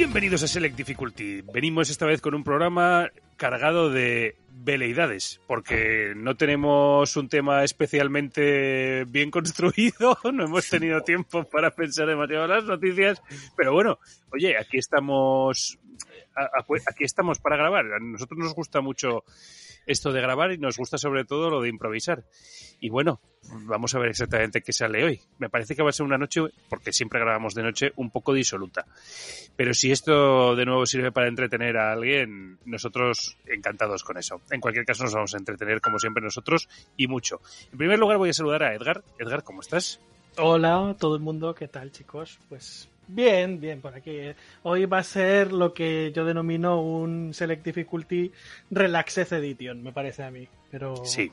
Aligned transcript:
Bienvenidos 0.00 0.42
a 0.42 0.48
Select 0.48 0.76
Difficulty. 0.76 1.42
Venimos 1.42 1.90
esta 1.90 2.06
vez 2.06 2.22
con 2.22 2.34
un 2.34 2.42
programa 2.42 3.10
cargado 3.36 3.90
de 3.90 4.34
veleidades, 4.50 5.42
porque 5.46 6.14
no 6.16 6.38
tenemos 6.38 7.18
un 7.18 7.28
tema 7.28 7.62
especialmente 7.64 9.04
bien 9.04 9.30
construido, 9.30 10.16
no 10.32 10.44
hemos 10.44 10.70
tenido 10.70 11.02
tiempo 11.02 11.44
para 11.44 11.72
pensar 11.72 12.08
demasiado 12.08 12.46
las 12.46 12.64
noticias, 12.64 13.22
pero 13.54 13.74
bueno, 13.74 13.98
oye, 14.32 14.56
aquí 14.56 14.78
estamos, 14.78 15.78
aquí 16.34 17.04
estamos 17.04 17.38
para 17.38 17.58
grabar. 17.58 17.84
A 17.92 17.98
nosotros 18.00 18.38
nos 18.38 18.54
gusta 18.54 18.80
mucho 18.80 19.24
esto 19.86 20.12
de 20.12 20.20
grabar 20.20 20.52
y 20.52 20.58
nos 20.58 20.76
gusta 20.76 20.98
sobre 20.98 21.24
todo 21.24 21.50
lo 21.50 21.60
de 21.60 21.68
improvisar. 21.68 22.24
Y 22.80 22.88
bueno, 22.88 23.20
vamos 23.66 23.94
a 23.94 23.98
ver 23.98 24.10
exactamente 24.10 24.62
qué 24.62 24.72
sale 24.72 25.04
hoy. 25.04 25.20
Me 25.38 25.48
parece 25.48 25.74
que 25.74 25.82
va 25.82 25.90
a 25.90 25.92
ser 25.92 26.06
una 26.06 26.18
noche, 26.18 26.42
porque 26.68 26.92
siempre 26.92 27.20
grabamos 27.20 27.54
de 27.54 27.62
noche, 27.62 27.92
un 27.96 28.10
poco 28.10 28.32
disoluta. 28.32 28.86
Pero 29.56 29.74
si 29.74 29.90
esto 29.90 30.56
de 30.56 30.64
nuevo 30.64 30.86
sirve 30.86 31.12
para 31.12 31.28
entretener 31.28 31.76
a 31.76 31.92
alguien, 31.92 32.58
nosotros 32.64 33.36
encantados 33.46 34.02
con 34.04 34.18
eso. 34.18 34.40
En 34.50 34.60
cualquier 34.60 34.84
caso 34.84 35.04
nos 35.04 35.14
vamos 35.14 35.34
a 35.34 35.38
entretener 35.38 35.80
como 35.80 35.98
siempre 35.98 36.22
nosotros 36.22 36.68
y 36.96 37.06
mucho. 37.06 37.40
En 37.72 37.78
primer 37.78 37.98
lugar 37.98 38.18
voy 38.18 38.30
a 38.30 38.34
saludar 38.34 38.62
a 38.62 38.74
Edgar. 38.74 39.02
Edgar, 39.18 39.44
¿cómo 39.44 39.60
estás? 39.60 40.00
Hola, 40.36 40.96
todo 40.98 41.16
el 41.16 41.22
mundo, 41.22 41.54
¿qué 41.54 41.68
tal 41.68 41.90
chicos? 41.92 42.38
Pues 42.48 42.88
Bien, 43.12 43.60
bien, 43.60 43.80
por 43.80 43.94
aquí. 43.94 44.18
Hoy 44.62 44.86
va 44.86 44.98
a 44.98 45.02
ser 45.02 45.52
lo 45.52 45.74
que 45.74 46.12
yo 46.14 46.24
denomino 46.24 46.80
un 46.80 47.34
Select 47.34 47.64
Difficulty 47.64 48.30
Relaxed 48.70 49.32
Edition, 49.32 49.82
me 49.82 49.92
parece 49.92 50.22
a 50.22 50.30
mí. 50.30 50.48
Pero, 50.70 51.04
sí. 51.04 51.32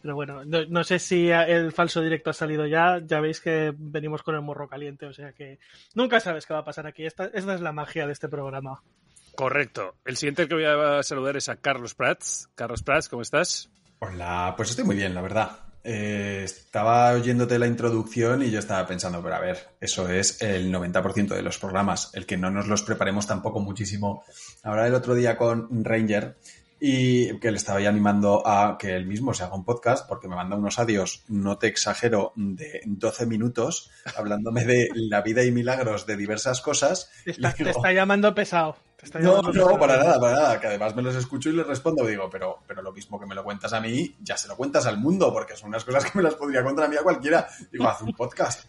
Pero 0.00 0.16
bueno, 0.16 0.44
no, 0.44 0.84
sé 0.84 0.98
si 0.98 1.30
el 1.30 1.70
falso 1.70 2.00
directo 2.00 2.30
ha 2.30 2.32
salido 2.32 2.66
ya. 2.66 3.00
Ya 3.06 3.20
veis 3.20 3.40
que 3.40 3.72
venimos 3.76 4.24
con 4.24 4.34
el 4.34 4.42
morro 4.42 4.68
caliente, 4.68 5.06
o 5.06 5.12
sea 5.12 5.32
que 5.32 5.60
nunca 5.94 6.18
sabes 6.18 6.44
qué 6.44 6.54
va 6.54 6.60
a 6.60 6.64
pasar 6.64 6.88
aquí. 6.88 7.06
Esta, 7.06 7.26
esta 7.26 7.54
es 7.54 7.60
la 7.60 7.72
magia 7.72 8.06
de 8.06 8.12
este 8.12 8.28
programa. 8.28 8.82
Correcto. 9.36 9.94
El 10.04 10.16
siguiente 10.16 10.48
que 10.48 10.56
voy 10.56 10.64
a 10.64 11.04
saludar 11.04 11.36
es 11.36 11.48
a 11.48 11.56
Carlos 11.56 11.94
Prats. 11.94 12.50
Carlos 12.56 12.82
Prats, 12.82 13.08
¿cómo 13.08 13.22
estás? 13.22 13.70
Hola, 14.00 14.54
pues 14.56 14.70
estoy 14.70 14.84
muy 14.84 14.96
bien, 14.96 15.14
la 15.14 15.22
verdad. 15.22 15.71
Eh, 15.84 16.42
estaba 16.44 17.12
oyéndote 17.12 17.58
la 17.58 17.66
introducción 17.66 18.42
y 18.42 18.50
yo 18.50 18.58
estaba 18.58 18.86
pensando, 18.86 19.22
pero 19.22 19.34
a 19.34 19.40
ver, 19.40 19.58
eso 19.80 20.08
es 20.08 20.40
el 20.40 20.72
90% 20.72 21.34
de 21.34 21.42
los 21.42 21.58
programas, 21.58 22.10
el 22.14 22.26
que 22.26 22.36
no 22.36 22.50
nos 22.50 22.68
los 22.68 22.82
preparemos 22.82 23.26
tampoco 23.26 23.60
muchísimo. 23.60 24.24
Ahora 24.62 24.86
el 24.86 24.94
otro 24.94 25.14
día 25.14 25.36
con 25.36 25.84
Ranger 25.84 26.36
y 26.84 27.38
que 27.38 27.52
le 27.52 27.58
estaba 27.58 27.80
ya 27.80 27.90
animando 27.90 28.44
a 28.44 28.76
que 28.76 28.96
él 28.96 29.06
mismo 29.06 29.32
se 29.34 29.44
haga 29.44 29.54
un 29.54 29.64
podcast 29.64 30.08
porque 30.08 30.26
me 30.26 30.34
manda 30.34 30.56
unos 30.56 30.80
adiós, 30.80 31.22
no 31.28 31.56
te 31.56 31.68
exagero, 31.68 32.32
de 32.34 32.80
12 32.84 33.26
minutos 33.26 33.92
hablándome 34.16 34.64
de 34.64 34.88
la 34.94 35.22
vida 35.22 35.44
y 35.44 35.52
milagros 35.52 36.06
de 36.06 36.16
diversas 36.16 36.60
cosas. 36.60 37.08
Te 37.24 37.30
está, 37.30 37.92
llamando 37.92 38.34
pesado. 38.34 38.76
No, 39.20 39.42
no, 39.42 39.78
para 39.78 39.96
nada, 39.96 40.20
para 40.20 40.34
nada, 40.34 40.60
que 40.60 40.66
además 40.68 40.94
me 40.94 41.02
los 41.02 41.14
escucho 41.16 41.50
y 41.50 41.54
les 41.54 41.66
respondo, 41.66 42.06
digo, 42.06 42.30
pero, 42.30 42.60
pero 42.66 42.82
lo 42.82 42.92
mismo 42.92 43.18
que 43.18 43.26
me 43.26 43.34
lo 43.34 43.42
cuentas 43.42 43.72
a 43.72 43.80
mí, 43.80 44.14
ya 44.20 44.36
se 44.36 44.48
lo 44.48 44.56
cuentas 44.56 44.86
al 44.86 44.98
mundo, 44.98 45.32
porque 45.32 45.56
son 45.56 45.70
unas 45.70 45.84
cosas 45.84 46.04
que 46.04 46.18
me 46.18 46.22
las 46.22 46.34
podría 46.34 46.62
contar 46.62 46.84
a 46.84 46.88
mí 46.88 46.96
a 46.96 47.02
cualquiera. 47.02 47.48
Digo, 47.70 47.88
haz 47.88 48.00
un 48.02 48.12
podcast. 48.12 48.64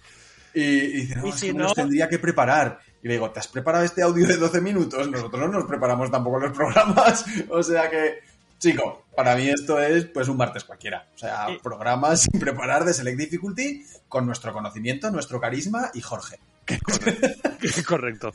Y, 0.54 0.62
y 0.62 0.92
dice, 1.02 1.16
no, 1.16 1.32
si 1.32 1.54
no... 1.54 1.64
los 1.64 1.74
tendría 1.74 2.08
que 2.08 2.20
preparar. 2.20 2.80
Y 3.02 3.08
le 3.08 3.16
digo, 3.16 3.30
¿te 3.32 3.40
has 3.40 3.48
preparado 3.48 3.84
este 3.84 4.02
audio 4.02 4.26
de 4.26 4.38
12 4.38 4.62
minutos? 4.62 5.10
Nosotros 5.10 5.42
no 5.42 5.48
nos 5.48 5.66
preparamos 5.66 6.10
tampoco 6.10 6.40
los 6.40 6.52
programas. 6.52 7.26
O 7.50 7.62
sea 7.62 7.90
que, 7.90 8.20
chico, 8.58 9.06
para 9.16 9.36
mí 9.36 9.50
esto 9.50 9.80
es 9.80 10.06
pues 10.06 10.28
un 10.30 10.38
martes 10.38 10.64
cualquiera. 10.64 11.10
O 11.14 11.18
sea, 11.18 11.48
programas 11.62 12.22
sin 12.22 12.40
preparar 12.40 12.86
de 12.86 12.94
Select 12.94 13.20
Difficulty 13.20 13.86
con 14.08 14.26
nuestro 14.26 14.54
conocimiento, 14.54 15.12
nuestro 15.12 15.40
carisma 15.40 15.92
y 15.94 16.02
Jorge. 16.02 16.40
Correcto. 17.88 18.32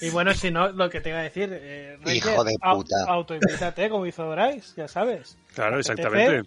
Y 0.00 0.10
bueno, 0.10 0.34
si 0.34 0.50
no, 0.50 0.68
lo 0.68 0.90
que 0.90 1.00
te 1.00 1.10
iba 1.10 1.18
a 1.18 1.22
decir, 1.22 1.50
eh, 1.52 1.98
hijo 2.06 2.44
de 2.44 2.56
puta. 2.58 2.96
Autoinvítate, 3.06 3.88
como 3.88 4.06
hizo 4.06 4.30
Bryce, 4.30 4.74
ya 4.76 4.88
sabes. 4.88 5.36
Claro, 5.54 5.78
exactamente 5.78 6.42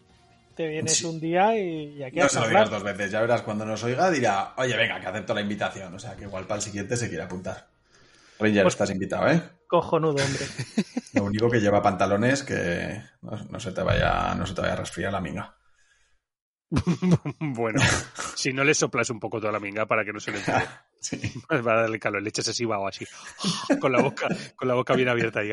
te 0.55 0.67
vienes 0.67 1.03
un 1.03 1.19
día 1.19 1.57
y, 1.57 2.03
aquí 2.03 2.19
No 2.19 2.29
se 2.29 2.39
lo 2.39 2.47
digas 2.47 2.69
dos 2.69 2.83
veces, 2.83 3.11
ya 3.11 3.21
verás, 3.21 3.41
cuando 3.41 3.65
nos 3.65 3.83
oiga 3.83 4.11
dirá, 4.11 4.53
oye, 4.57 4.75
venga, 4.75 4.99
que 4.99 5.07
acepto 5.07 5.33
la 5.33 5.41
invitación. 5.41 5.93
O 5.93 5.99
sea, 5.99 6.15
que 6.15 6.23
igual 6.23 6.45
para 6.45 6.57
el 6.57 6.61
siguiente 6.61 6.95
se 6.97 7.09
quiere 7.09 7.23
apuntar. 7.23 7.67
Ranger, 8.39 8.63
pues, 8.63 8.73
estás 8.73 8.89
invitado, 8.89 9.29
¿eh? 9.29 9.41
Cojonudo, 9.67 10.23
hombre. 10.23 10.45
Lo 11.13 11.23
único 11.23 11.49
que 11.49 11.59
lleva 11.59 11.81
pantalones 11.81 12.43
que 12.43 13.01
no, 13.21 13.59
se 13.59 13.71
te 13.71 13.81
vaya, 13.81 14.35
no 14.35 14.45
se 14.45 14.53
te 14.53 14.61
vaya 14.61 14.73
a 14.73 14.77
resfriar 14.77 15.11
la 15.11 15.21
minga. 15.21 15.55
bueno, 17.39 17.79
si 18.35 18.51
no 18.51 18.63
le 18.63 18.73
soplas 18.73 19.09
un 19.09 19.19
poco 19.19 19.39
toda 19.39 19.51
la 19.51 19.59
minga 19.59 19.85
para 19.85 20.03
que 20.03 20.11
no 20.11 20.19
se 20.19 20.31
le 20.31 20.39
entre. 20.39 20.55
Sí. 21.03 21.19
Va 21.51 21.73
a 21.73 21.81
darle 21.81 21.99
calor, 21.99 22.21
le 22.23 22.29
echas 22.29 22.47
así 22.47 22.63
o 22.63 22.87
así, 22.87 23.05
con 23.81 23.91
la 23.91 24.01
boca, 24.01 24.29
con 24.55 24.69
la 24.69 24.73
boca 24.73 24.95
bien 24.95 25.09
abierta 25.09 25.43
y 25.43 25.51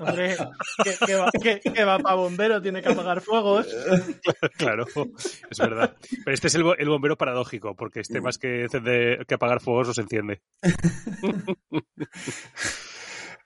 Hombre, 0.00 0.34
que, 1.62 1.84
va, 1.84 1.98
para 1.98 2.14
bombero, 2.14 2.62
tiene 2.62 2.80
que 2.80 2.88
apagar 2.88 3.20
fuegos. 3.20 3.66
Claro, 4.56 4.86
es 5.50 5.58
verdad. 5.58 5.94
Pero 6.24 6.34
este 6.34 6.46
es 6.46 6.54
el, 6.54 6.88
bombero 6.88 7.18
paradójico, 7.18 7.76
porque 7.76 8.00
este 8.00 8.22
más 8.22 8.38
que, 8.38 8.66
que 9.28 9.34
apagar 9.34 9.60
fuegos 9.60 9.88
los 9.88 9.98
enciende. 9.98 10.40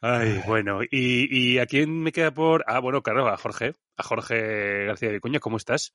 Ay, 0.00 0.41
bueno, 0.47 0.82
¿Y, 0.82 1.54
¿y 1.54 1.59
a 1.59 1.66
quién 1.66 2.03
me 2.03 2.12
queda 2.12 2.32
por...? 2.32 2.64
Ah, 2.69 2.78
bueno, 2.78 3.03
claro, 3.03 3.28
a 3.28 3.36
Jorge, 3.36 3.75
a 3.97 4.03
Jorge 4.03 4.86
García 4.86 5.10
de 5.10 5.20
Cuña, 5.20 5.41
¿cómo 5.41 5.56
estás? 5.56 5.94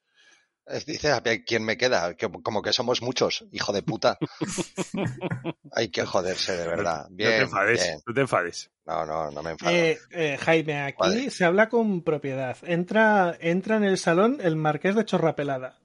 Dice, 0.85 1.11
a 1.11 1.21
quién 1.45 1.65
me 1.65 1.77
queda? 1.77 2.15
como 2.41 2.61
que 2.61 2.71
somos 2.71 3.01
muchos, 3.01 3.43
hijo 3.51 3.73
de 3.73 3.83
puta. 3.83 4.17
Hay 5.73 5.89
que 5.89 6.05
joderse, 6.05 6.55
de 6.55 6.67
verdad. 6.67 7.07
Bien, 7.09 7.31
no 7.31 7.35
te 7.35 7.43
enfades, 7.43 8.03
no 8.05 8.13
te 8.13 8.21
enfades. 8.21 8.71
No, 8.85 9.05
no, 9.05 9.29
no 9.29 9.43
me 9.43 9.51
enfado. 9.51 9.75
Eh, 9.75 9.99
eh, 10.11 10.37
Jaime, 10.39 10.83
aquí 10.83 11.29
se 11.29 11.43
habla 11.43 11.67
con 11.67 12.01
propiedad. 12.01 12.55
Entra, 12.63 13.37
entra 13.41 13.75
en 13.75 13.83
el 13.83 13.97
salón 13.97 14.37
el 14.41 14.55
marqués 14.55 14.95
de 14.95 15.03
Chorrapelada. 15.03 15.79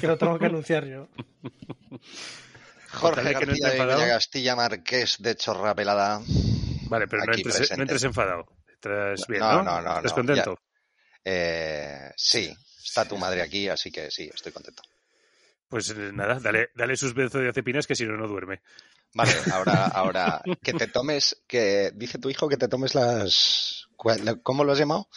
Que 0.00 0.06
lo 0.06 0.16
tengo 0.16 0.38
que 0.38 0.46
anunciar 0.46 0.86
yo. 0.86 1.08
Jorge 2.92 3.32
García 3.32 3.70
de 3.70 4.08
Castilla, 4.08 4.56
marqués 4.56 5.20
de 5.20 5.36
Chorrapelada. 5.36 6.22
Vale, 6.92 7.08
pero 7.08 7.24
no 7.24 7.32
entres, 7.32 8.04
enfadado. 8.04 8.46
Estás 8.68 9.26
bien, 9.26 9.40
¿no? 9.40 9.62
No, 9.62 9.80
no, 9.80 9.96
¿Estás 9.96 10.12
contento? 10.12 10.58
Eh, 11.24 12.10
sí, 12.14 12.54
está 12.84 13.06
tu 13.06 13.16
madre 13.16 13.40
aquí, 13.40 13.66
así 13.66 13.90
que 13.90 14.10
sí, 14.10 14.30
estoy 14.32 14.52
contento. 14.52 14.82
Pues 15.68 15.88
eh, 15.88 16.10
nada, 16.12 16.38
dale, 16.38 16.68
dale 16.74 16.94
sus 16.96 17.14
benzodiazepinas 17.14 17.86
que 17.86 17.94
si 17.94 18.04
no, 18.04 18.18
no 18.18 18.28
duerme. 18.28 18.60
Vale, 19.14 19.32
ahora, 19.54 19.86
ahora, 19.86 20.42
que 20.62 20.74
te 20.74 20.86
tomes, 20.86 21.42
que 21.46 21.92
dice 21.94 22.18
tu 22.18 22.28
hijo 22.28 22.46
que 22.46 22.58
te 22.58 22.68
tomes 22.68 22.94
las... 22.94 23.88
¿Cómo 24.42 24.64
lo 24.64 24.72
has 24.72 24.78
llamado? 24.78 25.08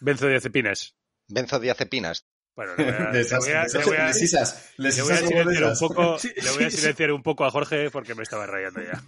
Benzodiazepinas. 0.00 0.96
Benzodiazepinas. 1.28 2.26
Bueno, 2.56 2.72
le 2.78 2.82
voy 2.82 3.52
a, 3.52 4.12
silenciar 4.12 5.62
un 5.62 5.78
poco, 5.78 6.16
le 6.22 6.50
voy 6.52 6.64
a 6.64 6.70
silenciar 6.70 7.12
un 7.12 7.22
poco 7.22 7.44
a 7.44 7.50
Jorge 7.52 7.90
porque 7.90 8.16
me 8.16 8.24
estaba 8.24 8.46
rayando 8.46 8.80
ya. 8.82 9.04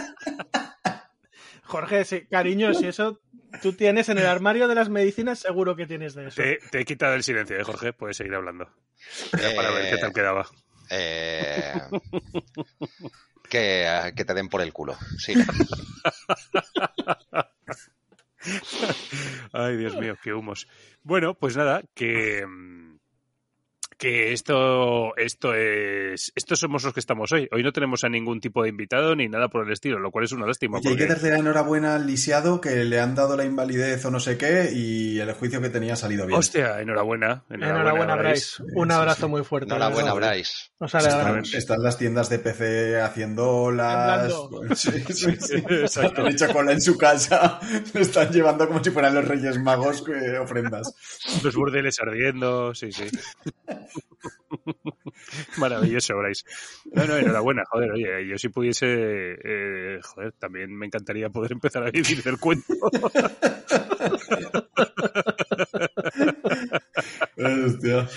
Jorge, 1.66 2.26
cariño, 2.28 2.72
si 2.74 2.86
eso 2.86 3.20
tú 3.62 3.72
tienes 3.72 4.08
en 4.08 4.18
el 4.18 4.26
armario 4.26 4.68
de 4.68 4.74
las 4.74 4.88
medicinas, 4.88 5.40
seguro 5.40 5.76
que 5.76 5.86
tienes 5.86 6.14
de 6.14 6.28
eso. 6.28 6.42
Te, 6.42 6.80
he 6.80 6.84
quitado 6.84 7.14
el 7.14 7.22
silencio, 7.22 7.58
¿eh, 7.58 7.64
Jorge? 7.64 7.92
Puedes 7.92 8.16
seguir 8.16 8.34
hablando. 8.34 8.70
para 9.32 9.70
ver 9.70 9.90
qué 9.90 9.98
tal 9.98 10.12
quedaba. 10.12 10.46
Eh, 10.90 11.72
que, 13.48 14.12
que, 14.14 14.24
te 14.24 14.34
den 14.34 14.48
por 14.48 14.62
el 14.62 14.72
culo, 14.72 14.96
sí. 15.18 15.34
Ay, 19.52 19.76
Dios 19.76 19.96
mío, 19.96 20.16
qué 20.22 20.32
humos. 20.32 20.68
Bueno, 21.02 21.34
pues 21.34 21.56
nada, 21.56 21.82
que, 21.94 22.46
que 23.98 24.32
esto, 24.32 25.16
esto 25.16 25.54
es, 25.54 26.32
estos 26.34 26.60
somos 26.60 26.84
los 26.84 26.92
que 26.92 27.00
estamos 27.00 27.32
hoy. 27.32 27.48
Hoy 27.50 27.62
no 27.62 27.72
tenemos 27.72 28.04
a 28.04 28.08
ningún 28.08 28.40
tipo 28.40 28.62
de 28.62 28.68
invitado 28.68 29.16
ni 29.16 29.28
nada 29.28 29.48
por 29.48 29.66
el 29.66 29.72
estilo, 29.72 29.98
lo 29.98 30.10
cual 30.10 30.24
es 30.26 30.32
una 30.32 30.46
lástima. 30.46 30.78
Oye, 30.78 30.88
hay 30.88 30.94
porque- 30.94 31.06
que 31.06 31.12
darle 31.14 31.30
la 31.30 31.38
enhorabuena 31.38 31.94
al 31.94 32.06
lisiado 32.06 32.60
que 32.60 32.84
le 32.84 33.00
han 33.00 33.14
dado 33.14 33.36
la 33.36 33.44
invalidez 33.44 34.04
o 34.04 34.10
no 34.10 34.20
sé 34.20 34.36
qué 34.36 34.70
y 34.74 35.18
el 35.18 35.32
juicio 35.32 35.60
que 35.60 35.70
tenía 35.70 35.94
ha 35.94 35.96
salido 35.96 36.26
bien. 36.26 36.38
Hostia, 36.38 36.80
enhorabuena. 36.80 37.44
Enhorabuena, 37.48 38.16
Bryce. 38.16 38.62
Un 38.74 38.88
sí, 38.88 38.94
abrazo 38.94 39.26
sí. 39.26 39.30
muy 39.30 39.44
fuerte. 39.44 39.74
Enhorabuena, 39.74 40.12
de. 40.12 40.16
Bryce. 40.20 40.52
Están, 41.56 41.82
las 41.82 41.96
tiendas 41.96 42.28
de 42.28 42.38
PC 42.38 43.00
haciendo 43.00 43.70
las... 43.70 44.32
Sí, 44.76 44.90
sí, 45.08 45.36
sí. 45.40 45.54
Exacto. 45.70 46.22
Han 46.22 46.32
hecho 46.32 46.52
cola 46.52 46.72
en 46.72 46.80
su 46.82 46.98
casa. 46.98 47.58
Le 47.94 48.02
están 48.02 48.30
llevando 48.30 48.66
como 48.68 48.82
si 48.84 48.90
fueran 48.90 49.14
los 49.14 49.26
Reyes 49.26 49.58
Magos 49.58 50.02
que 50.02 50.38
ofrendas. 50.38 50.94
Los 51.42 51.54
burdeles 51.54 51.98
ardiendo, 52.00 52.74
sí, 52.74 52.92
sí. 52.92 53.04
Maravilloso, 55.58 56.16
Bryce. 56.16 56.44
No, 56.92 57.06
no, 57.06 57.16
enhorabuena, 57.16 57.62
joder, 57.68 57.92
oye, 57.92 58.28
yo 58.28 58.38
si 58.38 58.48
pudiese, 58.48 58.86
eh, 58.86 60.00
joder, 60.02 60.32
también 60.32 60.76
me 60.76 60.86
encantaría 60.86 61.30
poder 61.30 61.52
empezar 61.52 61.86
a 61.86 61.90
vivir 61.90 62.22
del 62.22 62.38
cuento. 62.38 62.72
Hostia. 67.36 68.08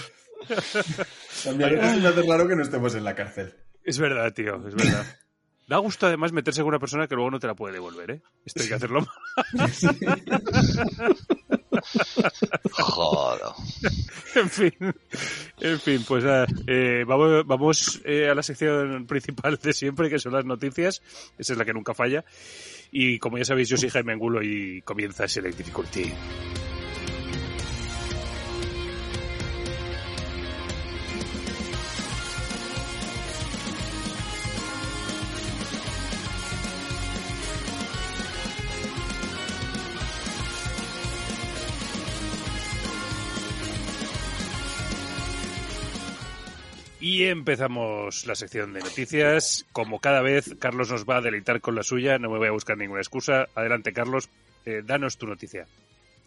También 1.43 1.77
es 1.77 2.05
hace 2.05 2.21
raro 2.23 2.47
que 2.47 2.55
no 2.55 2.63
estemos 2.63 2.95
en 2.95 3.03
la 3.03 3.15
cárcel. 3.15 3.53
Es 3.83 3.99
verdad, 3.99 4.33
tío, 4.33 4.65
es 4.67 4.75
verdad. 4.75 5.05
Da 5.67 5.77
gusto 5.77 6.07
además 6.07 6.31
meterse 6.31 6.61
con 6.61 6.69
una 6.69 6.79
persona 6.79 7.07
que 7.07 7.13
luego 7.13 7.29
no 7.29 7.39
te 7.39 7.45
la 7.45 7.53
puede 7.53 7.73
devolver, 7.73 8.09
¿eh? 8.11 8.21
Esto 8.43 8.63
hay 8.63 8.69
que 8.69 8.73
hacerlo. 8.73 9.05
Joder. 12.71 13.41
En 14.35 14.49
fin, 14.49 14.73
en 15.59 15.79
fin, 15.79 16.03
pues 16.07 16.23
eh, 16.67 17.03
vamos, 17.07 17.45
vamos 17.45 18.01
eh, 18.05 18.29
a 18.29 18.35
la 18.35 18.43
sección 18.43 19.05
principal 19.07 19.57
de 19.57 19.73
siempre, 19.73 20.09
que 20.09 20.19
son 20.19 20.33
las 20.33 20.45
noticias. 20.45 21.01
Esa 21.37 21.53
es 21.53 21.59
la 21.59 21.65
que 21.65 21.73
nunca 21.73 21.93
falla. 21.93 22.23
Y 22.91 23.19
como 23.19 23.37
ya 23.37 23.45
sabéis, 23.45 23.69
yo 23.69 23.77
soy 23.77 23.89
Jaime 23.89 24.13
Angulo 24.13 24.41
y 24.41 24.81
comienza 24.81 25.27
Select 25.27 25.57
Difficulty. 25.57 26.11
Y 47.09 47.25
empezamos 47.25 48.27
la 48.27 48.35
sección 48.35 48.71
de 48.71 48.81
noticias. 48.81 49.65
Como 49.71 49.99
cada 49.99 50.21
vez, 50.21 50.53
Carlos 50.59 50.91
nos 50.91 51.05
va 51.05 51.17
a 51.17 51.21
deleitar 51.21 51.59
con 51.59 51.73
la 51.73 51.81
suya. 51.81 52.19
No 52.19 52.29
me 52.29 52.37
voy 52.37 52.49
a 52.49 52.51
buscar 52.51 52.77
ninguna 52.77 52.99
excusa. 52.99 53.47
Adelante, 53.55 53.93
Carlos. 53.93 54.29
Eh, 54.63 54.83
danos 54.85 55.17
tu 55.17 55.25
noticia. 55.25 55.65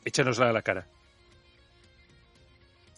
Échanosla 0.05 0.51
a 0.51 0.53
la 0.53 0.63
cara. 0.63 0.85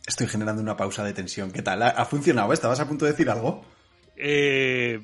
Estoy 0.06 0.28
generando 0.28 0.62
una 0.62 0.78
pausa 0.78 1.04
de 1.04 1.12
tensión. 1.12 1.52
¿Qué 1.52 1.60
tal? 1.60 1.82
¿Ha, 1.82 2.04
funcionado? 2.06 2.54
¿Estabas 2.54 2.80
a 2.80 2.88
punto 2.88 3.04
de 3.04 3.10
decir 3.10 3.28
algo? 3.28 3.62
Eh, 4.16 4.98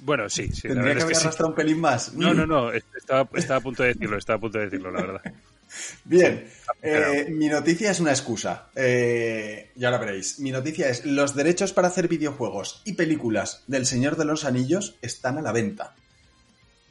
bueno, 0.00 0.28
sí, 0.28 0.48
sí. 0.48 0.62
Tendría 0.62 0.94
que 0.94 0.98
es 0.98 1.04
haber 1.04 1.14
que 1.14 1.20
sí. 1.20 1.26
arrastrado 1.26 1.50
un 1.50 1.54
pelín 1.54 1.80
más. 1.80 2.12
No, 2.14 2.34
no, 2.34 2.44
no. 2.44 2.72
Estaba, 2.72 3.28
estaba 3.34 3.60
a 3.60 3.62
punto 3.62 3.84
de 3.84 3.90
decirlo. 3.90 4.18
Estaba 4.18 4.38
a 4.38 4.40
punto 4.40 4.58
de 4.58 4.64
decirlo, 4.64 4.90
la 4.90 5.00
verdad. 5.00 5.32
Bien, 6.04 6.48
eh, 6.82 7.26
mi 7.30 7.48
noticia 7.48 7.90
es 7.90 8.00
una 8.00 8.10
excusa. 8.10 8.68
Eh, 8.74 9.70
ya 9.74 9.90
la 9.90 9.98
veréis. 9.98 10.38
Mi 10.38 10.50
noticia 10.50 10.88
es: 10.88 11.04
los 11.04 11.34
derechos 11.34 11.72
para 11.72 11.88
hacer 11.88 12.08
videojuegos 12.08 12.82
y 12.84 12.94
películas 12.94 13.62
del 13.66 13.86
Señor 13.86 14.16
de 14.16 14.24
los 14.24 14.44
Anillos 14.44 14.96
están 15.02 15.38
a 15.38 15.42
la 15.42 15.52
venta. 15.52 15.94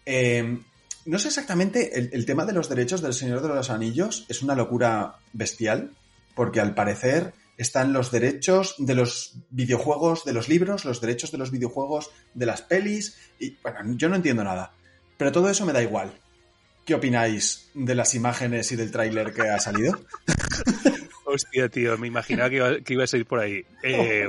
Eh, 0.05 0.59
no 1.05 1.19
sé 1.19 1.27
exactamente, 1.27 1.97
el, 1.97 2.09
el 2.13 2.25
tema 2.25 2.45
de 2.45 2.53
los 2.53 2.69
derechos 2.69 3.01
del 3.01 3.13
Señor 3.13 3.41
de 3.41 3.49
los 3.49 3.69
Anillos 3.69 4.25
es 4.29 4.41
una 4.41 4.55
locura 4.55 5.17
bestial, 5.33 5.91
porque 6.33 6.61
al 6.61 6.75
parecer 6.75 7.33
están 7.57 7.93
los 7.93 8.11
derechos 8.11 8.75
de 8.77 8.95
los 8.95 9.35
videojuegos, 9.49 10.25
de 10.25 10.33
los 10.33 10.49
libros, 10.49 10.85
los 10.85 11.01
derechos 11.01 11.31
de 11.31 11.37
los 11.37 11.51
videojuegos, 11.51 12.09
de 12.33 12.45
las 12.45 12.61
pelis, 12.61 13.17
y 13.39 13.57
bueno, 13.61 13.79
yo 13.95 14.09
no 14.09 14.15
entiendo 14.15 14.43
nada. 14.43 14.73
Pero 15.17 15.31
todo 15.31 15.49
eso 15.49 15.65
me 15.65 15.73
da 15.73 15.83
igual. 15.83 16.11
¿Qué 16.85 16.93
opináis 16.95 17.69
de 17.73 17.95
las 17.95 18.13
imágenes 18.15 18.71
y 18.71 18.75
del 18.75 18.91
tráiler 18.91 19.33
que 19.33 19.43
ha 19.43 19.59
salido? 19.59 19.99
Hostia, 21.25 21.69
tío. 21.69 21.97
Me 21.97 22.07
imaginaba 22.07 22.49
que, 22.49 22.55
iba, 22.57 22.79
que 22.81 22.93
ibas 22.93 23.13
a 23.13 23.17
ir 23.17 23.25
por 23.25 23.39
ahí. 23.39 23.63
Eh, 23.83 24.27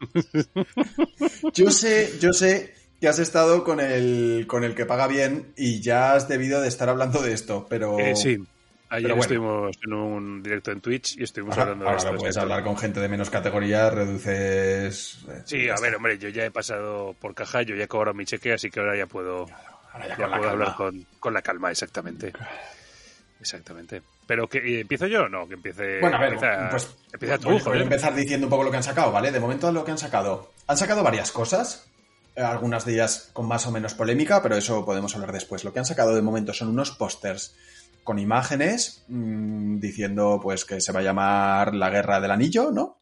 Yo 1.54 1.70
sé, 1.70 2.12
yo 2.20 2.32
sé 2.32 2.74
que 3.00 3.08
has 3.08 3.18
estado 3.18 3.64
con 3.64 3.80
el, 3.80 4.46
con 4.48 4.64
el 4.64 4.74
que 4.74 4.86
paga 4.86 5.06
bien 5.06 5.52
y 5.56 5.80
ya 5.80 6.14
has 6.14 6.28
debido 6.28 6.60
de 6.60 6.68
estar 6.68 6.88
hablando 6.88 7.20
de 7.22 7.32
esto, 7.32 7.66
pero... 7.68 7.98
eh, 7.98 8.16
sí. 8.16 8.38
Ayer 8.88 9.04
Pero 9.04 9.16
bueno. 9.16 9.22
estuvimos 9.22 9.76
en 9.86 9.92
un 9.94 10.42
directo 10.42 10.70
en 10.70 10.80
Twitch 10.82 11.16
y 11.18 11.22
estuvimos 11.22 11.56
hablando 11.56 11.84
de 11.84 11.90
ahora 11.92 12.02
esto. 12.02 12.14
puedes 12.18 12.36
hablar 12.36 12.62
con 12.62 12.76
gente 12.76 13.00
de 13.00 13.08
menos 13.08 13.30
categoría, 13.30 13.88
reduces... 13.88 15.18
eh, 15.30 15.42
Sí, 15.46 15.68
a 15.70 15.76
ver, 15.80 15.94
hombre, 15.96 16.18
yo 16.18 16.28
ya 16.28 16.44
he 16.44 16.50
pasado 16.50 17.14
por 17.18 17.34
caja, 17.34 17.62
yo 17.62 17.74
ya 17.74 17.84
he 17.84 17.88
cobrado 17.88 18.14
mi 18.14 18.26
cheque, 18.26 18.52
así 18.52 18.70
que 18.70 18.80
ahora 18.80 18.94
ya 18.96 19.06
puedo, 19.06 19.46
Ahora 19.92 20.08
ya 20.08 20.16
ya 20.16 20.22
con 20.24 20.30
la 20.30 20.36
puedo 20.38 20.50
hablar 20.50 20.68
calma. 20.68 20.76
con, 20.76 21.06
con 21.20 21.34
la 21.34 21.42
calma, 21.42 21.70
exactamente. 21.70 22.32
Exactamente. 23.40 24.02
Pero 24.26 24.48
que 24.48 24.58
eh, 24.58 24.80
empiezo 24.80 25.06
yo 25.06 25.24
o 25.24 25.28
no, 25.28 25.48
que 25.48 25.54
empiece. 25.54 26.00
Bueno, 26.00 26.16
a 26.16 26.20
ver, 26.20 26.34
empieza, 26.34 26.70
pues 26.70 26.96
empieza 27.12 27.38
tú, 27.38 27.50
voy, 27.50 27.60
voy 27.60 27.78
a 27.78 27.82
empezar 27.82 28.14
diciendo 28.14 28.46
un 28.46 28.50
poco 28.50 28.62
lo 28.64 28.70
que 28.70 28.76
han 28.76 28.82
sacado, 28.82 29.10
¿vale? 29.10 29.32
De 29.32 29.40
momento 29.40 29.70
lo 29.72 29.84
que 29.84 29.90
han 29.90 29.98
sacado. 29.98 30.52
Han 30.68 30.76
sacado 30.76 31.02
varias 31.02 31.32
cosas, 31.32 31.88
eh, 32.36 32.40
algunas 32.42 32.84
de 32.84 32.92
ellas 32.94 33.30
con 33.32 33.46
más 33.48 33.66
o 33.66 33.72
menos 33.72 33.94
polémica, 33.94 34.42
pero 34.42 34.56
eso 34.56 34.84
podemos 34.84 35.14
hablar 35.16 35.32
después. 35.32 35.64
Lo 35.64 35.72
que 35.72 35.80
han 35.80 35.84
sacado 35.84 36.14
de 36.14 36.22
momento 36.22 36.52
son 36.54 36.68
unos 36.68 36.92
pósters 36.92 37.56
con 38.04 38.18
imágenes 38.18 39.04
mmm, 39.08 39.78
diciendo 39.80 40.38
pues 40.42 40.64
que 40.64 40.80
se 40.80 40.92
va 40.92 41.00
a 41.00 41.04
llamar 41.04 41.74
la 41.74 41.90
Guerra 41.90 42.20
del 42.20 42.30
Anillo, 42.30 42.70
¿no? 42.70 43.01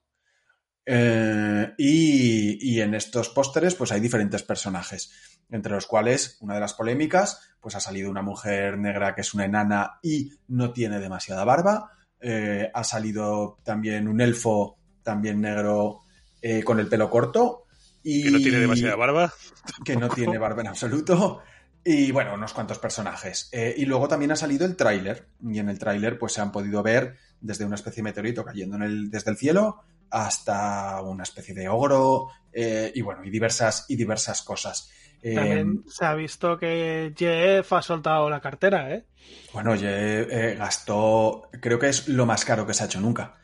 Eh, 0.93 1.73
y, 1.79 2.73
y 2.75 2.81
en 2.81 2.95
estos 2.95 3.29
pósteres 3.29 3.77
pues 3.77 3.93
hay 3.93 4.01
diferentes 4.01 4.43
personajes, 4.43 5.13
entre 5.49 5.73
los 5.73 5.87
cuales 5.87 6.37
una 6.41 6.55
de 6.55 6.61
las 6.61 6.75
polémicas 6.75 7.49
pues 7.61 7.77
ha 7.77 7.81
salido 7.81 8.11
una 8.11 8.23
mujer 8.23 8.77
negra 8.77 9.15
que 9.15 9.21
es 9.21 9.33
una 9.33 9.45
enana 9.45 10.01
y 10.03 10.33
no 10.49 10.73
tiene 10.73 10.99
demasiada 10.99 11.45
barba, 11.45 11.93
eh, 12.21 12.71
ha 12.75 12.83
salido 12.83 13.59
también 13.63 14.09
un 14.09 14.21
elfo 14.21 14.79
también 15.03 15.41
negro 15.41 16.01
eh, 16.43 16.63
con 16.65 16.81
el 16.81 16.89
pelo 16.89 17.09
corto 17.09 17.67
y 18.03 18.25
Que 18.25 18.31
no 18.31 18.39
tiene 18.39 18.59
demasiada 18.59 18.97
barba. 18.97 19.33
que 19.85 19.97
no 19.97 20.09
tiene 20.09 20.39
barba 20.39 20.63
en 20.63 20.69
absoluto. 20.69 21.43
Y 21.85 22.11
bueno, 22.13 22.35
unos 22.35 22.53
cuantos 22.53 22.79
personajes. 22.79 23.49
Eh, 23.53 23.75
y 23.77 23.85
luego 23.85 24.09
también 24.09 24.33
ha 24.33 24.37
salido 24.37 24.67
el 24.67 24.77
tráiler. 24.77 25.29
Y 25.43 25.59
en 25.59 25.69
el 25.69 25.79
tráiler 25.79 26.19
pues 26.19 26.33
se 26.33 26.41
han 26.41 26.51
podido 26.51 26.83
ver 26.83 27.17
desde 27.41 27.65
una 27.65 27.77
especie 27.77 28.03
de 28.03 28.11
meteorito 28.11 28.45
cayendo 28.45 28.77
en 28.77 28.83
el, 28.83 29.11
desde 29.11 29.31
el 29.31 29.37
cielo 29.37 29.85
hasta 30.11 31.01
una 31.03 31.23
especie 31.23 31.55
de 31.55 31.69
ogro 31.69 32.29
eh, 32.53 32.91
y 32.95 33.03
bueno, 33.03 33.25
y 33.25 33.31
diversas, 33.31 33.87
y 33.89 33.97
diversas 33.97 34.43
cosas. 34.43 34.91
Eh, 35.23 35.35
También 35.35 35.85
se 35.87 36.05
ha 36.07 36.15
visto 36.15 36.59
que 36.59 37.13
Jeff 37.17 37.73
ha 37.73 37.83
soltado 37.83 38.31
la 38.31 38.41
cartera, 38.41 38.91
¿eh? 38.95 39.05
bueno, 39.53 39.73
oye, 39.73 39.89
eh, 39.91 40.55
gastó, 40.57 41.49
creo 41.61 41.79
que 41.79 41.89
es 41.89 42.09
lo 42.09 42.25
más 42.27 42.45
caro 42.45 42.67
que 42.67 42.73
se 42.75 42.83
ha 42.83 42.87
hecho 42.87 43.01
nunca. 43.01 43.37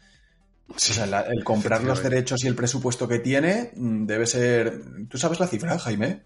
O 0.69 0.79
sea, 0.79 1.07
la- 1.07 1.21
el 1.21 1.45
comprar 1.45 1.85
los 1.85 2.03
derechos 2.03 2.43
y 2.43 2.49
el 2.49 2.57
presupuesto 2.57 3.07
que 3.07 3.21
tiene 3.21 3.71
mm, 3.77 4.07
debe 4.07 4.27
ser... 4.27 4.81
¿Tú 5.09 5.17
sabes 5.19 5.39
la 5.39 5.47
cifra, 5.47 5.79
Jaime? 5.79 6.25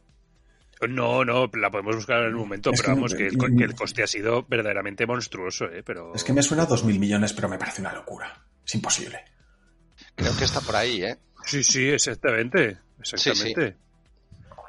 No, 0.88 1.26
no, 1.26 1.50
la 1.52 1.70
podemos 1.70 1.96
buscar 1.96 2.22
en 2.22 2.34
un 2.34 2.40
momento, 2.40 2.70
Es 2.72 2.80
pero 2.80 2.94
que- 2.94 2.94
vamos, 2.94 3.12
el, 3.12 3.18
que 3.58 3.64
el 3.64 3.74
coste 3.74 4.02
ha 4.02 4.06
sido 4.06 4.44
verdaderamente 4.48 5.06
monstruoso, 5.06 5.66
¿eh? 5.66 5.82
Pero... 5.84 6.14
Es 6.14 6.24
que 6.24 6.32
me 6.32 6.42
suena 6.42 6.62
a 6.62 6.66
2.000 6.68 6.98
millones, 6.98 7.34
pero 7.34 7.50
me 7.50 7.58
parece 7.58 7.82
una 7.82 7.92
locura. 7.92 8.46
Es 8.64 8.74
imposible. 8.74 9.20
Creo 10.20 10.36
que 10.36 10.44
está 10.44 10.60
por 10.60 10.76
ahí, 10.76 11.02
¿eh? 11.02 11.16
Sí, 11.44 11.62
sí, 11.64 11.88
exactamente. 11.88 12.76
Exactamente. 13.00 13.76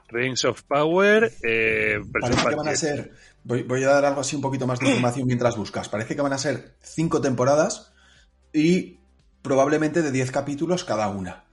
Rings 0.10 0.46
of 0.46 0.63
Power. 0.63 1.31
Eh, 1.43 2.00
Parece 2.12 2.50
que 2.50 2.55
van 2.55 2.67
a 2.67 2.75
ser... 2.75 3.12
Voy, 3.43 3.63
voy 3.63 3.84
a 3.84 3.88
dar 3.89 4.05
algo 4.05 4.22
así 4.22 4.36
un 4.36 4.41
poquito 4.41 4.67
más 4.67 4.79
de 4.79 4.88
información 4.88 5.25
mientras 5.27 5.55
buscas. 5.58 5.89
Parece 5.89 6.15
que 6.15 6.22
van 6.22 6.34
a 6.34 6.38
ser 6.38 6.75
cinco 6.81 7.22
temporadas 7.22 7.91
y 8.53 8.98
probablemente 9.41 10.01
de 10.01 10.12
10 10.12 10.31
capítulos 10.31 10.84
cada 10.84 11.10
una. 11.10 11.43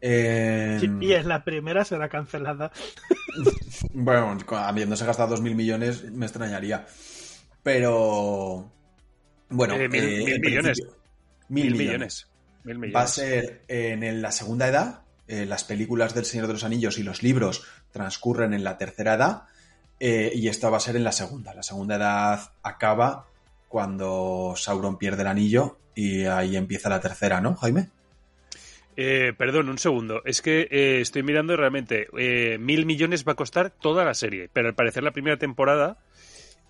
Eh, 0.00 0.80
Y 1.00 1.12
en 1.12 1.28
la 1.28 1.44
primera 1.44 1.84
será 1.84 2.08
cancelada. 2.08 2.72
Bueno, 3.92 4.36
habiéndose 4.56 5.06
gastado 5.06 5.36
2.000 5.36 5.54
millones 5.54 6.10
me 6.10 6.26
extrañaría. 6.26 6.84
Pero... 7.62 8.70
Bueno, 9.48 9.74
Eh, 9.76 9.88
mil- 9.88 10.02
eh, 10.04 10.24
mil 10.24 10.40
millones. 10.40 10.78
Mil, 11.48 11.64
Mil 11.66 11.72
millones. 11.76 11.78
millones. 11.78 12.29
Va 12.94 13.02
a 13.02 13.06
ser 13.06 13.62
en, 13.68 14.02
en 14.02 14.20
la 14.22 14.32
segunda 14.32 14.68
edad. 14.68 15.00
eh, 15.28 15.46
las 15.46 15.64
películas 15.64 16.14
del 16.14 16.24
Señor 16.24 16.46
de 16.48 16.54
los 16.54 16.64
Anillos 16.64 16.98
y 16.98 17.02
los 17.04 17.22
libros 17.22 17.64
transcurren 17.92 18.52
en 18.52 18.64
la 18.64 18.76
tercera 18.78 19.14
edad. 19.14 19.42
eh, 20.00 20.32
y 20.34 20.48
esta 20.48 20.70
va 20.70 20.78
a 20.78 20.80
ser 20.80 20.96
en 20.96 21.04
la 21.04 21.12
segunda. 21.12 21.54
La 21.54 21.62
segunda 21.62 21.96
edad 21.96 22.52
acaba 22.62 23.26
cuando 23.68 24.54
Sauron 24.56 24.98
pierde 24.98 25.22
el 25.22 25.28
anillo 25.28 25.78
y 25.94 26.24
ahí 26.24 26.56
empieza 26.56 26.88
la 26.88 27.00
tercera, 27.00 27.40
¿no, 27.40 27.54
Jaime? 27.56 27.88
Eh, 28.96 29.32
perdón, 29.38 29.68
un 29.68 29.78
segundo. 29.78 30.22
Es 30.24 30.42
que 30.42 30.66
eh, 30.70 31.00
estoy 31.00 31.22
mirando 31.22 31.56
realmente. 31.56 32.08
mil 32.58 32.86
millones 32.86 33.24
va 33.26 33.32
a 33.32 33.36
costar 33.36 33.70
toda 33.70 34.04
la 34.04 34.14
serie, 34.14 34.48
pero 34.52 34.68
al 34.68 34.74
parecer 34.74 35.02
la 35.02 35.12
primera 35.12 35.36
temporada 35.38 35.98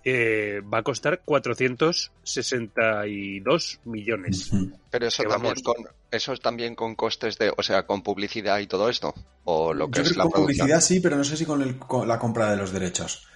eh, 0.05 0.61
va 0.73 0.79
a 0.79 0.83
costar 0.83 1.23
462 1.25 3.81
millones. 3.85 4.51
Pero 4.91 5.07
eso 5.07 5.23
también 5.23 5.55
vamos. 5.55 5.63
con 5.63 5.77
eso 6.11 6.33
es 6.33 6.41
también 6.41 6.75
con 6.75 6.97
costes 6.97 7.39
de, 7.39 7.53
o 7.57 7.63
sea, 7.63 7.87
con 7.87 8.03
publicidad 8.03 8.59
y 8.59 8.67
todo 8.67 8.89
esto, 8.89 9.15
o 9.45 9.73
lo 9.73 9.89
que 9.91 10.01
Yo 10.01 10.03
es 10.03 10.09
creo 10.11 10.15
que 10.15 10.19
la 10.19 10.25
producción. 10.25 10.45
publicidad 10.67 10.81
sí, 10.81 10.99
pero 11.01 11.17
no 11.17 11.23
sé 11.25 11.37
si 11.37 11.47
con, 11.47 11.63
el- 11.63 11.79
con 11.79 12.09
la 12.09 12.19
compra 12.19 12.51
de 12.51 12.57
los 12.57 12.73
derechos. 12.73 13.29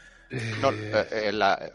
No, 0.61 0.71
eh, 0.71 1.07
eh, 1.13 1.33
la, 1.33 1.71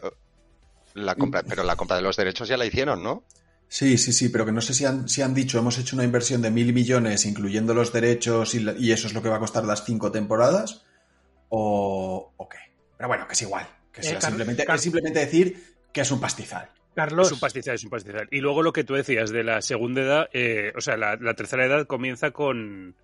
la 0.94 1.14
compra, 1.14 1.42
pero 1.42 1.62
la 1.62 1.76
compra 1.76 1.96
de 1.96 2.02
los 2.02 2.16
derechos 2.16 2.48
ya 2.48 2.56
la 2.56 2.66
hicieron, 2.66 3.02
¿no? 3.02 3.24
Sí, 3.68 3.96
sí, 3.98 4.12
sí, 4.12 4.28
pero 4.30 4.44
que 4.44 4.52
no 4.52 4.60
sé 4.60 4.74
si 4.74 4.84
han, 4.84 5.08
si 5.08 5.22
han 5.22 5.32
dicho, 5.32 5.58
hemos 5.58 5.78
hecho 5.78 5.94
una 5.96 6.04
inversión 6.04 6.42
de 6.42 6.50
mil 6.50 6.72
millones, 6.72 7.24
incluyendo 7.24 7.72
los 7.72 7.92
derechos, 7.92 8.54
y, 8.54 8.60
la- 8.60 8.74
y 8.76 8.90
eso 8.90 9.06
es 9.06 9.14
lo 9.14 9.22
que 9.22 9.28
va 9.28 9.36
a 9.36 9.40
costar 9.40 9.64
las 9.64 9.84
cinco 9.84 10.10
temporadas, 10.10 10.82
o, 11.48 12.32
o 12.36 12.48
qué. 12.48 12.58
Pero 12.96 13.08
bueno, 13.08 13.26
que 13.28 13.34
es 13.34 13.42
igual. 13.42 13.66
Que 13.92 14.00
Eh, 14.00 14.04
sea 14.04 14.20
simplemente, 14.20 14.64
es 14.66 14.80
simplemente 14.80 15.18
decir 15.20 15.62
que 15.92 16.00
es 16.02 16.10
un 16.10 16.20
pastizal. 16.20 16.70
Carlos, 16.94 17.28
Es 17.28 17.32
un 17.32 17.40
pastizal, 17.40 17.74
es 17.76 17.84
un 17.84 17.90
pastizal. 17.90 18.28
Y 18.30 18.40
luego 18.40 18.62
lo 18.62 18.72
que 18.72 18.84
tú 18.84 18.94
decías 18.94 19.30
de 19.30 19.44
la 19.44 19.62
segunda 19.62 20.02
edad, 20.02 20.28
eh, 20.32 20.72
o 20.76 20.80
sea, 20.80 20.96
la, 20.96 21.16
la 21.16 21.34
tercera 21.34 21.64
edad 21.66 21.86
comienza 21.86 22.30
con 22.32 22.94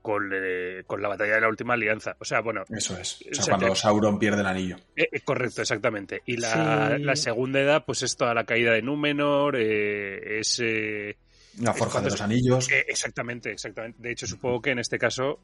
con, 0.00 0.30
eh, 0.32 0.84
con 0.86 1.02
la 1.02 1.08
batalla 1.08 1.34
de 1.34 1.40
la 1.42 1.48
última 1.48 1.74
alianza. 1.74 2.16
O 2.18 2.24
sea, 2.24 2.40
bueno, 2.40 2.62
Eso 2.70 2.96
es. 2.96 3.20
O 3.26 3.30
O 3.30 3.34
sea, 3.34 3.44
sea, 3.44 3.56
cuando 3.58 3.74
Sauron 3.74 4.18
pierde 4.18 4.40
el 4.40 4.46
anillo. 4.46 4.76
eh, 4.96 5.20
correcto, 5.20 5.60
exactamente. 5.60 6.22
Y 6.24 6.36
la, 6.38 6.94
Sí. 6.96 7.02
la 7.02 7.16
segunda 7.16 7.60
edad, 7.60 7.84
pues 7.84 8.02
es 8.02 8.16
toda 8.16 8.32
la 8.32 8.44
caída 8.44 8.72
de 8.72 8.80
Númenor, 8.80 9.56
eh, 9.58 10.38
es... 10.40 10.60
eh, 10.62 11.16
La 11.60 11.74
forja 11.74 12.00
de 12.00 12.10
los 12.10 12.18
se- 12.18 12.24
anillos. 12.24 12.70
eh, 12.70 12.86
exactamente, 12.88 13.50
exactamente. 13.50 13.98
De 14.00 14.12
hecho, 14.12 14.26
supongo 14.26 14.62
que 14.62 14.70
en 14.70 14.78
este 14.78 14.98
caso, 14.98 15.40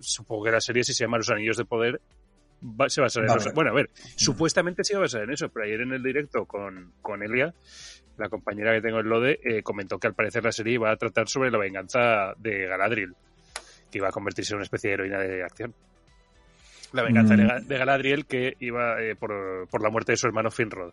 supongo 0.00 0.44
que 0.44 0.52
la 0.52 0.60
serie, 0.62 0.82
si 0.84 0.94
se 0.94 1.04
llama 1.04 1.18
Los 1.18 1.28
Anillos 1.28 1.56
de 1.58 1.64
Poder, 1.66 2.00
va- 2.62 2.88
se 2.88 3.00
va 3.00 3.06
a 3.06 3.08
basar 3.08 3.24
en 3.24 3.36
eso. 3.36 3.52
Bueno, 3.54 3.70
a 3.70 3.74
ver, 3.74 3.90
supuestamente 4.16 4.84
se 4.84 4.92
iba 4.94 5.00
a 5.00 5.02
basar 5.04 5.22
en 5.22 5.30
eso, 5.32 5.48
pero 5.48 5.64
ayer 5.66 5.80
en 5.80 5.92
el 5.92 6.02
directo 6.02 6.44
con, 6.46 6.92
con 7.02 7.22
Elia, 7.22 7.52
la 8.18 8.28
compañera 8.28 8.72
que 8.74 8.80
tengo 8.82 9.00
en 9.00 9.08
Lode, 9.08 9.40
eh, 9.44 9.62
comentó 9.62 9.98
que 9.98 10.06
al 10.06 10.14
parecer 10.14 10.44
la 10.44 10.52
serie 10.52 10.74
iba 10.74 10.90
a 10.90 10.96
tratar 10.96 11.28
sobre 11.28 11.50
la 11.50 11.58
venganza 11.58 12.34
de 12.38 12.66
Galadriel, 12.66 13.14
que 13.90 13.98
iba 13.98 14.08
a 14.08 14.12
convertirse 14.12 14.52
en 14.52 14.56
una 14.56 14.64
especie 14.64 14.88
de 14.90 14.94
heroína 14.94 15.18
de 15.18 15.42
acción. 15.42 15.74
La 16.92 17.02
venganza 17.02 17.34
Mm. 17.34 17.36
de 17.36 17.60
de 17.66 17.78
Galadriel 17.78 18.26
que 18.26 18.56
iba 18.60 19.00
eh, 19.00 19.14
por, 19.16 19.68
por 19.70 19.80
la 19.82 19.90
muerte 19.90 20.12
de 20.12 20.16
su 20.16 20.26
hermano 20.26 20.50
Finrod. 20.50 20.92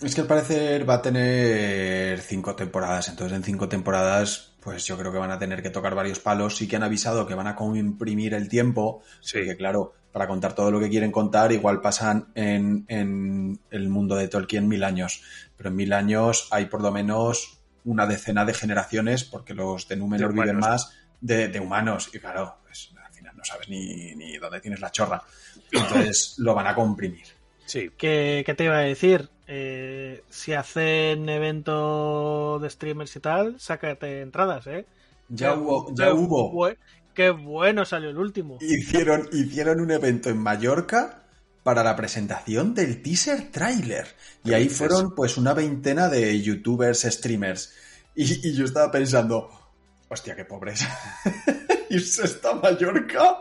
Es 0.00 0.14
que 0.14 0.20
al 0.22 0.26
parecer 0.26 0.88
va 0.88 0.94
a 0.94 1.02
tener 1.02 2.18
cinco 2.20 2.54
temporadas, 2.54 3.08
entonces 3.08 3.34
en 3.36 3.42
cinco 3.44 3.68
temporadas, 3.68 4.54
pues 4.62 4.84
yo 4.86 4.98
creo 4.98 5.10
que 5.12 5.18
van 5.18 5.30
a 5.30 5.38
tener 5.38 5.62
que 5.62 5.70
tocar 5.70 5.94
varios 5.94 6.18
palos. 6.20 6.56
Sí 6.56 6.68
que 6.68 6.76
han 6.76 6.82
avisado 6.82 7.26
que 7.26 7.34
van 7.34 7.46
a 7.46 7.54
comprimir 7.54 8.34
el 8.34 8.48
tiempo, 8.48 9.02
Sí. 9.20 9.38
porque 9.38 9.56
claro, 9.56 9.94
para 10.16 10.28
contar 10.28 10.54
todo 10.54 10.70
lo 10.70 10.80
que 10.80 10.88
quieren 10.88 11.12
contar, 11.12 11.52
igual 11.52 11.82
pasan 11.82 12.28
en, 12.34 12.86
en 12.88 13.60
el 13.70 13.90
mundo 13.90 14.16
de 14.16 14.28
Tolkien 14.28 14.66
mil 14.66 14.82
años. 14.82 15.20
Pero 15.58 15.68
en 15.68 15.76
mil 15.76 15.92
años 15.92 16.48
hay 16.52 16.64
por 16.64 16.80
lo 16.80 16.90
menos 16.90 17.58
una 17.84 18.06
decena 18.06 18.46
de 18.46 18.54
generaciones, 18.54 19.24
porque 19.24 19.52
los 19.52 19.86
de 19.88 19.96
Númenor 19.96 20.32
De 20.32 20.40
viven 20.40 20.56
más 20.56 20.96
de, 21.20 21.48
de 21.48 21.60
humanos. 21.60 22.08
Y 22.14 22.18
claro, 22.18 22.56
pues 22.64 22.92
al 23.06 23.12
final 23.12 23.36
no 23.36 23.44
sabes 23.44 23.68
ni, 23.68 24.14
ni 24.14 24.38
dónde 24.38 24.62
tienes 24.62 24.80
la 24.80 24.90
chorra. 24.90 25.22
Entonces 25.70 26.36
lo 26.38 26.54
van 26.54 26.68
a 26.68 26.74
comprimir. 26.74 27.26
Sí, 27.66 27.90
¿qué, 27.98 28.42
qué 28.46 28.54
te 28.54 28.64
iba 28.64 28.76
a 28.78 28.80
decir? 28.80 29.28
Eh, 29.46 30.24
si 30.30 30.54
hacen 30.54 31.28
evento 31.28 32.58
de 32.58 32.70
streamers 32.70 33.14
y 33.16 33.20
tal, 33.20 33.60
sácate 33.60 34.22
entradas, 34.22 34.66
¿eh? 34.66 34.86
Ya 35.28 35.52
hubo, 35.52 35.94
ya 35.94 36.14
hubo. 36.14 36.50
bue- 36.54 36.78
qué 37.16 37.30
bueno 37.30 37.84
salió 37.84 38.10
el 38.10 38.18
último. 38.18 38.58
Hicieron, 38.60 39.28
hicieron 39.32 39.80
un 39.80 39.90
evento 39.90 40.28
en 40.28 40.38
Mallorca 40.38 41.24
para 41.64 41.82
la 41.82 41.96
presentación 41.96 42.74
del 42.74 43.02
teaser 43.02 43.50
trailer. 43.50 44.06
Y 44.44 44.52
ahí 44.52 44.64
dices? 44.64 44.78
fueron 44.78 45.14
pues 45.16 45.36
una 45.36 45.54
veintena 45.54 46.08
de 46.08 46.40
youtubers, 46.40 47.02
streamers. 47.02 47.74
Y, 48.14 48.48
y 48.48 48.54
yo 48.54 48.66
estaba 48.66 48.92
pensando, 48.92 49.50
hostia, 50.08 50.36
qué 50.36 50.44
pobres. 50.44 50.86
Irse 51.90 52.22
hasta 52.22 52.54
Mallorca 52.54 53.38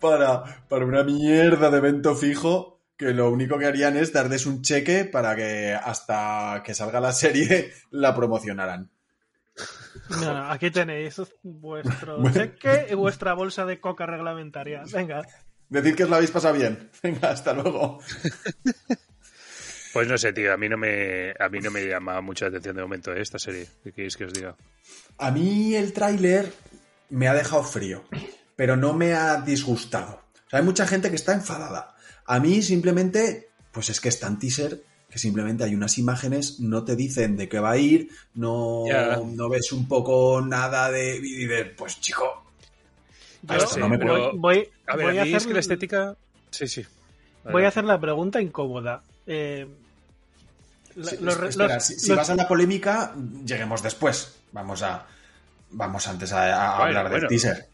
para, 0.00 0.66
para 0.68 0.84
una 0.84 1.04
mierda 1.04 1.70
de 1.70 1.78
evento 1.78 2.14
fijo 2.14 2.82
que 2.96 3.12
lo 3.12 3.30
único 3.30 3.58
que 3.58 3.66
harían 3.66 3.96
es 3.96 4.12
darles 4.12 4.46
un 4.46 4.62
cheque 4.62 5.04
para 5.04 5.34
que 5.34 5.72
hasta 5.72 6.62
que 6.64 6.74
salga 6.74 7.00
la 7.00 7.12
serie 7.12 7.72
la 7.90 8.14
promocionaran. 8.14 8.90
No, 10.10 10.34
no, 10.34 10.50
aquí 10.50 10.70
tenéis 10.70 11.20
vuestro 11.42 12.18
Bueno. 12.20 12.34
cheque 12.34 12.88
y 12.90 12.94
vuestra 12.94 13.34
bolsa 13.34 13.64
de 13.64 13.80
coca 13.80 14.06
reglamentaria. 14.06 14.82
Venga. 14.92 15.22
Decir 15.68 15.96
que 15.96 16.04
os 16.04 16.10
lo 16.10 16.16
habéis 16.16 16.30
pasado 16.30 16.54
bien. 16.54 16.90
Venga, 17.02 17.30
hasta 17.30 17.52
luego. 17.52 18.00
Pues 19.92 20.08
no 20.08 20.18
sé, 20.18 20.32
tío, 20.32 20.52
a 20.52 20.56
mí 20.56 20.68
no 20.68 20.76
me, 20.76 21.32
a 21.38 21.48
mí 21.48 21.60
no 21.60 21.70
me 21.70 21.86
llama 21.86 22.20
mucha 22.20 22.46
atención 22.46 22.74
de 22.74 22.82
momento 22.82 23.12
eh, 23.12 23.20
esta 23.22 23.38
serie. 23.38 23.68
¿Qué 23.84 23.92
queréis 23.92 24.16
que 24.16 24.24
os 24.24 24.32
diga? 24.32 24.56
A 25.18 25.30
mí 25.30 25.76
el 25.76 25.92
tráiler 25.92 26.52
me 27.10 27.28
ha 27.28 27.32
dejado 27.34 27.62
frío, 27.62 28.02
pero 28.56 28.76
no 28.76 28.92
me 28.92 29.14
ha 29.14 29.40
disgustado. 29.42 30.20
O 30.46 30.50
sea, 30.50 30.58
hay 30.58 30.64
mucha 30.64 30.88
gente 30.88 31.10
que 31.10 31.14
está 31.14 31.32
enfadada. 31.32 31.94
A 32.26 32.40
mí 32.40 32.60
simplemente, 32.60 33.50
pues 33.70 33.88
es 33.88 34.00
que 34.00 34.08
es 34.08 34.18
tan 34.18 34.36
teaser 34.40 34.82
que 35.14 35.20
simplemente 35.20 35.62
hay 35.62 35.76
unas 35.76 35.96
imágenes, 35.96 36.58
no 36.58 36.82
te 36.82 36.96
dicen 36.96 37.36
de 37.36 37.48
qué 37.48 37.60
va 37.60 37.70
a 37.70 37.76
ir, 37.76 38.08
no, 38.34 38.82
no 39.24 39.48
ves 39.48 39.70
un 39.70 39.86
poco 39.86 40.40
nada 40.44 40.90
de... 40.90 41.18
Y 41.22 41.46
de 41.46 41.66
pues 41.66 42.00
chico, 42.00 42.44
Yo 43.42 43.54
Esto 43.54 43.78
no 43.78 43.88
me 43.88 43.96
voy, 43.96 44.06
pero- 44.06 44.32
voy- 44.34 44.68
A 44.88 44.96
ver, 44.96 45.06
voy 45.06 45.18
a 45.18 45.22
a 45.22 45.24
mí 45.24 45.30
es 45.30 45.36
hacer- 45.36 45.46
que 45.48 45.54
la 45.54 45.60
estética... 45.60 46.16
Sí, 46.50 46.66
sí. 46.66 46.84
voy 47.48 47.62
a 47.62 47.68
hacer 47.68 47.84
la 47.84 48.00
pregunta 48.00 48.42
incómoda. 48.42 49.02
Eh, 49.24 49.68
la- 50.96 51.10
Sí, 51.10 51.16
los 51.20 51.36
re- 51.38 51.48
espera, 51.50 51.74
los- 51.76 51.84
si, 51.84 51.94
si 51.94 52.08
los- 52.08 52.16
vas 52.18 52.30
a 52.30 52.34
la 52.34 52.48
polémica, 52.48 53.14
lleguemos 53.46 53.84
después. 53.84 54.34
Vamos 54.50 54.82
a... 54.82 55.06
Vamos 55.70 56.08
antes 56.08 56.32
a, 56.32 56.42
a 56.74 56.78
Bueno, 56.78 56.84
hablar 56.86 57.04
del 57.04 57.12
bueno. 57.12 57.28
teaser. 57.28 57.68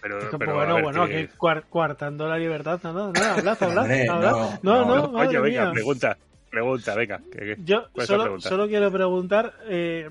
Pero, 0.00 0.16
a 0.22 0.36
bueno, 0.54 0.80
bueno, 0.82 1.06
que- 1.06 1.28
coartando 1.68 2.26
la 2.26 2.38
libertad. 2.38 2.80
No, 2.82 2.94
no, 2.94 3.12
no, 3.12 3.22
hablad, 3.24 3.58
hablad, 3.62 3.82
Hombre, 3.82 4.08
hablad. 4.08 4.30
no, 4.30 4.58
No, 4.62 4.86
no, 4.86 4.96
no. 5.02 5.12
madre 5.12 5.28
Oye, 5.28 5.38
venga, 5.40 5.70
pregunta. 5.72 6.16
Pregunta, 6.50 6.94
venga. 6.94 7.20
que- 7.30 7.38
que- 7.38 7.56
Yo 7.64 7.88
¿cuál 7.92 7.92
es 7.92 7.96
la 7.98 8.06
solo, 8.06 8.22
pregunta? 8.24 8.48
solo 8.48 8.68
quiero 8.68 8.90
preguntar, 8.92 9.54
eh, 9.68 10.10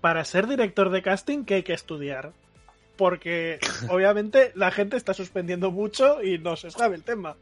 para 0.00 0.24
ser 0.24 0.46
director 0.46 0.90
de 0.90 1.02
casting, 1.02 1.44
¿qué 1.44 1.54
hay 1.56 1.62
que 1.62 1.72
estudiar? 1.74 2.32
Porque 2.96 3.58
obviamente 3.90 4.52
la 4.54 4.70
gente 4.70 4.96
está 4.96 5.14
suspendiendo 5.14 5.70
mucho 5.70 6.22
y 6.22 6.38
no 6.38 6.56
se 6.56 6.70
sabe 6.70 6.96
el 6.96 7.02
tema. 7.02 7.36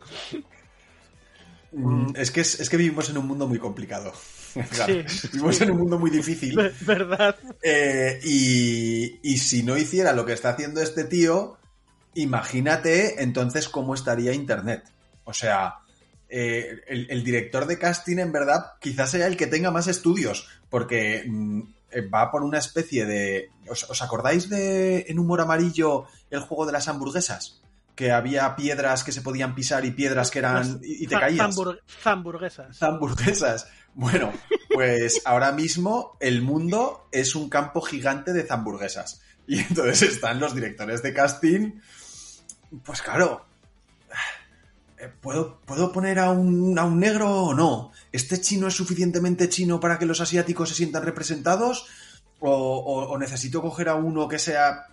Mm, 1.73 2.12
Es 2.16 2.30
que, 2.30 2.40
es, 2.40 2.61
es 2.61 2.70
que 2.70 2.76
vivimos 2.76 3.11
en 3.11 3.18
un 3.18 3.26
mundo 3.26 3.47
muy 3.47 3.58
complicado. 3.58 4.12
Sí. 4.73 5.04
Vivimos 5.35 5.61
en 5.61 5.70
un 5.70 5.78
mundo 5.78 5.99
muy 5.99 6.11
difícil. 6.11 6.56
Ver- 6.56 6.73
¿Verdad? 6.80 7.37
Eh, 7.62 8.18
y, 8.25 9.20
y 9.23 9.37
si 9.37 9.62
no 9.62 9.76
hiciera 9.76 10.12
lo 10.14 10.25
que 10.25 10.32
está 10.32 10.49
haciendo 10.49 10.80
este 10.80 11.04
tío, 11.04 11.58
imagínate 12.14 13.23
entonces 13.23 13.68
cómo 13.68 13.94
estaría 13.94 14.32
Internet. 14.32 14.85
O 15.25 15.35
sea, 15.35 15.75
eh, 16.28 16.80
el, 16.88 17.06
el 17.11 17.25
director 17.25 17.66
de 17.66 17.78
casting 17.78 18.18
en 18.18 18.32
verdad 18.32 18.73
quizás 18.80 19.11
sea 19.11 19.26
el 19.26 19.37
que 19.37 19.47
tenga 19.47 19.70
más 19.70 19.87
estudios, 19.88 20.49
porque 20.68 21.25
mm, 21.26 21.62
eh, 21.90 22.02
va 22.02 22.30
por 22.30 22.42
una 22.42 22.58
especie 22.58 23.06
de... 23.06 23.50
¿Os, 23.68 23.88
os 23.90 24.02
acordáis 24.02 24.49
de 24.49 25.06
En 25.08 25.18
humor 25.18 25.40
amarillo 25.40 26.04
el 26.30 26.40
juego 26.40 26.66
de 26.66 26.73
las 26.73 26.88
hamburguesas? 26.88 27.62
Que 27.94 28.12
había 28.12 28.54
piedras 28.54 29.02
que 29.02 29.11
se 29.12 29.23
podían 29.23 29.54
pisar 29.54 29.85
y 29.85 29.90
piedras 29.90 30.30
que 30.30 30.38
eran... 30.38 30.80
y, 30.85 31.04
y 31.04 31.06
te 31.06 31.18
caías. 31.18 31.56
zambur- 31.56 31.80
Zamburguesas. 32.02 32.76
Zamburguesas. 32.78 33.66
Bueno, 33.94 34.32
pues 34.73 35.23
ahora 35.25 35.50
mismo 35.50 36.16
el 36.20 36.40
mundo 36.42 37.08
es 37.11 37.35
un 37.35 37.49
campo 37.49 37.80
gigante 37.80 38.32
de 38.32 38.44
zamburguesas. 38.44 39.23
Y 39.49 39.61
entonces 39.61 40.02
están 40.02 40.38
los 40.40 40.54
directores 40.54 41.02
de 41.02 41.12
casting. 41.14 41.80
Pues 42.85 43.02
claro. 43.02 43.47
Eh, 45.00 45.09
¿Puedo, 45.21 45.61
¿Puedo 45.61 45.93
poner 45.93 46.19
a 46.19 46.31
un, 46.31 46.78
a 46.78 46.85
un 46.85 46.99
negro 46.99 47.31
o 47.31 47.55
no? 47.55 47.93
¿Este 48.12 48.40
chino 48.40 48.69
es 48.69 48.75
suficientemente 48.75 49.49
chino 49.49 49.81
para 49.81 49.99
que 49.99 50.07
los 50.07 50.21
asiáticos 50.21 50.69
se 50.69 50.75
sientan 50.75 51.05
representados? 51.05 51.87
¿O, 52.40 53.17
necesito 53.19 53.61
coger 53.61 53.88
a 53.88 53.97
uno 53.97 54.28
que 54.28 54.38
sea. 54.38 54.87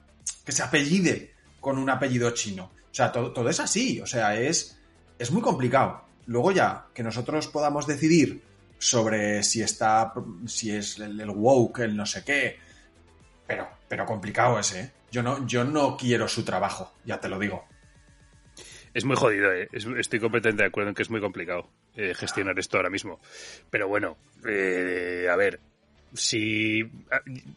que 0.44 0.52
se 0.52 0.64
apellide 0.64 1.34
con 1.60 1.78
un 1.78 1.90
apellido 1.90 2.32
chino? 2.32 2.72
O 2.92 2.94
sea, 2.96 3.12
todo, 3.12 3.32
todo 3.34 3.50
es 3.50 3.60
así. 3.60 4.00
O 4.02 4.08
sea, 4.08 4.36
es. 4.40 4.80
es 5.20 5.32
muy 5.32 5.42
complicado. 5.42 6.06
Luego 6.28 6.52
ya, 6.52 6.88
que 6.94 7.04
nosotros 7.04 7.48
podamos 7.48 7.86
decidir 7.86 8.44
sobre 8.80 9.44
si 9.44 9.62
está, 9.62 10.14
si 10.48 10.72
es 10.72 10.98
el, 11.00 11.20
el 11.20 11.30
woke, 11.30 11.80
el 11.80 11.96
no 11.96 12.06
sé 12.06 12.24
qué, 12.24 12.58
pero, 13.48 13.68
pero 13.88 14.06
complicado 14.06 14.60
ese, 14.60 14.82
¿eh? 14.82 14.92
Yo 15.12 15.24
no, 15.24 15.46
yo 15.48 15.64
no 15.64 15.96
quiero 15.96 16.28
su 16.28 16.44
trabajo, 16.44 16.92
ya 17.06 17.20
te 17.20 17.30
lo 17.30 17.40
digo. 17.40 17.64
Es 18.96 19.04
muy 19.06 19.16
jodido, 19.16 19.54
¿eh? 19.54 19.68
Es- 19.72 19.86
estoy 19.86 20.20
completamente 20.20 20.64
de 20.64 20.70
acuerdo 20.70 20.90
en 20.90 20.96
que 20.96 21.04
es 21.04 21.10
muy 21.12 21.20
complicado 21.22 21.70
eh, 21.96 22.14
gestionar 22.16 22.58
esto 22.58 22.78
ahora 22.78 22.90
mismo. 22.90 23.20
Pero 23.70 23.88
bueno, 23.88 24.18
eh, 24.48 25.28
a 25.30 25.36
ver, 25.36 25.60
si 26.14 26.82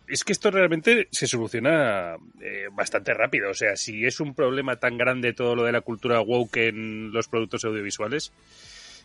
es 0.09 0.25
que 0.25 0.33
esto 0.33 0.50
realmente 0.50 1.07
se 1.12 1.28
soluciona 1.28 2.16
eh, 2.40 2.66
bastante 2.73 3.14
rápido. 3.14 3.50
O 3.50 3.54
sea, 3.54 3.76
si 3.76 4.04
es 4.04 4.18
un 4.18 4.35
problema 4.35 4.76
tan 4.76 4.99
grande 4.99 5.33
todo 5.33 5.54
lo 5.54 5.62
de 5.64 5.73
la 5.73 5.80
cultura 5.80 6.21
woke 6.21 6.57
en 6.68 7.12
los 7.12 7.28
productos 7.28 7.64
audiovisuales, 7.64 8.33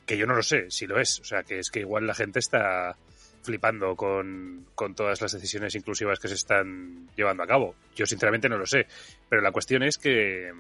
que 0.08 0.18
yo 0.18 0.25
no 0.25 0.34
lo 0.36 0.42
sé 0.44 0.72
si 0.72 0.88
lo 0.88 1.00
es. 1.00 1.20
O 1.20 1.24
sea, 1.25 1.44
que 1.44 1.60
es 1.60 1.70
que 1.70 1.82
igual 1.82 2.08
la 2.08 2.16
gente 2.16 2.40
está 2.40 2.98
flipando 3.44 3.96
con, 3.96 4.66
con 4.74 4.96
todas 4.96 5.22
las 5.22 5.34
decisiones 5.34 5.75
inclusivas 5.75 6.18
que 6.20 6.30
se 6.30 6.34
están 6.34 7.10
llevando 7.16 7.44
a 7.44 7.48
cabo. 7.48 7.75
Yo 7.96 8.08
sinceramente 8.08 8.50
no 8.50 8.58
lo 8.58 8.66
sé. 8.66 8.88
Pero 9.30 9.42
la 9.44 9.52
cuestión 9.52 9.84
es 9.84 10.00
que 10.00 10.52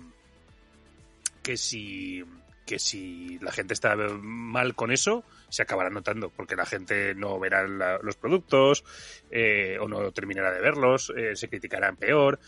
que 1.43 1.57
si 1.57 2.23
que 2.65 2.79
si 2.79 3.37
la 3.39 3.51
gente 3.51 3.73
está 3.73 3.93
mal 3.97 4.73
con 4.73 4.89
eso, 4.91 5.25
se 5.49 5.61
acabará 5.63 5.89
notando, 5.89 6.29
porque 6.29 6.55
la 6.55 6.65
gente 6.65 7.13
no 7.13 7.37
verá 7.37 7.67
la, 7.67 7.97
los 8.01 8.15
productos 8.15 8.85
eh, 9.31 9.77
o 9.81 9.89
no 9.89 10.11
terminará 10.13 10.49
de 10.51 10.61
verlos, 10.61 11.11
eh, 11.15 11.35
se 11.35 11.49
criticarán 11.49 11.97
peor. 11.97 12.39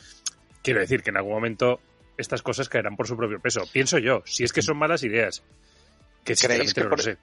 Quiero 0.64 0.80
decir 0.80 1.04
que 1.04 1.10
en 1.10 1.18
algún 1.18 1.34
momento 1.34 1.82
estas 2.18 2.42
cosas 2.42 2.70
caerán 2.70 2.96
por 2.96 3.08
su 3.10 3.18
propio 3.18 3.42
peso. 3.42 3.64
Pienso 3.74 3.98
yo, 3.98 4.24
si 4.26 4.46
es 4.46 4.54
que 4.54 4.62
son 4.62 4.78
malas 4.78 5.04
ideas, 5.04 5.44
que 6.24 6.34
¿Creéis 6.36 6.74
que 6.74 6.82
no 6.82 6.90
por- 6.90 7.00
lo 7.00 7.04
sé. 7.04 7.18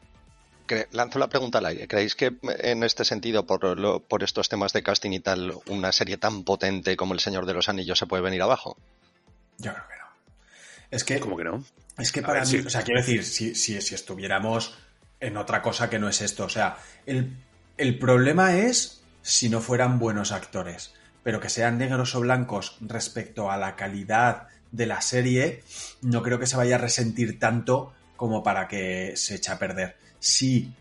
Lanzo 0.92 1.18
la 1.18 1.28
pregunta 1.28 1.58
al 1.58 1.66
aire. 1.66 1.88
¿Creéis 1.88 2.14
que 2.14 2.32
en 2.42 2.82
este 2.82 3.04
sentido, 3.06 3.46
por, 3.46 3.78
lo- 3.78 4.00
por 4.00 4.22
estos 4.22 4.48
temas 4.50 4.74
de 4.74 4.82
casting 4.82 5.12
y 5.12 5.20
tal, 5.20 5.54
una 5.66 5.92
serie 5.92 6.18
tan 6.18 6.44
potente 6.44 6.94
como 6.96 7.14
El 7.14 7.20
Señor 7.20 7.46
de 7.46 7.54
los 7.54 7.70
Anillos 7.70 7.98
se 7.98 8.06
puede 8.06 8.22
venir 8.22 8.42
abajo? 8.42 8.76
Yo 9.58 9.72
creo 9.72 9.84
que 9.88 9.96
no. 9.96 10.01
Es 10.92 11.02
que, 11.04 11.18
Como 11.18 11.36
que 11.36 11.44
no? 11.44 11.64
es 11.98 12.12
que 12.12 12.20
A 12.20 12.26
para 12.26 12.40
ver, 12.40 12.48
mí, 12.48 12.60
sí. 12.60 12.66
o 12.66 12.70
sea, 12.70 12.82
quiero 12.82 13.00
decir, 13.00 13.24
si, 13.24 13.54
si, 13.56 13.80
si 13.80 13.94
estuviéramos 13.94 14.78
en 15.20 15.36
otra 15.36 15.60
cosa 15.62 15.90
que 15.90 15.98
no 15.98 16.08
es 16.08 16.20
esto, 16.20 16.44
o 16.44 16.48
sea, 16.48 16.76
el, 17.06 17.36
el 17.78 17.98
problema 17.98 18.56
es 18.56 19.02
si 19.22 19.48
no 19.48 19.60
fueran 19.60 19.98
buenos 19.98 20.32
actores, 20.32 20.94
pero 21.24 21.40
que 21.40 21.48
sean 21.48 21.78
negros 21.78 22.14
o 22.14 22.20
blancos 22.20 22.76
respecto 22.80 23.50
a 23.50 23.56
la 23.56 23.74
calidad 23.76 24.48
de 24.70 24.86
la 24.86 25.00
serie, 25.00 25.64
no 26.02 26.22
creo 26.22 26.38
que 26.38 26.46
se 26.46 26.56
vaya 26.56 26.76
a 26.76 26.78
resentir 26.78 27.38
tanto 27.38 27.92
como 28.16 28.42
para 28.42 28.68
que 28.68 29.12
se 29.16 29.36
eche 29.36 29.52
a 29.52 29.58
perder. 29.58 29.96
Si 30.18 30.72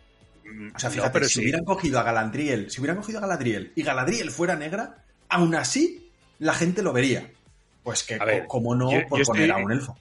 O 0.75 0.79
sea, 0.79 0.89
No, 0.89 0.93
fíjate, 0.95 1.11
pero 1.11 1.25
si 1.27 1.35
sí. 1.35 1.41
hubieran 1.41 1.65
cogido 1.65 1.99
a 1.99 2.03
Galadriel, 2.03 2.69
si 2.71 2.79
hubieran 2.81 2.97
cogido 2.97 3.19
a 3.19 3.21
Galadriel 3.21 3.71
y 3.75 3.83
Galadriel 3.83 4.31
fuera 4.31 4.55
negra, 4.55 5.03
aún 5.29 5.55
así 5.55 6.11
la 6.39 6.53
gente 6.53 6.81
lo 6.83 6.93
vería. 6.93 7.31
Pues 7.83 8.03
que, 8.03 8.17
ver, 8.19 8.45
como 8.47 8.75
no, 8.75 8.91
yo- 8.91 9.07
por 9.07 9.19
yo 9.19 9.25
poner 9.25 9.43
estoy- 9.49 9.61
a 9.61 9.65
un 9.65 9.71
elfo. 9.71 9.97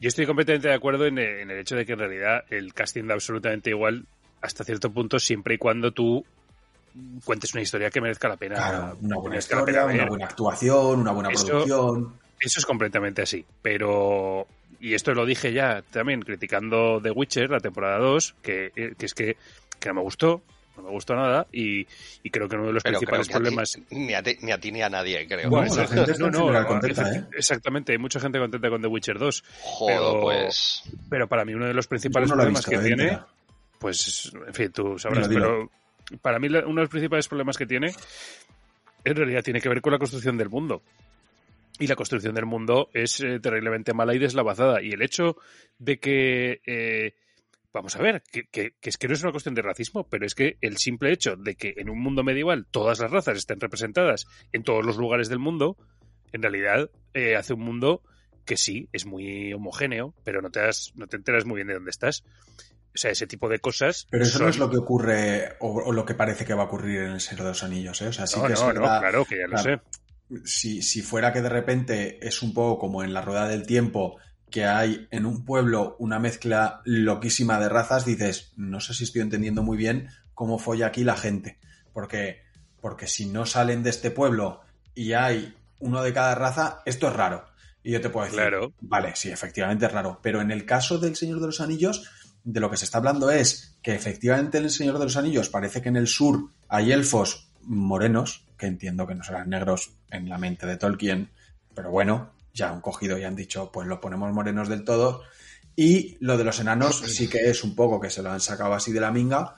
Yo 0.00 0.08
estoy 0.08 0.26
completamente 0.26 0.68
de 0.68 0.74
acuerdo 0.74 1.06
en, 1.06 1.18
en 1.18 1.50
el 1.50 1.58
hecho 1.58 1.76
de 1.76 1.86
que 1.86 1.92
en 1.92 1.98
realidad 1.98 2.44
el 2.50 2.74
casting 2.74 3.04
da 3.06 3.14
absolutamente 3.14 3.70
igual 3.70 4.04
hasta 4.42 4.62
cierto 4.64 4.90
punto 4.90 5.18
siempre 5.18 5.54
y 5.54 5.58
cuando 5.58 5.92
tú 5.92 6.24
cuentes 7.24 7.54
una 7.54 7.62
historia 7.62 7.90
que 7.90 8.00
merezca 8.00 8.28
la 8.28 8.36
pena. 8.36 8.56
Claro, 8.56 8.98
una 9.00 9.16
buena 9.16 9.34
la 9.36 9.38
historia, 9.38 9.64
pena 9.86 9.94
una 10.02 10.06
buena 10.06 10.24
actuación, 10.26 11.00
una 11.00 11.12
buena 11.12 11.30
Eso- 11.30 11.46
producción. 11.46 12.14
Eso 12.40 12.60
es 12.60 12.66
completamente 12.66 13.22
así. 13.22 13.44
Pero, 13.62 14.46
y 14.80 14.92
esto 14.94 15.14
lo 15.14 15.24
dije 15.24 15.52
ya 15.52 15.82
también 15.90 16.20
criticando 16.20 17.00
The 17.02 17.10
Witcher, 17.10 17.48
la 17.50 17.60
temporada 17.60 17.98
2, 17.98 18.34
que, 18.42 18.72
eh, 18.76 18.94
que 18.98 19.06
es 19.06 19.14
que, 19.14 19.36
que 19.80 19.88
no 19.88 19.94
me 19.94 20.00
gustó, 20.02 20.42
no 20.76 20.82
me 20.82 20.90
gustó 20.90 21.14
nada, 21.14 21.46
y, 21.52 21.86
y 22.22 22.30
creo 22.30 22.48
que 22.48 22.56
uno 22.56 22.66
de 22.66 22.72
los 22.74 22.82
Pero 22.82 22.98
principales 22.98 23.26
ti- 23.28 23.32
problemas... 23.34 23.78
ni, 23.90 24.14
a 24.14 24.22
ti, 24.22 24.36
ni 24.42 24.50
a 24.52 24.58
ti 24.58 24.72
ni 24.72 24.82
a 24.82 24.88
nadie, 24.88 25.26
creo. 25.26 25.48
Bueno, 25.50 25.68
Bueno, 25.68 25.82
la 25.82 25.88
gente 25.88 26.12
está 26.12 26.30
general 26.32 26.66
contenta, 26.66 27.10
¿eh? 27.14 27.24
Exactamente, 27.36 27.92
hay 27.92 27.98
mucha 27.98 28.20
gente 28.20 28.38
contenta 28.38 28.68
con 28.70 28.80
The 28.82 28.88
Witcher 28.88 29.18
2, 29.18 29.44
Joder, 29.62 29.96
pero- 29.98 30.20
pues... 30.20 30.82
pero 31.08 31.28
para 31.28 31.44
mí 31.44 31.54
uno 31.54 31.66
de 31.66 31.74
los 31.74 31.86
principales 31.86 32.28
no 32.30 32.34
problemas 32.36 32.60
visto, 32.66 32.70
que 32.70 32.76
eh, 32.76 32.86
tiene, 32.88 33.02
entera. 33.04 33.26
pues, 33.78 34.32
en 34.46 34.54
fin, 34.54 34.72
tú 34.72 34.98
sabrás, 34.98 35.28
Dilo, 35.28 35.40
dilo. 35.46 35.70
pero 36.10 36.20
para 36.22 36.38
mí 36.38 36.48
uno 36.48 36.56
de 36.56 36.72
los 36.82 36.88
principales 36.88 37.28
problemas 37.28 37.56
que 37.56 37.66
tiene, 37.66 37.92
en 39.04 39.16
realidad 39.16 39.42
tiene 39.42 39.60
que 39.60 39.68
ver 39.68 39.80
con 39.80 39.92
la 39.92 39.98
construcción 39.98 40.36
del 40.36 40.48
mundo. 40.48 40.82
Y 41.78 41.88
la 41.88 41.96
construcción 41.96 42.34
del 42.36 42.46
mundo 42.46 42.88
es 42.94 43.18
eh, 43.20 43.40
terriblemente 43.40 43.92
mala 43.94 44.14
y 44.14 44.18
deslavazada. 44.20 44.80
Y 44.80 44.90
el 44.92 45.02
hecho 45.02 45.36
de 45.78 45.98
que, 45.98 46.60
eh, 46.66 47.14
vamos 47.74 47.94
a 47.96 48.02
ver, 48.02 48.22
que, 48.32 48.44
que- 48.50 48.72
que 48.80 48.88
es 48.88 48.96
que 48.96 49.08
no 49.08 49.14
es 49.14 49.22
una 49.22 49.32
cuestión 49.32 49.54
de 49.54 49.60
racismo, 49.62 50.08
pero 50.08 50.24
es 50.24 50.34
que 50.34 50.56
el 50.62 50.78
simple 50.78 51.12
hecho 51.12 51.36
de 51.36 51.56
que 51.56 51.74
en 51.76 51.90
un 51.90 52.00
mundo 52.00 52.22
medieval 52.24 52.66
todas 52.70 53.00
las 53.00 53.10
razas 53.10 53.36
estén 53.36 53.60
representadas 53.60 54.26
en 54.52 54.62
todos 54.62 54.84
los 54.86 54.96
lugares 54.96 55.28
del 55.28 55.40
mundo, 55.40 55.76
en 56.32 56.40
realidad 56.42 56.88
eh, 57.12 57.36
hace 57.36 57.52
un 57.52 57.60
mundo 57.60 58.02
que 58.46 58.56
sí, 58.56 58.88
es 58.92 59.04
muy 59.06 59.52
homogéneo, 59.52 60.14
pero 60.24 60.40
no 60.40 60.50
te, 60.50 60.60
das, 60.60 60.92
no 60.94 61.06
te 61.06 61.16
enteras 61.16 61.44
muy 61.44 61.56
bien 61.56 61.68
de 61.68 61.74
dónde 61.74 61.90
estás. 61.90 62.22
O 62.94 62.96
sea, 62.98 63.10
ese 63.10 63.26
tipo 63.26 63.48
de 63.48 63.58
cosas. 63.58 64.06
Pero 64.10 64.22
eso 64.22 64.38
no 64.38 64.48
es 64.48 64.56
lo 64.58 64.70
que 64.70 64.76
ocurre 64.76 65.56
o, 65.60 65.82
o 65.82 65.92
lo 65.92 66.04
que 66.04 66.14
parece 66.14 66.44
que 66.44 66.54
va 66.54 66.62
a 66.62 66.66
ocurrir 66.66 67.00
en 67.00 67.12
el 67.12 67.20
Señor 67.20 67.42
de 67.44 67.48
los 67.48 67.62
Anillos, 67.64 68.00
¿eh? 68.02 68.06
O 68.08 68.12
sea, 68.12 68.26
sí 68.28 68.38
no, 68.38 68.46
que 68.46 68.52
es 68.52 68.60
no, 68.60 68.66
no, 68.72 68.80
verdad- 68.82 69.00
claro, 69.00 69.24
que 69.24 69.36
ya 69.38 69.46
lo 69.48 69.56
claro. 69.56 69.82
sé. 70.30 70.40
si, 70.44 70.82
si 70.82 71.02
fuera 71.02 71.32
que 71.32 71.42
de 71.42 71.48
repente 71.48 72.24
es 72.24 72.40
un 72.42 72.54
poco 72.54 72.78
como 72.78 73.02
en 73.02 73.12
la 73.12 73.20
rueda 73.22 73.48
del 73.48 73.66
tiempo, 73.66 74.18
que 74.54 74.66
hay 74.66 75.08
en 75.10 75.26
un 75.26 75.44
pueblo 75.44 75.96
una 75.98 76.20
mezcla 76.20 76.80
loquísima 76.84 77.58
de 77.58 77.68
razas, 77.68 78.04
dices, 78.04 78.52
no 78.54 78.78
sé 78.78 78.94
si 78.94 79.02
estoy 79.02 79.22
entendiendo 79.22 79.64
muy 79.64 79.76
bien 79.76 80.10
cómo 80.32 80.60
folla 80.60 80.86
aquí 80.86 81.02
la 81.02 81.16
gente. 81.16 81.58
Porque, 81.92 82.40
porque 82.80 83.08
si 83.08 83.26
no 83.26 83.46
salen 83.46 83.82
de 83.82 83.90
este 83.90 84.12
pueblo 84.12 84.60
y 84.94 85.14
hay 85.14 85.56
uno 85.80 86.04
de 86.04 86.12
cada 86.12 86.36
raza, 86.36 86.82
esto 86.86 87.08
es 87.08 87.14
raro. 87.14 87.46
Y 87.82 87.90
yo 87.90 88.00
te 88.00 88.10
puedo 88.10 88.26
decir, 88.26 88.38
Claro. 88.38 88.72
vale, 88.80 89.16
sí, 89.16 89.28
efectivamente 89.28 89.86
es 89.86 89.92
raro. 89.92 90.20
Pero 90.22 90.40
en 90.40 90.52
el 90.52 90.64
caso 90.64 90.98
del 90.98 91.16
Señor 91.16 91.40
de 91.40 91.46
los 91.46 91.60
Anillos, 91.60 92.08
de 92.44 92.60
lo 92.60 92.70
que 92.70 92.76
se 92.76 92.84
está 92.84 92.98
hablando 92.98 93.32
es 93.32 93.76
que 93.82 93.92
efectivamente 93.96 94.58
en 94.58 94.64
el 94.64 94.70
Señor 94.70 95.00
de 95.00 95.04
los 95.06 95.16
Anillos 95.16 95.48
parece 95.48 95.82
que 95.82 95.88
en 95.88 95.96
el 95.96 96.06
sur 96.06 96.50
hay 96.68 96.92
elfos 96.92 97.50
morenos, 97.62 98.46
que 98.56 98.66
entiendo 98.66 99.04
que 99.04 99.16
no 99.16 99.24
serán 99.24 99.50
negros 99.50 99.90
en 100.12 100.28
la 100.28 100.38
mente 100.38 100.64
de 100.64 100.76
Tolkien, 100.76 101.30
pero 101.74 101.90
bueno, 101.90 102.30
ya 102.54 102.70
han 102.70 102.80
cogido 102.80 103.18
y 103.18 103.24
han 103.24 103.36
dicho, 103.36 103.70
pues 103.72 103.86
lo 103.86 104.00
ponemos 104.00 104.32
morenos 104.32 104.68
del 104.68 104.84
todo. 104.84 105.22
Y 105.76 106.16
lo 106.20 106.38
de 106.38 106.44
los 106.44 106.60
enanos 106.60 107.00
sí 107.00 107.28
que 107.28 107.50
es 107.50 107.64
un 107.64 107.74
poco 107.74 108.00
que 108.00 108.08
se 108.08 108.22
lo 108.22 108.30
han 108.30 108.40
sacado 108.40 108.72
así 108.74 108.92
de 108.92 109.00
la 109.00 109.10
minga 109.10 109.56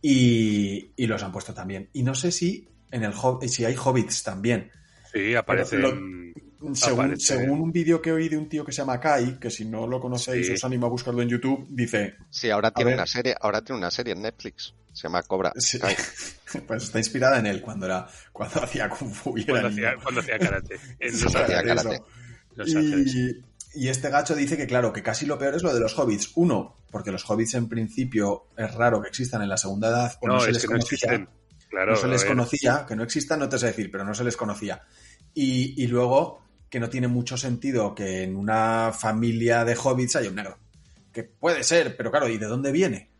y, 0.00 0.90
y 0.96 1.06
los 1.06 1.22
han 1.22 1.32
puesto 1.32 1.54
también. 1.54 1.88
Y 1.92 2.02
no 2.02 2.14
sé 2.14 2.32
si 2.32 2.68
en 2.90 3.04
el 3.04 3.12
hob- 3.12 3.46
si 3.48 3.64
hay 3.64 3.76
hobbits 3.76 4.22
también. 4.22 4.70
Sí, 5.12 5.34
aparecen. 5.34 5.82
lo- 5.82 6.22
Según, 6.74 7.06
Aparece. 7.06 7.26
según 7.38 7.60
un 7.60 7.72
vídeo 7.72 8.00
que 8.00 8.12
oí 8.12 8.28
de 8.28 8.36
un 8.38 8.48
tío 8.48 8.64
que 8.64 8.70
se 8.70 8.78
llama 8.82 9.00
Kai, 9.00 9.36
que 9.40 9.50
si 9.50 9.64
no 9.64 9.84
lo 9.88 9.98
conocéis 10.00 10.46
Sí. 10.46 10.52
os 10.52 10.62
animo 10.64 10.86
a 10.86 10.90
buscarlo 10.90 11.20
en 11.20 11.28
YouTube, 11.28 11.66
dice, 11.68 12.14
Sí, 12.30 12.50
ahora 12.50 12.70
tiene 12.70 12.90
ver. 12.92 12.98
una 12.98 13.06
serie, 13.08 13.34
ahora 13.40 13.62
tiene 13.62 13.78
una 13.80 13.90
serie 13.90 14.12
en 14.12 14.22
Netflix. 14.22 14.72
Se 14.92 15.02
llama 15.04 15.22
Cobra. 15.24 15.52
Sí. 15.56 15.80
Kai. 15.80 15.96
pues 16.68 16.84
está 16.84 16.98
inspirada 16.98 17.40
en 17.40 17.46
él 17.46 17.60
cuando 17.62 17.86
era 17.86 18.06
cuando 18.32 18.62
hacía 18.62 18.88
kung 18.88 19.10
fu 19.12 19.36
y 19.36 19.44
Cuando 19.44 19.68
hacía, 19.68 19.94
cuando 20.00 20.20
hacía 20.20 20.38
karate. 20.38 20.76
En 21.00 21.10
Los 21.20 21.32
Sí, 21.32 21.36
hacía 21.38 21.62
karate. 21.64 22.00
Los 22.54 22.74
Ángeles. 22.74 23.14
Y, 23.14 23.44
y 23.74 23.88
este 23.88 24.10
gacho 24.10 24.34
dice 24.34 24.56
que, 24.56 24.66
claro, 24.66 24.92
que 24.92 25.02
casi 25.02 25.24
lo 25.26 25.38
peor 25.38 25.54
es 25.54 25.62
lo 25.62 25.72
de 25.72 25.80
los 25.80 25.98
hobbits. 25.98 26.32
Uno, 26.34 26.76
porque 26.90 27.10
los 27.10 27.28
hobbits 27.28 27.54
en 27.54 27.68
principio 27.68 28.48
es 28.56 28.74
raro 28.74 29.00
que 29.00 29.08
existan 29.08 29.42
en 29.42 29.48
la 29.48 29.56
segunda 29.56 29.88
edad 29.88 30.12
o 30.20 30.26
no, 30.28 30.34
No, 30.34 30.40
se 30.40 30.50
es 30.50 30.54
les 30.54 30.62
que 30.62 30.68
no 30.68 30.72
conocía. 30.74 30.96
existen. 30.96 31.28
Claro, 31.70 31.92
no 31.92 31.96
se 31.96 32.08
les 32.08 32.24
conocía, 32.26 32.84
que 32.86 32.96
no 32.96 33.02
existan, 33.02 33.38
no 33.38 33.48
te 33.48 33.58
sé 33.58 33.66
decir, 33.68 33.90
pero 33.90 34.04
no 34.04 34.14
se 34.14 34.24
les 34.24 34.36
conocía. 34.36 34.82
Y, 35.32 35.82
y 35.82 35.86
luego, 35.86 36.42
que 36.68 36.78
no 36.78 36.90
tiene 36.90 37.08
mucho 37.08 37.38
sentido 37.38 37.94
que 37.94 38.24
en 38.24 38.36
una 38.36 38.92
familia 38.92 39.64
de 39.64 39.74
hobbits 39.82 40.16
haya 40.16 40.28
un 40.28 40.34
negro. 40.34 40.58
Que 41.10 41.22
puede 41.24 41.64
ser, 41.64 41.96
pero 41.96 42.10
claro, 42.10 42.28
¿y 42.28 42.36
de 42.36 42.46
dónde 42.46 42.72
viene? 42.72 43.11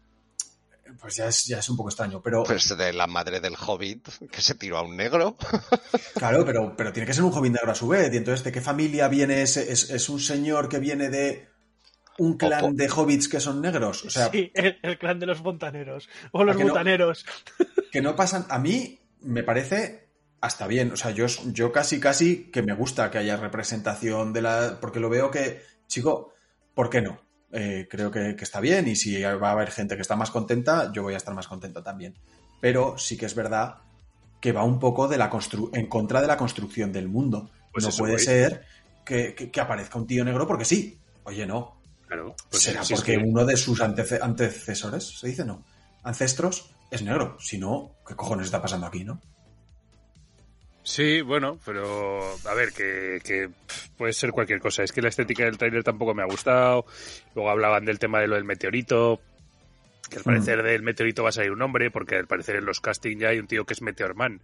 Pues 1.02 1.16
ya 1.16 1.26
es, 1.26 1.46
ya 1.46 1.58
es 1.58 1.68
un 1.68 1.76
poco 1.76 1.88
extraño, 1.88 2.22
pero 2.22 2.44
Pues 2.44 2.74
de 2.76 2.92
la 2.92 3.08
madre 3.08 3.40
del 3.40 3.54
hobbit 3.56 4.08
que 4.30 4.40
se 4.40 4.54
tiró 4.54 4.78
a 4.78 4.82
un 4.82 4.96
negro. 4.96 5.36
claro, 6.14 6.44
pero, 6.44 6.74
pero 6.76 6.92
tiene 6.92 7.06
que 7.08 7.12
ser 7.12 7.24
un 7.24 7.32
hobbit 7.32 7.52
negro 7.52 7.72
a 7.72 7.74
su 7.74 7.88
vez. 7.88 8.14
Y 8.14 8.18
entonces, 8.18 8.44
¿de 8.44 8.52
qué 8.52 8.60
familia 8.60 9.08
viene 9.08 9.42
ese? 9.42 9.72
¿Es, 9.72 9.90
es 9.90 10.08
un 10.08 10.20
señor 10.20 10.68
que 10.68 10.78
viene 10.78 11.08
de 11.10 11.48
un 12.18 12.36
clan 12.36 12.64
Opo. 12.64 12.74
de 12.74 12.88
hobbits 12.88 13.28
que 13.28 13.40
son 13.40 13.60
negros? 13.60 14.04
O 14.04 14.10
sea, 14.10 14.30
sí, 14.30 14.52
el, 14.54 14.78
el 14.82 14.96
clan 14.98 15.18
de 15.18 15.26
los 15.26 15.42
montaneros. 15.42 16.08
O 16.30 16.44
los 16.44 16.54
¿A 16.54 16.58
que 16.58 16.64
no? 16.64 16.70
butaneros. 16.70 17.26
que 17.90 18.00
no 18.00 18.14
pasan. 18.14 18.46
A 18.48 18.60
mí 18.60 19.00
me 19.22 19.42
parece 19.42 20.08
hasta 20.40 20.68
bien. 20.68 20.92
O 20.92 20.96
sea, 20.96 21.10
yo, 21.10 21.26
yo 21.46 21.72
casi, 21.72 21.98
casi 21.98 22.50
que 22.52 22.62
me 22.62 22.74
gusta 22.74 23.10
que 23.10 23.18
haya 23.18 23.36
representación 23.36 24.32
de 24.32 24.42
la. 24.42 24.78
Porque 24.80 25.00
lo 25.00 25.10
veo 25.10 25.32
que, 25.32 25.62
chico, 25.88 26.32
¿por 26.74 26.90
qué 26.90 27.02
no? 27.02 27.20
Eh, 27.52 27.86
creo 27.90 28.10
que, 28.10 28.34
que 28.34 28.44
está 28.44 28.60
bien 28.60 28.88
y 28.88 28.96
si 28.96 29.20
va 29.22 29.48
a 29.50 29.52
haber 29.52 29.70
gente 29.70 29.94
que 29.94 30.02
está 30.02 30.16
más 30.16 30.30
contenta, 30.30 30.90
yo 30.92 31.02
voy 31.02 31.14
a 31.14 31.18
estar 31.18 31.34
más 31.34 31.46
contento 31.48 31.82
también. 31.82 32.14
Pero 32.60 32.96
sí 32.96 33.16
que 33.16 33.26
es 33.26 33.34
verdad 33.34 33.76
que 34.40 34.52
va 34.52 34.64
un 34.64 34.78
poco 34.78 35.06
de 35.06 35.18
la 35.18 35.28
constru 35.28 35.70
en 35.74 35.86
contra 35.86 36.20
de 36.20 36.26
la 36.26 36.36
construcción 36.36 36.92
del 36.92 37.08
mundo. 37.08 37.50
Pues 37.72 37.84
no 37.84 37.90
puede 37.96 38.14
voy. 38.14 38.22
ser 38.22 38.64
que, 39.04 39.34
que- 39.34 39.50
que 39.50 39.60
aparezca 39.60 39.98
un 39.98 40.06
tío 40.06 40.24
negro 40.24 40.46
porque 40.46 40.64
sí. 40.64 40.98
Oye, 41.24 41.46
no. 41.46 41.76
Claro, 42.06 42.34
pues 42.50 42.62
Será 42.62 42.84
sí, 42.84 42.94
porque 42.94 43.12
que- 43.12 43.18
uno 43.24 43.44
de 43.44 43.56
sus 43.56 43.80
antece- 43.80 44.18
antecesores, 44.20 45.18
se 45.20 45.28
dice, 45.28 45.44
no, 45.44 45.64
ancestros, 46.02 46.70
es 46.90 47.02
negro. 47.02 47.36
Si 47.40 47.58
no, 47.58 47.92
¿qué 48.06 48.14
cojones 48.16 48.46
está 48.46 48.60
pasando 48.60 48.86
aquí, 48.86 49.04
no? 49.04 49.20
Sí, 50.84 51.20
bueno, 51.20 51.58
pero 51.64 52.36
a 52.44 52.54
ver, 52.54 52.72
que, 52.72 53.50
puede 53.96 54.12
ser 54.12 54.30
cualquier 54.32 54.60
cosa. 54.60 54.82
Es 54.82 54.92
que 54.92 55.02
la 55.02 55.08
estética 55.08 55.44
del 55.44 55.58
tráiler 55.58 55.84
tampoco 55.84 56.14
me 56.14 56.22
ha 56.22 56.26
gustado. 56.26 56.86
Luego 57.34 57.50
hablaban 57.50 57.84
del 57.84 57.98
tema 57.98 58.20
de 58.20 58.26
lo 58.26 58.34
del 58.34 58.44
meteorito. 58.44 59.20
que 60.10 60.16
al 60.18 60.24
parecer 60.24 60.62
del 60.62 60.82
meteorito 60.82 61.22
va 61.22 61.28
a 61.28 61.32
salir 61.32 61.52
un 61.52 61.62
hombre, 61.62 61.90
porque 61.90 62.16
al 62.16 62.26
parecer 62.26 62.56
en 62.56 62.64
los 62.64 62.80
castings 62.80 63.20
ya 63.20 63.28
hay 63.28 63.38
un 63.38 63.46
tío 63.46 63.64
que 63.64 63.74
es 63.74 63.82
Meteorman. 63.82 64.40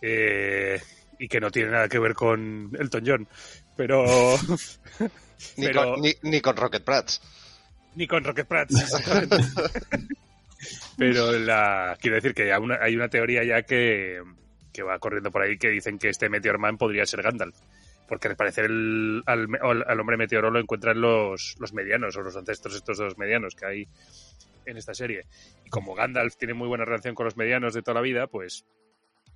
Eh, 0.00 0.80
y 1.18 1.28
que 1.28 1.40
no 1.40 1.50
tiene 1.50 1.70
nada 1.70 1.88
que 1.88 1.98
ver 1.98 2.14
con 2.14 2.70
Elton 2.78 3.04
John. 3.06 3.28
Pero. 3.76 4.04
Ni, 5.56 5.66
pero- 5.66 5.94
con, 5.94 6.00
ni, 6.00 6.14
ni 6.22 6.40
con 6.40 6.56
Rocket 6.56 6.84
Prats. 6.84 7.20
Ni 7.96 8.06
con 8.06 8.24
Rocket 8.24 8.46
Prats, 8.46 8.80
exactamente. 8.80 9.36
Pero 10.96 11.32
la, 11.32 11.96
quiero 12.00 12.16
decir 12.16 12.34
que 12.34 12.52
hay 12.52 12.60
una, 12.60 12.76
hay 12.80 12.96
una 12.96 13.08
teoría 13.08 13.44
ya 13.44 13.62
que, 13.62 14.22
que 14.74 14.82
va 14.82 14.98
corriendo 14.98 15.30
por 15.30 15.40
ahí 15.40 15.56
que 15.56 15.70
dicen 15.70 15.98
que 15.98 16.08
este 16.10 16.28
Meteor 16.28 16.58
Man 16.58 16.76
podría 16.76 17.06
ser 17.06 17.22
Gandalf. 17.22 17.56
Porque 18.06 18.28
al 18.28 18.36
parecer 18.36 18.66
el- 18.66 19.22
al, 19.24 20.00
hombre 20.00 20.18
meteoro 20.18 20.50
lo 20.50 20.58
encuentran 20.60 21.00
los, 21.00 21.54
los 21.58 21.72
medianos 21.72 22.14
o 22.16 22.20
los 22.22 22.36
ancestros 22.36 22.74
estos 22.74 22.98
dos 22.98 23.16
medianos 23.16 23.54
que 23.54 23.64
hay 23.64 23.88
en 24.66 24.76
esta 24.76 24.92
serie. 24.92 25.24
Y 25.64 25.70
como 25.70 25.94
Gandalf 25.94 26.36
tiene 26.36 26.52
muy 26.52 26.68
buena 26.68 26.84
relación 26.84 27.14
con 27.14 27.24
los 27.24 27.36
medianos 27.36 27.72
de 27.72 27.80
toda 27.82 27.94
la 27.94 28.00
vida, 28.02 28.26
pues 28.26 28.66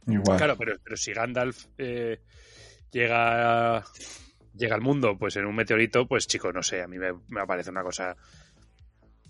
Igual. 0.07 0.38
Claro, 0.38 0.57
pero, 0.57 0.77
pero 0.83 0.96
si 0.96 1.12
Gandalf 1.12 1.66
eh, 1.79 2.18
llega, 2.90 3.85
llega 4.55 4.74
al 4.74 4.81
mundo 4.81 5.16
pues 5.18 5.37
en 5.37 5.46
un 5.46 5.55
meteorito, 5.55 6.07
pues 6.07 6.27
chico, 6.27 6.53
no 6.53 6.62
sé, 6.62 6.83
a 6.83 6.88
mí 6.88 6.98
me, 6.98 7.12
me 7.29 7.46
parece 7.46 7.70
una 7.70 7.83
cosa... 7.83 8.16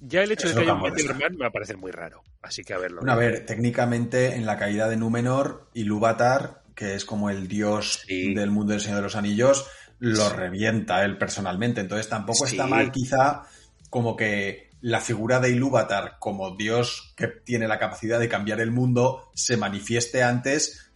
Ya 0.00 0.22
el 0.22 0.30
hecho 0.32 0.46
Eso 0.46 0.58
de 0.58 0.64
que 0.64 0.70
haya 0.70 0.74
un 0.80 0.82
Meteor 0.82 1.32
me 1.32 1.38
va 1.38 1.46
a 1.48 1.52
parecer 1.52 1.76
muy 1.76 1.90
raro. 1.90 2.22
Así 2.42 2.62
que 2.62 2.72
a 2.74 2.78
verlo. 2.78 3.00
Bueno, 3.00 3.12
a 3.12 3.16
ver, 3.16 3.44
técnicamente 3.46 4.34
en 4.36 4.46
la 4.46 4.56
caída 4.56 4.88
de 4.88 4.96
Númenor, 4.96 5.68
Ilúvatar, 5.74 6.62
que 6.74 6.94
es 6.94 7.04
como 7.04 7.30
el 7.30 7.48
dios 7.48 8.02
Sí. 8.06 8.34
del 8.34 8.50
mundo 8.50 8.72
del 8.72 8.80
Señor 8.80 8.98
de 8.98 9.02
los 9.02 9.16
Anillos, 9.16 9.66
lo 9.98 10.28
revienta 10.30 11.04
él 11.04 11.18
personalmente. 11.18 11.80
Entonces 11.80 12.08
tampoco 12.08 12.46
está 12.46 12.66
mal 12.66 12.92
quizá 12.92 13.42
como 13.90 14.14
que 14.16 14.70
la 14.80 15.00
figura 15.00 15.40
de 15.40 15.50
Ilúvatar 15.50 16.18
como 16.20 16.54
dios 16.54 17.12
que 17.16 17.26
tiene 17.26 17.66
la 17.66 17.80
capacidad 17.80 18.20
de 18.20 18.28
cambiar 18.28 18.60
el 18.60 18.70
mundo 18.70 19.28
se 19.34 19.56
manifieste 19.56 20.22
antes 20.22 20.92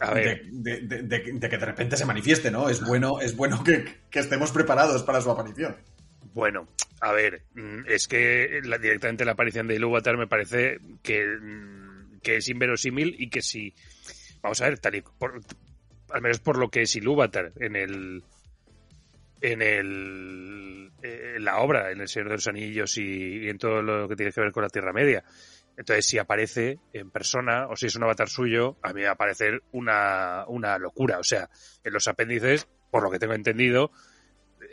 A 0.00 0.14
ver, 0.14 0.46
de, 0.50 0.80
de- 0.80 1.02
de- 1.02 1.02
de- 1.02 1.32
de 1.34 1.48
que 1.50 1.58
de 1.58 1.66
repente 1.66 1.98
se 1.98 2.06
manifieste, 2.06 2.50
¿no? 2.50 2.70
Es 2.70 2.82
bueno, 2.82 3.20
es 3.20 3.36
bueno 3.36 3.62
que, 3.62 4.00
que 4.08 4.20
estemos 4.20 4.50
preparados 4.50 5.02
para 5.02 5.20
su 5.20 5.30
aparición. 5.30 5.76
Bueno, 6.34 6.68
a 7.00 7.12
ver, 7.12 7.44
mm, 7.54 7.86
es 7.86 8.08
que 8.08 8.60
la- 8.64 8.78
directamente 8.78 9.24
la 9.24 9.32
aparición 9.32 9.66
de 9.68 9.76
Ilúvatar 9.76 10.16
me 10.16 10.26
parece 10.26 10.78
que, 11.02 11.26
mm, 11.26 12.20
que 12.22 12.36
es 12.36 12.48
inverosímil 12.48 13.14
y 13.18 13.28
que 13.30 13.42
si... 13.42 13.74
Vamos 14.42 14.60
a 14.60 14.68
ver, 14.68 14.78
tal 14.78 14.94
y 14.96 15.02
por- 15.02 15.40
al 16.10 16.20
menos 16.22 16.40
por 16.40 16.58
lo 16.58 16.68
que 16.70 16.82
es 16.82 16.96
Ilúvatar 16.96 17.52
en 17.56 17.76
el 17.76 18.22
en 19.40 19.60
el 19.62 20.92
eh, 21.02 21.34
en 21.36 21.44
la 21.44 21.58
obra, 21.58 21.90
en 21.90 22.00
el 22.00 22.08
Señor 22.08 22.28
de 22.28 22.34
los 22.36 22.46
Anillos 22.46 22.96
y, 22.98 23.44
y 23.44 23.48
en 23.48 23.58
todo 23.58 23.82
lo 23.82 24.08
que 24.08 24.14
tiene 24.16 24.30
que 24.32 24.40
ver 24.40 24.52
con 24.52 24.62
la 24.62 24.68
Tierra 24.68 24.92
Media. 24.92 25.24
Entonces, 25.76 26.06
si 26.06 26.18
aparece 26.18 26.78
en 26.92 27.10
persona 27.10 27.66
o 27.68 27.76
si 27.76 27.86
es 27.86 27.96
un 27.96 28.04
avatar 28.04 28.28
suyo, 28.28 28.76
a 28.82 28.92
mí 28.92 29.00
me 29.00 29.06
va 29.06 29.12
a 29.12 29.16
parecer 29.16 29.62
una, 29.72 30.44
una 30.46 30.78
locura. 30.78 31.18
O 31.18 31.24
sea, 31.24 31.48
en 31.82 31.92
los 31.92 32.06
apéndices, 32.08 32.68
por 32.90 33.02
lo 33.02 33.10
que 33.10 33.18
tengo 33.18 33.32
entendido, 33.34 33.90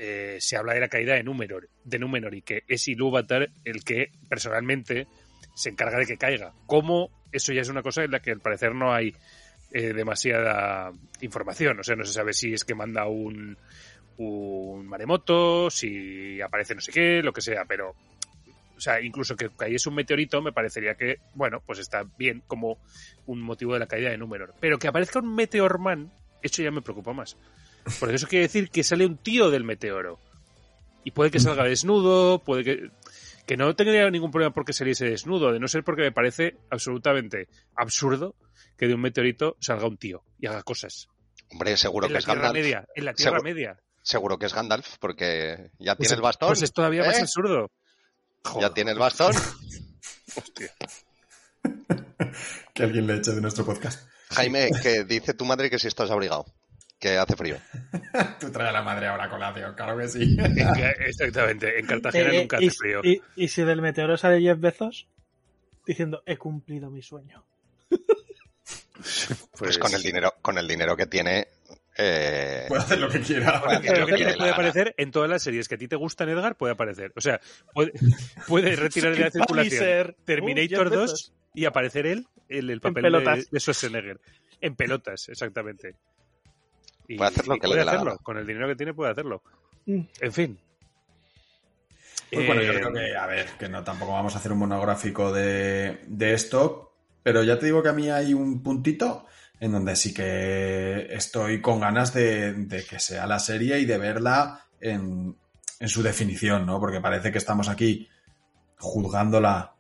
eh, 0.01 0.38
se 0.39 0.55
habla 0.55 0.73
de 0.73 0.79
la 0.79 0.88
caída 0.88 1.15
de 1.15 1.23
Númenor, 1.23 1.67
de 1.83 1.99
Númenor 1.99 2.33
y 2.33 2.41
que 2.41 2.63
es 2.69 2.88
Ilúvatar 2.88 3.49
el 3.65 3.83
que 3.83 4.13
personalmente 4.29 5.07
se 5.53 5.69
encarga 5.69 5.99
de 5.99 6.05
que 6.05 6.17
caiga. 6.17 6.53
¿Cómo? 6.67 7.09
Eso 7.33 7.51
ya 7.51 7.59
es 7.62 7.67
una 7.67 7.83
cosa 7.83 8.05
en 8.05 8.12
la 8.12 8.21
que 8.21 8.31
al 8.31 8.39
parecer 8.39 8.73
no 8.73 8.93
hay 8.93 9.13
eh, 9.73 9.91
demasiada 9.91 10.93
información. 11.19 11.81
O 11.81 11.83
sea, 11.83 11.97
no 11.97 12.05
se 12.05 12.13
sabe 12.13 12.31
si 12.31 12.53
es 12.53 12.63
que 12.63 12.75
manda 12.75 13.07
un, 13.07 13.57
un 14.15 14.88
maremoto, 14.88 15.69
si 15.69 16.39
aparece 16.39 16.75
no 16.75 16.81
sé 16.81 16.93
qué, 16.93 17.21
lo 17.21 17.33
que 17.33 17.41
sea, 17.41 17.65
pero 17.65 17.93
o 18.77 18.81
sea, 18.81 19.01
incluso 19.01 19.35
que 19.35 19.49
cayese 19.49 19.89
un 19.89 19.95
meteorito 19.95 20.41
me 20.41 20.53
parecería 20.53 20.95
que, 20.95 21.19
bueno, 21.35 21.62
pues 21.65 21.79
está 21.79 22.05
bien 22.17 22.41
como 22.47 22.77
un 23.25 23.41
motivo 23.41 23.73
de 23.73 23.79
la 23.79 23.88
caída 23.88 24.12
de 24.12 24.17
Númenor. 24.17 24.53
Pero 24.62 24.79
que 24.79 24.88
aparezca 24.88 25.19
un 25.19 25.35
Meteorman, 25.35 26.09
eso 26.41 26.63
ya 26.63 26.71
me 26.71 26.81
preocupa 26.81 27.12
más. 27.12 27.35
Porque 27.99 28.15
eso 28.15 28.28
quiere 28.28 28.43
decir 28.45 28.69
que 28.69 28.84
sale 28.84 29.06
un 29.06 29.17
tío 29.17 29.49
del 29.49 29.63
meteoro. 29.63 30.19
Y 31.04 31.12
puede 31.12 31.32
que 31.32 31.39
salga 31.39 31.63
desnudo, 31.63 32.43
puede 32.43 32.63
que... 32.63 32.89
Que 33.45 33.58
no 33.58 33.75
tendría 33.75 34.10
ningún 34.12 34.30
problema 34.30 34.54
porque 34.54 34.73
saliese 34.73 35.06
desnudo, 35.06 35.52
de 35.52 35.60
no 35.60 35.67
ser 35.67 35.84
porque 35.84 36.04
me 36.04 36.12
parece 36.12 36.58
absolutamente 36.69 37.47
absurdo 37.75 38.36
que 38.78 38.88
de 38.88 38.93
un 38.93 39.02
meteorito 39.02 39.58
salga 39.60 39.88
un 39.88 39.97
tío 39.97 40.23
y 40.39 40.45
haga 40.45 40.62
cosas. 40.62 41.08
Hombre, 41.52 41.75
seguro 41.75 42.06
en 42.06 42.10
que 42.10 42.13
la 42.13 42.19
es 42.19 42.25
Tierra 42.25 42.41
Gandalf. 42.41 42.63
Media, 42.63 42.86
en 42.93 43.06
la 43.06 43.13
Tierra 43.13 43.39
Media. 43.41 43.80
Seguro 44.04 44.38
que 44.38 44.45
es 44.45 44.54
Gandalf, 44.54 44.97
porque 44.99 45.71
ya 45.80 45.95
Pues, 45.95 46.10
tiene 46.10 46.15
el 46.17 46.21
bastón. 46.21 46.49
pues 46.49 46.62
es 46.62 46.71
todavía 46.71 47.04
más 47.04 47.17
¿eh? 47.17 47.21
absurdo. 47.21 47.71
Ya 48.62 48.71
tiene 48.71 48.91
el 48.91 48.99
bastón. 48.99 49.34
hostia. 50.36 50.71
Que 52.73 52.84
alguien 52.84 53.08
le 53.08 53.15
eche 53.15 53.32
de 53.32 53.41
nuestro 53.41 53.65
podcast. 53.65 54.08
Jaime, 54.32 54.69
que 54.84 55.04
dice 55.04 55.34
tu 55.34 55.45
madre 55.45 55.69
que 55.69 55.80
si 55.80 55.88
estás 55.88 56.12
abrigado, 56.12 56.45
que 56.99 57.17
hace 57.17 57.35
frío. 57.35 57.57
Tú 58.39 58.51
trae 58.51 58.69
a 58.69 58.71
la 58.71 58.81
madre 58.81 59.07
ahora 59.07 59.25
a 59.25 59.29
colación, 59.29 59.73
claro 59.75 59.97
que 59.97 60.07
sí. 60.09 60.38
Exactamente, 61.07 61.79
en 61.79 61.85
Cartagena 61.88 62.31
Eh, 62.33 62.39
nunca 62.41 62.57
y, 62.62 62.67
hace 62.67 62.77
frío. 62.77 63.01
y- 63.03 63.21
y 63.35 63.47
si 63.47 63.63
del 63.63 63.81
meteoro 63.81 64.17
sale 64.17 64.41
Jeff 64.41 64.59
Bezos 64.59 65.07
diciendo 65.85 66.21
he 66.25 66.38
cumplido 66.38 66.89
mi 66.91 67.01
sueño. 67.01 67.43
Pues, 69.57 69.77
con 69.77 69.93
el 69.93 70.01
dinero, 70.01 70.33
con 70.41 70.57
el 70.57 70.67
dinero 70.67 70.95
que 70.97 71.05
tiene. 71.05 71.47
eh, 71.97 72.65
Puede 72.67 72.81
hacer 72.81 72.99
lo 72.99 73.09
que 73.09 73.21
quiera. 73.21 73.62
Lo 73.73 73.79
que 73.81 73.88
que 73.88 74.01
puede 74.05 74.35
gana. 74.35 74.51
aparecer 74.51 74.93
en 74.97 75.12
todas 75.12 75.29
las 75.29 75.41
series 75.41 75.67
que 75.67 75.75
a 75.75 75.77
ti 75.77 75.88
te 75.88 75.95
gustan, 75.95 76.29
Edgar, 76.29 76.55
puede 76.57 76.73
aparecer. 76.73 77.12
O 77.15 77.21
sea, 77.21 77.39
puede, 77.73 77.93
puede 78.47 78.75
retirar 78.75 79.13
de 79.15 79.21
la 79.21 79.31
circulación. 79.31 80.15
Terminator 80.25 80.88
Uh, 80.88 80.89
Jeff 80.89 80.99
2 80.99 81.01
Bezos. 81.12 81.33
y 81.53 81.65
aparecer 81.65 82.05
él 82.07 82.27
en 82.49 82.69
el 82.69 82.81
papel 82.81 83.03
de, 83.12 83.45
de 83.49 83.59
Schwarzenegger. 83.59 84.19
En 84.62 84.75
pelotas, 84.75 85.29
exactamente. 85.29 85.95
Y, 87.10 87.17
Puede 87.17 87.30
hacer 87.32 87.48
lo 87.48 87.58
que 87.58 87.67
le 87.67 87.74
puede 87.76 87.82
hacerlo. 87.89 88.17
Con 88.24 88.38
el 88.38 88.48
dinero 88.48 88.67
que 88.67 88.76
tiene 88.76 88.93
puede 88.93 89.12
hacerlo. 89.12 89.43
Mm. 89.86 90.02
En 90.22 90.32
fin. 90.34 90.60
Pues 92.32 92.45
bueno, 92.45 92.62
yo 92.62 92.72
Eh, 92.72 92.76
creo 92.80 92.93
que, 92.93 93.15
a 93.15 93.26
ver, 93.26 93.48
que 93.58 93.67
no 93.67 93.84
tampoco 93.84 94.12
vamos 94.13 94.36
a 94.36 94.38
hacer 94.39 94.52
un 94.52 94.60
monográfico 94.60 95.34
de, 95.34 96.02
de 96.08 96.34
esto, 96.34 96.93
pero 97.24 97.43
ya 97.43 97.58
te 97.58 97.65
digo 97.65 97.82
que 97.82 97.89
a 97.89 97.93
mí 97.93 98.10
hay 98.10 98.34
un 98.36 98.62
puntito 98.62 99.26
en 99.60 99.72
donde 99.72 99.95
sí 99.95 100.13
que 100.13 101.08
estoy 101.13 101.60
con 101.62 101.80
ganas 101.80 102.13
de, 102.13 102.54
de 102.54 102.86
que 102.86 103.00
sea 103.00 103.26
la 103.28 103.39
serie 103.39 103.80
y 103.80 103.86
de 103.86 103.98
verla 103.98 104.62
en, 104.80 105.36
en 105.80 105.89
su 105.89 106.04
definición, 106.04 106.65
¿no? 106.65 106.80
Porque 106.80 107.02
parece 107.02 107.32
que 107.32 107.39
estamos 107.39 107.67
aquí 107.67 108.08
juzgándola 108.78 109.74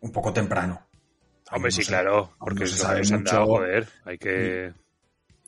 un 0.00 0.10
poco 0.10 0.32
temprano. 0.32 0.86
Hombre, 1.52 1.70
No 1.70 1.76
sí, 1.76 1.82
sé. 1.82 1.88
claro, 1.88 2.32
porque 2.38 2.60
no 2.60 2.66
se 2.66 2.76
sabe 2.78 3.00
han 3.00 3.24
dado, 3.24 3.40
mucho. 3.42 3.46
joder. 3.46 3.88
Hay 4.04 4.18
que. 4.18 4.72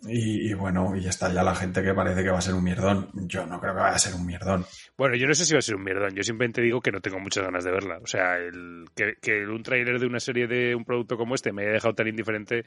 Y, 0.03 0.51
y 0.51 0.55
bueno, 0.55 0.97
y 0.97 1.07
está 1.07 1.33
ya 1.33 1.43
la 1.43 1.55
gente 1.55 1.83
que 1.83 1.93
parece 1.93 2.23
que 2.23 2.31
va 2.31 2.39
a 2.39 2.43
ser 2.43 2.55
un 2.55 2.65
mierdón. 2.65 3.11
Yo 3.13 3.45
no 3.45 3.61
creo 3.61 3.75
que 3.75 3.81
vaya 3.81 3.97
a 3.97 3.99
ser 3.99 4.15
un 4.15 4.25
mierdón. 4.25 4.65
Bueno, 4.97 5.15
yo 5.17 5.27
no 5.27 5.35
sé 5.35 5.45
si 5.45 5.53
va 5.53 5.59
a 5.59 5.63
ser 5.63 5.77
un 5.77 5.85
mierdón. 5.85 6.15
Yo 6.15 6.23
simplemente 6.23 6.63
digo 6.63 6.81
que 6.81 6.91
no 6.91 7.01
tengo 7.01 7.19
muchas 7.19 7.45
ganas 7.45 7.65
de 7.65 7.71
verla. 7.71 7.99
O 8.03 8.07
sea, 8.07 8.37
el, 8.37 8.87
que, 8.95 9.17
que 9.21 9.45
un 9.47 9.63
tráiler 9.63 9.99
de 9.99 10.07
una 10.07 10.21
serie 10.21 10.47
de 10.47 10.75
un 10.75 10.85
producto 10.85 11.17
como 11.17 11.35
este 11.35 11.53
me 11.53 11.63
haya 11.63 11.73
dejado 11.73 11.95
tan 11.95 12.09
indiferente, 12.09 12.65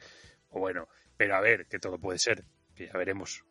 o 0.49 0.59
bueno, 0.59 0.87
pero 1.17 1.35
a 1.35 1.41
ver, 1.41 1.65
que 1.65 1.79
todo 1.79 1.97
puede 1.97 2.19
ser. 2.19 2.43
Que 2.75 2.87
ya 2.87 2.93
veremos. 2.97 3.43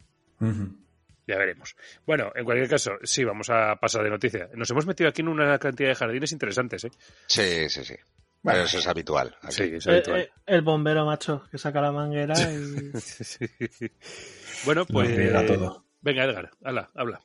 Ya 1.27 1.39
veremos. 1.39 1.77
Bueno, 2.05 2.33
en 2.35 2.45
cualquier 2.45 2.69
caso, 2.69 2.93
sí, 3.03 3.25
vamos 3.25 3.49
a 3.51 3.77
pasar 3.77 4.03
de 4.03 4.11
noticia. 4.11 4.49
Nos 4.55 4.71
hemos 4.71 4.87
metido 4.87 5.09
aquí 5.09 5.23
en 5.23 5.29
una 5.29 5.59
cantidad 5.59 5.89
de 5.89 5.95
jardines 5.95 6.33
interesantes, 6.33 6.85
¿eh? 6.85 6.91
sí, 7.27 7.69
sí, 7.69 7.85
sí. 7.85 7.95
Bueno, 8.43 8.57
Pero 8.57 8.65
eso 8.65 8.79
es 8.79 8.87
habitual. 8.89 9.37
aquí. 9.43 9.53
Sí, 9.55 9.63
es 9.75 9.87
Eh, 9.87 9.91
habitual. 9.93 10.21
eh, 10.21 10.31
el 10.47 10.63
bombero 10.63 11.07
macho 11.07 11.45
que 11.51 11.59
saca 11.59 11.81
la 11.81 11.93
manguera 11.93 12.35
y 12.53 12.91
bueno, 14.65 14.85
pues. 14.87 15.47
todo. 15.47 15.85
Venga, 16.01 16.25
Edgar, 16.25 16.51
habla, 16.65 16.91
habla. 16.95 17.21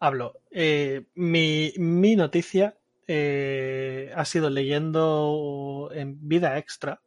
hablo. 0.00 0.40
Eh, 0.50 1.04
mi, 1.14 1.72
mi 1.76 2.16
noticia 2.16 2.76
eh, 3.06 4.10
ha 4.14 4.24
sido 4.24 4.48
leyendo 4.50 5.90
en 5.92 6.26
Vida 6.28 6.56
Extra. 6.58 7.00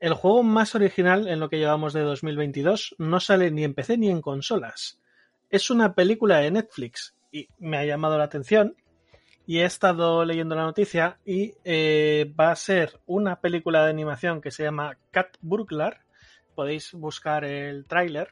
El 0.00 0.14
juego 0.14 0.42
más 0.42 0.74
original 0.74 1.28
en 1.28 1.40
lo 1.40 1.48
que 1.48 1.58
llevamos 1.58 1.92
de 1.92 2.00
2022 2.00 2.96
no 2.98 3.20
sale 3.20 3.50
ni 3.50 3.64
en 3.64 3.74
PC 3.74 3.96
ni 3.98 4.10
en 4.10 4.20
consolas. 4.22 4.98
Es 5.50 5.70
una 5.70 5.94
película 5.94 6.38
de 6.38 6.50
Netflix 6.50 7.14
y 7.30 7.48
me 7.58 7.76
ha 7.78 7.84
llamado 7.84 8.16
la 8.18 8.24
atención 8.24 8.76
y 9.46 9.58
he 9.58 9.64
estado 9.64 10.24
leyendo 10.24 10.54
la 10.54 10.62
noticia 10.62 11.18
y 11.24 11.54
eh, 11.64 12.32
va 12.38 12.50
a 12.50 12.56
ser 12.56 12.98
una 13.06 13.40
película 13.40 13.84
de 13.84 13.90
animación 13.90 14.40
que 14.40 14.50
se 14.50 14.62
llama 14.62 14.96
Cat 15.10 15.36
Burglar. 15.42 16.00
Podéis 16.54 16.92
buscar 16.92 17.44
el 17.44 17.86
tráiler. 17.86 18.28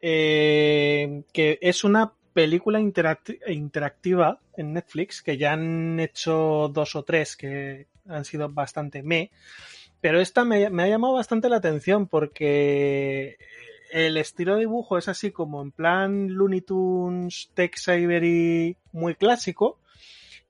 eh, 0.00 1.22
que 1.32 1.58
es 1.62 1.84
una 1.84 2.12
película 2.32 2.80
interacti- 2.80 3.38
interactiva 3.48 4.40
en 4.56 4.74
Netflix 4.74 5.22
que 5.22 5.38
ya 5.38 5.52
han 5.54 5.98
hecho 6.00 6.70
dos 6.72 6.94
o 6.96 7.02
tres 7.02 7.36
que 7.36 7.86
han 8.08 8.24
sido 8.24 8.48
bastante 8.50 9.02
me. 9.02 9.30
Pero 10.00 10.20
esta 10.20 10.44
me, 10.44 10.68
me 10.70 10.82
ha 10.84 10.88
llamado 10.88 11.14
bastante 11.14 11.48
la 11.48 11.56
atención 11.56 12.06
porque 12.06 13.38
el 13.90 14.16
estilo 14.18 14.54
de 14.54 14.60
dibujo 14.60 14.98
es 14.98 15.08
así 15.08 15.30
como 15.30 15.62
en 15.62 15.72
plan 15.72 16.28
Looney 16.28 16.60
Tunes, 16.60 17.50
Tex 17.54 17.88
Avery 17.88 18.76
muy 18.92 19.14
clásico 19.14 19.80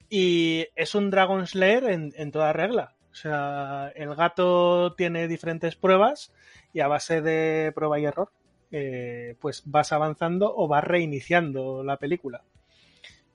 Y 0.09 0.65
es 0.75 0.95
un 0.95 1.09
Dragon 1.09 1.45
Slayer 1.47 1.85
en, 1.85 2.13
en 2.15 2.31
toda 2.31 2.53
regla. 2.53 2.93
O 3.11 3.15
sea, 3.15 3.91
el 3.95 4.13
gato 4.15 4.93
tiene 4.95 5.27
diferentes 5.27 5.75
pruebas 5.75 6.31
y 6.73 6.81
a 6.81 6.87
base 6.87 7.21
de 7.21 7.71
prueba 7.73 7.99
y 7.99 8.05
error, 8.05 8.29
eh, 8.71 9.35
pues 9.39 9.63
vas 9.65 9.91
avanzando 9.91 10.53
o 10.55 10.67
vas 10.67 10.83
reiniciando 10.83 11.83
la 11.83 11.97
película. 11.97 12.43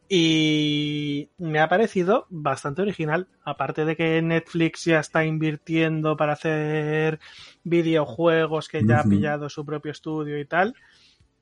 Y 0.09 1.31
me 1.39 1.59
ha 1.61 1.69
parecido 1.69 2.27
bastante 2.29 2.83
original. 2.83 3.29
Aparte 3.45 3.85
de 3.87 3.97
que 3.97 4.21
Netflix 4.21 4.85
ya 4.85 5.01
está 5.01 5.25
invirtiendo 5.25 6.17
para 6.17 6.35
hacer 6.35 7.19
videojuegos, 7.65 8.69
que 8.69 8.85
ya 8.87 9.01
ha 9.01 9.05
pillado 9.11 9.49
su 9.49 9.65
propio 9.65 9.91
estudio 9.93 10.39
y 10.39 10.45
tal. 10.45 10.75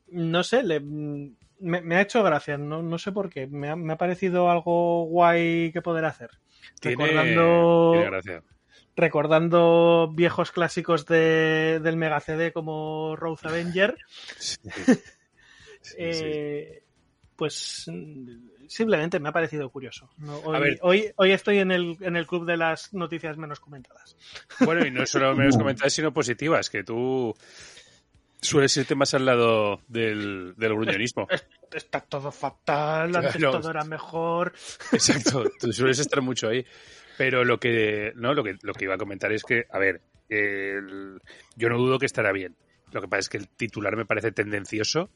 No 0.08 0.44
sé, 0.44 0.62
le- 0.62 0.82
me, 1.61 1.81
me 1.83 1.96
ha 1.96 2.01
hecho 2.03 2.23
gracia, 2.23 2.57
no, 2.59 2.83
no 2.83 2.99
sé 2.99 3.12
por 3.12 3.31
qué. 3.31 3.46
Me 3.46 3.68
ha, 3.70 3.77
me 3.77 3.92
ha 3.92 3.96
parecido 3.96 4.51
algo 4.51 5.05
guay 5.05 5.70
que 5.73 5.83
poder 5.83 6.05
hacer. 6.05 6.31
Tiene, 6.81 6.96
Recordando, 6.96 7.90
tiene 7.92 8.07
gracia. 8.07 8.42
recordando 8.96 10.11
viejos 10.14 10.53
clásicos 10.53 11.07
de- 11.07 11.81
del 11.83 11.96
Mega 11.96 12.20
CD 12.20 12.53
como 12.53 13.16
Road 13.16 13.38
Avenger, 13.44 13.96
Sí. 14.38 14.57
Sí, 15.83 15.94
sí. 16.12 16.25
eh, 16.27 16.83
pues 17.37 17.87
simplemente 18.68 19.18
me 19.18 19.31
ha 19.31 19.33
parecido 19.33 19.70
curioso. 19.70 20.11
No, 20.18 20.38
hoy, 20.40 20.61
ver. 20.61 20.79
hoy, 20.83 21.11
hoy 21.16 21.33
estoy 21.33 21.59
en 21.59 21.70
el, 21.70 21.96
en 22.03 22.16
el 22.16 22.27
club 22.27 22.44
de 22.44 22.59
las 22.59 22.92
noticias 22.92 23.38
menos 23.38 23.61
comentadas. 23.61 24.14
Bueno, 24.61 24.85
y 24.87 24.90
no 24.90 25.07
solo 25.07 25.35
menos 25.35 25.57
comentadas, 25.59 25.94
sino 25.94 26.12
positivas, 26.12 26.68
que 26.68 26.85
tú 26.85 27.35
sueles 28.40 28.76
irte 28.76 28.94
más 28.94 29.14
al 29.14 29.24
lado 29.26 29.81
del, 29.88 30.55
del 30.57 30.74
gruñonismo. 30.74 31.26
Está 31.72 32.00
todo 32.00 32.31
fatal, 32.33 33.14
antes 33.16 33.38
todo 33.40 33.70
era 33.70 33.85
mejor. 33.85 34.53
Exacto, 34.92 35.44
tú 35.61 35.72
sueles 35.72 35.98
estar 35.98 36.20
mucho 36.22 36.48
ahí. 36.48 36.64
Pero 37.18 37.44
lo 37.44 37.59
que, 37.61 38.12
no, 38.16 38.33
lo 38.35 38.42
que, 38.42 38.57
lo 38.62 38.72
que 38.72 38.85
iba 38.85 38.94
a 38.94 38.98
comentar 38.98 39.31
es 39.33 39.42
que, 39.44 39.64
a 39.70 39.79
ver, 39.79 40.00
el- 40.29 41.20
yo 41.57 41.68
no 41.68 41.76
dudo 41.79 41.98
que 41.98 42.07
estará 42.07 42.33
bien. 42.33 42.57
Lo 42.92 43.00
que 43.00 43.09
pasa 43.09 43.20
es 43.20 43.29
que 43.29 43.37
el 43.37 43.48
titular 43.48 43.96
me 43.96 44.07
parece 44.07 44.33
tendencioso 44.33 45.11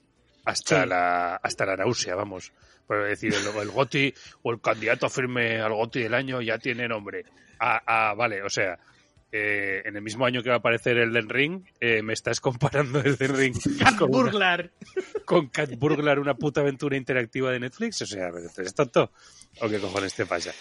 hasta 0.45 0.83
Sí. 0.83 0.89
la 0.89 1.37
hasta 1.37 1.65
la 1.67 1.77
náusea, 1.77 2.15
vamos. 2.15 2.53
Por 2.87 3.03
decir, 3.05 3.33
el, 3.35 3.61
el 3.63 3.71
GOTI 3.71 4.13
o 4.43 4.53
el 4.53 4.61
candidato 4.61 5.09
firme 5.09 5.61
al 5.61 5.73
GOTI 5.73 6.03
del 6.03 6.15
año 6.15 6.43
ya 6.43 6.59
tiene 6.59 6.87
nombre. 6.87 7.25
Ah, 7.59 7.83
ah, 7.87 8.15
vale, 8.15 8.43
o 8.43 8.51
sea, 8.51 8.79
eh, 9.37 9.83
en 9.85 9.97
el 9.97 10.03
mismo 10.03 10.25
año 10.25 10.43
que 10.43 10.49
va 10.49 10.55
a 10.55 10.59
aparecer 10.59 10.97
el 10.99 11.13
Den 11.13 11.29
Ring, 11.29 11.65
eh, 11.81 12.03
me 12.03 12.13
estás 12.13 12.41
comparando 12.41 13.01
el 13.01 13.17
Den 13.17 13.37
Ring 13.37 13.55
Cat 13.79 13.97
con, 13.97 14.09
una- 14.15 14.23
Burglar. 14.23 14.71
con 15.25 15.49
Cat 15.49 15.71
Burglar, 15.77 16.21
una 16.21 16.35
puta 16.35 16.61
aventura 16.61 16.97
interactiva 16.97 17.51
de 17.51 17.59
Netflix. 17.61 18.03
O 18.03 18.07
sea, 18.07 18.29
¿eres 18.57 18.75
tonto? 18.75 19.11
¿O 19.61 19.69
qué 19.69 19.79
cojones 19.81 20.15
te 20.15 20.25
pasa? 20.25 20.53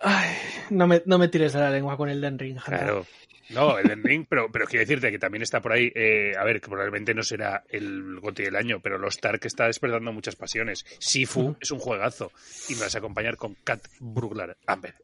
Ay, 0.00 0.34
no 0.70 0.86
me, 0.86 1.02
no 1.06 1.18
me 1.18 1.28
tires 1.28 1.52
de 1.52 1.60
la 1.60 1.70
lengua 1.70 1.96
con 1.96 2.08
el 2.08 2.20
Den 2.20 2.38
Ring. 2.38 2.58
Claro. 2.64 3.06
No, 3.50 3.78
el 3.78 3.86
Den 3.88 4.02
Ring, 4.02 4.26
pero, 4.28 4.50
pero 4.50 4.64
quiero 4.64 4.80
decirte 4.80 5.10
que 5.10 5.18
también 5.18 5.42
está 5.42 5.60
por 5.60 5.72
ahí. 5.72 5.92
eh, 5.94 6.32
a 6.38 6.44
ver, 6.44 6.60
que 6.62 6.68
probablemente 6.68 7.12
no 7.14 7.22
será 7.22 7.62
el 7.68 8.18
GOTY 8.20 8.44
del 8.44 8.56
año, 8.56 8.80
pero 8.80 8.96
los 8.98 9.14
Stark 9.16 9.40
está 9.44 9.66
despertando 9.66 10.12
muchas 10.14 10.34
pasiones. 10.34 10.84
Sifu 10.98 11.54
es 11.60 11.70
un 11.70 11.78
juegazo. 11.78 12.32
Y 12.70 12.74
me 12.74 12.80
vas 12.80 12.94
a 12.94 12.98
acompañar 12.98 13.36
con 13.36 13.54
Cat 13.62 13.86
Burglar. 14.00 14.56
A 14.66 14.76
ver, 14.76 14.94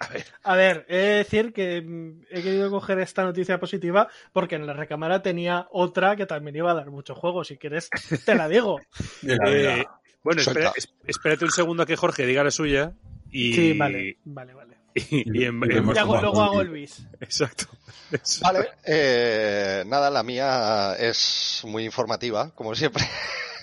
a 0.00 0.08
ver, 0.08 0.24
a 0.42 0.56
ver. 0.56 0.86
He 0.88 0.96
de 0.96 1.14
decir 1.16 1.52
que 1.52 1.80
mm, 1.82 2.22
he 2.30 2.42
querido 2.42 2.70
coger 2.70 2.98
esta 3.00 3.24
noticia 3.24 3.58
positiva 3.60 4.08
porque 4.32 4.54
en 4.56 4.66
la 4.66 4.72
recámara 4.72 5.22
tenía 5.22 5.66
otra 5.70 6.16
que 6.16 6.26
también 6.26 6.56
iba 6.56 6.70
a 6.70 6.74
dar 6.74 6.90
mucho 6.90 7.14
juego. 7.14 7.44
Si 7.44 7.56
quieres, 7.58 7.90
te 8.24 8.34
la 8.34 8.48
digo. 8.48 8.80
Eh, 9.22 9.84
bueno, 10.22 10.40
espera- 10.42 10.72
espérate 11.06 11.44
un 11.44 11.50
segundo 11.52 11.82
a 11.82 11.86
que 11.86 11.96
Jorge 11.96 12.26
diga 12.26 12.44
la 12.44 12.50
suya. 12.50 12.92
Y, 13.30 13.52
Sí, 13.54 13.72
vale, 13.74 14.16
vale, 14.24 14.54
vale. 14.54 14.76
y, 14.94 15.16
y 15.16 15.20
en- 15.20 15.34
Y 15.34 15.44
en- 15.44 15.60
vemos 15.60 15.94
Y 15.96 15.98
hago- 15.98 16.08
cómo 16.14 16.22
luego 16.22 16.42
hago 16.42 16.60
el 16.60 16.70
bis. 16.70 17.06
exacto. 17.20 17.66
Eso. 18.10 18.40
Vale, 18.42 18.68
eh, 18.86 19.84
nada, 19.86 20.10
la 20.10 20.22
mía 20.22 20.94
es 20.98 21.62
muy 21.66 21.84
informativa, 21.84 22.50
como 22.54 22.74
siempre. 22.74 23.04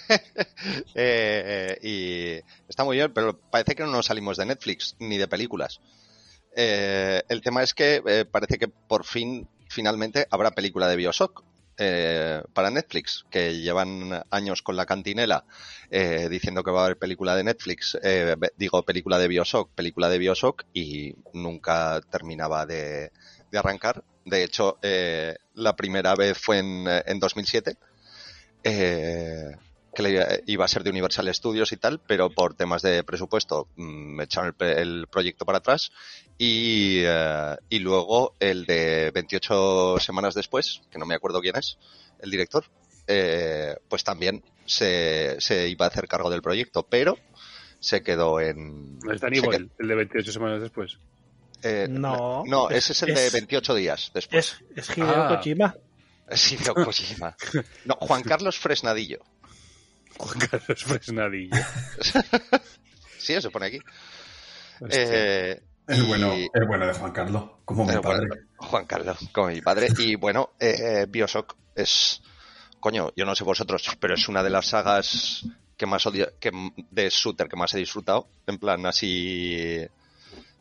Eh, 0.93 1.78
y 1.82 2.69
está 2.69 2.84
muy 2.84 2.98
bien, 2.98 3.12
pero 3.13 3.38
parece 3.50 3.76
que 3.76 3.84
no 3.84 3.91
nos 3.91 4.06
salimos 4.06 4.38
de 4.38 4.45
Netflix 4.45 4.95
ni 5.00 5.17
de 5.17 5.28
películas. 5.28 5.82
Eh, 6.56 7.22
el 7.28 7.41
tema 7.41 7.63
es 7.63 7.74
que 7.74 8.02
eh, 8.08 8.26
parece 8.26 8.58
que 8.58 8.68
por 8.68 9.06
fin, 9.06 9.48
finalmente, 9.70 10.28
habrá 10.32 10.52
película 10.52 10.88
de 10.88 10.96
Bioshock 10.96 11.44
eh, 11.78 12.41
para 12.54 12.72
Netflix, 12.72 13.26
que 13.30 13.58
llevan 13.58 14.24
años 14.30 14.62
con 14.62 14.78
la 14.78 14.86
cantinela 14.86 15.46
eh, 15.91 16.28
diciendo 16.30 16.63
que 16.63 16.72
va 16.72 16.82
a 16.82 16.86
haber 16.86 16.98
película 16.98 17.36
de 17.36 17.44
Netflix, 17.44 17.98
eh, 18.02 18.36
digo 18.58 18.84
película 18.84 19.18
de 19.18 19.28
Bioshock, 19.28 19.72
película 19.72 20.10
de 20.10 20.18
Bioshock, 20.18 20.63
y 20.74 21.15
nunca 21.34 22.02
terminaba 22.10 22.65
de, 22.65 23.12
de 23.52 23.58
arrancar. 23.58 24.04
De 24.24 24.44
hecho, 24.44 24.78
eh, 24.82 25.36
la 25.54 25.76
primera 25.76 26.15
vez 26.15 26.38
fue 26.38 26.60
en, 26.60 26.88
eh, 26.88 27.04
en 27.08 27.20
2007, 27.20 27.78
eh, 28.63 29.52
que 29.94 30.44
iba 30.48 30.65
a 30.65 30.68
ser 30.68 30.84
de 30.84 30.89
Universal 30.89 31.34
Studios 31.34 31.72
y 31.72 31.78
tal, 31.78 32.02
pero 32.06 32.30
por 32.30 32.56
temas 32.56 32.82
de 32.82 33.04
presupuesto 33.04 33.68
mm, 33.78 34.15
me 34.15 34.24
echaron 34.26 34.56
el, 34.60 34.68
el 34.68 35.08
proyecto 35.08 35.46
para 35.46 35.60
atrás 35.60 35.91
y, 36.38 37.02
eh, 37.06 37.56
y 37.69 37.80
luego 37.80 38.36
el 38.39 38.65
de 38.65 39.12
28 39.12 39.98
semanas 40.00 40.34
después, 40.36 40.82
que 40.91 40.98
no 41.00 41.06
me 41.06 41.15
acuerdo 41.15 41.41
quién 41.41 41.56
es, 41.56 41.78
el 42.19 42.32
director, 42.32 42.65
eh, 43.08 43.76
pues 43.88 44.04
también 44.04 44.43
se, 44.65 45.38
se 45.39 45.67
iba 45.69 45.86
a 45.86 45.89
hacer 45.89 46.08
cargo 46.08 46.30
del 46.30 46.41
proyecto, 46.41 46.84
pero 46.84 47.17
se 47.80 48.02
quedó 48.04 48.39
en... 48.41 48.98
No 49.00 49.13
es 49.13 49.21
Danny 49.21 49.39
Boyle, 49.39 49.69
el 49.80 49.88
de 49.88 49.95
28 49.95 50.32
semanas 50.32 50.62
después. 50.62 50.98
eh, 51.63 51.88
No, 51.89 52.43
no, 52.48 52.69
es- 52.69 52.89
ese 52.89 52.93
es 52.93 53.04
el 53.04 53.15
de 53.15 53.28
es- 53.28 53.34
28 53.34 53.76
días 53.76 54.12
después. 54.13 54.56
Es, 54.76 54.89
es 54.89 54.98
Hideo 54.98 55.08
Ah. 55.24 55.36
Kojima. 55.38 55.76
Sí, 56.32 56.56
Hideo 56.60 56.74
Kojima. 56.74 57.36
No, 57.86 57.95
Juan 58.02 58.24
Carlos 58.24 58.58
Fresnadillo. 58.58 59.19
Juan 60.17 60.39
Carlos 60.39 60.84
Fresnadillo. 60.84 61.56
Sí, 63.17 63.34
eso 63.34 63.50
pone 63.50 63.65
aquí. 63.67 63.80
Eh, 64.91 65.60
El 65.88 66.04
y- 66.04 66.08
bueno, 66.08 66.34
el 66.54 66.65
bueno 66.65 66.88
de 66.88 66.93
Juan 66.93 67.12
Carlos, 67.12 67.43
como 67.63 67.86
mi 67.86 67.93
padre. 68.00 68.28
bueno, 68.28 68.43
Juan 68.58 68.86
Carlos, 68.86 69.17
como 69.32 69.48
mi 69.50 69.62
padre. 69.62 69.88
Y 69.98 70.15
bueno, 70.15 70.52
eh, 70.60 71.06
Bioshock 71.08 71.56
es. 71.76 72.21
Coño, 72.80 73.12
yo 73.15 73.26
no 73.26 73.36
sé 73.36 73.43
vosotros, 73.43 73.84
pero 74.00 74.13
es 74.15 74.28
una 74.28 74.43
de 74.43 74.50
las 74.50 74.67
sagas 74.67 75.45
que 75.78 75.86
más 75.86 76.06
odio, 76.06 76.30
que, 76.39 76.52
de 76.91 77.10
shooter 77.10 77.48
que 77.48 77.56
más 77.56 77.74
he 77.74 77.78
disfrutado. 77.80 78.28
En 78.48 78.58
plan, 78.58 78.86
así. 78.86 79.86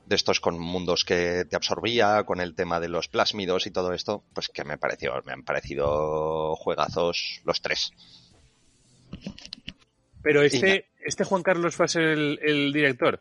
De 0.06 0.16
estos 0.16 0.38
con 0.38 0.58
mundos 0.58 1.02
que 1.02 1.46
te 1.48 1.56
absorbía, 1.56 2.24
con 2.24 2.38
el 2.42 2.54
tema 2.54 2.78
de 2.78 2.88
los 2.88 3.08
plásmidos 3.08 3.66
y 3.66 3.70
todo 3.70 3.94
esto, 3.94 4.22
pues 4.34 4.50
que 4.50 4.62
me 4.62 4.76
pareció, 4.76 5.14
me 5.24 5.32
han 5.32 5.44
parecido 5.44 6.54
juegazos 6.56 7.40
los 7.46 7.62
tres. 7.62 7.90
Pero 10.22 10.42
este, 10.42 10.87
este 11.04 11.24
Juan 11.24 11.42
Carlos 11.42 11.78
va 11.80 11.87
a 11.87 11.88
ser 11.88 12.02
el, 12.02 12.38
el 12.42 12.72
director. 12.72 13.20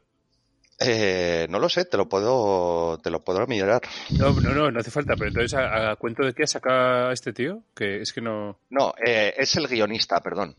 Eh, 0.79 1.47
no 1.49 1.59
lo 1.59 1.69
sé, 1.69 1.85
te 1.85 1.97
lo 1.97 2.09
puedo, 2.09 2.99
te 2.99 3.09
lo 3.09 3.21
puedo 3.23 3.45
mirar. 3.47 3.81
No, 4.17 4.31
no, 4.33 4.53
no, 4.53 4.71
no 4.71 4.79
hace 4.79 4.91
falta. 4.91 5.15
Pero 5.15 5.29
entonces, 5.29 5.53
¿a, 5.53 5.91
a 5.91 5.95
cuento 5.95 6.25
de 6.25 6.33
qué 6.33 6.45
saca 6.47 7.11
este 7.11 7.31
tío? 7.33 7.63
Que 7.75 8.01
es 8.01 8.11
que 8.11 8.21
no. 8.21 8.59
No, 8.69 8.93
eh, 9.05 9.33
es 9.37 9.55
el 9.55 9.67
guionista, 9.67 10.19
perdón. 10.21 10.55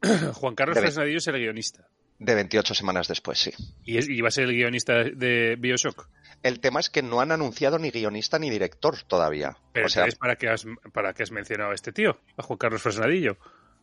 Juan 0.34 0.54
Carlos 0.54 0.78
Fresnadillo 0.78 1.18
es 1.18 1.26
el 1.26 1.38
guionista. 1.38 1.88
De 2.20 2.34
28 2.34 2.74
semanas 2.74 3.06
después, 3.08 3.38
sí. 3.38 3.52
Y, 3.84 3.98
es- 3.98 4.08
y 4.08 4.20
va 4.20 4.28
a 4.28 4.32
ser 4.32 4.44
el 4.44 4.52
guionista 4.54 4.94
de 5.04 5.56
Bioshock. 5.58 6.08
El 6.42 6.60
tema 6.60 6.80
es 6.80 6.88
que 6.90 7.02
no 7.02 7.20
han 7.20 7.32
anunciado 7.32 7.78
ni 7.78 7.90
guionista 7.90 8.38
ni 8.38 8.48
director 8.50 8.96
todavía. 9.02 9.56
Pero 9.72 9.86
o 9.86 9.88
sea, 9.88 10.02
entonces, 10.02 10.18
¿para 10.18 10.36
qué, 10.36 10.48
has, 10.48 10.64
¿para 10.92 11.12
qué 11.12 11.24
has 11.24 11.30
mencionado 11.32 11.70
a 11.72 11.74
este 11.74 11.92
tío? 11.92 12.18
A 12.36 12.42
Juan 12.42 12.56
Carlos 12.58 12.82
Fresnadillo. 12.82 13.38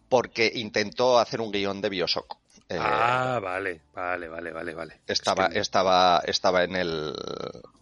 Porque 0.09 0.51
intentó 0.55 1.19
hacer 1.19 1.41
un 1.41 1.51
guion 1.51 1.81
de 1.81 1.89
Bioshock. 1.89 2.37
Eh, 2.67 2.77
ah, 2.79 3.39
vale, 3.43 3.81
vale, 3.93 4.27
vale, 4.27 4.51
vale, 4.51 4.73
vale. 4.73 5.01
estaba, 5.05 5.45
Es 5.45 5.53
que- 5.53 5.59
estaba, 5.59 6.21
estaba 6.25 6.63
en 6.63 6.75
el, 6.75 7.13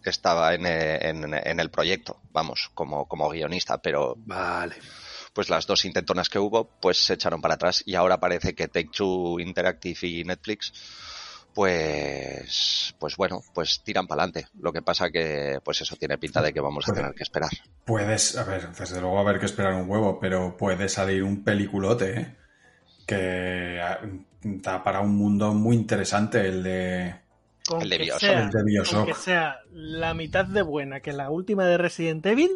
estaba 0.04 0.54
en, 0.54 0.66
en- 0.66 1.32
en 1.34 1.60
el 1.60 1.70
proyecto, 1.70 2.20
vamos, 2.32 2.70
como, 2.74 3.06
como 3.08 3.30
guionista, 3.30 3.78
pero 3.78 4.14
Vale. 4.18 4.76
pues 5.32 5.48
las 5.48 5.66
dos 5.66 5.84
intentonas 5.86 6.28
que 6.28 6.38
hubo, 6.38 6.68
pues 6.80 6.98
se 6.98 7.14
echaron 7.14 7.40
para 7.40 7.54
atrás 7.54 7.82
y 7.86 7.94
ahora 7.94 8.20
parece 8.20 8.54
que 8.54 8.68
Take 8.68 8.90
Two 8.94 9.40
Interactive 9.40 9.98
y 10.06 10.24
Netflix, 10.24 10.72
pues, 11.54 12.94
pues 12.98 13.16
bueno, 13.16 13.42
pues 13.54 13.80
tiran 13.82 14.06
para 14.06 14.22
adelante. 14.24 14.48
Lo 14.60 14.72
que 14.72 14.82
pasa 14.82 15.10
que, 15.10 15.58
pues 15.64 15.80
eso 15.80 15.96
tiene 15.96 16.18
pinta 16.18 16.42
de 16.42 16.52
que 16.52 16.60
vamos 16.60 16.88
a 16.88 16.92
tener 16.92 17.14
que 17.14 17.22
esperar. 17.22 17.50
Puedes, 17.84 18.36
a 18.36 18.44
ver, 18.44 18.70
desde 18.72 19.00
luego 19.00 19.14
va 19.14 19.20
a 19.20 19.24
haber 19.24 19.38
que 19.40 19.46
esperar 19.46 19.74
un 19.74 19.88
huevo, 19.88 20.18
pero 20.20 20.56
puede 20.56 20.88
salir 20.88 21.22
un 21.22 21.42
peliculote, 21.44 22.20
¿eh? 22.20 22.36
Que 23.06 23.80
ah, 23.82 24.00
da 24.42 24.82
para 24.82 25.00
un 25.00 25.14
mundo 25.16 25.52
muy 25.54 25.76
interesante 25.76 26.40
el 26.46 26.62
de... 26.62 27.14
Con 27.66 27.80
El 27.80 27.88
de 27.88 27.96
Bioshock. 27.98 28.20
sea- 28.20 28.42
El 28.42 28.50
de 28.50 28.62
Bioshock. 28.64 28.94
con 28.96 29.06
que 29.06 29.14
sea 29.14 29.56
la 29.72 30.12
mitad 30.12 30.44
de 30.44 30.60
buena 30.62 31.00
que 31.00 31.12
la 31.14 31.30
última 31.30 31.64
de 31.66 31.78
Resident 31.78 32.24
Evil, 32.26 32.50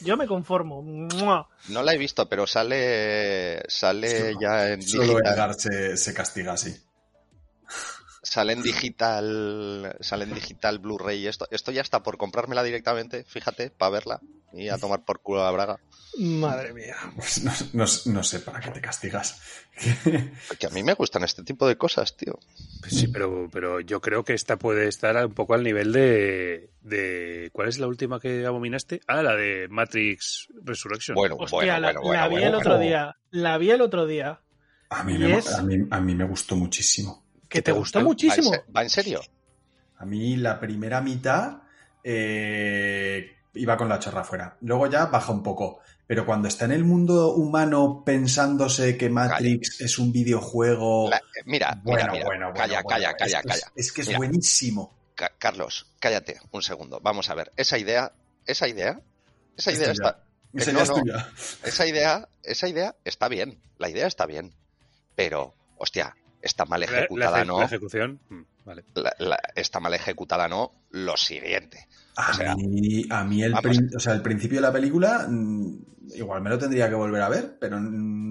yo 0.00 0.16
me 0.16 0.26
conformo. 0.26 0.80
¡Mua! 0.82 1.48
No 1.68 1.82
la 1.82 1.92
he 1.92 1.98
visto, 1.98 2.26
pero 2.30 2.46
sale, 2.46 3.62
sale 3.68 4.34
ya 4.40 4.70
en 4.70 4.80
Solo 4.82 5.04
digital. 5.04 5.32
Edgar 5.34 5.54
se, 5.54 5.96
se 5.98 6.14
castiga 6.14 6.52
así. 6.54 6.74
Sale 8.34 8.52
en 8.52 8.62
digital, 8.62 9.96
sale 10.00 10.24
en 10.24 10.34
digital 10.34 10.78
Blu-ray. 10.80 11.26
Esto, 11.26 11.46
esto 11.50 11.70
ya 11.72 11.82
está 11.82 12.02
por 12.02 12.16
comprármela 12.18 12.62
directamente, 12.64 13.24
fíjate, 13.24 13.70
para 13.70 13.90
verla 13.90 14.20
y 14.52 14.68
a 14.68 14.78
tomar 14.78 15.04
por 15.04 15.20
culo 15.20 15.42
la 15.44 15.50
braga. 15.50 15.78
Madre 16.18 16.72
mía. 16.72 16.94
Pues 17.16 17.42
no, 17.42 17.52
no- 17.72 17.84
no 18.06 18.22
sé 18.22 18.38
para 18.40 18.60
qué 18.60 18.70
te 18.70 18.80
castigas. 18.80 19.40
Que 20.58 20.66
a 20.66 20.70
mí 20.70 20.82
me 20.84 20.94
gustan 20.94 21.24
este 21.24 21.42
tipo 21.42 21.66
de 21.66 21.76
cosas, 21.76 22.16
tío. 22.16 22.38
Pues 22.80 22.94
sí, 22.96 23.08
pero, 23.08 23.48
pero 23.52 23.80
yo 23.80 24.00
creo 24.00 24.24
que 24.24 24.34
esta 24.34 24.56
puede 24.56 24.86
estar 24.88 25.16
un 25.26 25.34
poco 25.34 25.54
al 25.54 25.62
nivel 25.64 25.92
de, 25.92 26.70
de... 26.82 27.50
¿Cuál 27.52 27.68
es 27.68 27.78
la 27.78 27.86
última 27.88 28.20
que 28.20 28.46
abominaste? 28.46 29.00
Ah, 29.08 29.22
la 29.22 29.34
de 29.34 29.66
Matrix 29.68 30.48
Resurrection. 30.62 31.14
Bueno, 31.16 31.36
Hostia, 31.38 31.56
bueno, 31.58 31.80
la, 31.80 31.86
bueno, 31.88 32.00
bueno, 32.02 32.20
la 32.20 32.28
vi 32.28 32.34
bueno, 32.34 32.48
el 32.48 32.54
otro 32.54 32.70
bueno. 32.72 32.84
día. 32.84 33.16
La 33.30 33.58
vi 33.58 33.70
el 33.70 33.80
otro 33.80 34.06
día. 34.06 34.40
A 34.90 35.02
mí, 35.02 35.14
Y 35.14 35.18
me, 35.18 35.38
es- 35.38 35.52
a, 35.52 35.62
mí, 35.62 35.76
a 35.90 36.00
mí 36.00 36.14
me 36.14 36.24
gustó 36.24 36.54
muchísimo. 36.54 37.23
Que 37.54 37.58
¿Qué 37.60 37.62
te 37.62 37.72
te 37.72 37.78
gustó 37.78 38.00
muchísimo. 38.00 38.50
¿Va 38.50 38.56
en, 38.56 38.62
se- 38.64 38.72
va 38.72 38.82
en 38.82 38.90
serio? 38.90 39.20
A 39.98 40.04
mí 40.04 40.36
la 40.36 40.58
primera 40.58 41.00
mitad 41.00 41.58
eh, 42.02 43.36
iba 43.54 43.76
con 43.76 43.88
la 43.88 43.98
chorra 43.98 44.24
fuera. 44.24 44.56
Luego 44.62 44.86
ya 44.88 45.06
baja 45.06 45.30
un 45.32 45.42
poco. 45.42 45.78
Pero 46.06 46.26
cuando 46.26 46.48
está 46.48 46.66
en 46.66 46.72
el 46.72 46.84
mundo 46.84 47.32
humano 47.34 48.02
pensándose 48.04 48.98
que 48.98 49.08
Matrix 49.08 49.80
es 49.80 49.98
un 49.98 50.12
videojuego... 50.12 51.08
La- 51.08 51.16
eh, 51.18 51.42
mira, 51.46 51.80
bueno, 51.82 52.02
mira, 52.02 52.12
mira. 52.12 52.24
bueno, 52.26 52.46
bueno, 52.46 52.52
calla, 52.58 52.82
bueno. 52.82 52.88
calla, 52.88 53.16
calla, 53.16 53.38
es, 53.38 53.46
calla. 53.46 53.72
Es, 53.76 53.86
es 53.86 53.92
que 53.92 54.00
es 54.02 54.06
Mira. 54.08 54.18
buenísimo. 54.18 54.94
Ca- 55.14 55.32
Carlos, 55.38 55.86
cállate 56.00 56.40
un 56.50 56.60
segundo. 56.62 56.98
Vamos 57.02 57.30
a 57.30 57.34
ver. 57.34 57.52
Esa 57.56 57.78
idea, 57.78 58.12
esa 58.46 58.66
idea, 58.68 59.00
esa 59.56 59.70
Es 59.70 59.78
idea 59.78 59.92
está, 59.92 60.24
Esa 60.52 60.72
no, 60.72 60.80
es 60.82 60.88
no. 60.90 60.94
tuya. 60.96 61.28
esa 61.62 61.86
idea, 61.86 62.28
esa 62.42 62.68
idea 62.68 62.96
está 63.04 63.28
bien. 63.28 63.60
La 63.78 63.88
idea 63.88 64.06
está 64.08 64.26
bien. 64.26 64.52
Pero, 65.14 65.54
hostia, 65.78 66.16
está 66.44 66.64
mal 66.64 66.80
La- 66.80 66.86
la, 66.86 66.98
ejecutada, 66.98 67.38
eje- 67.42 67.46
¿no? 67.46 67.58
la 67.60 67.64
ejecución. 67.66 68.20
mm, 68.28 68.42
Vale. 68.64 68.84
La- 68.94 69.14
la- 69.18 69.40
está 69.56 69.80
mal 69.80 69.92
ejecutada, 69.94 70.48
¿no? 70.48 70.72
Lo 70.90 71.16
siguiente. 71.16 71.86
A, 72.16 72.30
O 72.30 72.34
sea, 72.34 72.54
mí, 72.56 73.04
a 73.10 73.24
mí 73.24 73.42
el, 73.42 73.52
vamos. 73.52 73.78
o 73.96 74.00
sea, 74.00 74.12
el 74.14 74.22
principio 74.22 74.58
de 74.58 74.62
la 74.62 74.72
película, 74.72 75.26
mm, 75.28 75.78
igual 76.14 76.40
me 76.42 76.50
lo 76.50 76.58
tendría 76.58 76.88
que 76.88 76.94
volver 76.94 77.20
a 77.22 77.28
ver, 77.28 77.56
pero 77.60 77.78
mm, 77.78 77.82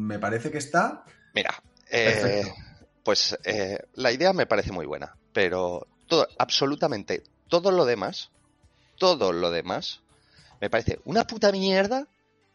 me 0.07 0.19
parece 0.19 0.49
que 0.49 0.57
está... 0.59 1.03
Mira, 1.35 1.53
eh, 1.91 2.43
pues 3.03 3.37
eh, 3.43 3.77
la 3.95 4.11
idea 4.11 4.31
me 4.33 4.45
parece 4.47 4.71
muy 4.71 4.85
buena, 4.85 5.15
pero 5.33 5.85
todo, 6.07 6.27
absolutamente 6.39 7.23
todo 7.49 7.71
lo 7.71 7.85
demás, 7.85 8.31
todo 8.97 9.33
lo 9.33 9.51
demás, 9.51 10.01
me 10.61 10.69
parece 10.69 10.99
una 11.05 11.25
puta 11.27 11.51
mierda, 11.51 12.07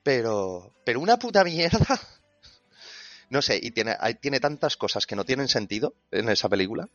pero, 0.02 0.72
pero 0.84 1.00
una 1.00 1.18
puta 1.18 1.44
mierda. 1.44 2.00
No 3.30 3.42
sé, 3.42 3.58
y 3.62 3.70
tiene, 3.72 3.94
hay- 4.00 4.14
tiene 4.14 4.40
tantas 4.40 4.76
cosas 4.76 5.06
que 5.06 5.16
no 5.16 5.24
tienen 5.24 5.48
sentido 5.48 5.94
en 6.10 6.28
esa 6.28 6.48
película 6.48 6.88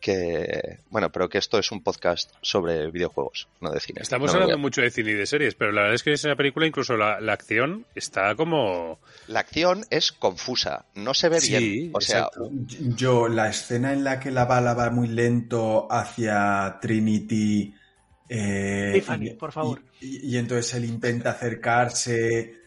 que, 0.00 0.80
bueno, 0.90 1.10
pero 1.10 1.30
que 1.30 1.38
esto 1.38 1.58
es 1.58 1.72
un 1.72 1.82
podcast 1.82 2.30
sobre 2.42 2.90
videojuegos, 2.90 3.48
no 3.62 3.70
de 3.70 3.80
cine. 3.80 4.02
Estamos 4.02 4.30
No 4.30 4.34
hablando 4.34 4.58
mucho 4.58 4.82
de 4.82 4.90
cine 4.90 5.12
y 5.12 5.14
de 5.14 5.24
series, 5.24 5.54
pero 5.54 5.72
la 5.72 5.80
verdad 5.82 5.94
es 5.94 6.02
que 6.02 6.10
en 6.10 6.14
esa 6.14 6.36
película 6.36 6.66
incluso 6.66 6.94
la, 6.98 7.20
la 7.22 7.32
acción 7.32 7.86
está 7.94 8.34
como... 8.34 8.98
La 9.28 9.40
acción 9.40 9.86
es 9.88 10.12
confusa, 10.12 10.84
no 10.94 11.14
se 11.14 11.30
ve 11.30 11.40
Sí, 11.40 11.56
bien. 11.58 11.90
O 11.94 12.02
sea. 12.02 12.28
Yo, 12.96 13.28
la 13.28 13.48
escena 13.48 13.94
en 13.94 14.04
la 14.04 14.20
que 14.20 14.30
la 14.30 14.44
bala 14.44 14.74
va 14.74 14.90
muy 14.90 15.08
lento 15.08 15.88
hacia 15.90 16.78
Trinity... 16.82 17.72
eh, 18.28 18.90
Tiffany, 18.92 19.28
y- 19.28 19.30
por 19.34 19.52
favor. 19.52 19.80
Y, 20.02 20.34
y 20.34 20.36
entonces 20.36 20.74
él 20.74 20.84
intenta 20.84 21.30
acercarse... 21.30 22.62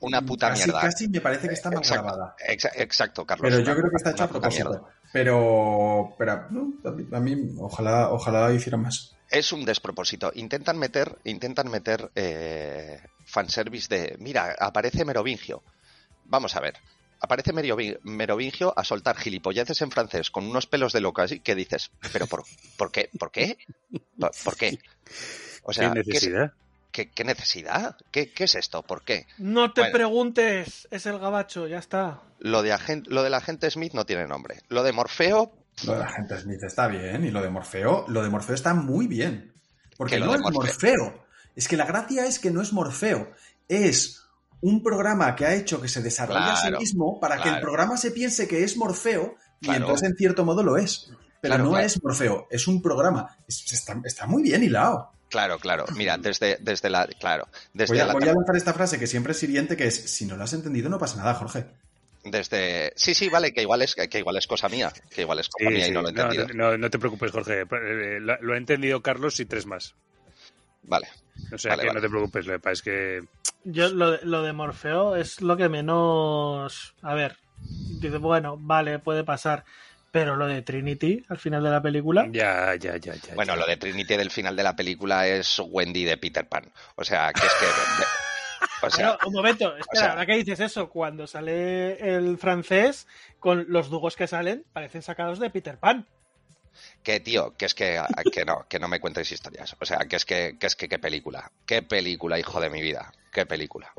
una 0.00 0.22
puta 0.22 0.48
casi, 0.50 0.64
mierda. 0.64 0.80
Casi 0.80 1.08
me 1.08 1.20
parece 1.20 1.48
que 1.48 1.54
está 1.54 1.70
mal 1.70 1.78
Exacto, 1.78 2.04
grabada. 2.04 2.36
exa- 2.48 2.72
exacto, 2.76 3.24
Carlos. 3.24 3.44
Pero 3.48 3.60
una 3.62 3.66
yo 3.66 3.76
creo 3.78 3.90
que 3.90 3.96
está 3.96 4.10
hecho 4.10 4.24
a 4.24 4.28
propósito. 4.28 4.88
Pero, 5.12 6.14
pero 6.18 6.32
a 6.32 7.20
mí, 7.20 7.54
ojalá, 7.58 8.10
ojalá 8.10 8.52
hiciera 8.52 8.76
más. 8.76 9.14
Es 9.30 9.52
un 9.52 9.64
despropósito. 9.64 10.30
Intentan 10.34 10.78
meter, 10.78 11.18
intentan 11.24 11.70
meter 11.70 12.10
eh, 12.14 13.00
fanservice 13.26 13.88
de, 13.94 14.16
mira, 14.18 14.54
aparece 14.58 15.04
Merovingio. 15.04 15.62
Vamos 16.24 16.56
a 16.56 16.60
ver. 16.60 16.74
Aparece 17.20 17.52
Merovi- 17.54 17.98
Merovingio 18.02 18.74
a 18.76 18.84
soltar 18.84 19.16
gilipolleces 19.16 19.80
en 19.82 19.90
francés 19.90 20.30
con 20.30 20.44
unos 20.44 20.66
pelos 20.66 20.92
de 20.92 21.00
loca 21.00 21.22
así 21.22 21.40
que 21.40 21.54
dices, 21.54 21.90
pero 22.12 22.26
por, 22.26 22.42
¿por 22.76 22.92
qué? 22.92 23.08
¿Por 23.18 23.30
qué? 23.30 23.56
¿Por, 24.18 24.30
por 24.44 24.56
qué? 24.56 24.78
O 25.66 25.72
sea, 25.72 25.88
¿Qué 25.94 25.94
¿qué, 25.94 26.00
es- 26.00 26.06
necesidad? 26.08 26.52
qué- 26.52 26.63
qué 26.94 27.24
necesidad? 27.24 27.96
¿Qué, 28.10 28.30
qué 28.32 28.44
es 28.44 28.54
esto? 28.54 28.82
¿Por 28.82 29.02
qué? 29.02 29.26
No 29.38 29.72
te 29.72 29.82
Bueno. 29.82 29.92
preguntes, 29.92 30.86
es 30.90 31.06
el 31.06 31.18
gabacho, 31.18 31.66
ya 31.66 31.78
está. 31.78 32.20
Lo 32.38 32.62
de, 32.62 32.72
agent, 32.72 33.06
lo 33.08 33.22
del 33.22 33.34
agente 33.34 33.70
Smith 33.70 33.92
no 33.94 34.06
tiene 34.06 34.26
nombre. 34.26 34.60
Lo 34.68 34.82
de 34.82 34.92
Morfeo, 34.92 35.52
Lo 35.84 35.92
de 35.94 35.98
la 35.98 36.08
gente 36.08 36.38
Smith 36.38 36.62
está 36.62 36.86
bien 36.86 37.24
y 37.24 37.30
lo 37.30 37.42
de 37.42 37.50
Morfeo, 37.50 38.04
lo 38.08 38.22
de 38.22 38.30
Morfeo 38.30 38.54
está 38.54 38.74
muy 38.74 39.06
bien. 39.08 39.52
Porque 39.96 40.18
no 40.20 40.30
de 40.30 40.36
es 40.36 40.40
Morfeo. 40.42 40.62
Morfeo. 40.62 41.24
Es 41.56 41.68
que 41.68 41.76
la 41.76 41.84
gracia 41.86 42.26
es 42.26 42.38
que 42.38 42.50
no 42.50 42.62
es 42.62 42.72
Morfeo. 42.72 43.30
Es 43.68 44.22
un 44.60 44.82
programa 44.82 45.34
que 45.36 45.46
ha 45.46 45.54
hecho 45.54 45.80
que 45.80 45.88
se 45.88 46.00
desarrolle 46.02 46.50
a 46.50 46.56
sí 46.56 46.70
mismo 46.72 47.18
para 47.20 47.40
que 47.42 47.48
el 47.48 47.60
programa 47.60 47.96
se 47.96 48.10
piense 48.12 48.46
que 48.48 48.62
es 48.64 48.76
Morfeo 48.76 49.36
y 49.60 49.66
Claro. 49.66 49.80
entonces 49.80 50.08
en 50.10 50.16
cierto 50.16 50.44
modo 50.44 50.62
lo 50.62 50.76
es. 50.76 51.10
Pero 51.44 51.54
Claro, 51.56 51.64
no 51.64 51.70
claro. 51.72 51.86
es 51.86 52.02
Morfeo, 52.02 52.46
es 52.50 52.66
un 52.66 52.80
programa. 52.80 53.36
Es- 53.46 53.70
está, 53.72 54.00
está 54.04 54.26
muy 54.26 54.42
bien 54.42 54.62
hilado. 54.62 55.10
claro, 55.28 55.58
claro. 55.58 55.84
Mira, 55.94 56.16
desde, 56.18 56.56
desde 56.60 56.88
la, 56.88 57.06
claro, 57.06 57.46
desde 57.74 57.92
Voy 57.94 58.00
a, 58.00 58.06
la 58.06 58.12
voy 58.14 58.22
a 58.22 58.32
lanzar 58.32 58.56
esta 58.56 58.72
frase 58.72 58.98
que 58.98 59.06
siempre 59.06 59.32
es 59.32 59.42
hiriente, 59.42 59.76
que 59.76 59.86
es, 59.88 59.94
si 60.10 60.24
no 60.24 60.36
lo 60.36 60.44
has 60.44 60.52
entendido 60.54 60.88
no 60.88 60.98
pasa 60.98 61.16
nada, 61.18 61.34
Jorge. 61.34 61.66
Desde. 62.24 62.94
Sí, 62.96 63.12
sí, 63.12 63.28
vale, 63.28 63.52
que 63.52 63.60
igual 63.60 63.82
es, 63.82 63.94
que 63.94 64.18
igual 64.18 64.38
es 64.38 64.46
cosa 64.46 64.70
mía. 64.70 64.90
Que 65.14 65.20
igual 65.22 65.40
es 65.40 65.48
cosa 65.50 65.68
Sí, 65.68 65.74
mía 65.74 65.84
sí. 65.84 65.90
y 65.90 65.94
no 65.94 66.00
lo 66.00 66.08
he 66.08 66.12
No, 66.12 66.22
entendido. 66.22 66.48
no, 66.54 66.78
no 66.78 66.88
te 66.90 66.98
preocupes, 66.98 67.30
Jorge. 67.30 67.60
Eh, 67.60 68.18
Lo, 68.20 68.40
lo 68.40 68.54
ha 68.54 68.56
entendido 68.56 69.02
Carlos 69.02 69.38
y 69.40 69.44
tres 69.44 69.66
más. 69.66 69.94
Vale. 70.84 71.06
O 71.52 71.58
sea 71.58 71.72
Vale, 71.72 71.82
que 71.82 71.88
vale. 71.88 72.00
no 72.00 72.06
te 72.06 72.08
preocupes, 72.10 72.46
lo 72.46 72.52
que 72.54 72.58
pasa 72.60 72.72
es 72.72 72.82
que... 72.82 73.20
Yo 73.64 73.88
lo, 73.90 74.12
de- 74.12 74.24
lo 74.24 74.42
de 74.42 74.52
Morfeo 74.54 75.16
es 75.16 75.40
lo 75.42 75.56
que 75.58 75.68
menos. 75.68 76.94
A 77.02 77.14
ver, 77.14 77.36
dice, 78.00 78.16
bueno, 78.18 78.56
vale, 78.58 78.98
puede 79.00 79.24
pasar. 79.24 79.64
Pero 80.14 80.36
lo 80.36 80.46
de 80.46 80.62
Trinity 80.62 81.24
al 81.28 81.38
final 81.38 81.64
de 81.64 81.70
la 81.70 81.82
película. 81.82 82.24
Ya, 82.30 82.76
ya, 82.76 82.96
ya, 82.98 83.14
ya. 83.16 83.34
Bueno, 83.34 83.54
ya. 83.54 83.60
lo 83.60 83.66
de 83.66 83.76
Trinity 83.76 84.16
del 84.16 84.30
final 84.30 84.54
de 84.54 84.62
la 84.62 84.76
película 84.76 85.26
es 85.26 85.58
Wendy 85.58 86.04
de 86.04 86.16
Peter 86.18 86.48
Pan. 86.48 86.70
O 86.94 87.02
sea, 87.02 87.32
que 87.32 87.44
es 87.44 87.52
que. 87.54 87.66
O 88.86 88.90
sea, 88.90 89.06
Bueno, 89.08 89.18
un 89.26 89.32
momento, 89.32 89.76
espera, 89.76 90.00
sea- 90.00 90.10
ahora 90.12 90.24
que 90.26 90.36
dices 90.36 90.60
eso, 90.60 90.88
cuando 90.88 91.26
sale 91.26 91.98
el 92.14 92.38
francés, 92.38 93.08
con 93.40 93.66
los 93.68 93.90
dugos 93.90 94.14
que 94.14 94.28
salen, 94.28 94.64
parecen 94.72 95.02
sacados 95.02 95.40
de 95.40 95.50
Peter 95.50 95.78
Pan. 95.78 96.06
que 97.02 97.18
tío, 97.18 97.56
que 97.56 97.64
es 97.66 97.74
que, 97.74 98.00
que 98.32 98.44
no, 98.44 98.66
que 98.68 98.78
no 98.78 98.86
me 98.86 99.00
cuentes 99.00 99.32
historias. 99.32 99.74
O 99.80 99.84
sea, 99.84 99.98
que 100.08 100.14
es 100.14 100.24
que, 100.24 100.56
que 100.60 100.68
es 100.68 100.76
que 100.76 100.88
qué 100.88 101.00
película. 101.00 101.50
Qué 101.66 101.82
película, 101.82 102.38
hijo 102.38 102.60
de 102.60 102.70
mi 102.70 102.80
vida. 102.80 103.12
Qué 103.32 103.46
película. 103.46 103.92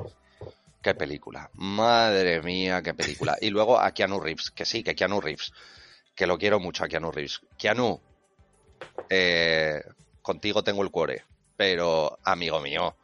Qué 0.80 0.94
película. 0.94 1.50
Madre 1.52 2.40
mía, 2.40 2.80
qué 2.82 2.94
película. 2.94 3.36
Y 3.38 3.50
luego 3.50 3.78
a 3.78 3.92
Keanu 3.92 4.18
Reeves, 4.18 4.50
que 4.50 4.64
sí, 4.64 4.82
que 4.82 4.94
Keanu 4.94 5.20
Reeves. 5.20 5.52
Que 6.16 6.26
lo 6.26 6.36
quiero 6.38 6.58
mucho 6.58 6.82
a 6.82 6.88
Keanu 6.88 7.12
Reeves. 7.12 7.40
Keanu, 7.56 8.00
eh, 9.10 9.82
contigo 10.22 10.64
tengo 10.64 10.82
el 10.82 10.90
cuore. 10.90 11.24
Pero, 11.56 12.18
amigo 12.24 12.60
mío, 12.60 12.96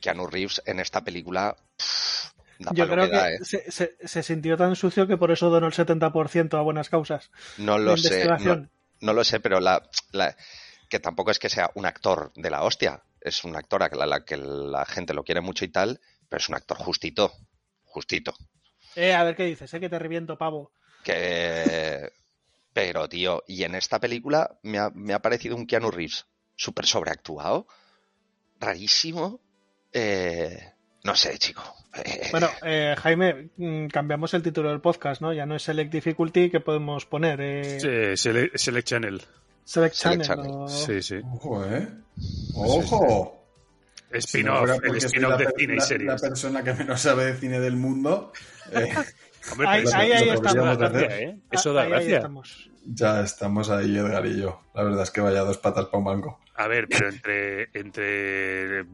Keanu 0.00 0.26
Reeves 0.26 0.62
en 0.66 0.80
esta 0.80 1.02
película. 1.02 1.56
pff, 1.76 2.30
da 2.58 2.72
Yo 2.74 2.88
creo 2.88 3.10
que 3.10 3.16
¿eh? 3.16 3.38
se, 3.42 3.70
se- 3.70 3.96
se 4.04 4.22
sintió 4.22 4.56
tan 4.56 4.76
sucio 4.76 5.06
que 5.06 5.16
por 5.16 5.30
eso 5.30 5.50
donó 5.50 5.66
el 5.68 5.72
70% 5.72 6.58
a 6.58 6.62
buenas 6.62 6.88
causas. 6.90 7.30
No 7.56 7.78
lo 7.78 7.96
sé. 7.96 8.28
No, 9.00 9.12
lo 9.12 9.22
sé, 9.24 9.40
pero 9.40 9.60
la, 9.60 9.88
la- 10.12 10.36
que 10.88 10.98
tampoco 11.00 11.30
es 11.30 11.38
que 11.38 11.48
sea 11.48 11.70
un 11.74 11.86
actor 11.86 12.32
de 12.34 12.50
la 12.50 12.62
hostia. 12.62 13.02
Es 13.20 13.44
un 13.44 13.56
actor 13.56 13.82
a 13.82 13.88
la, 13.88 14.06
la 14.06 14.24
que 14.24 14.36
la 14.36 14.84
gente 14.86 15.14
lo 15.14 15.24
quiere 15.24 15.40
mucho 15.40 15.64
y 15.64 15.68
tal, 15.68 16.00
pero 16.28 16.38
es 16.40 16.48
un 16.48 16.54
actor 16.54 16.76
justito. 16.78 17.32
Justito. 17.84 18.34
Eh, 18.96 19.14
a 19.14 19.22
ver 19.24 19.34
qué 19.36 19.44
dices, 19.44 19.72
eh, 19.74 19.80
que 19.80 19.88
te 19.88 19.98
reviento, 19.98 20.36
pavo. 20.38 20.72
Que. 21.04 22.12
Pero, 22.80 23.08
tío, 23.08 23.42
y 23.48 23.64
en 23.64 23.74
esta 23.74 23.98
película 23.98 24.56
me 24.62 24.78
ha, 24.78 24.88
me 24.90 25.12
ha 25.12 25.18
parecido 25.20 25.56
un 25.56 25.66
Keanu 25.66 25.90
Reeves 25.90 26.26
súper 26.54 26.86
sobreactuado, 26.86 27.66
rarísimo. 28.60 29.40
Eh, 29.92 30.72
no 31.02 31.16
sé, 31.16 31.36
chico. 31.38 31.60
Eh, 32.04 32.28
Bueno, 32.30 32.48
eh, 32.62 32.94
Jaime, 32.96 33.48
mm, 33.56 33.88
cambiamos 33.88 34.32
el 34.34 34.44
título 34.44 34.68
del 34.70 34.80
podcast, 34.80 35.20
¿no? 35.20 35.32
Ya 35.32 35.44
no 35.44 35.56
es 35.56 35.62
Select 35.64 35.90
Difficulty 35.92 36.50
que 36.50 36.60
podemos 36.60 37.04
poner. 37.06 37.40
Eh, 37.40 37.80
Sí, 37.80 37.88
Sele- 38.28 38.50
Select 38.54 38.86
Channel. 38.86 39.22
Select 39.64 39.94
Select 39.96 40.22
Channel. 40.24 40.44
Channel. 40.46 40.50
o- 40.52 40.68
Sí, 40.68 41.02
sí. 41.02 41.16
Ojo, 41.34 41.64
¿eh? 41.66 41.88
Ojo. 42.54 43.34
Si 44.20 44.42
no 44.42 44.64
Spin-off, 44.64 44.84
el 44.84 44.96
spin-off 44.98 45.38
de 45.38 45.52
cine 45.58 45.74
y 45.76 45.80
series. 45.80 46.22
La 46.22 46.28
persona 46.28 46.62
que 46.64 46.72
menos 46.74 47.00
sabe 47.00 47.26
de 47.26 47.34
cine 47.40 47.58
del 47.60 47.74
mundo. 47.76 48.32
eh, 48.72 48.94
Hombre, 49.52 49.66
Ahí- 49.68 49.78
pero 49.84 49.88
eso- 49.88 49.96
ahí- 49.98 50.12
ahí 50.12 50.28
eso 50.28 50.42
da 50.42 50.50
estamos. 50.50 50.78
gracia, 50.78 51.18
¿eh? 51.20 51.38
Eso 51.50 51.72
da 51.72 51.80
Ahí- 51.82 51.86
ahí 51.86 51.92
gracia. 51.92 52.16
estamos. 52.16 52.67
Ya 52.86 53.20
estamos 53.22 53.70
ahí, 53.70 53.96
Edgar 53.96 54.26
y 54.26 54.40
yo. 54.40 54.60
La 54.74 54.82
verdad 54.82 55.02
es 55.02 55.10
que 55.10 55.20
vaya 55.20 55.40
dos 55.40 55.58
patas 55.58 55.86
para 55.86 55.98
un 55.98 56.04
banco. 56.04 56.40
A 56.56 56.66
ver, 56.68 56.86
pero 56.88 57.08
entre, 57.08 57.68
entre 57.72 58.84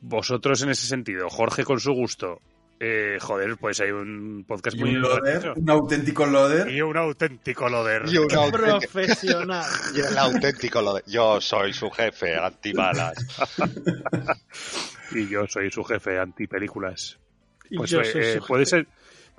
vosotros 0.00 0.62
en 0.62 0.70
ese 0.70 0.86
sentido, 0.86 1.28
Jorge 1.30 1.64
con 1.64 1.80
su 1.80 1.92
gusto, 1.92 2.40
eh, 2.78 3.18
joder, 3.20 3.56
pues 3.58 3.80
hay 3.80 3.90
un 3.92 4.44
podcast 4.46 4.76
muy 4.76 4.90
un 4.96 5.02
loader, 5.02 5.52
un 5.56 5.70
auténtico 5.70 6.26
loader. 6.26 6.68
Y 6.68 6.82
un 6.82 6.96
auténtico 6.96 7.68
loader. 7.68 8.02
Y 8.08 8.18
un 8.18 8.32
auténtico, 8.34 8.80
Profesional. 8.80 9.64
y 9.94 10.00
el 10.00 10.18
auténtico 10.18 10.82
lo 10.82 10.94
de- 10.94 11.02
Yo 11.06 11.40
soy 11.40 11.72
su 11.72 11.90
jefe, 11.90 12.36
antibalas. 12.36 13.14
Y 15.14 15.28
yo 15.28 15.46
soy 15.46 15.70
su 15.70 15.84
jefe 15.84 16.18
anti-películas. 16.18 17.18
Y 17.68 17.76
Pues 17.76 17.92
eh, 17.92 18.00
eh, 18.14 18.40
puede 18.46 18.64
ser 18.64 18.86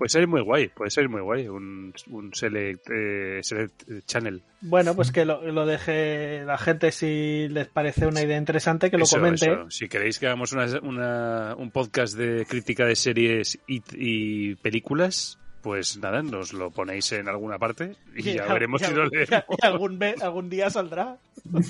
puede 0.03 0.09
ser 0.09 0.27
muy 0.27 0.41
guay, 0.41 0.67
puede 0.67 0.91
ser 0.91 1.07
muy 1.07 1.21
guay, 1.21 1.47
un, 1.47 1.93
un 2.09 2.33
select, 2.35 2.89
eh, 2.93 3.39
select 3.41 3.83
channel. 4.05 4.41
Bueno, 4.59 4.95
pues 4.95 5.13
que 5.13 5.23
lo, 5.23 5.41
lo 5.49 5.65
deje 5.65 6.43
la 6.43 6.57
gente 6.57 6.91
si 6.91 7.47
les 7.47 7.67
parece 7.69 8.05
una 8.05 8.21
idea 8.21 8.37
interesante, 8.37 8.91
que 8.91 8.97
lo 8.97 9.05
Eso, 9.05 9.15
comente. 9.15 9.45
eso. 9.49 9.71
Si 9.71 9.87
queréis 9.87 10.19
que 10.19 10.25
hagamos 10.27 10.51
una, 10.51 10.65
una- 10.81 11.55
un 11.57 11.71
podcast 11.71 12.17
de 12.17 12.45
crítica 12.45 12.85
de 12.85 12.97
series 12.97 13.57
y, 13.65 13.81
y 13.93 14.55
películas, 14.55 15.39
pues 15.61 15.97
nada, 15.99 16.21
nos 16.21 16.51
lo 16.51 16.69
ponéis 16.69 17.09
en 17.13 17.29
alguna 17.29 17.57
parte 17.57 17.95
y 18.13 18.33
ya 18.33 18.51
veremos 18.51 18.81
si 18.81 18.93
lo 18.93 19.05
y 19.05 19.09
leemos. 19.09 19.45
algún, 19.61 20.03
algún 20.21 20.49
día 20.49 20.69
saldrá. 20.69 21.15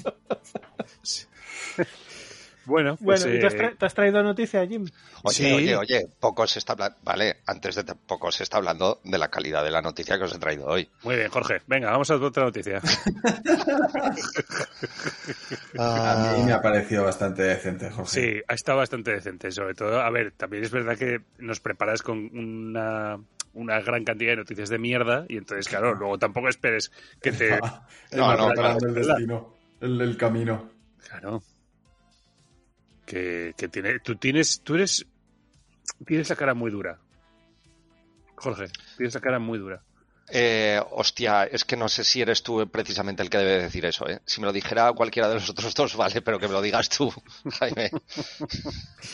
Bueno, 2.65 2.95
pues 3.03 3.21
Bueno, 3.23 3.35
¿y 3.35 3.39
¿te, 3.41 3.47
has 3.47 3.53
eh, 3.55 3.75
te 3.77 3.85
has 3.85 3.93
traído 3.93 4.23
noticia, 4.23 4.65
Jim? 4.65 4.85
Oye, 5.23 5.33
Sí. 5.35 5.51
oye, 5.53 5.75
oye, 5.75 6.07
poco 6.19 6.47
se 6.47 6.59
está 6.59 6.73
hablando. 6.73 6.97
Vale, 7.03 7.37
antes 7.45 7.75
de 7.75 7.83
poco 7.83 8.31
se 8.31 8.43
está 8.43 8.57
hablando 8.57 9.01
de 9.03 9.17
la 9.17 9.27
calidad 9.29 9.63
de 9.63 9.71
la 9.71 9.81
noticia 9.81 10.17
que 10.17 10.23
os 10.23 10.33
he 10.33 10.39
traído 10.39 10.65
hoy. 10.67 10.89
muy 11.03 11.15
bien, 11.17 11.29
Jorge. 11.29 11.61
Venga, 11.67 11.91
vamos 11.91 12.09
a 12.11 12.15
otra 12.15 12.43
noticia. 12.45 12.79
A 15.77 16.35
mí 16.37 16.43
me 16.45 16.53
ha 16.53 16.61
parecido 16.61 17.03
bastante 17.03 17.41
decente, 17.43 17.89
Jorge. 17.89 18.11
Sí, 18.21 18.41
ha 18.47 18.53
estado 18.53 18.77
bastante 18.79 19.11
decente, 19.11 19.51
sobre 19.51 19.73
todo. 19.73 19.99
A 20.01 20.09
ver, 20.09 20.31
también 20.31 20.63
es 20.63 20.71
verdad 20.71 20.97
que 20.97 21.21
nos 21.39 21.59
preparas 21.59 22.01
con 22.01 22.17
una, 22.37 23.17
una 23.53 23.79
gran 23.81 24.03
cantidad 24.03 24.31
de 24.31 24.37
noticias 24.37 24.69
de 24.69 24.77
mierda 24.79 25.25
y 25.27 25.37
entonces, 25.37 25.67
claro, 25.67 25.93
luego 25.95 26.17
tampoco 26.17 26.49
esperes 26.49 26.91
que 27.21 27.31
te... 27.31 27.59
No, 28.13 28.37
no, 28.37 28.47
preparando 28.53 28.79
pero- 28.79 28.89
el 28.89 28.95
destino, 29.07 29.53
el, 29.81 30.01
el 30.01 30.17
camino. 30.17 30.69
Claro. 31.07 31.41
Que, 33.05 33.53
que 33.57 33.67
tiene, 33.67 33.99
tú 33.99 34.15
tienes, 34.15 34.61
tú 34.63 34.75
eres, 34.75 35.05
tienes 36.05 36.29
la 36.29 36.35
cara 36.35 36.53
muy 36.53 36.71
dura. 36.71 36.99
Jorge, 38.35 38.67
tienes 38.97 39.13
la 39.13 39.21
cara 39.21 39.39
muy 39.39 39.59
dura. 39.59 39.81
Eh, 40.29 40.81
hostia, 40.91 41.43
es 41.43 41.65
que 41.65 41.75
no 41.75 41.89
sé 41.89 42.03
si 42.05 42.21
eres 42.21 42.43
tú 42.43 42.67
precisamente 42.69 43.21
el 43.21 43.29
que 43.29 43.37
debe 43.39 43.61
decir 43.63 43.85
eso, 43.85 44.07
¿eh? 44.07 44.21
Si 44.25 44.39
me 44.39 44.47
lo 44.47 44.53
dijera 44.53 44.91
cualquiera 44.93 45.27
de 45.27 45.35
los 45.35 45.49
otros 45.49 45.73
dos, 45.75 45.95
vale, 45.97 46.21
pero 46.21 46.39
que 46.39 46.47
me 46.47 46.53
lo 46.53 46.61
digas 46.61 46.87
tú, 46.89 47.13
Jaime. 47.59 47.91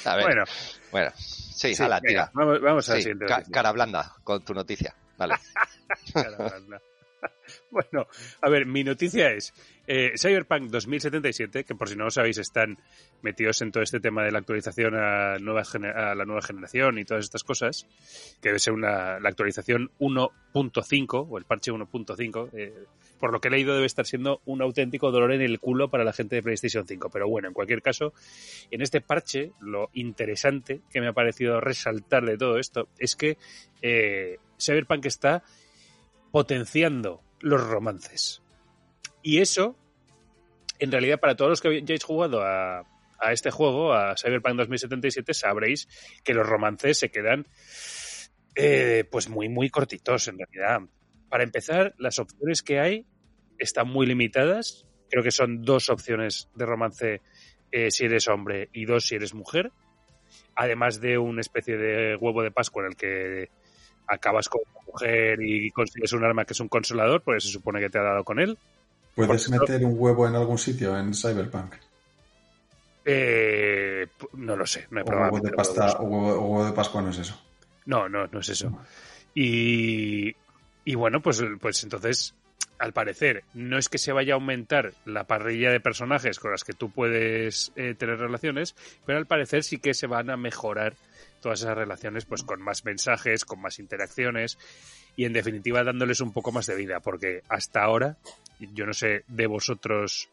A 0.06 0.16
ver, 0.16 0.24
bueno, 0.26 0.46
Sí, 0.46 0.54
bueno. 0.92 1.12
Sí, 1.18 1.76
ala, 1.84 2.00
venga, 2.00 2.10
tira. 2.10 2.32
vamos, 2.34 2.62
vamos 2.62 2.90
a 2.90 2.94
la 2.94 3.00
siguiente 3.02 3.26
ca- 3.26 3.44
cara 3.52 3.72
blanda 3.72 4.16
con 4.24 4.46
tu 4.46 4.54
noticia. 4.54 4.96
Vale. 5.18 5.36
Caramba. 6.14 6.80
Bueno, 7.72 8.08
a 8.42 8.50
ver, 8.50 8.66
mi 8.66 8.84
noticia 8.84 9.32
es 9.32 9.54
eh, 9.88 10.14
Cyberpunk 10.18 10.70
2077, 10.70 11.64
que 11.64 11.76
por 11.76 11.90
si 11.90 11.96
no 11.96 12.06
lo 12.06 12.12
sabéis 12.12 12.38
están 12.38 12.78
metidos 13.22 13.62
en 13.62 13.72
todo 13.72 13.84
este 13.84 14.00
tema 14.00 14.24
de 14.24 14.32
la 14.32 14.40
actualización 14.40 14.96
a, 14.96 15.34
a 15.34 15.40
la 15.40 16.26
nueva 16.26 16.42
generación 16.42 16.98
y 16.98 17.06
todas 17.06 17.26
estas 17.26 17.44
cosas, 17.44 17.88
que 18.42 18.50
debe 18.50 18.60
ser 18.60 18.74
una, 18.74 19.20
la 19.20 19.30
actualización 19.30 19.92
1.5 20.00 21.28
o 21.30 21.38
el 21.38 21.46
parche 21.46 21.72
1.5. 21.72 22.50
eh, 22.54 22.74
por 23.20 23.34
lo 23.34 23.42
que 23.42 23.50
he 23.50 23.52
leído 23.52 23.74
debe 23.74 23.86
estar 23.86 24.06
siendo 24.06 24.42
un 24.46 24.62
auténtico 24.62 25.12
dolor 25.12 25.34
en 25.34 25.42
el 25.42 25.60
culo 25.60 25.90
para 25.90 26.04
la 26.04 26.14
gente 26.14 26.38
de 26.38 26.44
PlayStation 26.44 26.88
5. 26.88 27.10
Pero 27.12 27.28
bueno, 27.28 27.50
en 27.50 27.54
cualquier 27.54 27.82
caso, 27.82 28.14
en 28.72 28.82
este 28.82 29.02
parche 29.02 29.52
lo 29.60 29.90
interesante 29.94 30.82
que 30.90 31.02
me 31.02 31.10
ha 31.10 31.14
parecido 31.14 31.60
resaltar 31.60 32.26
de 32.26 32.38
todo 32.38 32.58
esto 32.58 32.88
es 32.98 33.16
que 33.16 33.38
eh, 33.82 34.38
Cyberpunk 34.58 35.06
está 35.06 35.44
potenciando 36.32 37.22
los 37.40 37.66
romances. 37.66 38.42
Y 39.22 39.40
eso, 39.40 39.78
en 40.80 40.92
realidad, 40.92 41.20
para 41.20 41.36
todos 41.36 41.50
los 41.50 41.62
que 41.62 41.70
hayáis 41.70 42.04
jugado 42.04 42.42
a, 42.42 42.86
a 43.20 43.32
este 43.32 43.52
juego, 43.52 43.94
a 43.94 44.16
Cyberpunk 44.16 44.58
2077, 44.58 45.34
sabréis 45.34 45.88
que 46.24 46.34
los 46.34 46.48
romances 46.48 46.98
se 46.98 47.10
quedan 47.10 47.48
eh, 48.56 49.06
pues 49.10 49.30
muy, 49.30 49.50
muy 49.50 49.70
cortitos, 49.70 50.28
en 50.28 50.38
realidad. 50.38 50.82
Para 51.30 51.44
empezar, 51.44 51.94
las 51.98 52.20
opciones 52.20 52.62
que 52.64 52.80
hay 52.80 53.06
están 53.58 53.88
muy 53.88 54.06
limitadas. 54.06 54.86
Creo 55.10 55.24
que 55.24 55.32
son 55.32 55.62
dos 55.64 55.90
opciones 55.90 56.50
de 56.56 56.66
romance 56.66 57.22
eh, 57.72 57.92
si 57.92 58.06
eres 58.06 58.28
hombre 58.28 58.70
y 58.74 58.86
dos 58.86 59.06
si 59.08 59.16
eres 59.16 59.34
mujer. 59.34 59.72
Además 60.56 61.00
de 61.00 61.18
una 61.18 61.42
especie 61.42 61.78
de 61.78 62.16
huevo 62.16 62.44
de 62.44 62.52
Pascua 62.52 62.84
en 62.84 62.90
el 62.90 62.96
que 62.96 63.50
acabas 64.10 64.50
con 64.50 64.62
una 64.72 64.82
mujer 64.92 65.42
y 65.42 65.70
consigues 65.72 66.14
un 66.14 66.24
arma 66.24 66.46
que 66.46 66.54
es 66.54 66.60
un 66.60 66.68
consolador, 66.68 67.22
pues 67.22 67.44
se 67.44 67.50
supone 67.50 67.80
que 67.80 67.90
te 67.90 68.00
ha 68.00 68.04
dado 68.04 68.24
con 68.24 68.40
él. 68.40 68.58
¿Puedes 69.16 69.50
meter 69.50 69.84
un 69.86 69.96
huevo 69.98 70.28
en 70.28 70.36
algún 70.36 70.58
sitio 70.58 70.98
en 70.98 71.14
Cyberpunk? 71.14 71.76
Eh, 73.06 74.08
no 74.34 74.56
lo 74.56 74.66
sé, 74.66 74.88
no 74.92 75.00
he 75.00 75.04
O 75.04 75.06
probado. 75.06 75.34
huevo 75.34 75.46
de, 75.46 75.52
pasta, 75.54 75.86
huevos. 75.86 75.96
o 76.00 76.04
huevo, 76.04 76.28
o 76.42 76.46
huevo 76.48 76.66
de 76.66 76.74
Pascua 76.74 77.02
no 77.02 77.10
es 77.10 77.18
eso. 77.20 77.42
No, 77.86 78.08
no, 78.10 78.28
no 78.28 78.40
es 78.40 78.50
eso. 78.50 78.72
Y, 79.34 80.36
y 80.86 80.96
bueno, 80.96 81.22
pues, 81.22 81.42
pues 81.60 81.84
entonces, 81.84 82.36
al 82.78 82.94
parecer, 82.94 83.44
no 83.54 83.78
es 83.78 83.90
que 83.90 83.98
se 83.98 84.12
vaya 84.12 84.34
a 84.34 84.36
aumentar 84.36 84.94
la 85.06 85.24
parrilla 85.26 85.72
de 85.72 85.80
personajes 85.80 86.40
con 86.40 86.52
las 86.52 86.64
que 86.64 86.74
tú 86.74 86.92
puedes 86.92 87.72
eh, 87.76 87.96
tener 87.98 88.20
relaciones, 88.20 88.76
pero 89.06 89.18
al 89.18 89.26
parecer 89.26 89.64
sí 89.64 89.80
que 89.80 89.94
se 89.94 90.08
van 90.08 90.30
a 90.30 90.38
mejorar 90.38 90.94
todas 91.40 91.62
esas 91.62 91.76
relaciones 91.78 92.26
pues 92.26 92.44
con 92.44 92.62
más 92.62 92.86
mensajes, 92.86 93.46
con 93.46 93.62
más 93.62 93.80
interacciones 93.80 94.58
y 95.16 95.26
en 95.26 95.34
definitiva 95.34 95.84
dándoles 95.84 96.22
un 96.22 96.32
poco 96.34 96.52
más 96.52 96.66
de 96.68 96.76
vida, 96.76 97.00
porque 97.00 97.42
hasta 97.50 97.84
ahora, 97.84 98.18
yo 98.60 98.86
no 98.86 98.94
sé 98.94 99.24
de 99.28 99.48
vosotros 99.48 100.30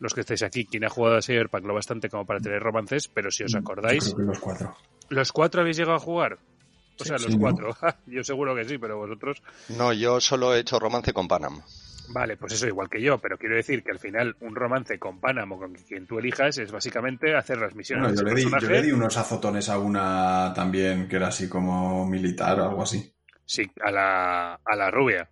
los 0.00 0.12
que 0.12 0.20
estáis 0.22 0.42
aquí, 0.42 0.64
quién 0.66 0.84
ha 0.84 0.90
jugado 0.90 1.16
a 1.16 1.22
Cyberpunk 1.22 1.64
lo 1.64 1.74
bastante 1.74 2.08
como 2.08 2.26
para 2.26 2.40
tener 2.40 2.60
romances, 2.60 3.06
pero 3.08 3.30
si 3.30 3.44
os 3.44 3.54
acordáis, 3.54 4.08
Yo 4.08 4.14
creo 4.14 4.26
que 4.26 4.30
los 4.32 4.40
cuatro. 4.40 4.76
¿los 5.08 5.32
cuatro 5.32 5.60
habéis 5.60 5.76
llegado 5.76 5.96
a 5.96 6.00
jugar? 6.00 6.38
O 6.98 7.04
sea, 7.04 7.18
Sí, 7.18 7.24
los 7.24 7.34
¿no? 7.36 7.40
cuatro. 7.40 7.76
Yo 8.06 8.22
seguro 8.24 8.54
que 8.54 8.64
sí, 8.64 8.78
pero 8.78 8.96
vosotros. 8.98 9.42
No, 9.70 9.92
yo 9.92 10.20
solo 10.20 10.54
he 10.54 10.60
hecho 10.60 10.78
romance 10.78 11.12
con 11.12 11.26
Panam. 11.28 11.60
Vale, 12.08 12.36
pues 12.36 12.52
eso 12.52 12.66
igual 12.66 12.88
que 12.90 13.00
yo, 13.00 13.18
pero 13.18 13.38
quiero 13.38 13.56
decir 13.56 13.82
que 13.82 13.90
al 13.90 13.98
final 13.98 14.36
un 14.40 14.54
romance 14.54 14.98
con 14.98 15.20
Panam 15.20 15.52
o 15.52 15.58
con 15.58 15.72
quien 15.74 16.06
tú 16.06 16.18
elijas 16.18 16.58
es 16.58 16.70
básicamente 16.70 17.34
hacer 17.34 17.58
las 17.58 17.74
misiones 17.74 18.12
Bueno, 18.12 18.20
yo, 18.20 18.34
le 18.34 18.34
di, 18.44 18.50
yo 18.60 18.68
le 18.68 18.82
di 18.82 18.92
unos 18.92 19.16
azotones 19.16 19.68
a 19.70 19.78
una 19.78 20.52
también 20.54 21.08
que 21.08 21.16
era 21.16 21.28
así 21.28 21.48
como 21.48 22.06
militar 22.06 22.60
o 22.60 22.68
algo 22.68 22.82
así. 22.82 23.12
Sí, 23.46 23.70
a 23.82 23.90
la, 23.90 24.54
a 24.64 24.76
la 24.76 24.90
rubia. 24.90 25.30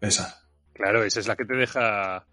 Esa. 0.00 0.42
Claro, 0.72 1.04
esa 1.04 1.20
es 1.20 1.28
la 1.28 1.36
que 1.36 1.44
te 1.44 1.54
deja 1.56 2.26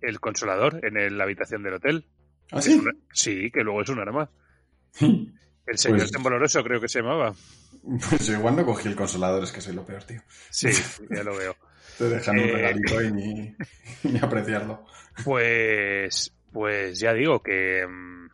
el 0.00 0.20
consolador 0.20 0.84
en 0.84 0.96
el- 0.96 1.16
la 1.16 1.24
habitación 1.24 1.62
del 1.62 1.74
hotel. 1.74 2.06
¿Ah, 2.52 2.60
sí? 2.60 2.74
una- 2.74 2.92
sí, 3.12 3.50
que 3.50 3.62
luego 3.62 3.80
es 3.82 3.88
un 3.88 4.00
arma. 4.00 4.30
El 5.66 5.78
señor 5.78 6.00
Pues- 6.00 6.12
tembloroso 6.12 6.62
creo 6.62 6.78
que 6.80 6.88
se 6.88 7.00
llamaba. 7.00 7.32
Pues 8.10 8.28
igual 8.30 8.56
no 8.56 8.64
cogí 8.64 8.88
el 8.88 8.96
consolador, 8.96 9.44
es 9.44 9.52
que 9.52 9.60
soy 9.60 9.74
lo 9.74 9.84
peor, 9.84 10.04
tío. 10.04 10.22
Sí, 10.50 10.68
ya 11.10 11.22
lo 11.22 11.36
veo. 11.36 11.56
Te 11.98 12.04
dejan 12.08 12.38
un 12.38 12.44
Eh. 12.44 12.52
regalito 12.52 13.02
y 13.02 13.12
ni, 13.12 13.56
ni 14.04 14.18
apreciarlo. 14.18 14.86
Pues, 15.24 16.32
pues 16.52 16.98
ya 16.98 17.12
digo 17.12 17.42
que, 17.42 17.86
mm, 17.86 18.28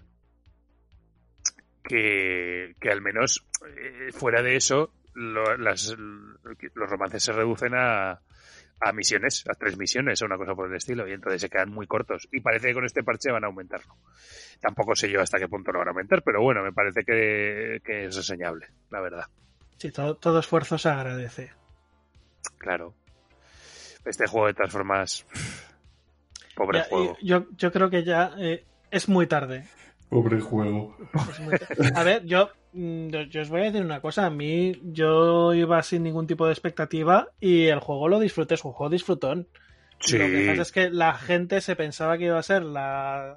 que, 1.85 2.75
que 2.81 2.91
al 2.91 3.01
menos 3.01 3.47
eh, 3.67 4.11
fuera 4.13 4.43
de 4.43 4.57
eso, 4.57 4.93
lo- 5.15 5.57
las- 5.57 5.97
los 5.97 6.91
romances 6.91 7.23
se 7.23 7.33
reducen 7.33 7.75
a, 7.75 8.21
a 8.81 8.93
misiones, 8.93 9.45
a 9.49 9.55
tres 9.55 9.77
misiones 9.77 10.23
o 10.23 10.27
una 10.27 10.37
cosa 10.39 10.55
por 10.55 10.69
el 10.71 10.77
estilo, 10.77 11.07
y 11.09 11.13
entonces 11.13 11.41
se 11.43 11.51
quedan 11.51 11.71
muy 11.71 11.87
cortos. 11.87 12.29
Y 12.33 12.41
parece 12.41 12.69
que 12.69 12.75
con 12.75 12.85
este 12.85 13.03
parche 13.03 13.31
van 13.33 13.45
a 13.45 13.49
aumentarlo. 13.49 13.97
Tampoco 14.61 14.95
sé 14.95 15.11
yo 15.11 15.21
hasta 15.21 15.39
qué 15.39 15.49
punto 15.49 15.73
lo 15.73 15.79
van 15.81 15.89
a 15.89 15.91
aumentar, 15.91 16.23
pero 16.23 16.41
bueno, 16.43 16.63
me 16.63 16.73
parece 16.73 17.05
que, 17.05 17.81
que 17.85 18.05
es 18.07 18.17
reseñable, 18.17 18.69
la 18.91 19.01
verdad. 19.01 19.25
Sí, 19.79 19.91
todo, 19.91 20.17
todo 20.17 20.39
esfuerzo 20.41 20.79
se 20.79 20.89
agradece. 20.91 21.53
Claro. 22.59 22.95
Este 24.05 24.27
juego 24.27 24.47
de 24.49 24.55
todas 24.55 24.73
formas. 24.73 25.27
Pobre 26.57 26.79
Ya, 26.79 26.85
juego. 26.85 27.17
yo, 27.23 27.47
yo 27.57 27.73
creo 27.73 27.91
que 27.91 28.05
ya 28.05 28.33
eh, 28.39 28.65
es 28.91 29.09
muy 29.09 29.27
tarde. 29.27 29.65
Pobre 30.09 30.41
juego. 30.41 30.97
A 31.95 32.03
ver, 32.03 32.25
yo, 32.27 32.51
mm, 32.73 33.09
yo, 33.09 33.23
yo 33.23 33.43
os 33.43 33.49
voy 33.49 33.61
a 33.61 33.65
decir 33.65 33.83
una 33.83 34.01
cosa. 34.01 34.27
A 34.27 34.31
mí, 34.31 34.73
yo 34.83 35.55
iba 35.55 35.83
sin 35.83 36.03
ningún 36.03 36.27
tipo 36.27 36.47
de 36.47 36.53
expectativa 36.53 37.29
y 37.41 37.67
el 37.67 37.79
juego 37.81 38.09
lo 38.09 38.19
disfruté, 38.19 38.55
es 38.55 38.65
un 38.65 38.73
juego 38.73 38.91
disfrutón. 38.91 39.47
Sí. 40.01 40.19
Lo 40.19 40.27
que 40.27 40.47
pasa 40.49 40.63
es 40.63 40.73
que 40.73 40.91
la 40.91 41.15
gente 41.15 41.61
se 41.61 41.77
pensaba 41.77 42.19
que 42.19 42.25
iba 42.25 42.39
a 42.39 42.43
ser 42.43 42.63
la 42.63 43.37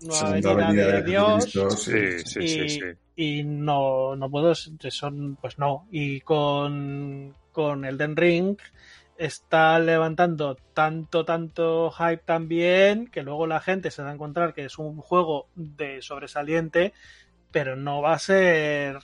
nueva 0.00 0.16
Segunda 0.16 0.54
venida 0.54 0.86
venida 0.86 0.86
de 1.00 1.02
Dios. 1.02 1.44
Sí. 1.44 1.60
Sí, 1.76 2.18
sí, 2.24 2.40
y, 2.40 2.48
sí, 2.48 2.68
sí. 2.68 2.80
y 3.16 3.42
no, 3.44 4.14
no 4.14 4.30
puedo, 4.30 4.54
son, 4.54 5.36
pues 5.40 5.58
no. 5.58 5.88
Y 5.90 6.20
con, 6.20 7.34
con 7.50 7.84
Elden 7.84 8.14
Ring 8.16 8.56
está 9.24 9.78
levantando 9.78 10.56
tanto, 10.74 11.24
tanto 11.24 11.92
hype 11.92 12.22
también 12.24 13.06
que 13.06 13.22
luego 13.22 13.46
la 13.46 13.60
gente 13.60 13.92
se 13.92 14.02
da 14.02 14.10
a 14.10 14.14
encontrar 14.14 14.52
que 14.52 14.64
es 14.64 14.78
un 14.78 14.96
juego 14.96 15.46
de 15.54 16.02
sobresaliente, 16.02 16.92
pero 17.52 17.76
no 17.76 18.02
va 18.02 18.14
a 18.14 18.18
ser 18.18 18.98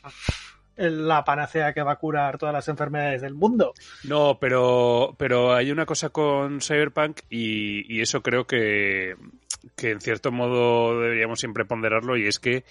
la 0.77 1.25
panacea 1.25 1.73
que 1.73 1.83
va 1.83 1.93
a 1.93 1.99
curar 1.99 2.37
todas 2.37 2.53
las 2.53 2.69
enfermedades 2.69 3.23
del 3.23 3.35
mundo. 3.35 3.75
No, 4.05 4.39
pero, 4.41 5.15
pero 5.19 5.55
hay 5.55 5.71
una 5.71 5.87
cosa 5.87 6.11
con 6.11 6.61
Cyberpunk 6.61 7.21
y, 7.31 8.01
eso 8.01 8.21
creo 8.21 8.45
que, 8.45 9.15
que 9.77 9.91
en 9.91 10.01
cierto 10.01 10.33
modo 10.33 11.01
deberíamos 11.01 11.39
siempre 11.39 11.65
ponderarlo 11.65 12.17
y 12.17 12.27
es 12.27 12.41
que 12.41 12.65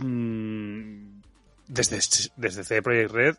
mm, 0.00 1.20
desde, 1.68 1.98
desde 2.36 2.64
CD 2.64 3.08
Red 3.08 3.36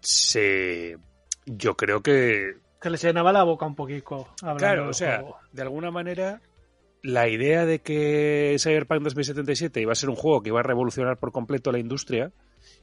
se 0.00 0.98
yo 1.46 1.76
creo 1.76 2.02
que 2.02 2.56
se 2.84 2.90
les 2.90 3.02
llenaba 3.02 3.32
la 3.32 3.44
boca 3.44 3.64
un 3.64 3.74
poquito. 3.74 4.28
Claro, 4.58 4.88
o 4.88 4.92
sea, 4.92 5.20
juego. 5.20 5.38
de 5.52 5.62
alguna 5.62 5.90
manera 5.90 6.42
la 7.02 7.28
idea 7.28 7.64
de 7.66 7.80
que 7.80 8.56
Cyberpunk 8.58 9.02
2077 9.02 9.80
iba 9.80 9.92
a 9.92 9.94
ser 9.94 10.10
un 10.10 10.16
juego 10.16 10.42
que 10.42 10.48
iba 10.48 10.60
a 10.60 10.62
revolucionar 10.62 11.18
por 11.18 11.32
completo 11.32 11.72
la 11.72 11.78
industria 11.78 12.32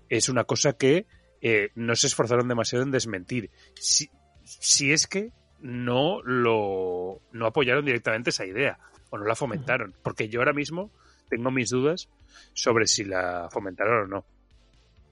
es 0.10 0.30
una 0.30 0.44
cosa 0.44 0.74
que 0.74 1.06
eh, 1.42 1.70
no 1.76 1.96
se 1.96 2.08
esforzaron 2.08 2.48
demasiado 2.48 2.84
en 2.84 2.92
desmentir. 2.92 3.50
Si, 3.76 4.10
si 4.44 4.92
es 4.92 5.08
que 5.08 5.32
no 5.60 6.22
lo 6.24 7.22
no 7.32 7.46
apoyaron 7.46 7.86
directamente 7.86 8.32
esa 8.32 8.46
idea 8.46 8.80
o 9.10 9.18
no 9.18 9.26
la 9.26 9.36
fomentaron, 9.36 9.96
porque 10.04 10.30
yo 10.30 10.40
ahora 10.40 10.54
mismo 10.54 10.92
tengo 11.30 11.52
mis 11.52 11.70
dudas 11.70 12.10
sobre 12.54 12.88
si 12.88 13.04
la 13.04 13.50
fomentaron 13.52 14.04
o 14.04 14.08
no. 14.08 14.26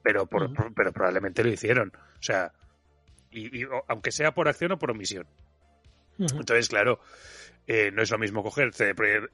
Pero 0.01 0.25
por, 0.25 0.43
uh 0.43 0.47
-huh. 0.47 0.55
por, 0.55 0.73
pero 0.73 0.91
probablemente 0.93 1.43
lo 1.43 1.51
hicieron. 1.51 1.91
O 1.95 2.21
sea, 2.23 2.53
y, 3.31 3.61
y, 3.61 3.67
aunque 3.87 4.11
sea 4.11 4.33
por 4.33 4.47
acción 4.47 4.71
o 4.71 4.79
por 4.79 4.91
omisión. 4.91 5.27
Uh 6.17 6.25
-huh. 6.25 6.39
Entonces, 6.39 6.69
claro, 6.69 6.99
eh, 7.67 7.91
no 7.91 8.01
es 8.01 8.11
lo 8.11 8.17
mismo 8.17 8.43
coger 8.43 8.73
CD 8.73 8.95
Projekt, 8.95 9.31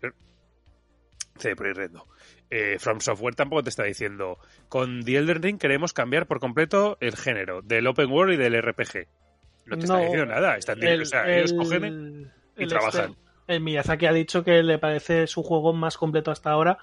CD 1.37 1.55
Projekt 1.55 1.77
Red, 1.77 1.91
no. 1.91 2.07
Eh, 2.49 2.77
From 2.79 2.99
Software 2.99 3.35
tampoco 3.35 3.63
te 3.63 3.69
está 3.69 3.83
diciendo 3.83 4.37
con 4.69 5.03
The 5.03 5.17
Elden 5.17 5.41
Ring 5.41 5.57
queremos 5.57 5.93
cambiar 5.93 6.27
por 6.27 6.39
completo 6.39 6.97
el 7.01 7.15
género 7.15 7.61
del 7.61 7.87
Open 7.87 8.11
World 8.11 8.33
y 8.33 8.37
del 8.37 8.61
RPG. 8.61 9.07
No 9.65 9.77
te 9.77 9.87
no, 9.87 9.95
está 9.95 9.99
diciendo 9.99 10.25
nada. 10.27 10.55
Están 10.57 10.83
el, 10.83 11.01
o 11.01 11.05
sea, 11.05 11.23
el, 11.23 11.39
ellos 11.39 11.53
cogen 11.53 12.31
y 12.55 12.63
el 12.63 12.69
trabajan. 12.69 13.11
Este, 13.11 13.25
el 13.47 13.61
Miyazaki 13.61 14.05
ha 14.05 14.13
dicho 14.13 14.43
que 14.43 14.61
le 14.63 14.77
parece 14.77 15.27
su 15.27 15.43
juego 15.43 15.73
más 15.73 15.97
completo 15.97 16.31
hasta 16.31 16.51
ahora, 16.51 16.77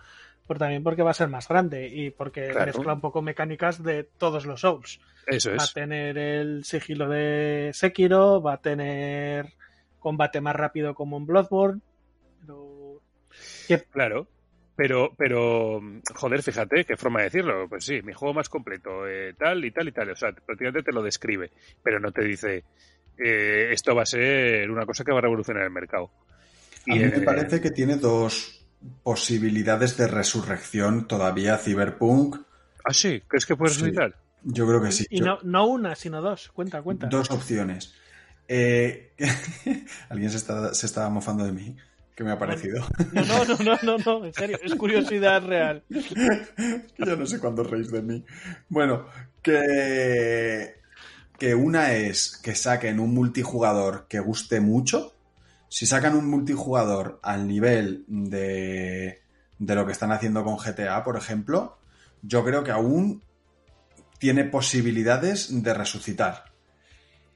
pero 0.46 0.58
también 0.58 0.82
porque 0.82 1.02
va 1.02 1.12
a 1.12 1.14
ser 1.14 1.28
más 1.28 1.48
grande 1.48 1.88
y 1.88 2.10
porque 2.10 2.48
claro. 2.48 2.66
mezcla 2.66 2.92
un 2.94 3.00
poco 3.00 3.22
mecánicas 3.22 3.82
de 3.82 4.04
todos 4.04 4.46
los 4.46 4.60
Souls. 4.60 5.00
Eso 5.26 5.52
es. 5.52 5.58
Va 5.58 5.64
a 5.64 5.72
tener 5.72 6.18
el 6.18 6.64
sigilo 6.64 7.08
de 7.08 7.70
Sekiro, 7.72 8.42
va 8.42 8.54
a 8.54 8.60
tener 8.60 9.52
combate 9.98 10.40
más 10.40 10.56
rápido 10.56 10.94
como 10.94 11.16
en 11.16 11.26
Bloodborne. 11.26 11.80
Pero... 12.40 13.00
Claro. 13.90 14.26
Pero, 14.74 15.12
pero, 15.16 15.80
joder, 16.14 16.42
fíjate, 16.42 16.84
qué 16.84 16.96
forma 16.96 17.20
de 17.20 17.26
decirlo. 17.26 17.68
Pues 17.68 17.84
sí, 17.84 18.00
mi 18.02 18.12
juego 18.12 18.34
más 18.34 18.48
completo, 18.48 19.06
eh, 19.06 19.34
tal 19.38 19.64
y 19.64 19.70
tal 19.70 19.88
y 19.88 19.92
tal. 19.92 20.10
O 20.10 20.16
sea, 20.16 20.32
prácticamente 20.32 20.82
te 20.82 20.92
lo 20.92 21.02
describe, 21.02 21.50
pero 21.82 22.00
no 22.00 22.10
te 22.10 22.24
dice, 22.24 22.64
eh, 23.18 23.68
esto 23.70 23.94
va 23.94 24.02
a 24.02 24.06
ser 24.06 24.70
una 24.70 24.86
cosa 24.86 25.04
que 25.04 25.12
va 25.12 25.18
a 25.18 25.22
revolucionar 25.22 25.64
el 25.64 25.70
mercado. 25.70 26.10
A 26.88 26.96
y, 26.96 26.98
mí 26.98 27.04
me 27.04 27.18
eh, 27.18 27.20
parece 27.20 27.60
que 27.60 27.70
tiene 27.70 27.96
dos 27.96 28.61
posibilidades 29.02 29.96
de 29.96 30.06
resurrección 30.06 31.06
todavía 31.06 31.58
Cyberpunk. 31.58 32.36
Ah, 32.84 32.92
sí, 32.92 33.22
¿crees 33.26 33.46
que 33.46 33.56
puede 33.56 33.72
resucitar? 33.72 34.10
Sí, 34.10 34.50
yo 34.54 34.66
creo 34.66 34.82
que 34.82 34.92
sí. 34.92 35.06
Y 35.10 35.20
yo... 35.20 35.26
no, 35.26 35.38
no 35.42 35.66
una, 35.66 35.94
sino 35.94 36.20
dos. 36.20 36.50
Cuenta, 36.52 36.82
cuenta. 36.82 37.06
Dos 37.06 37.30
opciones. 37.30 37.94
Eh, 38.48 39.12
Alguien 40.08 40.30
se 40.30 40.36
está, 40.36 40.74
se 40.74 40.86
está 40.86 41.08
mofando 41.08 41.44
de 41.44 41.52
mí 41.52 41.76
que 42.14 42.24
me 42.24 42.32
ha 42.32 42.38
parecido. 42.38 42.86
No, 43.12 43.24
no, 43.24 43.44
no, 43.44 43.56
no, 43.56 43.78
no, 43.82 43.98
no, 43.98 44.26
en 44.26 44.34
serio, 44.34 44.58
es 44.62 44.74
curiosidad 44.74 45.42
real. 45.44 45.82
Yo 46.98 47.16
no 47.16 47.26
sé 47.26 47.38
cuándo 47.38 47.62
reís 47.62 47.90
de 47.90 48.02
mí. 48.02 48.24
Bueno, 48.68 49.06
que, 49.40 50.74
que 51.38 51.54
una 51.54 51.92
es 51.92 52.36
que 52.42 52.54
saquen 52.54 53.00
un 53.00 53.14
multijugador 53.14 54.06
que 54.08 54.20
guste 54.20 54.60
mucho. 54.60 55.11
Si 55.72 55.86
sacan 55.86 56.14
un 56.14 56.28
multijugador 56.28 57.18
al 57.22 57.48
nivel 57.48 58.04
de, 58.06 59.22
de 59.58 59.74
lo 59.74 59.86
que 59.86 59.92
están 59.92 60.12
haciendo 60.12 60.44
con 60.44 60.58
GTA, 60.58 61.02
por 61.02 61.16
ejemplo, 61.16 61.78
yo 62.20 62.44
creo 62.44 62.62
que 62.62 62.72
aún 62.72 63.22
tiene 64.18 64.44
posibilidades 64.44 65.62
de 65.62 65.72
resucitar. 65.72 66.44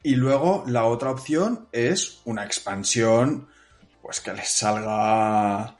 Y 0.03 0.16
luego 0.16 0.64
la 0.66 0.84
otra 0.84 1.12
opción 1.12 1.66
es 1.72 2.20
una 2.26 2.45
expansión 2.45 3.49
pues 4.03 4.20
que 4.20 4.34
les 4.34 4.51
salga 4.51 5.78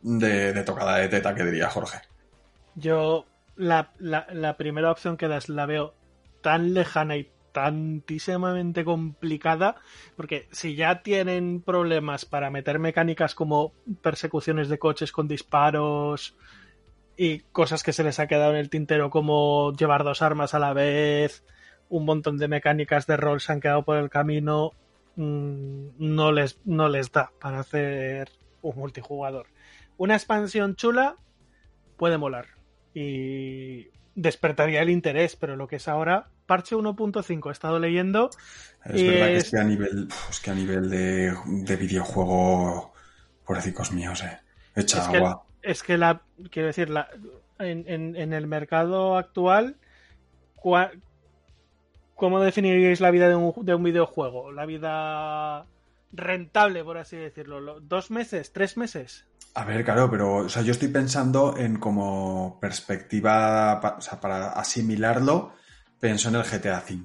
de, 0.00 0.62
tocada 0.62 0.96
de 0.96 1.08
teta, 1.08 1.34
que 1.34 1.44
diría 1.44 1.68
Jorge. 1.68 1.98
Yo 2.76 3.26
la, 3.56 3.92
la, 3.98 4.26
la, 4.32 4.56
primera 4.56 4.90
opción 4.90 5.18
que 5.18 5.28
das 5.28 5.50
la 5.50 5.66
veo 5.66 5.92
tan 6.40 6.72
lejana 6.72 7.18
y 7.18 7.30
tantísimamente 7.58 8.84
complicada, 8.84 9.74
porque 10.16 10.46
si 10.52 10.76
ya 10.76 11.02
tienen 11.02 11.60
problemas 11.60 12.24
para 12.24 12.50
meter 12.50 12.78
mecánicas 12.78 13.34
como 13.34 13.72
persecuciones 14.00 14.68
de 14.68 14.78
coches 14.78 15.10
con 15.10 15.26
disparos 15.26 16.36
y 17.16 17.40
cosas 17.50 17.82
que 17.82 17.92
se 17.92 18.04
les 18.04 18.20
ha 18.20 18.28
quedado 18.28 18.52
en 18.52 18.58
el 18.58 18.70
tintero 18.70 19.10
como 19.10 19.72
llevar 19.72 20.04
dos 20.04 20.22
armas 20.22 20.54
a 20.54 20.60
la 20.60 20.72
vez, 20.72 21.44
un 21.88 22.04
montón 22.04 22.38
de 22.38 22.46
mecánicas 22.46 23.08
de 23.08 23.16
rol 23.16 23.40
se 23.40 23.50
han 23.50 23.60
quedado 23.60 23.82
por 23.82 23.96
el 23.96 24.08
camino, 24.08 24.70
no 25.16 26.30
les, 26.30 26.60
no 26.64 26.88
les 26.88 27.10
da 27.10 27.32
para 27.40 27.58
hacer 27.58 28.30
un 28.62 28.76
multijugador. 28.76 29.48
Una 29.96 30.14
expansión 30.14 30.76
chula 30.76 31.16
puede 31.96 32.18
molar 32.18 32.46
y 32.94 33.88
despertaría 34.14 34.80
el 34.80 34.90
interés, 34.90 35.34
pero 35.34 35.56
lo 35.56 35.66
que 35.66 35.76
es 35.76 35.88
ahora, 35.88 36.28
parche 36.48 36.74
1.5, 36.74 37.48
he 37.48 37.52
estado 37.52 37.78
leyendo. 37.78 38.30
Es 38.84 39.02
verdad 39.04 39.28
es... 39.30 39.30
que 39.30 39.36
es 39.36 39.50
que 39.50 39.58
a 39.58 39.64
nivel, 39.64 40.08
es 40.30 40.40
que 40.40 40.50
a 40.50 40.54
nivel 40.54 40.90
de, 40.90 41.34
de 41.46 41.76
videojuego, 41.76 42.92
pobrecicos 43.46 43.92
míos, 43.92 44.24
eh. 44.24 44.40
Echa 44.74 44.98
es 44.98 45.08
agua. 45.08 45.44
Que, 45.62 45.70
es 45.70 45.82
que 45.84 45.96
la, 45.96 46.22
quiero 46.50 46.66
decir, 46.66 46.90
la, 46.90 47.08
en, 47.60 47.84
en, 47.86 48.16
en 48.16 48.32
el 48.32 48.48
mercado 48.48 49.16
actual, 49.16 49.76
¿Cómo 52.18 52.40
definiríais 52.40 53.00
la 53.00 53.10
vida 53.10 53.28
de 53.28 53.36
un, 53.36 53.54
de 53.64 53.74
un, 53.74 53.82
videojuego? 53.84 54.50
La 54.50 54.66
vida 54.66 55.66
rentable, 56.12 56.82
por 56.82 56.98
así 56.98 57.16
decirlo. 57.16 57.80
¿Dos 57.80 58.10
meses? 58.10 58.52
¿Tres 58.52 58.76
meses? 58.76 59.24
A 59.54 59.64
ver, 59.64 59.84
claro, 59.84 60.10
pero 60.10 60.34
o 60.34 60.48
sea, 60.48 60.62
yo 60.62 60.72
estoy 60.72 60.88
pensando 60.88 61.56
en 61.56 61.78
como 61.78 62.58
perspectiva, 62.60 63.80
o 63.98 64.00
sea, 64.00 64.20
para 64.20 64.48
asimilarlo, 64.48 65.52
pienso 66.00 66.28
en 66.28 66.36
el 66.36 66.42
GTA 66.42 66.82
V. 66.88 67.04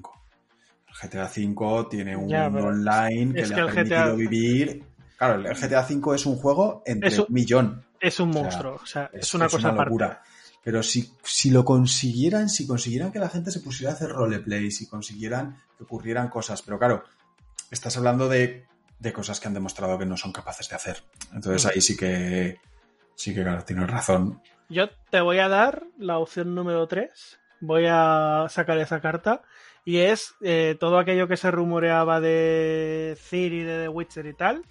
El 0.88 1.08
GTA 1.08 1.30
V 1.36 1.86
tiene 1.90 2.16
un 2.16 2.28
ya, 2.28 2.46
online 2.48 3.34
que 3.34 3.46
le 3.46 3.54
que 3.54 3.60
ha 3.60 3.66
permitido 3.66 4.04
GTA... 4.04 4.12
vivir. 4.14 4.84
Claro, 5.16 5.48
el 5.48 5.56
GTA 5.56 5.86
V 5.88 6.14
es 6.14 6.26
un 6.26 6.36
juego 6.36 6.82
entre 6.86 7.08
es 7.08 7.18
un 7.18 7.26
millón. 7.28 7.84
Es 8.00 8.20
un 8.20 8.30
monstruo, 8.30 8.74
o 8.74 8.86
sea, 8.86 9.04
o 9.04 9.10
sea 9.10 9.10
es, 9.12 9.26
es, 9.26 9.34
una 9.34 9.48
cosa 9.48 9.70
una 9.70 9.84
locura. 9.84 10.06
Aparte. 10.06 10.28
Pero 10.64 10.82
si, 10.82 11.12
si 11.22 11.50
lo 11.50 11.62
consiguieran, 11.64 12.48
si 12.48 12.66
consiguieran 12.66 13.12
que 13.12 13.18
la 13.18 13.28
gente 13.28 13.50
se 13.50 13.60
pusiera 13.60 13.92
a 13.92 13.96
hacer 13.96 14.08
roleplay, 14.08 14.70
si 14.70 14.88
consiguieran 14.88 15.58
que 15.76 15.84
ocurrieran 15.84 16.28
cosas, 16.28 16.62
pero 16.62 16.78
claro, 16.78 17.04
estás 17.70 17.98
hablando 17.98 18.30
de, 18.30 18.64
de 18.98 19.12
cosas 19.12 19.40
que 19.40 19.48
han 19.48 19.54
demostrado 19.54 19.98
que 19.98 20.06
no 20.06 20.16
son 20.16 20.32
capaces 20.32 20.68
de 20.70 20.76
hacer. 20.76 21.02
Entonces 21.34 21.66
ahí 21.66 21.82
sí 21.82 21.96
que, 21.96 22.58
sí 23.14 23.34
que 23.34 23.42
claro, 23.42 23.62
tienes 23.62 23.90
razón. 23.90 24.40
Yo 24.70 24.88
te 25.10 25.20
voy 25.20 25.38
a 25.38 25.48
dar 25.48 25.84
la 25.98 26.18
opción 26.18 26.54
número 26.54 26.88
3. 26.88 27.38
Voy 27.66 27.86
a 27.88 28.46
sacar 28.48 28.78
esa 28.78 29.00
carta. 29.00 29.42
Y 29.84 29.98
es 29.98 30.34
eh, 30.40 30.76
todo 30.80 30.98
aquello 30.98 31.28
que 31.28 31.36
se 31.36 31.50
rumoreaba 31.50 32.20
de 32.20 33.18
Ciri, 33.20 33.62
de 33.62 33.82
The 33.82 33.88
Witcher 33.88 34.26
y 34.26 34.34
tal. 34.34 34.62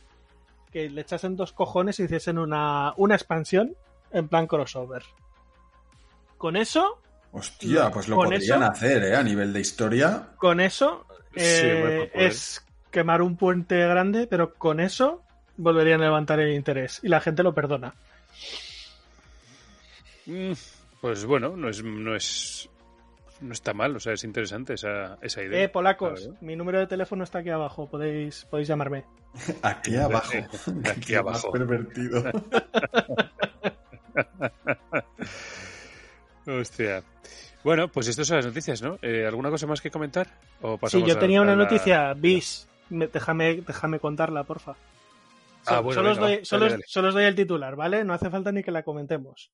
Que 0.72 0.90
le 0.90 1.02
echasen 1.02 1.36
dos 1.36 1.54
cojones 1.54 2.00
y 2.00 2.04
hiciesen 2.04 2.40
una, 2.40 2.94
una 2.98 3.16
expansión 3.16 3.76
en 4.12 4.28
plan 4.28 4.48
crossover 4.48 5.04
con 6.44 6.58
eso. 6.58 7.00
Hostia, 7.32 7.90
pues 7.90 8.10
lo 8.10 8.18
podrían 8.18 8.42
eso, 8.42 8.72
hacer, 8.72 9.02
¿eh? 9.02 9.16
A 9.16 9.24
nivel 9.24 9.54
de 9.54 9.62
historia. 9.62 10.32
Con 10.36 10.60
eso 10.60 11.06
eh, 11.34 12.12
sí, 12.14 12.20
es 12.20 12.66
quemar 12.92 13.22
un 13.22 13.38
puente 13.38 13.78
grande, 13.78 14.28
pero 14.28 14.54
con 14.56 14.82
eso 14.82 15.22
volverían 15.56 16.02
a 16.02 16.08
levantar 16.08 16.42
el 16.42 16.54
interés 16.54 17.00
y 17.02 17.08
la 17.08 17.22
gente 17.22 17.44
lo 17.44 17.54
perdona. 17.54 17.94
Pues 21.00 21.24
bueno, 21.24 21.56
no 21.56 21.70
es, 21.70 21.82
no 21.82 22.14
es, 22.14 22.70
no 23.44 23.54
está 23.54 23.74
mal, 23.74 23.96
o 23.96 24.00
sea, 24.00 24.14
es 24.14 24.24
interesante 24.24 24.74
esa, 24.74 25.18
esa 25.22 25.44
idea. 25.44 25.64
Eh, 25.64 25.70
polacos, 25.70 26.30
mi 26.42 26.56
número 26.56 26.80
de 26.80 26.88
teléfono 26.88 27.24
está 27.24 27.40
aquí 27.40 27.50
abajo, 27.50 27.90
podéis, 27.90 28.46
podéis 28.46 28.68
llamarme. 28.68 29.06
Aquí 29.64 29.96
abajo. 29.96 30.28
aquí, 30.28 30.90
aquí 30.90 31.16
abajo. 31.16 31.52
pervertido. 31.52 32.24
Hostia. 36.46 37.04
Bueno, 37.64 37.88
pues 37.88 38.08
estas 38.10 38.28
son 38.28 38.38
las 38.38 38.46
noticias, 38.46 38.82
¿no? 38.84 39.00
Eh, 39.02 39.26
¿Alguna 39.26 39.50
cosa 39.50 39.66
más 39.66 39.82
que 39.82 39.90
comentar? 39.90 40.28
¿O 40.62 40.78
sí, 40.88 41.04
yo 41.04 41.18
tenía 41.18 41.40
a, 41.40 41.42
una 41.42 41.54
a 41.54 41.56
la... 41.56 41.64
noticia, 41.64 42.14
bis. 42.14 42.68
Déjame, 42.90 43.62
déjame 43.62 44.00
contarla, 44.00 44.44
porfa. 44.44 44.76
Ah, 45.66 45.80
bueno, 45.80 46.02
solo, 46.02 46.10
venga, 46.10 46.12
os 46.12 46.20
doy, 46.20 46.32
dale, 46.34 46.46
solo, 46.46 46.70
dale. 46.70 46.84
solo, 46.86 47.08
os 47.08 47.14
doy, 47.14 47.24
el 47.24 47.36
titular, 47.36 47.76
¿vale? 47.76 48.04
No 48.04 48.14
hace 48.14 48.30
falta 48.30 48.52
ni 48.52 48.62
que 48.62 48.72
la 48.72 48.84
comentemos. 48.84 49.52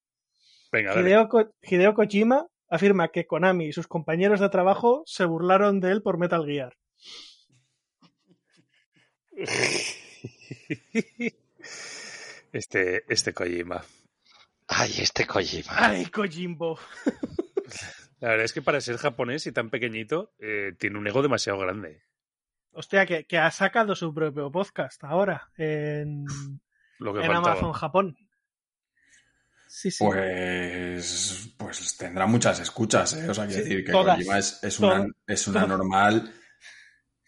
Venga, 0.71 0.99
Hideo, 0.99 1.29
Ko 1.29 1.51
Hideo, 1.61 1.93
Kojima 1.93 2.47
afirma 2.69 3.09
que 3.09 3.25
Konami 3.25 3.67
y 3.67 3.73
sus 3.73 3.87
compañeros 3.87 4.39
de 4.39 4.49
trabajo 4.49 5.03
se 5.05 5.25
burlaron 5.25 5.79
de 5.79 5.91
él 5.91 6.01
por 6.01 6.17
Metal 6.17 6.45
Gear. 6.45 6.77
Este, 12.51 13.03
este 13.07 13.31
Kojima. 13.33 13.83
Ay, 14.67 14.91
este 15.01 15.27
Kojima. 15.27 15.71
¡Ay, 15.75 16.07
Kojimbo! 16.07 16.79
La 18.19 18.29
verdad 18.29 18.45
es 18.45 18.53
que 18.53 18.61
para 18.61 18.81
ser 18.81 18.97
japonés 18.97 19.47
y 19.47 19.51
tan 19.51 19.69
pequeñito, 19.69 20.33
eh, 20.39 20.73
tiene 20.77 20.97
un 20.97 21.07
ego 21.07 21.21
demasiado 21.21 21.59
grande. 21.59 22.03
Hostia, 22.71 23.05
que, 23.05 23.25
que 23.25 23.37
ha 23.37 23.49
sacado 23.51 23.95
su 23.95 24.13
propio 24.13 24.51
podcast 24.51 25.03
ahora 25.03 25.49
en, 25.57 26.25
Lo 26.97 27.13
que 27.13 27.21
en. 27.21 27.31
Amazon 27.31 27.71
Japón. 27.71 28.17
Sí, 29.75 29.89
sí. 29.91 30.09
Pues, 30.09 31.53
pues 31.57 31.97
tendrá 31.97 32.25
muchas 32.25 32.59
escuchas, 32.59 33.13
¿eh? 33.13 33.29
O 33.29 33.33
sea, 33.33 33.45
quiero 33.47 33.61
Sí, 33.61 33.61
decir 33.61 33.83
que 33.85 33.91
todas. 33.91 34.15
Kojima 34.17 34.37
es, 34.39 34.63
es 34.63 34.79
una, 34.79 35.05
Todas. 35.05 35.11
es 35.27 35.47
una 35.47 35.65
Todas. 35.65 35.67
normal, 35.67 36.33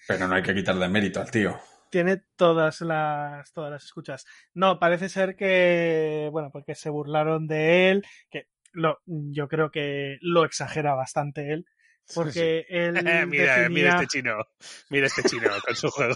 pero 0.07 0.27
no 0.27 0.35
hay 0.35 0.43
que 0.43 0.53
quitarle 0.55 0.87
mérito 0.89 1.21
al 1.21 1.31
tío. 1.31 1.59
Tiene 1.89 2.23
todas 2.37 2.79
las, 2.81 3.51
todas 3.51 3.69
las 3.71 3.83
escuchas. 3.83 4.25
No, 4.53 4.79
parece 4.79 5.09
ser 5.09 5.35
que, 5.35 6.29
bueno, 6.31 6.49
porque 6.51 6.73
se 6.73 6.89
burlaron 6.89 7.47
de 7.47 7.89
él, 7.91 8.05
que 8.29 8.47
lo, 8.71 8.99
yo 9.05 9.49
creo 9.49 9.71
que 9.71 10.17
lo 10.21 10.45
exagera 10.45 10.93
bastante 10.95 11.51
él, 11.51 11.65
porque 12.13 12.65
él 12.69 12.93
mira, 12.93 13.57
definía- 13.57 13.69
mira 13.69 13.93
este 14.01 14.07
chino. 14.07 14.35
Mira 14.89 15.07
este 15.07 15.23
chino 15.23 15.49
con 15.65 15.75
su 15.75 15.89
juego. 15.89 16.15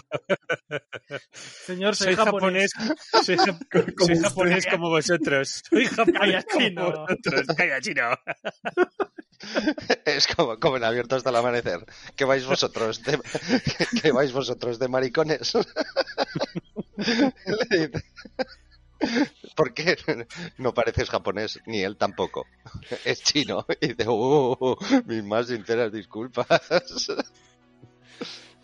señor, 1.32 1.96
soy, 1.96 2.14
Soy 2.14 2.24
japonés. 2.24 2.72
japonés. 2.74 3.00
Soy, 3.24 3.36
Como 3.36 3.56
soy 4.06 4.16
usted. 4.16 4.22
japonés 4.22 4.66
como 4.66 4.88
vosotros. 4.90 5.62
Soy 5.70 5.84
japonés 5.86 6.20
Calla, 6.20 6.42
como 6.44 6.64
chino. 6.66 6.90
vosotros. 6.92 7.46
Calla, 7.56 7.80
chino. 7.80 8.02
Es 10.04 10.26
como, 10.28 10.58
como 10.58 10.76
en 10.78 10.84
abierto 10.84 11.16
hasta 11.16 11.30
el 11.30 11.36
amanecer. 11.36 11.80
¿Qué 12.16 12.24
vais 12.24 12.44
vosotros 12.46 13.02
de, 13.02 13.20
¿qué 14.02 14.10
vais 14.12 14.32
vosotros 14.32 14.78
de 14.78 14.88
maricones? 14.88 15.52
Le 19.00 19.08
dice, 19.08 19.30
¿Por 19.54 19.74
qué 19.74 19.96
no 20.58 20.74
pareces 20.74 21.10
japonés? 21.10 21.60
Ni 21.66 21.82
él 21.82 21.96
tampoco. 21.96 22.46
Es 23.04 23.22
chino. 23.22 23.66
Y 23.80 23.88
dice, 23.88 24.08
uh, 24.08 24.76
mis 25.06 25.24
más 25.24 25.48
sinceras 25.48 25.92
disculpas. 25.92 26.46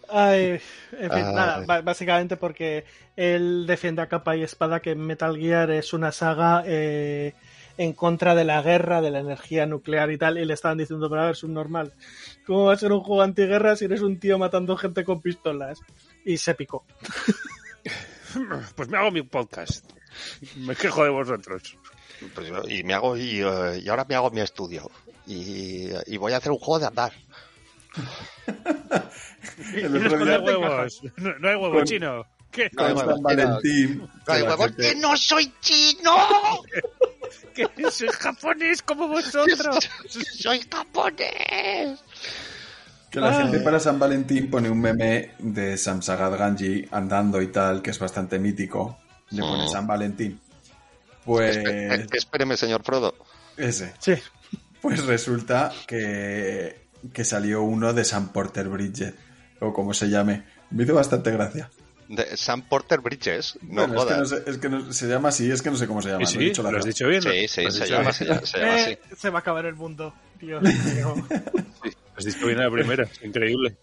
Ay, 0.09 0.61
en 0.93 1.11
fin, 1.11 1.25
Ay. 1.25 1.35
nada, 1.35 1.81
básicamente 1.81 2.37
porque 2.37 2.85
él 3.17 3.67
defiende 3.67 4.03
a 4.03 4.09
capa 4.09 4.37
y 4.37 4.43
espada 4.43 4.81
que 4.81 4.95
Metal 4.95 5.39
Gear 5.39 5.71
es 5.71 5.95
una 5.95 6.13
saga 6.13 6.63
eh, 6.67 7.33
en 7.79 7.95
contra 7.95 8.35
de 8.35 8.45
la 8.45 8.61
guerra, 8.61 9.01
de 9.01 9.11
la 9.11 9.21
energía 9.21 9.65
nuclear 9.65 10.11
y 10.11 10.19
tal, 10.19 10.37
y 10.37 10.45
le 10.45 10.53
estaban 10.53 10.77
diciendo, 10.77 11.09
pero 11.09 11.23
a 11.23 11.27
ver, 11.27 11.37
subnormal, 11.37 11.95
¿cómo 12.47 12.65
va 12.67 12.75
a 12.75 12.77
ser 12.77 12.93
un 12.93 13.01
juego 13.01 13.23
antiguerra 13.23 13.75
si 13.75 13.87
eres 13.87 14.03
un 14.03 14.19
tío 14.19 14.39
matando 14.39 14.77
gente 14.77 15.03
con 15.03 15.23
pistolas? 15.23 15.81
Y 16.27 16.37
se 16.37 16.55
picó. 16.55 16.85
Pues 18.77 18.89
me 18.89 18.99
hago 18.99 19.11
mi 19.11 19.23
podcast. 19.23 19.85
Me 20.57 20.75
quejo 20.77 21.05
de 21.05 21.11
vosotros. 21.11 21.77
Pues 22.35 22.49
yo- 22.49 22.63
y 22.69 22.85
me 22.85 22.95
hago 22.95 23.17
y, 23.17 23.41
eh, 23.43 23.81
y 23.85 23.89
ahora 23.89 24.05
me 24.09 24.15
hago 24.15 24.31
mi 24.31 24.41
estudio. 24.41 24.89
Y, 25.27 25.89
y 26.07 26.17
voy 26.19 26.33
a 26.33 26.37
hacer 26.37 26.53
un 26.53 26.59
juego 26.59 26.79
de 26.81 26.87
andar. 26.87 27.13
El 29.75 29.93
No 29.93 30.33
hay 30.33 30.39
huevos. 30.41 31.01
No, 31.17 31.39
no 31.39 31.49
hay 31.49 31.55
huevos, 31.57 31.77
Con- 31.79 31.85
chino. 31.85 32.27
¿Qué? 32.51 32.69
No 32.73 32.85
hay 32.85 32.95
Con 32.95 32.99
huevos, 33.07 33.15
San 33.15 33.23
Valentín. 33.23 33.99
No 33.99 34.33
hay 34.33 34.41
que 34.43 34.49
la 34.49 34.51
huevos. 34.51 34.67
gente- 34.67 34.89
¡Que 34.89 34.95
no 34.97 35.17
soy 35.17 35.53
chino! 35.61 36.17
Que 37.55 37.69
soy 37.91 38.09
japonés 38.09 38.83
como 38.83 39.09
vosotros. 39.09 39.89
¡Soy 40.39 40.61
japonés! 40.71 41.99
Que 43.11 43.21
la 43.21 43.29
Ah. 43.29 43.43
gente 43.43 43.61
para 43.61 43.79
San 43.79 43.99
Valentín 43.99 44.51
pone 44.51 44.71
un 44.71 44.81
meme 44.81 45.35
de 45.39 45.77
Samsagat 45.77 46.35
Ganji 46.39 46.89
andando 46.91 47.43
y 47.43 47.49
tal, 47.49 47.83
que 47.83 47.91
es 47.91 47.99
bastante 47.99 48.39
mítico. 48.39 48.99
Le 49.33 49.41
pone. 49.43 49.69
San 49.69 49.87
Valentín. 49.87 50.41
Pues 51.25 51.57
eh, 51.57 52.07
Espéreme, 52.13 52.57
señor 52.57 52.83
Frodo. 52.83 53.15
ese. 53.57 53.93
Sí, 53.99 54.15
Pues 54.81 55.05
resulta 55.07 55.73
que, 55.87 56.81
que 57.13 57.25
salió 57.25 57.63
uno 57.63 57.93
de 57.93 58.05
Sam 58.05 58.33
Porter 58.33 58.69
Bridget, 58.69 59.15
o 59.61 59.73
como 59.73 59.95
se 59.95 60.09
llame. 60.09 60.43
Me 60.71 60.83
hizo 60.85 60.95
bastante 60.95 61.31
gracia. 61.31 61.71
De 62.09 62.37
Sam 62.37 62.63
Porter 62.63 63.01
Bridges. 63.01 63.59
No 63.63 63.87
Bueno, 63.87 63.95
es 63.95 64.01
que, 64.01 64.15
jodas. 64.15 64.19
no 64.19 64.25
sé- 64.27 64.43
es 64.51 64.59
que 64.59 64.69
no- 64.69 64.93
se 64.93 65.07
llama 65.07 65.29
así, 65.31 65.51
es 65.51 65.63
que 65.63 65.71
no 65.71 65.77
sé 65.77 65.87
cómo 65.87 66.03
se 66.03 66.09
llama. 66.11 66.23
¿Y 66.23 66.25
lo 66.25 66.31
he 66.31 66.33
sí? 66.33 66.39
dicho 66.41 66.63
la 66.63 66.71
¿Lo 66.73 66.79
has 66.79 66.85
verdad. 66.85 66.95
dicho 66.95 67.09
bien? 67.09 67.23
Sí, 67.23 67.31
sí, 67.49 67.49
se 67.49 67.63
dicho 67.63 67.85
llama, 67.87 68.03
bien. 68.03 68.13
se 68.15 68.25
llama, 68.27 68.41
se 68.47 68.59
llama 68.59 68.79
Eh, 68.81 68.99
así. 69.09 69.17
se 69.17 69.31
va 69.31 69.39
a 69.39 69.41
acabar 69.41 69.65
el 69.67 69.75
mundo, 69.77 70.15
Dios 70.41 70.63
mío. 70.63 71.15
Lo 71.31 72.19
has 72.19 72.25
dicho 72.25 72.47
bien 72.47 72.59
a 72.61 72.65
la 72.65 72.71
primera. 72.71 73.09
Increíble. 73.23 73.77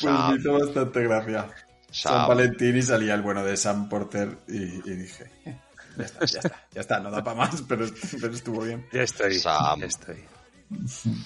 Pues 0.00 0.12
me 0.12 0.36
hizo 0.40 0.52
bastante 0.58 1.02
gracia. 1.02 1.46
San. 1.92 2.28
Valentín 2.28 2.76
y 2.76 2.82
salía 2.82 3.14
el 3.14 3.22
bueno 3.22 3.44
de 3.44 3.56
Sam 3.56 3.88
Porter 3.88 4.38
y, 4.48 4.62
y 4.90 4.96
dije, 4.96 5.30
"Eh, 5.44 5.58
ya 5.98 6.04
está, 6.04 6.24
ya 6.26 6.38
está, 6.40 6.66
ya 6.72 6.80
está, 6.80 7.00
no 7.00 7.10
da 7.10 7.22
para 7.22 7.36
más, 7.36 7.62
pero, 7.68 7.86
pero 8.20 8.32
estuvo 8.34 8.62
bien. 8.62 8.86
Ya 8.92 9.02
estoy. 9.02 9.34
Sam. 9.38 9.80
Ya 9.80 9.86
estoy. 9.86 10.16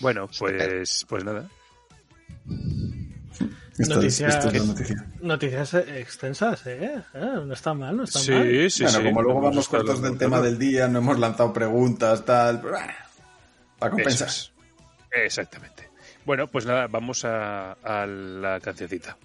Bueno, 0.01 0.29
pues, 0.39 1.07
pues 1.09 1.25
nada. 1.25 1.49
Esto, 3.79 3.97
Noticias- 3.97 4.31
es, 4.31 4.37
esto 4.45 4.49
es 4.49 4.61
la 4.61 4.67
noticia. 4.67 5.07
Noticias 5.21 5.75
extensas, 5.75 6.67
¿eh? 6.67 7.03
Eh, 7.13 7.21
No 7.45 7.53
está 7.53 7.75
mal, 7.75 7.95
no 7.97 8.05
está 8.05 8.19
mal. 8.21 8.27
Sí, 8.27 8.71
sí, 8.71 8.83
bueno, 8.85 8.99
sí. 8.99 9.05
como 9.05 9.23
luego 9.23 9.41
vamos 9.43 9.69
cortos 9.69 10.01
del 10.01 10.17
tema 10.17 10.41
del 10.41 10.59
día, 10.59 10.89
no 10.89 10.99
hemos 11.01 11.19
lanzado 11.19 11.53
preguntas, 11.53 12.25
tal, 12.25 12.63
para 12.63 13.91
compensar. 13.91 14.29
es. 14.29 14.51
Exactamente. 15.13 15.91
Bueno, 16.25 16.47
pues 16.49 16.65
nada, 16.65 16.87
vamos 16.89 17.25
a, 17.27 17.73
a 17.73 18.07
la 18.07 18.59
cancioncita. 18.61 19.17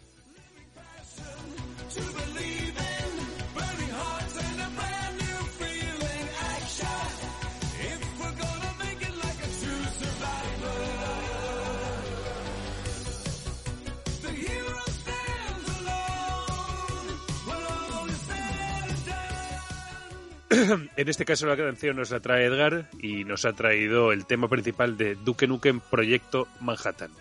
En 20.95 21.09
este 21.09 21.25
caso 21.25 21.47
la 21.47 21.57
canción 21.57 21.95
nos 21.95 22.11
la 22.11 22.19
trae 22.19 22.45
Edgar 22.45 22.89
y 22.99 23.23
nos 23.23 23.45
ha 23.45 23.53
traído 23.53 24.11
el 24.11 24.25
tema 24.25 24.47
principal 24.47 24.97
de 24.97 25.15
Duke 25.15 25.47
Nukem 25.47 25.79
Proyecto 25.79 26.47
Manhattan. 26.59 27.11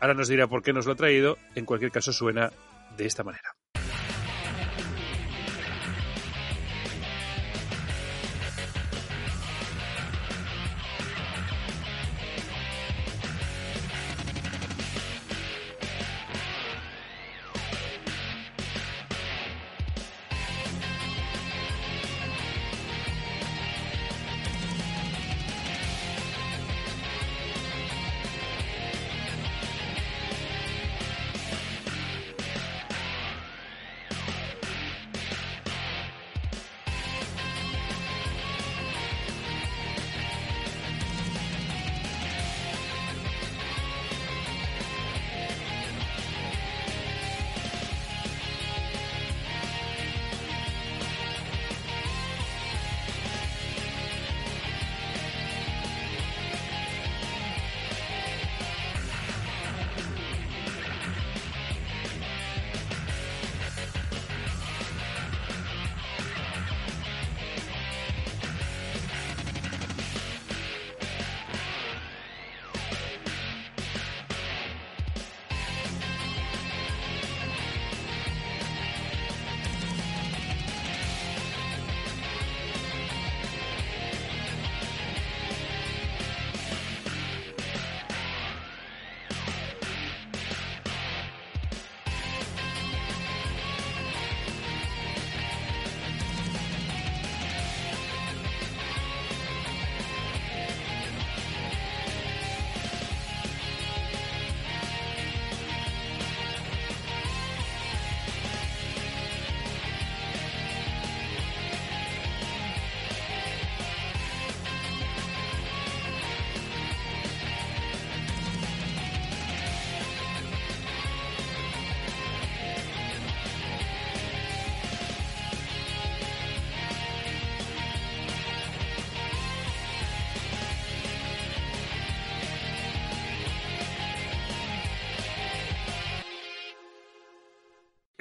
Ahora 0.00 0.14
nos 0.14 0.28
dirá 0.28 0.46
por 0.46 0.62
qué 0.62 0.72
nos 0.72 0.86
lo 0.86 0.92
ha 0.92 0.96
traído, 0.96 1.38
en 1.54 1.66
cualquier 1.66 1.90
caso 1.90 2.12
suena 2.12 2.50
de 2.96 3.06
esta 3.06 3.22
manera. 3.22 3.54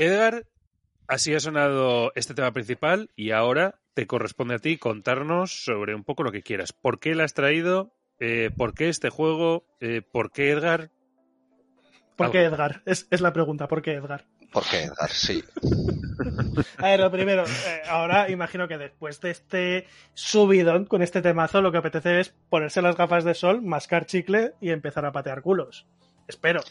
Edgar, 0.05 0.45
así 1.07 1.33
ha 1.33 1.39
sonado 1.39 2.11
este 2.15 2.33
tema 2.33 2.51
principal 2.51 3.09
y 3.15 3.31
ahora 3.31 3.79
te 3.93 4.07
corresponde 4.07 4.55
a 4.55 4.59
ti 4.59 4.77
contarnos 4.77 5.63
sobre 5.63 5.95
un 5.95 6.03
poco 6.03 6.23
lo 6.23 6.31
que 6.31 6.41
quieras. 6.43 6.73
¿Por 6.73 6.99
qué 6.99 7.15
lo 7.15 7.23
has 7.23 7.33
traído? 7.33 7.93
Eh, 8.19 8.51
¿Por 8.55 8.73
qué 8.73 8.89
este 8.89 9.09
juego? 9.09 9.65
Eh, 9.79 10.01
¿Por 10.01 10.31
qué 10.31 10.51
Edgar? 10.51 10.89
¿Por 12.15 12.25
Algo. 12.25 12.33
qué 12.33 12.43
Edgar? 12.43 12.81
Es, 12.85 13.07
es 13.09 13.21
la 13.21 13.33
pregunta, 13.33 13.67
¿por 13.67 13.81
qué 13.81 13.93
Edgar? 13.93 14.25
¿Por 14.51 14.63
qué, 14.69 14.83
Edgar? 14.83 15.09
Sí. 15.09 15.43
A 16.77 16.89
ver, 16.89 16.99
lo 16.99 17.11
primero, 17.11 17.43
eh, 17.43 17.81
ahora 17.89 18.29
imagino 18.29 18.67
que 18.67 18.77
después 18.77 19.19
de 19.19 19.31
este 19.31 19.87
subidón 20.13 20.85
con 20.85 21.01
este 21.01 21.23
temazo, 21.23 21.61
lo 21.61 21.71
que 21.71 21.79
apetece 21.79 22.19
es 22.19 22.35
ponerse 22.49 22.83
las 22.83 22.95
gafas 22.95 23.23
de 23.23 23.33
sol, 23.33 23.63
mascar 23.63 24.05
chicle 24.05 24.53
y 24.61 24.69
empezar 24.69 25.05
a 25.05 25.11
patear 25.11 25.41
culos. 25.41 25.87
Espero. 26.27 26.61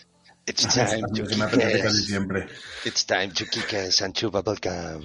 It's 0.47 0.66
time 0.74 1.03
to 1.14 1.22
Yo 1.22 1.36
me 1.36 1.45
apetece 1.45 1.72
kick 1.72 1.84
ass. 1.84 2.07
siempre. 2.07 2.47
It's 2.84 3.05
time 3.07 3.32
to 3.32 3.45
kick 3.47 3.74
ass 3.74 4.01
and 4.03 4.14
chew 4.14 4.30
bubblegum. 4.30 5.05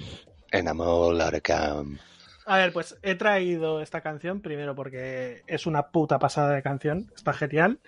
And 0.52 0.68
I'm 0.68 0.80
all 0.80 1.20
out 1.20 1.34
of 1.34 1.42
gum. 1.42 1.98
A 2.46 2.56
ver, 2.56 2.72
pues 2.72 2.96
he 3.02 3.14
traído 3.14 3.82
esta 3.82 4.00
canción 4.00 4.40
primero 4.40 4.74
porque 4.74 5.42
es 5.46 5.66
una 5.66 5.88
puta 5.90 6.18
pasada 6.18 6.54
de 6.54 6.62
canción, 6.62 7.12
está 7.14 7.34
genial. 7.34 7.78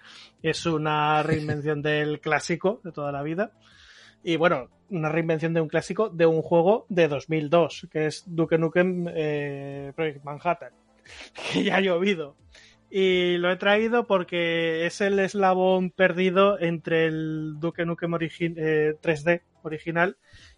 Es 0.42 0.66
una 0.66 1.22
reinvención 1.24 1.80
del 1.82 2.20
clásico 2.20 2.80
de 2.84 2.92
toda 2.92 3.10
la 3.10 3.22
vida. 3.22 3.52
Y 4.22 4.36
bueno, 4.36 4.68
una 4.90 5.08
reinvención 5.08 5.54
de 5.54 5.62
un 5.62 5.68
clásico 5.68 6.10
de 6.10 6.26
un 6.26 6.42
juego 6.42 6.84
de 6.90 7.08
2002, 7.08 7.88
que 7.90 8.06
es 8.06 8.22
Duke 8.26 8.58
Nukem 8.58 9.06
eh, 9.08 9.92
Project 9.96 10.24
Manhattan, 10.24 10.72
que 11.52 11.64
ya 11.64 11.76
ha 11.76 11.80
llovido. 11.80 12.36
Y 12.90 13.36
lo 13.38 13.52
he 13.52 13.56
traído 13.56 14.06
porque 14.06 14.84
es 14.86 15.00
el 15.00 15.18
eslabón 15.20 15.90
perdido 15.90 16.58
entre 16.58 17.06
el 17.06 17.54
Duke 17.60 17.86
Nukem 17.86 18.10
origi- 18.12 18.54
eh, 18.56 18.96
3D 19.00 19.42
original 19.62 20.16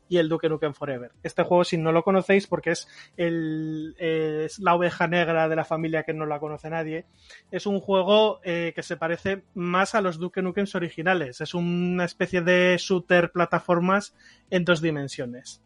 y 0.08 0.16
el 0.16 0.28
Duke 0.30 0.48
Nukem 0.48 0.72
Forever. 0.72 1.10
Este 1.22 1.42
juego, 1.42 1.64
si 1.64 1.76
no 1.76 1.92
lo 1.92 2.02
conocéis, 2.02 2.46
porque 2.46 2.70
es, 2.70 2.88
el, 3.18 3.94
es 3.98 4.58
la 4.60 4.74
oveja 4.74 5.08
negra 5.08 5.48
de 5.48 5.56
la 5.56 5.64
familia 5.64 6.04
que 6.04 6.14
no 6.14 6.24
la 6.24 6.38
conoce 6.40 6.70
nadie, 6.70 7.04
es 7.50 7.66
un 7.66 7.80
juego 7.80 8.40
eh, 8.44 8.72
que 8.74 8.82
se 8.82 8.96
parece 8.96 9.42
más 9.54 9.94
a 9.94 10.00
los 10.00 10.18
Duke 10.18 10.40
Nukems 10.42 10.74
originales. 10.74 11.40
Es 11.42 11.52
una 11.54 12.04
especie 12.06 12.40
de 12.40 12.76
shooter 12.78 13.30
plataformas 13.30 14.14
en 14.50 14.64
dos 14.64 14.80
dimensiones. 14.80 15.62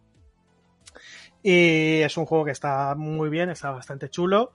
Y 1.43 2.01
es 2.01 2.17
un 2.17 2.27
juego 2.27 2.45
que 2.45 2.51
está 2.51 2.95
muy 2.97 3.29
bien, 3.29 3.51
está 3.51 3.71
bastante 3.71 4.09
chulo. 4.11 4.53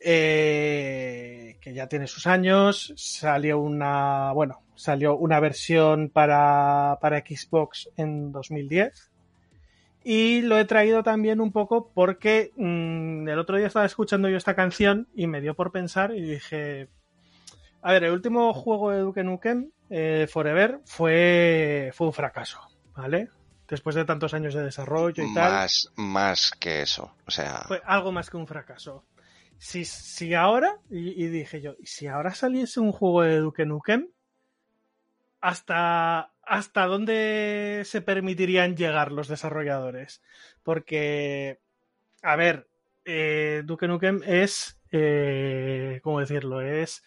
Eh, 0.00 1.58
que 1.60 1.74
ya 1.74 1.88
tiene 1.88 2.06
sus 2.06 2.26
años. 2.26 2.92
Salió 2.96 3.58
una, 3.58 4.32
bueno, 4.32 4.62
salió 4.74 5.16
una 5.16 5.40
versión 5.40 6.10
para, 6.10 6.98
para 7.00 7.18
Xbox 7.20 7.88
en 7.96 8.32
2010. 8.32 9.10
Y 10.08 10.42
lo 10.42 10.56
he 10.56 10.64
traído 10.64 11.02
también 11.02 11.40
un 11.40 11.50
poco 11.50 11.90
porque 11.92 12.52
mm, 12.56 13.28
el 13.28 13.38
otro 13.40 13.56
día 13.56 13.66
estaba 13.66 13.86
escuchando 13.86 14.28
yo 14.28 14.36
esta 14.36 14.54
canción 14.54 15.08
y 15.16 15.26
me 15.26 15.40
dio 15.40 15.54
por 15.54 15.72
pensar 15.72 16.14
y 16.14 16.22
dije, 16.22 16.88
a 17.82 17.90
ver, 17.90 18.04
el 18.04 18.12
último 18.12 18.54
juego 18.54 18.92
de 18.92 19.00
Duke 19.00 19.24
Nukem, 19.24 19.70
eh, 19.90 20.28
Forever, 20.30 20.78
fue, 20.84 21.90
fue 21.92 22.06
un 22.06 22.12
fracaso, 22.12 22.60
¿vale? 22.94 23.30
Después 23.66 23.96
de 23.96 24.04
tantos 24.04 24.32
años 24.32 24.54
de 24.54 24.62
desarrollo 24.62 25.24
y 25.24 25.34
tal 25.34 25.52
Más, 25.52 25.90
más 25.96 26.50
que 26.52 26.82
eso. 26.82 27.12
O 27.26 27.32
sea, 27.32 27.64
fue 27.66 27.82
algo 27.84 28.12
más 28.12 28.30
que 28.30 28.36
un 28.36 28.46
fracaso. 28.46 29.02
Si, 29.58 29.84
si 29.84 30.34
ahora, 30.34 30.78
y, 30.90 31.26
dije 31.26 31.60
yo, 31.60 31.74
¿y 31.78 31.86
si 31.86 32.06
ahora 32.06 32.34
saliese 32.34 32.80
un 32.80 32.92
juego 32.92 33.22
de 33.22 33.38
Duke 33.38 33.66
Nukem, 33.66 34.08
¿hasta, 35.40 36.32
¿hasta 36.42 36.86
dónde 36.86 37.82
se 37.84 38.02
permitirían 38.02 38.76
llegar 38.76 39.12
los 39.12 39.28
desarrolladores? 39.28 40.22
Porque, 40.62 41.60
a 42.22 42.36
ver, 42.36 42.68
eh, 43.04 43.62
Duke 43.64 43.88
Nukem 43.88 44.22
es, 44.26 44.80
eh, 44.92 46.00
¿cómo 46.02 46.20
decirlo? 46.20 46.60
Es 46.60 47.02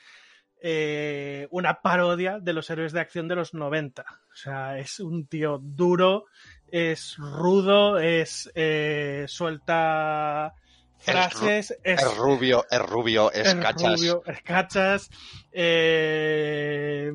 eh, 0.61 1.47
una 1.51 1.81
parodia 1.81 2.39
de 2.39 2.51
los 2.51 2.69
héroes 2.69 2.91
de 2.91 2.99
acción 2.99 3.27
de 3.27 3.35
los 3.35 3.53
90. 3.53 4.01
O 4.01 4.35
sea, 4.35 4.77
es 4.77 4.99
un 4.99 5.25
tío 5.27 5.59
duro, 5.61 6.25
es 6.67 7.15
rudo, 7.17 7.97
es 7.97 8.51
eh, 8.55 9.25
suelta 9.27 10.53
frases, 10.99 11.77
es, 11.83 12.01
es 12.01 12.17
rubio, 12.17 12.65
es 12.69 12.81
rubio, 12.81 13.31
es, 13.31 13.47
es 13.47 13.55
cachas. 13.55 13.99
rubio, 13.99 14.23
es 14.25 14.41
cachas, 14.41 15.09
eh, 15.51 17.11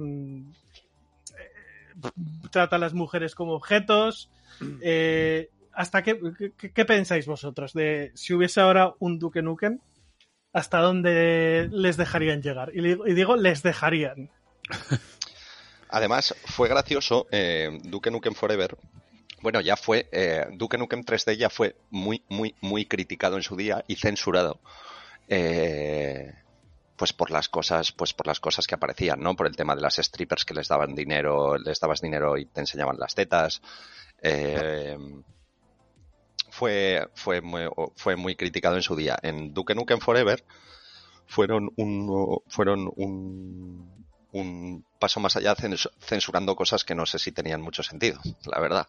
eh, 1.38 2.10
trata 2.50 2.76
a 2.76 2.78
las 2.78 2.94
mujeres 2.94 3.34
como 3.34 3.54
objetos. 3.54 4.30
eh, 4.80 5.50
¿Hasta 5.72 6.02
qué, 6.02 6.20
qué, 6.56 6.72
qué 6.72 6.84
pensáis 6.84 7.26
vosotros 7.26 7.72
de 7.72 8.12
si 8.14 8.32
hubiese 8.32 8.60
ahora 8.60 8.94
un 9.00 9.18
Duke 9.18 9.42
Nukem? 9.42 9.80
¿Hasta 10.52 10.78
dónde 10.78 11.68
les 11.72 11.96
dejarían 11.96 12.40
llegar? 12.40 12.70
Y 12.74 12.80
digo, 12.80 13.06
y 13.08 13.14
digo 13.14 13.34
les 13.36 13.62
dejarían. 13.64 14.30
Además, 15.88 16.34
fue 16.44 16.68
gracioso, 16.68 17.26
eh, 17.32 17.76
Duke 17.82 18.10
Nukem 18.10 18.34
Forever. 18.34 18.76
Bueno, 19.44 19.60
ya 19.60 19.76
fue, 19.76 20.08
eh, 20.10 20.46
Duke 20.52 20.78
Nukem 20.78 21.04
3D 21.04 21.36
ya 21.36 21.50
fue 21.50 21.76
muy, 21.90 22.24
muy, 22.30 22.54
muy 22.62 22.86
criticado 22.86 23.36
en 23.36 23.42
su 23.42 23.56
día 23.56 23.84
y 23.86 23.96
censurado. 23.96 24.58
Eh, 25.28 26.32
pues 26.96 27.12
por 27.12 27.30
las 27.30 27.50
cosas, 27.50 27.92
pues 27.92 28.14
por 28.14 28.26
las 28.26 28.40
cosas 28.40 28.66
que 28.66 28.74
aparecían, 28.74 29.20
¿no? 29.20 29.36
Por 29.36 29.46
el 29.46 29.54
tema 29.54 29.76
de 29.76 29.82
las 29.82 29.96
strippers 29.96 30.46
que 30.46 30.54
les 30.54 30.68
daban 30.68 30.94
dinero, 30.94 31.58
les 31.58 31.78
dabas 31.78 32.00
dinero 32.00 32.38
y 32.38 32.46
te 32.46 32.60
enseñaban 32.60 32.96
las 32.98 33.14
tetas. 33.14 33.60
Eh, 34.22 34.96
fue, 36.48 37.06
fue, 37.12 37.42
muy, 37.42 37.68
fue 37.96 38.16
muy 38.16 38.36
criticado 38.36 38.76
en 38.76 38.82
su 38.82 38.96
día. 38.96 39.18
En 39.20 39.52
Duke 39.52 39.74
Nukem 39.74 40.00
Forever 40.00 40.42
fueron 41.26 41.70
un, 41.76 42.40
fueron 42.48 42.90
un, 42.96 44.06
un 44.32 44.86
paso 44.98 45.20
más 45.20 45.36
allá 45.36 45.54
censurando 46.00 46.56
cosas 46.56 46.82
que 46.82 46.94
no 46.94 47.04
sé 47.04 47.18
si 47.18 47.30
tenían 47.30 47.60
mucho 47.60 47.82
sentido, 47.82 48.18
la 48.46 48.58
verdad. 48.58 48.88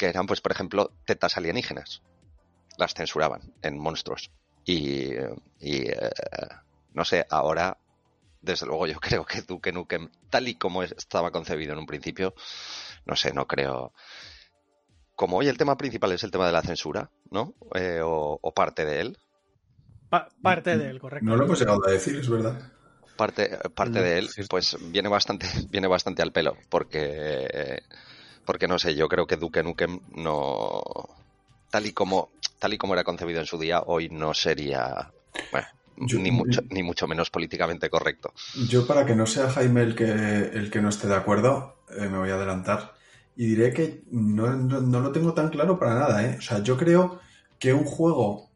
Que 0.00 0.06
eran, 0.06 0.26
pues, 0.26 0.40
por 0.40 0.50
ejemplo, 0.50 0.94
tetas 1.04 1.36
alienígenas. 1.36 2.00
Las 2.78 2.94
censuraban 2.94 3.52
en 3.60 3.78
monstruos. 3.78 4.30
Y, 4.64 5.10
y 5.58 5.90
eh, 5.90 6.10
no 6.94 7.04
sé, 7.04 7.26
ahora, 7.28 7.76
desde 8.40 8.64
luego, 8.64 8.86
yo 8.86 8.98
creo 9.00 9.26
que 9.26 9.42
Duke 9.42 9.72
Nukem, 9.72 10.08
tal 10.30 10.48
y 10.48 10.54
como 10.54 10.82
estaba 10.82 11.30
concebido 11.30 11.74
en 11.74 11.80
un 11.80 11.86
principio, 11.86 12.32
no 13.04 13.14
sé, 13.14 13.34
no 13.34 13.46
creo. 13.46 13.92
Como 15.16 15.36
hoy 15.36 15.48
el 15.48 15.58
tema 15.58 15.76
principal 15.76 16.12
es 16.12 16.24
el 16.24 16.30
tema 16.30 16.46
de 16.46 16.52
la 16.52 16.62
censura, 16.62 17.10
¿no? 17.30 17.52
Eh, 17.74 18.00
o, 18.02 18.38
o, 18.40 18.54
parte 18.54 18.86
de 18.86 19.00
él. 19.02 19.18
Pa 20.08 20.30
parte 20.40 20.78
de 20.78 20.88
él, 20.88 20.98
correcto. 20.98 21.28
No 21.28 21.36
lo 21.36 21.44
hemos 21.44 21.58
llegado 21.58 21.86
a 21.86 21.90
decir, 21.90 22.16
es 22.16 22.30
verdad. 22.30 22.58
Parte, 23.18 23.58
parte 23.74 24.00
de 24.00 24.16
él, 24.16 24.30
pues 24.48 24.78
viene 24.80 25.10
bastante, 25.10 25.46
viene 25.68 25.88
bastante 25.88 26.22
al 26.22 26.32
pelo, 26.32 26.56
porque, 26.70 27.82
porque 28.44 28.68
no 28.68 28.78
sé, 28.78 28.94
yo 28.94 29.08
creo 29.08 29.26
que 29.26 29.36
Duke 29.36 29.62
Nukem 29.62 30.00
no, 30.16 30.82
tal 31.70 31.86
y 31.86 31.92
como, 31.92 32.30
tal 32.58 32.74
y 32.74 32.78
como 32.78 32.94
era 32.94 33.04
concebido 33.04 33.40
en 33.40 33.46
su 33.46 33.58
día, 33.58 33.82
hoy 33.86 34.08
no 34.08 34.34
sería, 34.34 35.12
bueno, 35.52 35.66
yo, 35.96 36.18
ni, 36.18 36.30
mucho, 36.30 36.62
ni 36.70 36.82
mucho 36.82 37.06
menos 37.06 37.30
políticamente 37.30 37.90
correcto. 37.90 38.32
Yo, 38.68 38.86
para 38.86 39.04
que 39.04 39.14
no 39.14 39.26
sea 39.26 39.50
Jaime 39.50 39.82
el 39.82 39.94
que, 39.94 40.04
el 40.04 40.70
que 40.70 40.80
no 40.80 40.88
esté 40.88 41.08
de 41.08 41.16
acuerdo, 41.16 41.84
eh, 41.90 42.08
me 42.08 42.18
voy 42.18 42.30
a 42.30 42.34
adelantar 42.34 42.94
y 43.36 43.46
diré 43.46 43.72
que 43.72 44.02
no, 44.10 44.50
no, 44.54 44.80
no, 44.80 45.00
lo 45.00 45.12
tengo 45.12 45.32
tan 45.32 45.48
claro 45.48 45.78
para 45.78 45.94
nada. 45.94 46.24
¿eh? 46.24 46.36
O 46.38 46.42
sea, 46.42 46.62
yo 46.62 46.76
creo 46.76 47.20
que 47.58 47.72
un 47.72 47.84
juego 47.84 48.50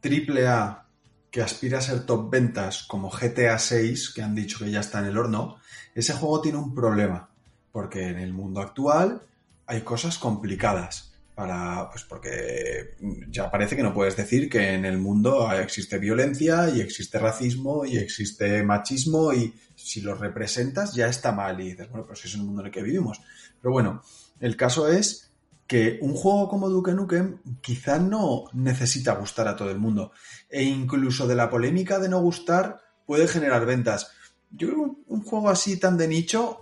triple 0.00 0.46
A 0.46 0.86
que 1.30 1.42
aspira 1.42 1.78
a 1.78 1.82
ser 1.82 2.04
top 2.04 2.30
ventas 2.30 2.84
como 2.84 3.10
GTA 3.10 3.58
6, 3.58 4.12
que 4.14 4.22
han 4.22 4.34
dicho 4.34 4.58
que 4.58 4.70
ya 4.70 4.80
está 4.80 4.98
en 4.98 5.06
el 5.06 5.18
horno, 5.18 5.56
ese 5.94 6.12
juego 6.12 6.42
tiene 6.42 6.58
un 6.58 6.74
problema. 6.74 7.30
Porque 7.72 8.06
en 8.08 8.18
el 8.18 8.32
mundo 8.32 8.60
actual 8.60 9.22
hay 9.66 9.80
cosas 9.80 10.18
complicadas. 10.18 11.08
Para, 11.34 11.88
pues 11.90 12.04
porque 12.04 12.94
ya 13.30 13.50
parece 13.50 13.74
que 13.74 13.82
no 13.82 13.94
puedes 13.94 14.18
decir 14.18 14.50
que 14.50 14.74
en 14.74 14.84
el 14.84 14.98
mundo 14.98 15.50
existe 15.50 15.98
violencia 15.98 16.68
y 16.68 16.82
existe 16.82 17.18
racismo 17.18 17.86
y 17.86 17.96
existe 17.96 18.62
machismo 18.62 19.32
y 19.32 19.54
si 19.74 20.02
lo 20.02 20.14
representas 20.14 20.94
ya 20.94 21.06
está 21.08 21.32
mal 21.32 21.58
y 21.58 21.70
dices, 21.70 21.88
bueno, 21.88 22.06
pues 22.06 22.22
es 22.26 22.34
el 22.34 22.42
mundo 22.42 22.60
en 22.60 22.66
el 22.66 22.72
que 22.72 22.82
vivimos. 22.82 23.22
Pero 23.62 23.72
bueno, 23.72 24.02
el 24.40 24.56
caso 24.56 24.88
es 24.88 25.32
que 25.66 25.98
un 26.02 26.14
juego 26.14 26.50
como 26.50 26.68
Duke 26.68 26.92
Nukem 26.92 27.38
quizá 27.62 27.98
no 27.98 28.44
necesita 28.52 29.14
gustar 29.14 29.48
a 29.48 29.56
todo 29.56 29.70
el 29.70 29.78
mundo. 29.78 30.12
E 30.50 30.62
incluso 30.64 31.26
de 31.26 31.34
la 31.34 31.48
polémica 31.48 31.98
de 31.98 32.10
no 32.10 32.20
gustar 32.20 32.80
puede 33.06 33.26
generar 33.26 33.64
ventas. 33.64 34.10
Yo 34.50 34.68
creo 34.68 34.84
que 34.84 35.00
un 35.06 35.22
juego 35.22 35.48
así 35.48 35.78
tan 35.78 35.96
de 35.96 36.08
nicho, 36.08 36.61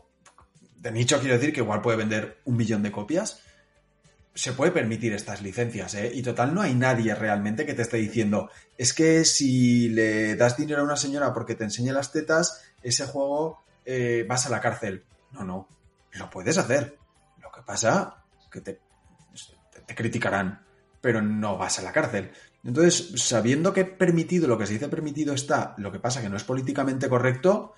de 0.81 0.91
nicho 0.91 1.21
quiero 1.21 1.35
decir 1.35 1.53
que 1.53 1.61
igual 1.61 1.83
puede 1.83 1.99
vender 1.99 2.41
un 2.45 2.57
millón 2.57 2.83
de 2.83 2.91
copias, 2.91 3.43
se 4.35 4.53
puede 4.53 4.73
permitir 4.73 5.13
estas 5.13 5.43
licencias, 5.43 5.95
¿eh? 5.95 6.11
Y 6.15 6.23
total, 6.23 6.55
no 6.55 6.63
hay 6.63 6.75
nadie 6.75 7.15
realmente 7.15 7.67
que 7.67 7.75
te 7.75 7.83
esté 7.83 7.99
diciendo, 7.99 8.51
es 8.79 8.95
que 8.95 9.25
si 9.25 9.89
le 9.89 10.37
das 10.37 10.57
dinero 10.57 10.81
a 10.81 10.85
una 10.85 10.97
señora 10.97 11.33
porque 11.33 11.55
te 11.55 11.65
enseña 11.65 11.93
las 11.93 12.13
tetas, 12.13 12.63
ese 12.83 13.07
juego 13.07 13.63
eh, 13.85 14.25
vas 14.29 14.47
a 14.47 14.51
la 14.51 14.61
cárcel. 14.61 15.05
No, 15.33 15.45
no, 15.45 15.69
lo 16.13 16.31
puedes 16.31 16.59
hacer. 16.59 16.97
Lo 17.43 17.51
que 17.51 17.63
pasa 17.63 18.25
que 18.51 18.61
te 18.61 18.81
te 19.91 19.97
criticarán, 19.97 20.63
pero 21.01 21.21
no 21.21 21.59
vas 21.59 21.81
a 21.81 21.83
la 21.83 21.91
cárcel. 21.91 22.31
Entonces, 22.63 23.13
sabiendo 23.17 23.73
que 23.73 23.85
permitido, 23.85 24.47
lo 24.47 24.57
que 24.57 24.67
se 24.67 24.75
dice 24.75 24.89
permitido 24.89 25.35
está, 25.35 25.75
lo 25.79 25.91
que 25.91 25.99
pasa 25.99 26.23
que 26.23 26.29
no 26.29 26.37
es 26.37 26.45
políticamente 26.45 27.09
correcto, 27.09 27.75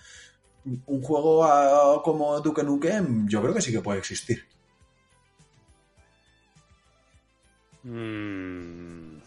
un 0.65 1.03
juego 1.03 1.45
ah, 1.45 2.01
como 2.05 2.41
Duke 2.41 2.63
Nukem 2.63 3.27
yo 3.29 3.43
creo 3.43 3.53
que 3.55 3.61
sí 3.63 3.73
que 3.73 3.81
puede 3.81 3.99
existir. 3.99 4.45
Mm, 7.83 9.19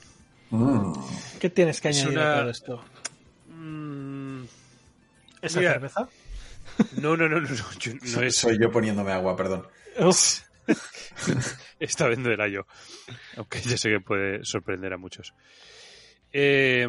Mm. 0.51 0.93
¿Qué 1.39 1.49
tienes 1.49 1.81
que 1.81 1.89
añadir 1.89 2.09
una- 2.17 2.33
a 2.37 2.39
todo 2.41 2.49
esto? 2.51 2.85
mm, 3.47 4.43
¿Esa 5.41 5.59
Mira. 5.59 5.73
cerveza? 5.73 6.07
no, 7.01 7.17
no, 7.17 7.27
no, 7.27 7.41
no, 7.41 7.49
no, 7.49 7.71
yo- 7.79 7.93
no 7.95 8.07
Soy- 8.07 8.27
es. 8.27 8.35
Soy 8.35 8.57
yo 8.59 8.71
poniéndome 8.71 9.11
agua, 9.11 9.35
perdón. 9.35 9.67
Uf, 9.99 10.41
Esta 11.79 12.07
vez 12.07 12.17
no 12.19 12.31
era 12.31 12.47
yo. 12.47 12.65
Aunque 13.37 13.61
ya 13.61 13.77
sé 13.77 13.89
que 13.89 13.99
puede 13.99 14.43
sorprender 14.45 14.93
a 14.93 14.97
muchos. 14.97 15.33
Eh, 16.31 16.87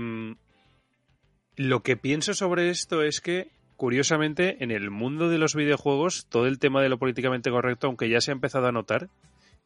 lo 1.57 1.83
que 1.83 1.97
pienso 1.97 2.35
sobre 2.35 2.71
esto 2.71 3.03
es 3.03 3.21
que, 3.21 3.51
curiosamente, 3.77 4.63
en 4.63 4.71
el 4.71 4.91
mundo 4.91 5.29
de 5.29 5.39
los 5.39 5.55
videojuegos, 5.55 6.27
todo 6.29 6.47
el 6.47 6.59
tema 6.59 6.83
de 6.83 6.89
lo 6.89 6.99
políticamente 6.99 7.51
correcto, 7.51 7.87
aunque 7.87 8.09
ya 8.09 8.21
se 8.21 8.31
ha 8.31 8.35
empezado 8.35 8.67
a 8.67 8.73
notar, 8.73 9.09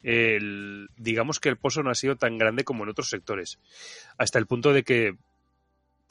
digamos 0.03 1.41
que 1.41 1.49
el 1.49 1.57
pozo 1.57 1.83
no 1.83 1.91
ha 1.91 1.95
sido 1.95 2.17
tan 2.17 2.39
grande 2.39 2.65
como 2.65 2.85
en 2.85 2.91
otros 2.91 3.11
sectores. 3.11 3.59
Hasta 4.19 4.39
el 4.39 4.47
punto 4.47 4.73
de 4.73 4.83
que 4.83 5.17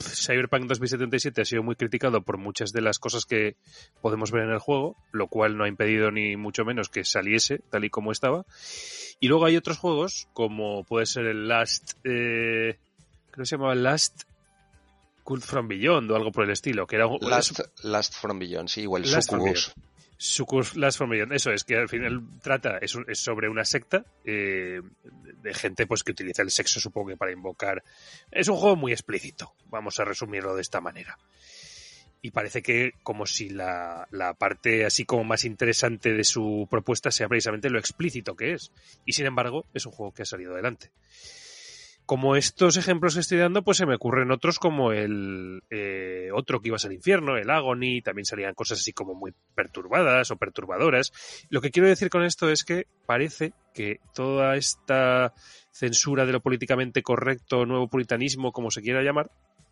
Cyberpunk 0.00 0.66
2077 0.66 1.42
ha 1.42 1.44
sido 1.44 1.62
muy 1.62 1.76
criticado 1.76 2.22
por 2.22 2.38
muchas 2.38 2.72
de 2.72 2.80
las 2.80 2.98
cosas 2.98 3.26
que 3.26 3.56
podemos 4.00 4.30
ver 4.30 4.44
en 4.44 4.50
el 4.50 4.58
juego, 4.58 4.96
lo 5.12 5.28
cual 5.28 5.56
no 5.56 5.64
ha 5.64 5.68
impedido 5.68 6.10
ni 6.10 6.36
mucho 6.36 6.64
menos 6.64 6.88
que 6.88 7.04
saliese 7.04 7.60
tal 7.70 7.84
y 7.84 7.90
como 7.90 8.12
estaba. 8.12 8.46
Y 9.20 9.28
luego 9.28 9.44
hay 9.44 9.56
otros 9.56 9.78
juegos, 9.78 10.28
como 10.32 10.84
puede 10.84 11.06
ser 11.06 11.26
el 11.26 11.48
Last, 11.48 11.92
eh, 12.04 12.78
creo 13.30 13.44
se 13.44 13.56
llamaba 13.56 13.74
Last 13.74 14.22
Cult 15.24 15.44
from 15.44 15.68
Beyond 15.68 16.10
o 16.10 16.16
algo 16.16 16.32
por 16.32 16.44
el 16.44 16.50
estilo, 16.50 16.86
que 16.86 16.96
era 16.96 17.06
un- 17.06 17.18
Last, 17.20 17.60
Last 17.84 18.14
from 18.14 18.38
Beyond, 18.38 18.68
sí, 18.68 18.86
o 18.86 18.96
el 18.96 19.04
Succubus. 19.06 19.74
Succubus 20.18 20.76
Last 20.76 20.98
from 20.98 21.10
Beyond. 21.10 21.32
Eso 21.32 21.50
es 21.50 21.64
que 21.64 21.76
al 21.76 21.88
final 21.88 22.20
trata, 22.42 22.78
es, 22.78 22.94
un- 22.94 23.04
es 23.08 23.18
sobre 23.20 23.48
una 23.48 23.64
secta 23.64 24.04
eh, 24.24 24.80
de 25.42 25.54
gente 25.54 25.86
pues 25.86 26.02
que 26.02 26.12
utiliza 26.12 26.42
el 26.42 26.50
sexo, 26.50 26.78
supongo 26.80 27.08
que 27.10 27.16
para 27.16 27.32
invocar. 27.32 27.82
Es 28.30 28.48
un 28.48 28.56
juego 28.56 28.76
muy 28.76 28.92
explícito, 28.92 29.54
vamos 29.70 29.98
a 30.00 30.04
resumirlo 30.04 30.54
de 30.54 30.62
esta 30.62 30.80
manera. 30.80 31.18
Y 32.22 32.32
parece 32.32 32.60
que 32.60 32.92
como 33.02 33.24
si 33.24 33.48
la, 33.48 34.06
la 34.10 34.34
parte 34.34 34.84
así 34.84 35.06
como 35.06 35.24
más 35.24 35.46
interesante 35.46 36.12
de 36.12 36.24
su 36.24 36.68
propuesta 36.70 37.10
sea 37.10 37.28
precisamente 37.28 37.70
lo 37.70 37.78
explícito 37.78 38.36
que 38.36 38.52
es. 38.52 38.72
Y 39.06 39.14
sin 39.14 39.24
embargo, 39.24 39.64
es 39.72 39.86
un 39.86 39.92
juego 39.92 40.12
que 40.12 40.22
ha 40.22 40.26
salido 40.26 40.52
adelante. 40.52 40.90
Como 42.10 42.34
estos 42.34 42.76
ejemplos 42.76 43.14
que 43.14 43.20
estoy 43.20 43.38
dando, 43.38 43.62
pues 43.62 43.78
se 43.78 43.86
me 43.86 43.94
ocurren 43.94 44.32
otros 44.32 44.58
como 44.58 44.90
el 44.90 45.62
eh, 45.70 46.30
otro 46.34 46.60
que 46.60 46.66
ibas 46.66 46.84
al 46.84 46.92
infierno, 46.92 47.36
el 47.36 47.48
Agony, 47.48 48.02
también 48.02 48.24
salían 48.24 48.52
cosas 48.54 48.80
así 48.80 48.92
como 48.92 49.14
muy 49.14 49.32
perturbadas 49.54 50.28
o 50.32 50.36
perturbadoras. 50.36 51.12
Lo 51.50 51.60
que 51.60 51.70
quiero 51.70 51.88
decir 51.88 52.10
con 52.10 52.24
esto 52.24 52.50
es 52.50 52.64
que 52.64 52.88
parece 53.06 53.52
que 53.72 54.00
toda 54.12 54.56
esta 54.56 55.34
censura 55.70 56.26
de 56.26 56.32
lo 56.32 56.40
políticamente 56.40 57.00
correcto, 57.04 57.64
nuevo 57.64 57.86
puritanismo, 57.86 58.50
como 58.50 58.72
se 58.72 58.82
quiera 58.82 59.04
llamar, 59.04 59.30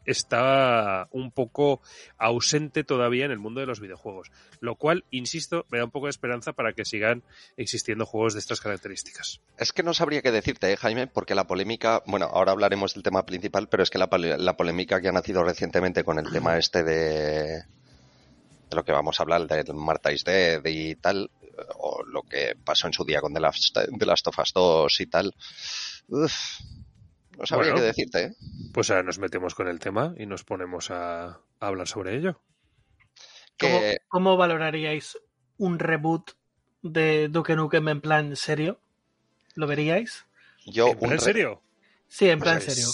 está 0.09 1.09
un 1.13 1.31
poco 1.31 1.83
ausente 2.17 2.83
todavía 2.83 3.27
en 3.27 3.31
el 3.31 3.39
mundo 3.39 3.61
de 3.61 3.67
los 3.67 3.81
videojuegos. 3.81 4.31
Lo 4.61 4.77
cual, 4.77 5.05
insisto, 5.11 5.67
me 5.71 5.79
da 5.79 5.85
un 5.85 5.91
poco 5.91 6.07
de 6.07 6.11
esperanza 6.11 6.55
para 6.55 6.73
que 6.73 6.85
sigan 6.85 7.23
existiendo 7.57 8.07
juegos 8.07 8.33
de 8.33 8.41
estas 8.41 8.61
características. 8.61 9.41
Es 9.59 9.73
que 9.73 9.83
no 9.83 9.93
sabría 9.93 10.23
qué 10.23 10.33
decirte, 10.33 10.73
¿eh, 10.73 10.77
Jaime, 10.77 11.07
porque 11.07 11.35
la 11.35 11.47
polémica, 11.47 12.03
bueno, 12.07 12.27
ahora 12.27 12.53
hablaremos 12.53 12.95
del 12.95 13.03
tema 13.03 13.27
principal, 13.27 13.69
pero 13.69 13.83
es 13.83 13.91
que 13.91 13.99
la, 13.99 14.09
la 14.11 14.57
polémica 14.57 15.01
que 15.01 15.09
ha 15.09 15.13
nacido 15.13 15.45
recientemente 15.45 16.05
con 16.05 16.19
el 16.19 16.31
tema 16.33 16.57
este 16.57 16.83
de, 16.83 17.65
de 18.71 18.77
lo 18.77 18.85
que 18.85 18.93
vamos 18.93 19.21
a 19.21 19.25
hablar, 19.25 19.47
del 19.47 19.75
Marta 19.75 20.11
is 20.11 20.25
Dead 20.25 20.65
y 20.65 20.95
tal, 20.97 21.31
o 21.77 22.03
lo 22.05 22.23
que 22.23 22.57
pasó 22.65 22.87
en 22.87 22.95
su 22.95 23.05
día 23.05 23.21
con 23.21 23.35
The 23.35 23.41
Last, 23.41 23.77
The 23.77 24.07
Last 24.07 24.27
of 24.29 24.39
Us 24.39 24.53
2 24.55 25.01
y 25.01 25.07
tal, 25.07 25.35
uf, 26.09 26.33
no 27.39 27.47
sabría 27.47 27.73
Bueno. 27.73 27.77
qué 27.83 27.87
decirte, 27.87 28.23
¿eh? 28.25 28.33
Pues 28.75 28.91
ahora 28.91 29.03
nos 29.03 29.19
metemos 29.19 29.55
con 29.55 29.69
el 29.69 29.79
tema 29.81 30.15
y 30.19 30.27
nos 30.27 30.45
ponemos 30.45 30.91
a, 30.91 31.25
a 31.29 31.39
hablar 31.61 31.89
sobre 31.89 32.17
ello. 32.17 32.41
¿Cómo, 33.59 33.81
Que, 33.81 33.97
cómo 34.09 34.37
valoraríais 34.37 35.19
un 35.57 35.79
reboot 35.79 36.33
de 36.83 37.29
Duke 37.29 37.57
Nukem 37.57 37.89
en 37.89 38.01
plan 38.01 38.37
serio? 38.37 38.81
¿Lo 39.55 39.67
veríais? 39.67 40.27
yo, 40.67 40.89
¿En 40.89 40.99
plan 40.99 41.11
re- 41.13 41.19
serio? 41.19 41.63
Sí, 42.09 42.29
en 42.29 42.39
plan 42.41 42.61
Pues- 42.63 42.75
serio. 42.75 42.89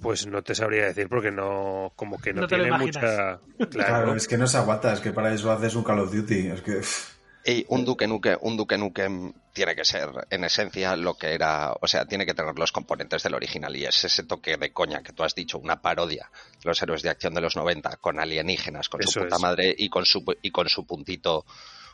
Pues 0.00 0.26
no 0.26 0.42
te 0.42 0.54
sabría 0.56 0.84
decir 0.86 1.08
porque 1.08 1.30
no, 1.30 1.92
como 1.96 2.18
que 2.20 2.34
no, 2.34 2.46
tiene 2.48 2.70
mucha. 2.76 3.38
Claro, 3.56 3.70
Claro, 3.70 4.14
es 4.16 4.26
que 4.28 4.36
no 4.36 4.46
se 4.48 4.58
aguanta, 4.58 4.92
es 4.92 5.00
que 5.00 5.12
para 5.12 5.32
eso 5.32 5.50
haces 5.50 5.76
un 5.76 5.84
Call 5.84 6.00
of 6.00 6.12
Duty. 6.12 6.48
Es 6.48 6.60
que. 6.62 6.80
Y 7.46 7.66
un 7.68 7.84
Duke 7.84 8.06
Nukem, 8.06 8.38
un 8.40 8.56
Duke 8.56 8.78
Nukem 8.78 9.32
tiene 9.52 9.76
que 9.76 9.84
ser, 9.84 10.08
en 10.30 10.44
esencia, 10.44 10.96
lo 10.96 11.14
que 11.14 11.34
era, 11.34 11.74
o 11.78 11.86
sea, 11.86 12.06
tiene 12.06 12.24
que 12.24 12.32
tener 12.32 12.58
los 12.58 12.72
componentes 12.72 13.22
del 13.22 13.34
original 13.34 13.76
y 13.76 13.84
es 13.84 14.02
ese 14.04 14.22
toque 14.22 14.56
de 14.56 14.72
coña 14.72 15.02
que 15.02 15.12
tú 15.12 15.22
has 15.24 15.34
dicho, 15.34 15.58
una 15.58 15.82
parodia 15.82 16.30
de 16.32 16.68
los 16.68 16.80
héroes 16.82 17.02
de 17.02 17.10
acción 17.10 17.34
de 17.34 17.42
los 17.42 17.54
90 17.54 17.98
con 17.98 18.18
alienígenas, 18.18 18.88
con 18.88 19.02
su 19.02 19.20
puta 19.20 19.36
es. 19.36 19.42
madre 19.42 19.74
y 19.76 19.90
con 19.90 20.06
su 20.06 20.24
y 20.40 20.50
con 20.50 20.70
su 20.70 20.86
puntito, 20.86 21.44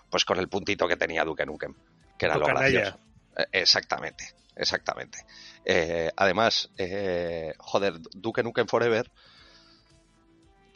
pues 0.09 0.25
con 0.25 0.39
el 0.39 0.49
puntito 0.49 0.87
que 0.87 0.97
tenía 0.97 1.25
Duke 1.25 1.45
Nukem, 1.45 1.75
que 2.17 2.27
era 2.27 2.37
lo 2.37 2.47
canalla. 2.47 2.71
gracioso. 2.71 2.99
Eh, 3.37 3.47
Exactamente, 3.53 4.25
exactamente. 4.55 5.19
Eh, 5.65 6.11
además, 6.17 6.71
eh, 6.79 7.55
joder, 7.59 7.95
Duke 8.13 8.45
Nukem 8.45 8.69
Forever, 8.69 9.11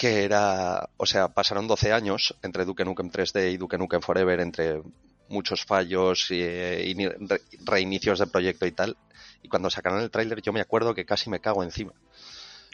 que 0.04 0.22
era, 0.22 0.90
o 0.98 1.06
sea, 1.06 1.28
pasaron 1.28 1.66
12 1.66 1.90
años 1.90 2.36
entre 2.42 2.66
Duke 2.66 2.84
Nukem 2.84 3.10
3D 3.10 3.54
y 3.54 3.56
Duke 3.56 3.78
Nukem 3.78 4.02
Forever, 4.02 4.38
entre 4.40 4.82
muchos 5.30 5.64
fallos 5.64 6.30
y, 6.30 6.42
eh, 6.42 6.84
y 6.84 7.64
reinicios 7.64 8.18
de 8.18 8.26
proyecto 8.26 8.66
y 8.66 8.72
tal. 8.72 8.98
Y 9.42 9.48
cuando 9.48 9.70
sacaron 9.70 10.02
el 10.02 10.10
tráiler 10.10 10.42
yo 10.42 10.52
me 10.52 10.60
acuerdo 10.60 10.94
que 10.94 11.06
casi 11.06 11.30
me 11.30 11.40
cago 11.40 11.62
encima. 11.62 11.94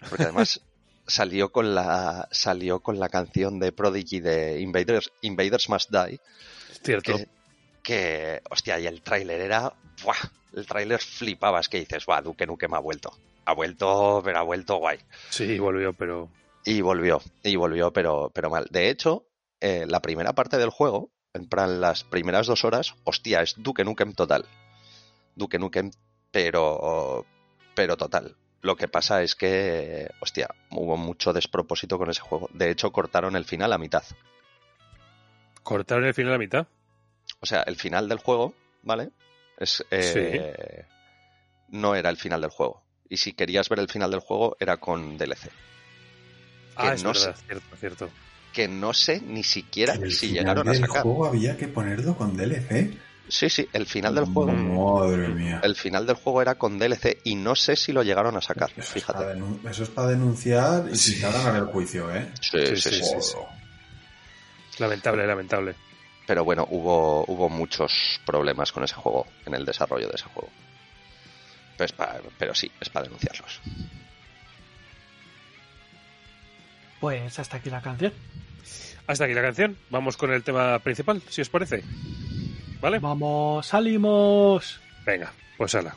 Porque 0.08 0.24
además 0.24 0.60
salió 1.06 1.52
con 1.52 1.72
la 1.72 2.26
salió 2.32 2.80
con 2.80 2.98
la 2.98 3.08
canción 3.08 3.60
de 3.60 3.70
Prodigy 3.70 4.18
de 4.18 4.60
Invaders, 4.60 5.12
Invaders 5.20 5.68
Must 5.68 5.88
Die, 5.88 6.20
es 6.72 6.80
cierto. 6.82 7.14
que, 7.14 7.28
que, 7.80 8.42
hostia, 8.50 8.80
y 8.80 8.88
el 8.88 9.02
tráiler 9.02 9.40
era, 9.40 9.72
¡buah! 10.02 10.16
El 10.52 10.66
tráiler 10.66 10.98
flipabas 10.98 11.68
que 11.68 11.78
dices, 11.78 12.06
¡buah! 12.06 12.22
Duke 12.22 12.44
Nukem 12.44 12.74
ha 12.74 12.80
vuelto. 12.80 13.16
Ha 13.44 13.52
vuelto, 13.52 14.20
pero 14.24 14.38
ha 14.40 14.42
vuelto 14.42 14.78
guay. 14.78 14.98
Sí, 15.28 15.60
volvió, 15.60 15.92
pero. 15.92 16.28
Y 16.64 16.80
volvió, 16.82 17.20
y 17.42 17.56
volvió, 17.56 17.92
pero, 17.92 18.30
pero 18.34 18.50
mal. 18.50 18.66
De 18.70 18.90
hecho, 18.90 19.26
eh, 19.60 19.86
la 19.88 20.00
primera 20.00 20.34
parte 20.34 20.58
del 20.58 20.70
juego, 20.70 21.10
en 21.32 21.48
plan 21.48 21.80
las 21.80 22.04
primeras 22.04 22.46
dos 22.46 22.64
horas, 22.64 22.94
hostia, 23.04 23.40
es 23.40 23.54
Duke 23.56 23.84
Nukem 23.84 24.12
total. 24.12 24.46
Duke 25.34 25.58
Nukem, 25.58 25.90
pero, 26.30 27.24
pero 27.74 27.96
total. 27.96 28.36
Lo 28.62 28.76
que 28.76 28.88
pasa 28.88 29.22
es 29.22 29.34
que, 29.34 30.10
hostia, 30.20 30.48
hubo 30.70 30.96
mucho 30.98 31.32
despropósito 31.32 31.96
con 31.96 32.10
ese 32.10 32.20
juego. 32.20 32.50
De 32.52 32.70
hecho, 32.70 32.92
cortaron 32.92 33.36
el 33.36 33.46
final 33.46 33.72
a 33.72 33.78
mitad. 33.78 34.04
Cortaron 35.62 36.04
el 36.04 36.14
final 36.14 36.34
a 36.34 36.38
mitad. 36.38 36.66
O 37.40 37.46
sea, 37.46 37.62
el 37.62 37.76
final 37.76 38.08
del 38.08 38.18
juego, 38.18 38.54
¿vale? 38.82 39.10
Es, 39.56 39.84
eh, 39.90 40.84
No 41.68 41.94
era 41.94 42.10
el 42.10 42.18
final 42.18 42.42
del 42.42 42.50
juego. 42.50 42.82
Y 43.08 43.16
si 43.16 43.32
querías 43.32 43.68
ver 43.68 43.78
el 43.78 43.88
final 43.88 44.10
del 44.10 44.20
juego, 44.20 44.56
era 44.60 44.76
con 44.76 45.16
DLC. 45.16 45.50
Ah, 46.76 46.94
es 46.94 47.02
no 47.02 47.12
verdad, 47.12 47.36
cierto, 47.46 47.76
cierto. 47.78 48.10
Que 48.52 48.66
no 48.68 48.92
sé 48.92 49.20
ni 49.20 49.44
siquiera 49.44 49.94
el 49.94 50.10
si 50.12 50.28
final 50.28 50.34
llegaron 50.44 50.68
a 50.68 50.72
del 50.72 50.80
sacar. 50.80 51.02
juego 51.02 51.26
había 51.26 51.56
que 51.56 51.68
ponerlo 51.68 52.16
con 52.16 52.36
DLC. 52.36 52.96
Sí, 53.28 53.48
sí, 53.48 53.68
el 53.72 53.86
final 53.86 54.14
del 54.16 54.24
juego. 54.24 54.50
Madre 54.52 55.28
mía. 55.28 55.60
El 55.62 55.76
final 55.76 56.04
del 56.04 56.16
juego 56.16 56.42
era 56.42 56.56
con 56.56 56.78
DLC 56.80 57.18
y 57.22 57.36
no 57.36 57.54
sé 57.54 57.76
si 57.76 57.92
lo 57.92 58.02
llegaron 58.02 58.36
a 58.36 58.40
sacar. 58.40 58.70
Eso 58.76 58.98
es, 58.98 59.04
para 59.04 59.20
Fíjate. 59.20 59.38
denun- 59.40 59.70
eso 59.70 59.82
es 59.84 59.88
para 59.90 60.08
denunciar 60.08 60.88
y 60.90 60.96
Sí. 60.96 61.12
sin 61.12 61.22
ganar 61.22 61.54
el 61.56 61.66
juicio, 61.66 62.12
¿eh? 62.14 62.32
Sí, 62.40 62.58
Sí, 62.66 62.76
sí, 62.76 62.90
sí, 62.90 63.02
sí. 63.04 63.14
sí. 63.20 63.36
Lamentable, 64.78 65.26
lamentable. 65.26 65.74
Pero 66.26 66.44
bueno, 66.44 66.66
hubo, 66.70 67.24
hubo 67.28 67.48
muchos 67.48 68.20
problemas 68.26 68.72
con 68.72 68.82
ese 68.84 68.94
juego, 68.94 69.26
en 69.46 69.54
el 69.54 69.64
desarrollo 69.64 70.08
de 70.08 70.14
ese 70.14 70.24
juego. 70.24 70.48
Pues 71.76 71.92
pa- 71.92 72.18
pero 72.38 72.54
sí, 72.54 72.70
es 72.80 72.88
para 72.88 73.04
denunciarlos. 73.04 73.60
Pues 77.00 77.38
hasta 77.38 77.56
aquí 77.56 77.70
la 77.70 77.80
canción. 77.80 78.12
Hasta 79.06 79.24
aquí 79.24 79.34
la 79.34 79.42
canción. 79.42 79.76
Vamos 79.90 80.16
con 80.16 80.32
el 80.32 80.42
tema 80.42 80.78
principal, 80.78 81.22
si 81.28 81.40
os 81.40 81.48
parece. 81.48 81.82
¿Vale? 82.80 82.98
Vamos, 82.98 83.66
salimos. 83.66 84.80
Venga, 85.04 85.32
pues 85.56 85.74
ala. 85.74 85.96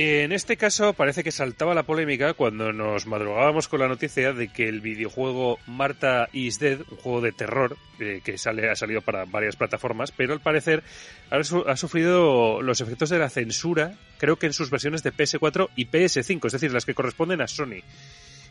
En 0.00 0.30
este 0.30 0.56
caso 0.56 0.92
parece 0.92 1.24
que 1.24 1.32
saltaba 1.32 1.74
la 1.74 1.82
polémica 1.82 2.32
cuando 2.34 2.72
nos 2.72 3.06
madrugábamos 3.06 3.66
con 3.66 3.80
la 3.80 3.88
noticia 3.88 4.32
de 4.32 4.46
que 4.46 4.68
el 4.68 4.80
videojuego 4.80 5.58
Marta 5.66 6.28
is 6.32 6.60
Dead, 6.60 6.78
un 6.88 6.98
juego 6.98 7.20
de 7.20 7.32
terror 7.32 7.76
eh, 7.98 8.20
que 8.22 8.38
sale, 8.38 8.70
ha 8.70 8.76
salido 8.76 9.00
para 9.02 9.24
varias 9.24 9.56
plataformas, 9.56 10.12
pero 10.12 10.34
al 10.34 10.40
parecer 10.40 10.84
ha, 11.30 11.42
su- 11.42 11.64
ha 11.66 11.76
sufrido 11.76 12.62
los 12.62 12.80
efectos 12.80 13.10
de 13.10 13.18
la 13.18 13.28
censura, 13.28 13.98
creo 14.18 14.36
que 14.36 14.46
en 14.46 14.52
sus 14.52 14.70
versiones 14.70 15.02
de 15.02 15.12
PS4 15.12 15.70
y 15.74 15.86
PS5, 15.86 16.46
es 16.46 16.52
decir, 16.52 16.72
las 16.72 16.84
que 16.86 16.94
corresponden 16.94 17.40
a 17.40 17.48
Sony. 17.48 17.82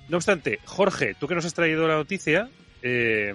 No 0.10 0.18
obstante, 0.18 0.60
Jorge, 0.66 1.16
tú 1.18 1.30
que 1.30 1.36
nos 1.36 1.46
has 1.46 1.54
traído 1.54 1.88
la 1.88 1.96
noticia, 1.96 2.50
eh, 2.82 3.34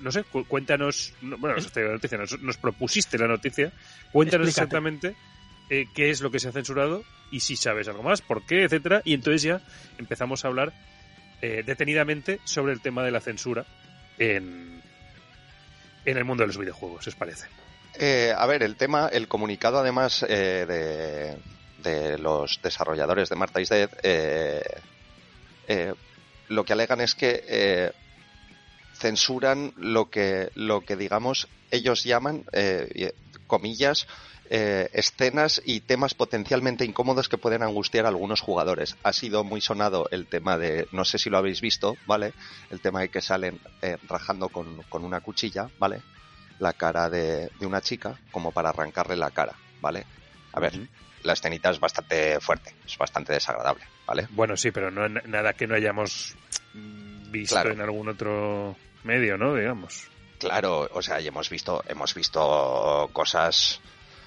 no 0.00 0.10
sé, 0.10 0.24
cu- 0.24 0.44
cuéntanos, 0.46 1.14
no, 1.22 1.38
bueno, 1.38 1.54
nos 1.54 1.66
has 1.66 1.72
traído 1.72 1.90
la 1.90 1.98
noticia, 1.98 2.18
nos, 2.18 2.40
nos 2.42 2.56
propusiste 2.56 3.16
la 3.16 3.28
noticia, 3.28 3.70
cuéntanos 4.10 4.48
Explícate. 4.48 4.76
exactamente 4.76 5.14
eh, 5.72 5.88
qué 5.94 6.10
es 6.10 6.20
lo 6.20 6.30
que 6.30 6.38
se 6.38 6.50
ha 6.50 6.52
censurado 6.52 7.02
y 7.30 7.40
si 7.40 7.56
sabes 7.56 7.88
algo 7.88 8.02
más, 8.02 8.20
por 8.20 8.44
qué, 8.44 8.64
etcétera, 8.64 9.00
y 9.06 9.14
entonces 9.14 9.40
ya 9.40 9.62
empezamos 9.96 10.44
a 10.44 10.48
hablar 10.48 10.74
eh, 11.40 11.62
detenidamente 11.64 12.40
sobre 12.44 12.74
el 12.74 12.82
tema 12.82 13.02
de 13.02 13.10
la 13.10 13.22
censura 13.22 13.64
en, 14.18 14.82
en 16.04 16.16
el 16.18 16.26
mundo 16.26 16.42
de 16.42 16.48
los 16.48 16.58
videojuegos, 16.58 17.06
¿os 17.06 17.14
parece? 17.14 17.46
Eh, 17.98 18.34
a 18.36 18.44
ver, 18.44 18.62
el 18.62 18.76
tema, 18.76 19.08
el 19.10 19.28
comunicado 19.28 19.78
además 19.78 20.26
eh, 20.28 20.66
de, 21.82 21.90
de 21.90 22.18
los 22.18 22.60
desarrolladores 22.62 23.30
de 23.30 23.36
Marta 23.36 23.62
is 23.62 23.70
Dead, 23.70 23.88
lo 26.48 26.64
que 26.66 26.72
alegan 26.74 27.00
es 27.00 27.14
que 27.14 27.94
censuran 28.92 29.72
lo 29.78 30.10
que, 30.10 30.50
lo 30.54 30.82
que 30.82 30.96
digamos 30.96 31.48
ellos 31.70 32.04
llaman, 32.04 32.44
comillas, 33.46 34.06
eh, 34.54 34.90
escenas 34.92 35.62
y 35.64 35.80
temas 35.80 36.12
potencialmente 36.12 36.84
incómodos 36.84 37.30
que 37.30 37.38
pueden 37.38 37.62
angustiar 37.62 38.04
a 38.04 38.08
algunos 38.10 38.42
jugadores. 38.42 38.96
Ha 39.02 39.14
sido 39.14 39.44
muy 39.44 39.62
sonado 39.62 40.08
el 40.10 40.26
tema 40.26 40.58
de, 40.58 40.86
no 40.92 41.06
sé 41.06 41.16
si 41.16 41.30
lo 41.30 41.38
habéis 41.38 41.62
visto, 41.62 41.96
¿vale? 42.04 42.34
El 42.68 42.80
tema 42.80 43.00
de 43.00 43.08
que 43.08 43.22
salen 43.22 43.58
eh, 43.80 43.96
rajando 44.06 44.50
con, 44.50 44.82
con 44.90 45.06
una 45.06 45.20
cuchilla, 45.20 45.70
¿vale? 45.78 46.02
La 46.58 46.74
cara 46.74 47.08
de, 47.08 47.48
de 47.58 47.66
una 47.66 47.80
chica 47.80 48.18
como 48.30 48.52
para 48.52 48.68
arrancarle 48.68 49.16
la 49.16 49.30
cara, 49.30 49.54
¿vale? 49.80 50.04
A 50.52 50.60
ver, 50.60 50.78
la 51.22 51.32
escenita 51.32 51.70
es 51.70 51.80
bastante 51.80 52.38
fuerte, 52.38 52.74
es 52.84 52.98
bastante 52.98 53.32
desagradable, 53.32 53.84
¿vale? 54.06 54.28
Bueno, 54.32 54.54
sí, 54.58 54.70
pero 54.70 54.90
no 54.90 55.08
nada 55.08 55.54
que 55.54 55.66
no 55.66 55.76
hayamos 55.76 56.36
visto 56.74 57.54
Claro. 57.54 57.72
en 57.72 57.80
algún 57.80 58.10
otro 58.10 58.76
medio, 59.02 59.38
¿no? 59.38 59.54
Digamos. 59.54 60.08
Claro, 60.38 60.90
o 60.92 61.00
sea, 61.00 61.22
y 61.22 61.26
hemos 61.28 61.48
visto, 61.48 61.82
hemos 61.88 62.12
visto 62.14 63.08
cosas 63.14 63.80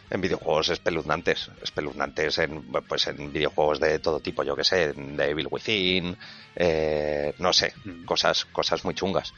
en 0.10 0.22
videojuegos 0.22 0.70
espeluznantes, 0.70 1.50
espeluznantes 1.62 2.38
en, 2.38 2.64
pues 2.88 3.08
en 3.08 3.32
videojuegos 3.34 3.80
de 3.80 4.00
todo 4.00 4.20
tipo, 4.20 4.44
yo 4.44 4.56
que 4.56 4.64
sé, 4.64 4.84
en 4.96 5.18
Devil 5.18 5.48
Within, 5.50 6.16
eh, 6.56 7.34
no 7.40 7.52
sé, 7.54 7.74
Mm. 7.84 8.06
cosas, 8.06 8.46
cosas 8.46 8.84
muy 8.86 8.94
chungas. 8.94 9.34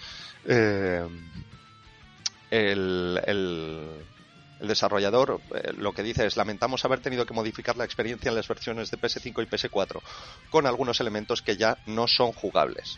Eh, 0.46 1.06
el, 2.52 3.22
el- 3.26 4.06
el 4.60 4.68
desarrollador 4.68 5.40
eh, 5.54 5.74
lo 5.78 5.94
que 5.94 6.02
dice 6.02 6.26
es 6.26 6.36
lamentamos 6.36 6.84
haber 6.84 7.00
tenido 7.00 7.26
que 7.28 7.34
modificar 7.36 7.78
la 7.78 7.86
experiencia 7.86 8.30
en 8.30 8.36
las 8.36 8.48
versiones 8.48 8.90
de 8.90 8.98
PS5 8.98 9.44
y 9.44 9.46
PS4 9.46 10.02
con 10.50 10.66
algunos 10.66 11.00
elementos 11.00 11.44
que 11.44 11.58
ya 11.58 11.78
no 11.86 12.08
son 12.08 12.32
jugables 12.32 12.98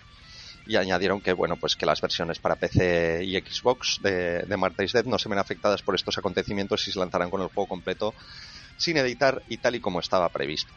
y 0.70 0.76
añadieron 0.76 1.20
que 1.20 1.34
bueno 1.34 1.55
pues 1.55 1.76
que 1.76 1.88
las 1.88 1.99
versiones 1.99 2.38
para 2.38 2.55
PC 2.55 3.24
y 3.24 3.36
Xbox 3.39 3.99
de, 4.03 4.43
de 4.43 4.55
Marta 4.55 4.84
is 4.84 4.93
Dead 4.93 5.03
no 5.03 5.17
se 5.17 5.28
ven 5.28 5.39
afectadas 5.39 5.82
por 5.82 5.95
estos 5.95 6.15
acontecimientos 6.20 6.88
y 6.88 6.91
se 6.91 6.99
lanzarán 6.99 7.32
con 7.32 7.41
el 7.41 7.47
juego 7.47 7.67
completo 7.67 8.13
sin 8.78 8.95
editar 8.97 9.41
y 9.49 9.57
tal 9.57 9.76
y 9.76 9.80
como 9.80 9.99
estaba 9.99 10.30
previsto. 10.30 10.72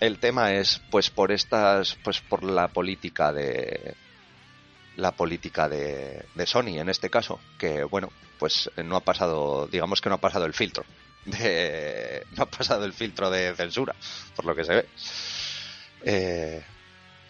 El 0.00 0.18
tema 0.18 0.54
es 0.54 0.80
pues 0.90 1.10
por 1.10 1.32
estas 1.32 1.98
pues 2.02 2.22
por 2.22 2.42
la 2.42 2.68
política 2.68 3.30
de 3.30 3.94
la 4.96 5.12
política 5.12 5.68
de, 5.68 6.24
de 6.34 6.46
Sony 6.46 6.78
en 6.78 6.88
este 6.88 7.10
caso 7.10 7.40
que 7.58 7.84
bueno 7.84 8.10
pues 8.38 8.70
no 8.82 8.96
ha 8.96 9.00
pasado 9.00 9.66
digamos 9.66 10.00
que 10.00 10.08
no 10.08 10.14
ha 10.14 10.20
pasado 10.20 10.46
el 10.46 10.54
filtro 10.54 10.82
de 11.26 12.24
no 12.38 12.44
ha 12.44 12.50
pasado 12.50 12.86
el 12.86 12.94
filtro 12.94 13.28
de 13.28 13.54
censura 13.54 13.94
por 14.34 14.46
lo 14.46 14.54
que 14.56 14.64
se 14.64 14.74
ve 14.76 14.88
Eh, 16.02 16.64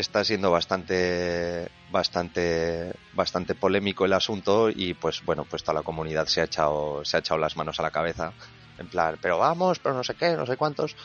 está 0.01 0.25
siendo 0.25 0.51
bastante 0.51 1.69
bastante 1.91 2.93
bastante 3.13 3.55
polémico 3.55 4.05
el 4.05 4.13
asunto 4.13 4.71
y 4.71 4.95
pues 4.95 5.25
bueno 5.25 5.45
pues 5.45 5.63
toda 5.63 5.75
la 5.75 5.83
comunidad 5.83 6.27
se 6.27 6.41
ha 6.41 6.45
echado 6.45 7.05
se 7.05 7.17
ha 7.17 7.21
echado 7.21 7.39
las 7.39 7.57
manos 7.57 7.79
a 7.79 7.83
la 7.83 7.91
cabeza. 7.91 8.33
En 8.79 8.89
plan 8.89 9.19
pero 9.21 9.39
vamos 9.39 9.79
pero 9.79 9.95
no 9.95 10.03
sé 10.03 10.15
qué 10.15 10.37
no 10.37 10.47
sé 10.47 10.57
cuántos 10.57 10.97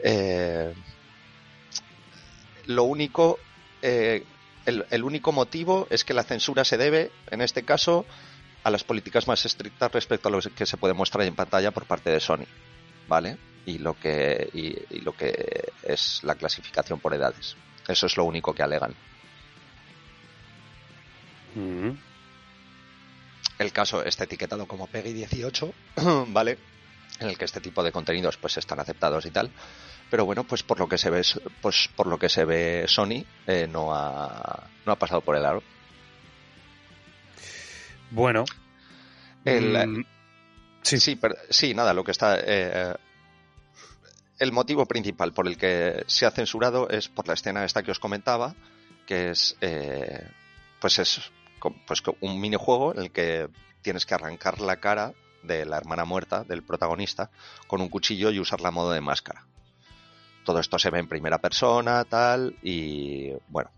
Eh, 0.00 0.72
lo 2.66 2.84
único 2.84 3.38
eh, 3.82 4.22
el, 4.64 4.86
el 4.90 5.02
único 5.02 5.32
motivo 5.32 5.88
es 5.90 6.04
que 6.04 6.14
la 6.14 6.22
censura 6.22 6.64
se 6.64 6.76
debe 6.76 7.10
en 7.30 7.40
este 7.40 7.64
caso 7.64 8.06
a 8.62 8.70
las 8.70 8.84
políticas 8.84 9.26
más 9.26 9.44
estrictas 9.44 9.90
respecto 9.90 10.28
a 10.28 10.32
lo 10.32 10.40
que 10.40 10.66
se 10.66 10.76
puede 10.76 10.94
mostrar 10.94 11.26
en 11.26 11.34
pantalla 11.34 11.72
por 11.72 11.84
parte 11.86 12.10
de 12.10 12.20
Sony 12.20 12.46
vale 13.08 13.36
y 13.66 13.78
lo 13.78 13.94
que 13.94 14.48
y, 14.54 14.96
y 14.96 15.00
lo 15.00 15.12
que 15.12 15.32
es 15.82 16.20
la 16.22 16.36
clasificación 16.36 17.00
por 17.00 17.12
edades 17.12 17.56
eso 17.88 18.06
es 18.06 18.16
lo 18.16 18.24
único 18.24 18.54
que 18.54 18.62
alegan 18.62 18.94
Mm. 21.54 21.90
el 23.58 23.72
caso 23.72 24.04
está 24.04 24.24
etiquetado 24.24 24.66
como 24.66 24.86
PEGI 24.86 25.12
18, 25.14 25.72
¿vale? 26.28 26.58
En 27.20 27.28
el 27.28 27.36
que 27.38 27.46
este 27.46 27.60
tipo 27.60 27.82
de 27.82 27.90
contenidos 27.90 28.36
pues 28.36 28.56
están 28.58 28.78
aceptados 28.78 29.26
y 29.26 29.30
tal. 29.30 29.50
Pero 30.10 30.24
bueno, 30.24 30.44
pues 30.44 30.62
por 30.62 30.78
lo 30.78 30.88
que 30.88 30.98
se 30.98 31.10
ve, 31.10 31.22
pues 31.60 31.88
por 31.96 32.06
lo 32.06 32.18
que 32.18 32.28
se 32.28 32.44
ve 32.44 32.84
Sony 32.86 33.24
eh, 33.46 33.66
no 33.68 33.92
ha 33.94 34.62
no 34.86 34.92
ha 34.92 34.96
pasado 34.96 35.20
por 35.22 35.34
el 35.36 35.44
aro. 35.44 35.62
Bueno. 38.10 38.44
El- 39.44 39.88
mm, 39.88 40.04
Sí, 40.82 41.00
sí, 41.00 41.16
pero- 41.16 41.34
sí, 41.50 41.74
nada, 41.74 41.92
lo 41.92 42.04
que 42.04 42.12
está 42.12 42.38
eh, 42.38 42.94
el 44.38 44.52
motivo 44.52 44.86
principal 44.86 45.32
por 45.32 45.46
el 45.46 45.56
que 45.56 46.04
se 46.06 46.26
ha 46.26 46.30
censurado 46.30 46.88
es 46.88 47.08
por 47.08 47.26
la 47.26 47.34
escena 47.34 47.64
esta 47.64 47.82
que 47.82 47.90
os 47.90 47.98
comentaba, 47.98 48.54
que 49.06 49.30
es 49.30 49.56
eh, 49.60 50.28
pues 50.80 50.98
es 50.98 51.30
pues 51.86 52.02
un 52.20 52.40
minijuego 52.40 52.92
en 52.94 53.00
el 53.00 53.10
que 53.10 53.48
tienes 53.82 54.06
que 54.06 54.14
arrancar 54.14 54.60
la 54.60 54.76
cara 54.76 55.12
de 55.42 55.64
la 55.64 55.76
hermana 55.76 56.04
muerta 56.04 56.44
del 56.44 56.62
protagonista 56.62 57.30
con 57.66 57.80
un 57.80 57.88
cuchillo 57.88 58.30
y 58.30 58.38
usarla 58.38 58.68
a 58.68 58.72
modo 58.72 58.92
de 58.92 59.00
máscara. 59.00 59.44
Todo 60.44 60.60
esto 60.60 60.78
se 60.78 60.90
ve 60.90 61.00
en 61.00 61.08
primera 61.08 61.38
persona, 61.38 62.04
tal, 62.04 62.56
y 62.62 63.32
bueno. 63.48 63.70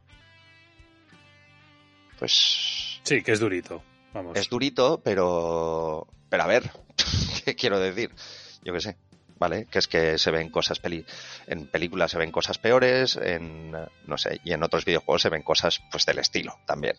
Pues 2.19 3.01
sí, 3.03 3.23
que 3.23 3.33
es 3.33 3.41
durito. 3.41 3.83
Vamos. 4.13 4.37
es 4.37 4.49
durito, 4.49 5.01
pero. 5.03 6.07
Pero 6.29 6.43
a 6.43 6.47
ver, 6.47 6.71
¿qué 7.45 7.57
quiero 7.57 7.81
decir? 7.81 8.15
Yo 8.63 8.73
qué 8.73 8.81
sé, 8.81 8.97
¿vale? 9.41 9.67
Que 9.69 9.81
es 9.81 9.89
que 9.89 10.19
se 10.19 10.31
ven 10.31 10.51
cosas 10.51 10.79
peli 10.79 11.05
en 11.49 11.67
películas 11.67 12.13
se 12.13 12.19
ven 12.19 12.31
cosas 12.31 12.59
peores, 12.59 13.17
en 13.17 13.73
no 13.73 14.19
sé, 14.19 14.41
y 14.45 14.53
en 14.53 14.63
otros 14.63 14.85
videojuegos 14.85 15.23
se 15.23 15.31
ven 15.31 15.43
cosas 15.43 15.81
pues 15.91 16.07
del 16.07 16.19
estilo 16.19 16.57
también. 16.67 16.95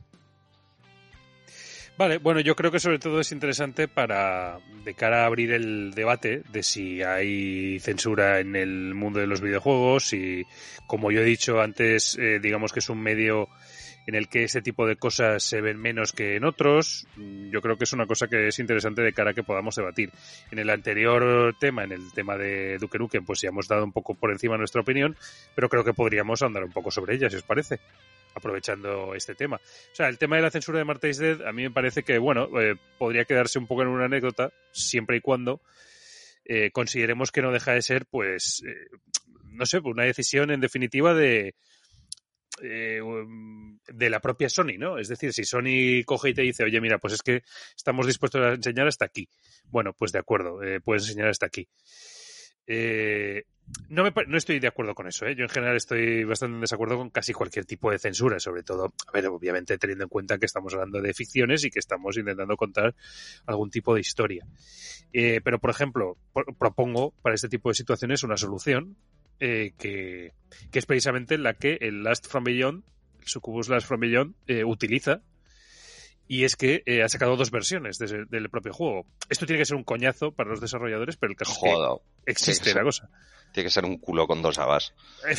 Vale, 1.98 2.18
bueno, 2.18 2.39
yo 2.39 2.56
creo 2.56 2.72
que 2.72 2.80
sobre 2.80 2.98
todo 2.98 3.20
es 3.20 3.32
interesante 3.32 3.88
para, 3.88 4.58
de 4.84 4.96
cara 4.96 5.22
a 5.22 5.26
abrir 5.28 5.52
el 5.52 5.92
debate 5.92 6.42
de 6.52 6.64
si 6.64 7.04
hay 7.04 7.80
censura 7.80 8.39
en 8.39 8.56
el 8.56 8.96
mundo 8.96 9.20
de 9.20 9.28
los 9.28 9.42
videojuegos 9.42 10.12
y, 10.14 10.44
como 10.88 11.12
yo 11.12 11.22
he 11.22 11.26
dicho 11.26 11.62
antes, 11.62 12.18
eh, 12.18 12.39
digamos 12.42 12.74
que 12.74 12.80
es 12.80 12.89
un 12.89 13.02
medio 13.02 13.50
en 14.08 14.16
el 14.16 14.28
que 14.28 14.43
ese 14.43 14.62
tipo 14.62 14.88
de 14.88 14.95
cosas 14.95 15.43
se 15.43 15.62
ven 15.62 15.78
menos 15.78 16.14
que 16.14 16.36
en 16.36 16.43
otros. 16.43 17.08
Mm, 17.16 17.49
Yo 17.52 17.62
creo 17.62 17.78
que 17.78 17.84
es 17.84 17.93
una 17.93 18.08
cosa 18.08 18.28
que 18.28 18.47
es 18.47 18.60
interesante 18.60 19.02
de 19.02 19.14
cara 19.14 19.32
a 19.32 19.34
que 19.34 19.43
podamos 19.43 19.76
debatir. 19.76 20.12
En 20.52 20.60
el 20.60 20.70
anterior 20.70 21.56
tema, 21.60 21.84
en 21.84 21.91
el 21.91 22.12
tema 22.14 22.38
de 22.38 22.78
Duke 22.78 22.97
Nukem, 22.97 23.26
pues 23.26 23.41
ya 23.41 23.49
hemos 23.49 23.68
dado 23.68 23.84
un 23.84 23.91
poco 23.91 24.16
por 24.16 24.32
encima 24.32 24.58
nuestra 24.58 24.82
opinión, 24.82 25.16
pero 25.56 25.70
creo 25.70 25.84
que 25.84 25.93
podríamos 25.93 26.41
andar 26.41 26.64
un 26.64 26.72
poco 26.72 26.91
sobre 26.91 27.16
ella, 27.16 27.30
si 27.30 27.36
os 27.36 27.43
parece 27.43 27.80
aprovechando 28.34 29.14
este 29.14 29.36
tema. 29.36 29.58
O 29.58 29.95
sea, 29.95 30.08
el 30.08 30.18
tema 30.18 30.38
de 30.38 30.41
la 30.43 30.52
censura 30.52 30.80
de 30.80 30.86
Marta 30.86 31.08
Dead, 31.08 31.41
a 31.45 31.52
mí 31.52 31.64
me 31.64 31.72
parece 31.72 32.04
que, 32.04 32.18
bueno, 32.18 32.47
eh, 32.60 32.76
podría 32.97 33.26
quedarse 33.26 33.60
un 33.60 33.68
poco 33.68 33.82
en 33.82 33.89
una 33.89 34.06
anécdota, 34.06 34.52
siempre 34.72 35.18
y 35.18 35.22
cuando 35.22 35.62
eh, 36.45 36.72
consideremos 36.72 37.32
que 37.32 37.41
no 37.41 37.52
deja 37.52 37.74
de 37.74 37.82
ser, 37.82 38.06
pues, 38.06 38.64
eh, 38.66 38.89
no 39.52 39.66
sé, 39.66 39.80
una 39.80 40.06
decisión 40.06 40.49
en 40.52 40.62
definitiva 40.62 41.14
de 41.14 41.56
eh, 42.62 43.02
um, 43.02 43.80
de 43.94 44.10
la 44.10 44.20
propia 44.20 44.50
Sony, 44.50 44.78
¿no? 44.78 44.98
Es 44.98 45.08
decir, 45.08 45.34
si 45.34 45.44
Sony 45.44 46.04
coge 46.06 46.30
y 46.30 46.34
te 46.34 46.42
dice, 46.42 46.64
oye, 46.64 46.80
mira, 46.82 46.98
pues 46.98 47.14
es 47.14 47.22
que 47.22 47.44
estamos 47.76 48.08
dispuestos 48.08 48.42
a 48.42 48.54
enseñar 48.54 48.88
hasta 48.88 49.06
aquí. 49.06 49.28
Bueno, 49.66 49.94
pues 49.94 50.12
de 50.12 50.20
acuerdo, 50.20 50.62
eh, 50.64 50.80
puedes 50.82 51.04
enseñar 51.04 51.30
hasta 51.30 51.46
aquí. 51.46 51.68
Eh, 52.68 53.44
no, 53.89 54.04
me, 54.04 54.12
no 54.28 54.38
estoy 54.38 54.60
de 54.60 54.68
acuerdo 54.68 54.94
con 54.94 55.08
eso. 55.08 55.26
¿eh? 55.26 55.36
Yo 55.36 55.44
en 55.44 55.50
general 55.50 55.76
estoy 55.78 56.24
bastante 56.24 56.56
en 56.56 56.62
desacuerdo 56.62 56.98
con 56.98 57.10
casi 57.10 57.34
cualquier 57.34 57.66
tipo 57.66 57.92
de 57.92 58.00
censura, 58.00 58.39
sobre 58.39 58.64
todo, 58.64 58.94
a 59.08 59.12
ver, 59.12 59.28
obviamente 59.28 59.78
teniendo 59.78 60.04
en 60.06 60.10
cuenta 60.10 60.38
que 60.38 60.46
estamos 60.46 60.74
hablando 60.74 61.02
de 61.02 61.14
ficciones 61.14 61.64
y 61.64 61.70
que 61.72 61.80
estamos 61.80 62.18
intentando 62.18 62.56
contar 62.58 62.96
algún 63.46 63.70
tipo 63.70 63.94
de 63.96 64.02
historia. 64.02 64.46
Eh, 65.14 65.42
pero, 65.44 65.60
por 65.60 65.70
ejemplo, 65.70 66.18
pro- 66.34 66.46
propongo 66.58 67.12
para 67.22 67.36
este 67.36 67.50
tipo 67.50 67.70
de 67.70 67.76
situaciones 67.76 68.24
una 68.24 68.38
solución 68.38 68.98
eh, 69.39 69.74
que, 69.78 70.34
que 70.72 70.80
es 70.80 70.86
precisamente 70.86 71.38
la 71.38 71.54
que 71.54 71.78
el 71.82 72.04
Last 72.04 72.28
From 72.28 72.44
Beyond, 72.44 72.84
Succubus 73.26 73.70
Last 73.70 73.88
From 73.88 74.00
Beyond, 74.02 74.36
eh, 74.48 74.64
utiliza. 74.64 75.22
Y 76.28 76.46
es 76.46 76.56
que 76.56 76.82
eh, 76.86 77.04
ha 77.04 77.10
sacado 77.10 77.36
dos 77.36 77.52
versiones 77.52 77.98
de- 77.98 78.26
del 78.30 78.50
propio 78.50 78.72
juego. 78.74 79.06
Esto 79.30 79.46
tiene 79.46 79.60
que 79.60 79.66
ser 79.66 79.76
un 79.76 79.84
coñazo 79.84 80.32
para 80.32 80.50
los 80.50 80.62
desarrolladores, 80.62 81.18
pero 81.18 81.32
el 81.32 81.38
caso 81.38 81.52
es 81.52 81.58
que 81.58 81.66
existe 82.26 82.74
la 82.74 82.84
cosa. 82.84 83.10
Tiene 83.54 83.68
que 83.68 83.72
ser 83.74 83.84
un 83.84 83.98
culo 83.98 84.28
con 84.28 84.42
dos 84.42 84.58
habas. 84.58 84.94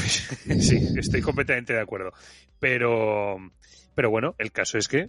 sí, 0.61 0.79
estoy 0.99 1.23
completamente 1.23 1.73
de 1.73 1.81
acuerdo. 1.81 2.13
Pero, 2.61 3.37
pero 3.95 4.11
bueno, 4.11 4.35
el 4.39 4.53
caso 4.53 4.77
es 4.77 4.87
que 4.87 5.09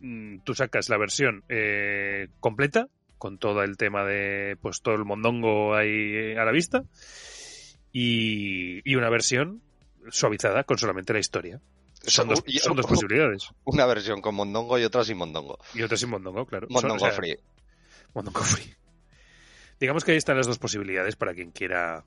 mm, 0.00 0.40
tú 0.44 0.54
sacas 0.54 0.90
la 0.90 0.98
versión 0.98 1.44
eh, 1.48 2.28
completa, 2.40 2.88
con 3.16 3.38
todo 3.38 3.62
el 3.62 3.78
tema 3.78 4.04
de 4.04 4.58
pues 4.60 4.82
todo 4.82 4.96
el 4.96 5.04
mondongo 5.06 5.74
ahí 5.74 6.34
a 6.36 6.44
la 6.44 6.52
vista, 6.52 6.82
y, 7.92 8.80
y 8.90 8.96
una 8.96 9.08
versión 9.10 9.62
suavizada 10.10 10.64
con 10.64 10.76
solamente 10.78 11.12
la 11.12 11.20
historia. 11.20 11.60
Son 12.04 12.28
dos, 12.28 12.42
Y- 12.46 12.58
son 12.58 12.76
dos 12.76 12.86
posibilidades. 12.86 13.48
Una 13.64 13.86
versión 13.86 14.20
con 14.20 14.34
mondongo 14.34 14.78
y 14.78 14.84
otra 14.84 15.04
sin 15.04 15.16
mondongo. 15.18 15.58
Y 15.74 15.82
otra 15.82 15.96
sin 15.96 16.10
mondongo, 16.10 16.44
claro. 16.46 16.66
Son- 16.68 16.74
Mondongo 16.74 16.96
o 17.04 17.08
sea, 17.08 17.12
free. 17.12 17.36
Mondongo 18.14 18.40
free. 18.40 18.74
Digamos 19.78 20.04
que 20.04 20.12
ahí 20.12 20.16
están 20.18 20.36
las 20.36 20.46
dos 20.46 20.58
posibilidades 20.58 21.16
para 21.16 21.34
quien 21.34 21.50
quiera. 21.50 22.04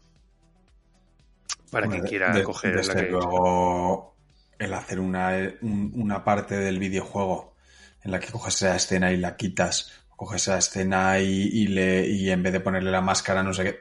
Para 1.72 1.88
Bueno, 1.88 2.02
quien 2.04 2.10
quiera 2.10 2.34
de- 2.34 2.44
coger 2.44 2.72
la 2.76 2.78
desde 2.82 3.06
que. 3.06 3.12
luego, 3.12 4.16
el 4.60 4.74
hacer 4.74 5.00
una, 5.00 5.32
un- 5.62 5.92
una 5.96 6.24
parte 6.24 6.56
del 6.56 6.80
videojuego 6.80 7.56
en 8.04 8.12
la 8.12 8.20
que 8.20 8.32
coges 8.32 8.56
esa 8.56 8.76
escena 8.76 9.12
y 9.12 9.18
la 9.18 9.36
quitas, 9.36 9.92
o 10.10 10.16
coges 10.16 10.44
esa 10.44 10.58
escena 10.58 11.20
y, 11.20 11.26
y 11.52 11.68
le, 11.68 12.08
y 12.08 12.30
en 12.30 12.44
vez 12.44 12.54
de 12.54 12.60
ponerle 12.60 12.92
la 12.92 13.02
máscara, 13.02 13.44
no 13.44 13.54
sé 13.54 13.64
qué. 13.64 13.80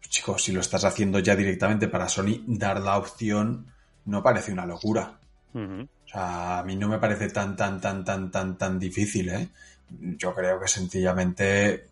Pues, 0.00 0.10
chicos, 0.10 0.42
si 0.42 0.52
lo 0.52 0.60
estás 0.60 0.84
haciendo 0.84 1.18
ya 1.20 1.36
directamente 1.36 1.88
para 1.88 2.08
Sony, 2.08 2.42
dar 2.46 2.80
la 2.80 2.98
opción 2.98 3.72
no 4.04 4.22
parece 4.22 4.52
una 4.52 4.66
locura. 4.66 5.18
O 5.56 6.08
sea, 6.08 6.58
a 6.58 6.62
mí 6.64 6.76
no 6.76 6.88
me 6.88 6.98
parece 6.98 7.28
tan, 7.30 7.56
tan, 7.56 7.80
tan, 7.80 8.04
tan, 8.04 8.30
tan, 8.30 8.58
tan 8.58 8.78
difícil, 8.78 9.28
¿eh? 9.30 9.48
Yo 9.88 10.34
creo 10.34 10.60
que 10.60 10.68
sencillamente, 10.68 11.86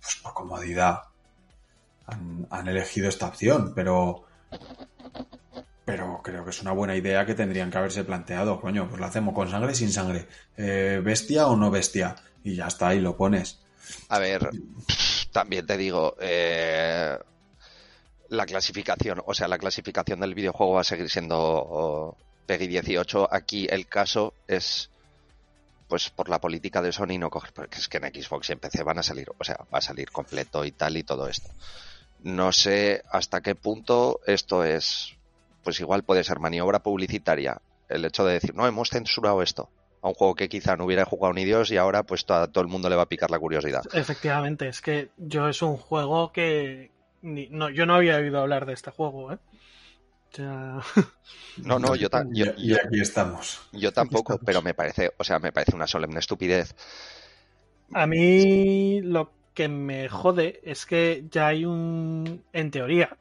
pues 0.00 0.16
por 0.22 0.32
comodidad, 0.34 1.02
han, 2.06 2.46
han 2.50 2.68
elegido 2.68 3.08
esta 3.08 3.26
opción, 3.26 3.72
pero, 3.74 4.24
pero 5.84 6.20
creo 6.22 6.44
que 6.44 6.50
es 6.50 6.62
una 6.62 6.72
buena 6.72 6.96
idea 6.96 7.26
que 7.26 7.34
tendrían 7.34 7.70
que 7.70 7.78
haberse 7.78 8.04
planteado, 8.04 8.60
coño, 8.60 8.88
pues 8.88 9.00
lo 9.00 9.06
hacemos 9.06 9.34
con 9.34 9.50
sangre, 9.50 9.74
sin 9.74 9.92
sangre, 9.92 10.26
Eh, 10.56 11.00
bestia 11.04 11.46
o 11.46 11.56
no 11.56 11.70
bestia, 11.70 12.16
y 12.42 12.54
ya 12.56 12.68
está, 12.68 12.94
y 12.94 13.00
lo 13.00 13.16
pones. 13.16 13.60
A 14.08 14.18
ver, 14.18 14.48
también 15.32 15.66
te 15.66 15.76
digo, 15.76 16.16
eh, 16.20 17.18
la 18.28 18.46
clasificación, 18.46 19.22
o 19.26 19.34
sea, 19.34 19.48
la 19.48 19.58
clasificación 19.58 20.20
del 20.20 20.34
videojuego 20.34 20.74
va 20.74 20.80
a 20.80 20.84
seguir 20.84 21.10
siendo 21.10 22.16
PEGI 22.46 22.66
18. 22.66 23.28
Aquí 23.32 23.66
el 23.70 23.86
caso 23.86 24.34
es, 24.48 24.90
pues 25.88 26.10
por 26.10 26.28
la 26.28 26.40
política 26.40 26.80
de 26.82 26.92
Sony 26.92 27.18
no 27.18 27.30
coger, 27.30 27.52
porque 27.52 27.78
es 27.78 27.88
que 27.88 27.98
en 27.98 28.04
Xbox 28.04 28.48
y 28.48 28.52
en 28.52 28.58
PC 28.58 28.82
van 28.82 28.98
a 28.98 29.02
salir, 29.02 29.28
o 29.38 29.44
sea, 29.44 29.58
va 29.72 29.78
a 29.78 29.82
salir 29.82 30.10
completo 30.10 30.64
y 30.64 30.72
tal 30.72 30.96
y 30.96 31.02
todo 31.02 31.28
esto. 31.28 31.50
No 32.22 32.52
sé 32.52 33.02
hasta 33.10 33.40
qué 33.42 33.54
punto 33.54 34.20
esto 34.26 34.64
es, 34.64 35.14
pues 35.62 35.78
igual 35.80 36.04
puede 36.04 36.24
ser 36.24 36.38
maniobra 36.40 36.78
publicitaria. 36.80 37.60
El 37.88 38.04
hecho 38.04 38.24
de 38.24 38.34
decir, 38.34 38.54
no, 38.54 38.66
hemos 38.66 38.88
censurado 38.88 39.42
esto 39.42 39.68
a 40.00 40.08
un 40.08 40.14
juego 40.14 40.34
que 40.34 40.48
quizá 40.48 40.76
no 40.76 40.84
hubiera 40.86 41.04
jugado 41.04 41.34
ni 41.34 41.44
Dios 41.44 41.70
y 41.70 41.76
ahora 41.76 42.02
pues 42.02 42.24
a 42.30 42.46
todo 42.48 42.62
el 42.62 42.68
mundo 42.68 42.88
le 42.88 42.96
va 42.96 43.02
a 43.02 43.08
picar 43.08 43.30
la 43.30 43.38
curiosidad. 43.38 43.82
Efectivamente, 43.92 44.68
es 44.68 44.80
que 44.80 45.10
yo 45.18 45.48
es 45.48 45.60
un 45.62 45.76
juego 45.76 46.32
que 46.32 46.90
ni- 47.22 47.48
no, 47.48 47.68
yo 47.70 47.84
no 47.86 47.94
había 47.94 48.16
oído 48.16 48.40
hablar 48.40 48.64
de 48.66 48.72
este 48.74 48.90
juego, 48.90 49.32
¿eh? 49.32 49.38
Sea, 50.34 50.80
No, 51.56 51.78
no, 51.78 51.94
yo, 51.94 52.10
ta- 52.10 52.26
Y, 52.32 52.44
yo, 52.44 52.46
y 52.56 52.74
aquí 52.74 53.00
estamos. 53.00 53.60
yo 53.72 53.92
tampoco, 53.92 54.34
estamos. 54.34 54.44
pero 54.44 54.62
me 54.62 54.74
parece, 54.74 55.12
o 55.18 55.24
sea, 55.24 55.38
me 55.38 55.52
parece 55.52 55.74
una 55.76 55.86
solemne 55.86 56.18
estupidez. 56.20 56.74
a 57.92 58.06
mí 58.06 59.00
lo 59.02 59.32
que 59.54 59.68
me 59.68 60.08
jode 60.08 60.60
es 60.64 60.86
que 60.86 61.24
ya 61.30 61.48
hay 61.48 61.64
un, 61.64 62.44
en 62.52 62.70
teoría, 62.70 63.16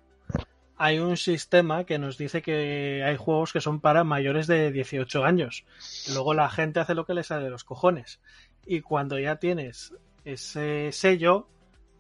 hay 0.78 1.00
un 1.00 1.18
sistema 1.18 1.86
que 1.86 2.00
nos 2.00 2.18
dice 2.18 2.42
que 2.42 3.04
hay 3.06 3.16
juegos 3.18 3.54
que 3.54 3.62
son 3.62 3.80
para 3.80 4.04
mayores 4.04 4.48
de 4.48 4.72
18 4.72 5.24
años. 5.26 5.66
Luego 6.14 6.34
la 6.34 6.50
gente 6.50 6.80
hace 6.80 6.96
lo 6.96 7.06
que 7.06 7.14
le 7.14 7.24
sale 7.24 7.46
de 7.46 7.52
los 7.52 7.64
cojones. 7.64 8.20
Y 8.66 8.82
cuando 8.82 9.20
ya 9.20 9.38
tienes 9.38 9.94
ese 10.26 10.92
sello, 10.92 11.48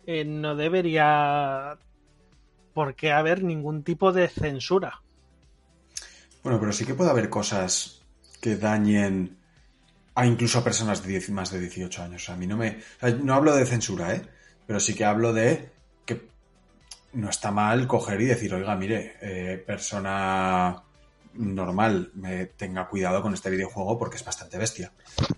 eh, 0.07 0.25
no 0.25 0.55
debería 0.55 1.77
por 2.73 2.95
qué 2.95 3.11
haber 3.11 3.43
ningún 3.43 3.83
tipo 3.83 4.11
de 4.11 4.27
censura. 4.27 5.01
Bueno, 6.43 6.59
pero 6.59 6.71
sí 6.73 6.85
que 6.85 6.93
puede 6.93 7.09
haber 7.11 7.29
cosas 7.29 8.01
que 8.41 8.57
dañen 8.57 9.37
a 10.15 10.25
incluso 10.25 10.59
a 10.59 10.63
personas 10.63 11.01
de 11.03 11.09
10 11.09 11.29
más 11.31 11.51
de 11.51 11.59
18 11.59 12.03
años. 12.03 12.29
A 12.29 12.35
mí 12.35 12.45
no 12.47 12.57
me. 12.57 12.79
o 12.97 12.99
sea, 12.99 13.09
no 13.11 13.33
hablo 13.33 13.55
de 13.55 13.65
censura, 13.65 14.13
¿eh? 14.13 14.21
Pero 14.67 14.79
sí 14.79 14.93
que 14.93 15.05
hablo 15.05 15.33
de 15.33 15.69
que 16.05 16.27
no 17.13 17.29
está 17.29 17.51
mal 17.51 17.87
coger 17.87 18.21
y 18.21 18.25
decir, 18.25 18.53
oiga, 18.53 18.75
mire, 18.75 19.15
eh, 19.21 19.63
persona 19.65 20.81
normal, 21.35 22.11
me 22.13 22.45
tenga 22.45 22.87
cuidado 22.87 23.21
con 23.21 23.33
este 23.33 23.49
videojuego 23.49 23.97
porque 23.97 24.17
es 24.17 24.25
bastante 24.25 24.57
bestia. 24.57 24.91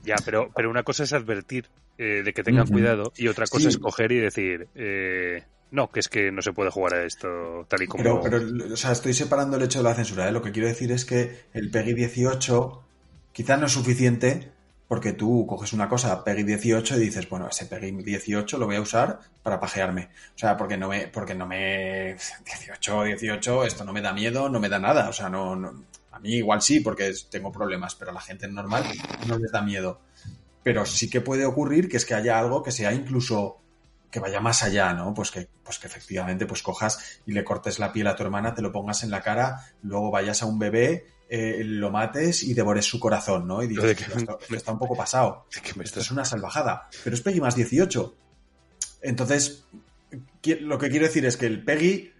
Ya, 0.03 0.15
pero, 0.25 0.51
pero 0.53 0.69
una 0.69 0.83
cosa 0.83 1.03
es 1.03 1.13
advertir 1.13 1.69
eh, 1.97 2.21
de 2.25 2.33
que 2.33 2.43
tengan 2.43 2.67
cuidado 2.67 3.13
y 3.15 3.29
otra 3.29 3.45
cosa 3.47 3.63
Sí. 3.63 3.67
es 3.69 3.77
coger 3.77 4.11
y 4.11 4.17
decir, 4.17 4.67
eh, 4.75 5.43
no, 5.71 5.91
que 5.91 5.99
es 5.99 6.07
que 6.09 6.31
no 6.31 6.41
se 6.41 6.53
puede 6.53 6.69
jugar 6.71 6.93
a 6.95 7.03
esto 7.05 7.65
tal 7.67 7.81
y 7.81 7.87
como... 7.87 8.03
Pero, 8.03 8.21
pero, 8.21 8.73
o 8.73 8.77
sea, 8.77 8.91
estoy 8.91 9.13
separando 9.13 9.57
el 9.57 9.63
hecho 9.63 9.79
de 9.79 9.83
la 9.83 9.93
censura. 9.95 10.27
¿eh? 10.27 10.31
Lo 10.31 10.41
que 10.41 10.51
quiero 10.51 10.67
decir 10.67 10.91
es 10.91 11.05
que 11.05 11.45
el 11.53 11.69
PEGI 11.71 11.93
18 11.93 12.83
quizás 13.33 13.59
no 13.59 13.65
es 13.65 13.71
suficiente 13.71 14.51
porque 14.87 15.13
tú 15.13 15.47
coges 15.47 15.73
una 15.73 15.89
cosa, 15.89 16.23
PEGI 16.23 16.43
18, 16.43 16.97
y 16.97 16.99
dices, 16.99 17.27
bueno, 17.27 17.47
ese 17.49 17.65
PEGI 17.65 17.91
18 18.03 18.57
lo 18.59 18.67
voy 18.67 18.75
a 18.75 18.81
usar 18.81 19.19
para 19.41 19.59
pajearme. 19.59 20.09
O 20.35 20.37
sea, 20.37 20.55
porque 20.55 20.77
no 20.77 20.87
me, 20.89 21.07
porque 21.07 21.33
no 21.33 21.47
me, 21.47 22.15
18, 22.45 23.03
18, 23.03 23.65
esto 23.65 23.83
no 23.83 23.91
me 23.93 24.01
da 24.01 24.13
miedo, 24.13 24.47
no 24.47 24.59
me 24.59 24.69
da 24.69 24.77
nada. 24.77 25.09
O 25.09 25.13
sea, 25.13 25.27
no, 25.27 25.55
no- 25.55 25.85
a 26.11 26.19
mí 26.19 26.35
igual 26.35 26.61
sí, 26.61 26.79
porque 26.79 27.11
tengo 27.29 27.51
problemas, 27.51 27.95
pero 27.95 28.11
a 28.11 28.13
la 28.13 28.21
gente 28.21 28.47
normal 28.47 28.85
no 29.27 29.37
les 29.39 29.51
da 29.51 29.61
miedo. 29.63 29.99
Pero 30.63 30.85
sí 30.85 31.09
que 31.09 31.19
puede 31.19 31.45
ocurrir 31.45 31.89
que 31.89 31.97
es 31.97 32.05
que 32.05 32.13
haya 32.13 32.37
algo 32.39 32.63
que 32.63 32.71
sea 32.71 32.93
incluso 32.93 33.57
que 34.15 34.21
vaya 34.21 34.39
más 34.39 34.63
allá, 34.63 34.93
¿no? 34.93 35.13
Pues 35.13 35.29
que, 35.29 35.49
pues 35.61 35.77
que 35.77 35.87
efectivamente 35.87 36.45
pues 36.45 36.63
cojas 36.63 37.19
y 37.25 37.33
le 37.33 37.43
cortes 37.43 37.79
la 37.79 37.91
piel 37.91 38.07
a 38.07 38.15
tu 38.15 38.23
hermana, 38.23 38.53
te 38.55 38.61
lo 38.61 38.71
pongas 38.71 39.03
en 39.03 39.11
la 39.11 39.19
cara, 39.21 39.59
luego 39.83 40.09
vayas 40.09 40.41
a 40.41 40.45
un 40.45 40.57
bebé, 40.57 41.05
eh, 41.27 41.61
lo 41.65 41.91
mates 41.91 42.41
y 42.43 42.53
devores 42.53 42.85
su 42.85 42.97
corazón, 42.97 43.45
¿no? 43.45 43.61
Y 43.61 43.67
de 43.67 43.73
dices, 43.73 43.97
que- 44.07 44.17
esto, 44.19 44.39
está 44.51 44.71
un 44.71 44.79
poco 44.79 44.95
pasado. 44.95 45.47
Que 45.61 45.73
me 45.77 45.83
Esto 45.83 45.99
es 45.99 46.11
una 46.11 46.23
salvajada. 46.23 46.87
Pero 47.03 47.13
es 47.13 47.21
Peggy 47.21 47.41
más 47.41 47.55
18. 47.57 48.15
Entonces, 49.01 49.65
lo 50.61 50.77
que 50.79 50.89
quiero 50.89 51.07
decir 51.07 51.25
es 51.25 51.35
que 51.35 51.47
el 51.47 51.61
Peggy 51.65 52.13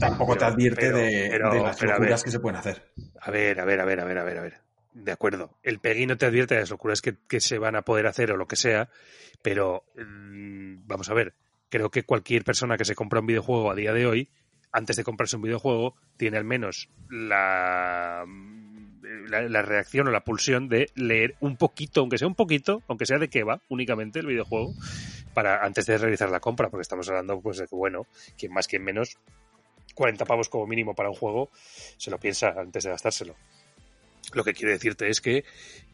tampoco 0.00 0.34
te 0.36 0.46
advierte 0.46 0.80
pero- 0.86 0.96
de, 0.96 1.28
pero- 1.30 1.52
de 1.52 1.60
las 1.60 1.82
locuras 1.82 2.22
que 2.22 2.30
se 2.30 2.40
pueden 2.40 2.58
hacer. 2.58 2.90
A 3.20 3.30
ver, 3.30 3.60
a 3.60 3.66
ver, 3.66 3.80
a 3.80 3.84
ver, 3.84 4.00
a 4.00 4.04
ver, 4.04 4.16
a 4.18 4.24
ver, 4.24 4.38
a 4.38 4.42
ver. 4.42 4.60
De 4.94 5.12
acuerdo. 5.12 5.58
El 5.62 5.78
PEGI 5.78 6.06
no 6.06 6.18
te 6.18 6.26
advierte 6.26 6.54
de 6.54 6.60
las 6.60 6.70
locuras 6.70 7.00
que, 7.00 7.16
que 7.28 7.40
se 7.40 7.58
van 7.58 7.76
a 7.76 7.82
poder 7.82 8.06
hacer 8.06 8.30
o 8.30 8.36
lo 8.36 8.46
que 8.46 8.56
sea, 8.56 8.90
pero 9.42 9.84
mm, 9.96 10.86
vamos 10.86 11.08
a 11.08 11.14
ver. 11.14 11.34
Creo 11.70 11.90
que 11.90 12.04
cualquier 12.04 12.44
persona 12.44 12.76
que 12.76 12.84
se 12.84 12.94
compra 12.94 13.20
un 13.20 13.26
videojuego 13.26 13.70
a 13.70 13.74
día 13.74 13.94
de 13.94 14.06
hoy, 14.06 14.28
antes 14.70 14.96
de 14.96 15.04
comprarse 15.04 15.36
un 15.36 15.42
videojuego, 15.42 15.94
tiene 16.18 16.36
al 16.36 16.44
menos 16.44 16.90
la, 17.08 18.26
la, 19.28 19.42
la 19.48 19.62
reacción 19.62 20.08
o 20.08 20.10
la 20.10 20.24
pulsión 20.24 20.68
de 20.68 20.90
leer 20.94 21.36
un 21.40 21.56
poquito, 21.56 22.00
aunque 22.00 22.18
sea 22.18 22.28
un 22.28 22.34
poquito, 22.34 22.82
aunque 22.88 23.06
sea 23.06 23.18
de 23.18 23.28
qué 23.28 23.44
va 23.44 23.62
únicamente 23.70 24.18
el 24.18 24.26
videojuego, 24.26 24.74
para 25.32 25.64
antes 25.64 25.86
de 25.86 25.96
realizar 25.96 26.30
la 26.30 26.40
compra, 26.40 26.68
porque 26.68 26.82
estamos 26.82 27.08
hablando 27.08 27.40
pues 27.40 27.56
de 27.56 27.66
que, 27.66 27.74
bueno, 27.74 28.06
quien 28.36 28.52
más, 28.52 28.68
quien 28.68 28.84
menos, 28.84 29.16
40 29.94 30.24
pavos 30.26 30.48
como 30.50 30.66
mínimo 30.66 30.94
para 30.94 31.08
un 31.08 31.14
juego, 31.14 31.50
se 31.96 32.10
lo 32.10 32.18
piensa 32.18 32.54
antes 32.58 32.84
de 32.84 32.90
gastárselo. 32.90 33.34
Lo 34.34 34.44
que 34.44 34.54
quiero 34.54 34.72
decirte 34.72 35.08
es 35.08 35.20
que 35.20 35.44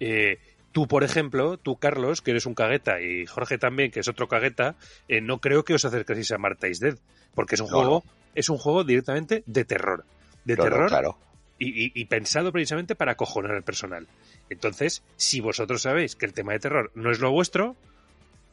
eh, 0.01 0.39
tú, 0.73 0.87
por 0.87 1.03
ejemplo, 1.05 1.57
tú, 1.57 1.77
Carlos, 1.77 2.21
que 2.23 2.31
eres 2.33 2.47
un 2.47 2.55
cagueta, 2.55 3.01
y 3.01 3.27
Jorge 3.27 3.59
también, 3.59 3.91
que 3.91 4.01
es 4.01 4.09
otro 4.09 4.29
cagueta, 4.29 4.77
eh, 5.09 5.21
no 5.21 5.39
creo 5.39 5.65
que 5.65 5.75
os 5.75 5.85
acerquéis 5.85 6.31
a 6.33 6.39
Marta 6.39 6.69
is 6.69 6.79
Dead, 6.81 6.97
porque 7.35 7.55
es 7.57 7.61
un 7.61 7.69
No, 7.71 7.77
juego, 7.79 8.05
es 8.35 8.49
un 8.49 8.59
juego 8.59 8.85
directamente 8.85 9.43
de 9.47 9.65
terror. 9.65 10.05
De 10.45 10.55
Claro, 10.55 10.71
terror 10.71 10.89
claro. 10.89 11.19
y, 11.59 11.87
y- 11.87 11.93
y 11.95 12.05
pensado 12.05 12.53
precisamente 12.53 12.95
para 12.95 13.13
acojonar 13.13 13.53
al 13.53 13.63
personal. 13.65 14.07
Entonces, 14.51 15.03
si 15.17 15.41
vosotros 15.41 15.83
sabéis 15.83 16.15
que 16.17 16.25
el 16.27 16.33
tema 16.33 16.53
de 16.53 16.61
terror 16.61 16.91
no 16.95 17.11
es 17.11 17.19
lo 17.21 17.31
vuestro, 17.33 17.77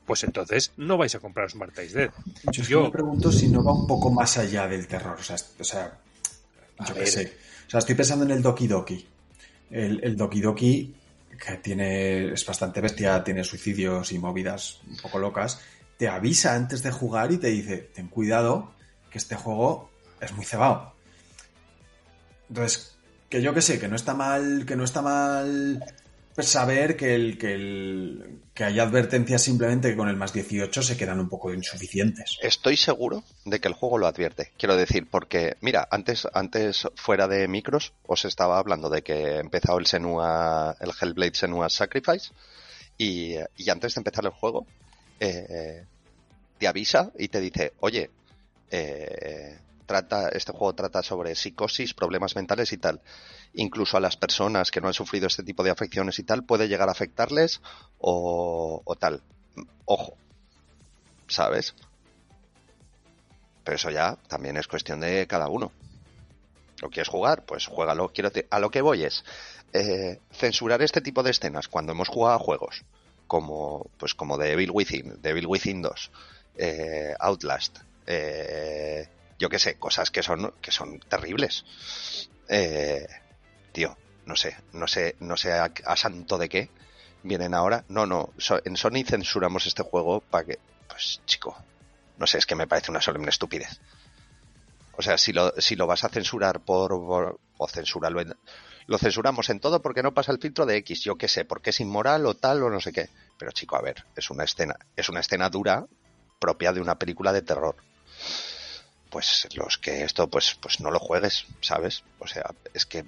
pues 0.05 0.23
entonces 0.23 0.71
no 0.77 0.97
vais 0.97 1.13
a 1.15 1.19
compraros 1.19 1.55
Marta 1.55 1.83
is 1.83 1.93
Dead. 1.93 2.09
Yo, 2.67 2.83
me 2.83 2.91
pregunto 2.91 3.31
si 3.31 3.47
no 3.49 3.63
va 3.63 3.73
un 3.73 3.87
poco 3.87 4.11
más 4.11 4.37
allá 4.37 4.67
del 4.67 4.87
terror. 4.87 5.17
O 5.19 5.23
sea, 5.23 5.35
o 5.59 5.63
sea 5.63 5.97
yo 6.87 6.93
qué 6.95 7.05
sé. 7.05 7.33
O 7.67 7.69
sea, 7.69 7.79
estoy 7.79 7.95
pensando 7.95 8.25
en 8.25 8.31
el 8.31 8.41
Doki 8.41 8.67
Doki. 8.67 9.07
El, 9.71 10.03
el 10.03 10.15
Doki 10.15 10.41
Doki, 10.41 10.95
que 11.37 11.57
tiene, 11.57 12.33
es 12.33 12.45
bastante 12.45 12.81
bestia, 12.81 13.23
tiene 13.23 13.43
suicidios 13.43 14.11
y 14.11 14.19
movidas 14.19 14.79
un 14.87 14.97
poco 14.97 15.19
locas, 15.19 15.61
te 15.97 16.07
avisa 16.07 16.55
antes 16.55 16.83
de 16.83 16.91
jugar 16.91 17.31
y 17.31 17.37
te 17.37 17.47
dice, 17.47 17.77
ten 17.93 18.07
cuidado, 18.07 18.71
que 19.09 19.17
este 19.17 19.35
juego 19.35 19.89
es 20.19 20.33
muy 20.33 20.45
cebado. 20.45 20.93
Entonces, 22.49 22.95
que 23.29 23.41
yo 23.41 23.53
que 23.53 23.61
sé, 23.61 23.79
que 23.79 23.87
no 23.87 23.95
está 23.95 24.13
mal, 24.13 24.65
que 24.65 24.75
no 24.75 24.83
está 24.83 25.01
mal 25.01 25.83
saber 26.43 26.97
que 26.97 27.15
el, 27.15 27.37
que 27.37 27.53
el 27.53 28.41
que 28.53 28.63
hay 28.63 28.79
advertencias 28.79 29.43
simplemente 29.43 29.89
que 29.89 29.97
con 29.97 30.07
el 30.07 30.15
más 30.15 30.33
18 30.33 30.81
se 30.81 30.97
quedan 30.97 31.19
un 31.19 31.29
poco 31.29 31.53
insuficientes. 31.53 32.37
Estoy 32.41 32.77
seguro 32.77 33.23
de 33.43 33.59
que 33.59 33.67
el 33.67 33.73
juego 33.73 33.97
lo 33.97 34.07
advierte. 34.07 34.51
Quiero 34.57 34.77
decir, 34.77 35.07
porque, 35.09 35.57
mira, 35.61 35.87
antes, 35.91 36.27
antes 36.33 36.87
fuera 36.95 37.27
de 37.27 37.47
micros, 37.47 37.93
os 38.07 38.25
estaba 38.25 38.57
hablando 38.57 38.89
de 38.89 39.01
que 39.01 39.13
he 39.13 39.39
empezado 39.39 39.77
el 39.77 39.87
Senua, 39.87 40.75
el 40.79 40.91
Hellblade 40.99 41.35
Senua 41.35 41.69
Sacrifice, 41.69 42.31
y, 42.97 43.35
y 43.57 43.69
antes 43.69 43.95
de 43.95 43.99
empezar 43.99 44.23
el 44.23 44.31
juego, 44.31 44.65
eh, 45.19 45.83
te 46.57 46.67
avisa 46.67 47.11
y 47.17 47.27
te 47.27 47.41
dice, 47.41 47.73
oye, 47.81 48.09
eh, 48.71 49.57
trata, 49.85 50.29
este 50.29 50.51
juego 50.51 50.73
trata 50.73 51.03
sobre 51.03 51.35
psicosis, 51.35 51.93
problemas 51.93 52.35
mentales 52.35 52.71
y 52.73 52.77
tal. 52.77 53.01
Incluso 53.53 53.97
a 53.97 53.99
las 53.99 54.17
personas 54.17 54.71
que 54.71 54.81
no 54.81 54.87
han 54.87 54.93
sufrido 54.93 55.27
este 55.27 55.43
tipo 55.43 55.63
de 55.63 55.71
afecciones 55.71 56.19
y 56.19 56.23
tal, 56.23 56.43
puede 56.43 56.67
llegar 56.67 56.89
a 56.89 56.91
afectarles 56.91 57.61
o, 57.99 58.81
o 58.83 58.95
tal. 58.95 59.21
Ojo, 59.85 60.17
¿sabes? 61.27 61.75
Pero 63.63 63.75
eso 63.75 63.89
ya 63.89 64.17
también 64.27 64.57
es 64.57 64.67
cuestión 64.67 64.99
de 64.99 65.25
cada 65.27 65.47
uno. 65.47 65.71
¿Lo 66.81 66.89
quieres 66.89 67.07
jugar? 67.07 67.45
Pues 67.45 67.67
juégalo. 67.67 68.11
Quiero 68.13 68.31
a 68.49 68.59
lo 68.59 68.69
que 68.69 68.81
voy 68.81 69.03
es 69.03 69.23
eh, 69.73 70.19
censurar 70.31 70.81
este 70.81 71.01
tipo 71.01 71.23
de 71.23 71.31
escenas 71.31 71.67
cuando 71.67 71.93
hemos 71.93 72.09
jugado 72.09 72.35
a 72.35 72.39
juegos 72.39 72.83
como 73.27 73.89
pues 73.97 74.13
como 74.13 74.37
Devil 74.37 74.71
Within, 74.71 75.21
Devil 75.21 75.47
Within 75.47 75.81
2, 75.81 76.11
eh, 76.57 77.13
Outlast, 77.19 77.79
eh, 78.05 79.07
yo 79.37 79.49
qué 79.49 79.59
sé, 79.59 79.75
cosas 79.75 80.11
que 80.11 80.23
son, 80.23 80.53
que 80.61 80.71
son 80.71 80.99
terribles. 80.99 81.65
Eh, 82.47 83.07
tío, 83.71 83.97
no 84.25 84.35
sé, 84.35 84.55
no 84.73 84.87
sé, 84.87 85.15
no 85.19 85.37
sé 85.37 85.53
a, 85.53 85.95
santo 85.95 86.37
de 86.37 86.49
qué 86.49 86.69
vienen 87.23 87.53
ahora. 87.53 87.83
No, 87.89 88.05
no, 88.05 88.31
en 88.63 88.77
Sony 88.77 89.03
censuramos 89.05 89.65
este 89.65 89.83
juego 89.83 90.21
para 90.21 90.45
que, 90.45 90.59
pues 90.87 91.21
chico, 91.25 91.55
no 92.17 92.27
sé, 92.27 92.37
es 92.37 92.45
que 92.45 92.55
me 92.55 92.67
parece 92.67 92.91
una 92.91 93.01
solemne 93.01 93.29
estupidez. 93.29 93.79
O 94.97 95.01
sea, 95.01 95.17
si 95.17 95.33
lo, 95.33 95.53
si 95.59 95.75
lo 95.75 95.87
vas 95.87 96.05
a 96.05 96.09
censurar 96.09 96.61
por, 96.61 96.93
o 96.93 97.67
censurarlo 97.67 98.21
lo 98.87 98.99
censuramos 98.99 99.49
en 99.49 99.59
todo 99.59 99.81
porque 99.81 100.03
no 100.03 100.13
pasa 100.13 100.31
el 100.31 100.39
filtro 100.39 100.65
de 100.67 100.77
X, 100.77 101.01
yo 101.01 101.15
qué 101.15 101.27
sé, 101.27 101.43
porque 101.43 101.71
es 101.71 101.79
inmoral 101.79 102.25
o 102.27 102.35
tal 102.35 102.61
o 102.61 102.69
no 102.69 102.79
sé 102.79 102.93
qué. 102.93 103.09
Pero 103.37 103.51
chico, 103.51 103.75
a 103.75 103.81
ver, 103.81 104.05
es 104.15 104.29
una 104.29 104.43
escena, 104.43 104.75
es 104.95 105.09
una 105.09 105.21
escena 105.21 105.49
dura 105.49 105.87
propia 106.39 106.71
de 106.71 106.81
una 106.81 106.99
película 106.99 107.33
de 107.33 107.41
terror 107.41 107.75
pues 109.15 109.47
los 109.55 109.77
que 109.77 110.03
esto 110.03 110.27
pues 110.27 110.57
pues 110.61 110.81
no 110.81 110.91
lo 110.91 110.99
juegues, 110.99 111.45
¿sabes? 111.61 112.03
O 112.19 112.27
sea, 112.27 112.53
es 112.73 112.85
que, 112.85 113.05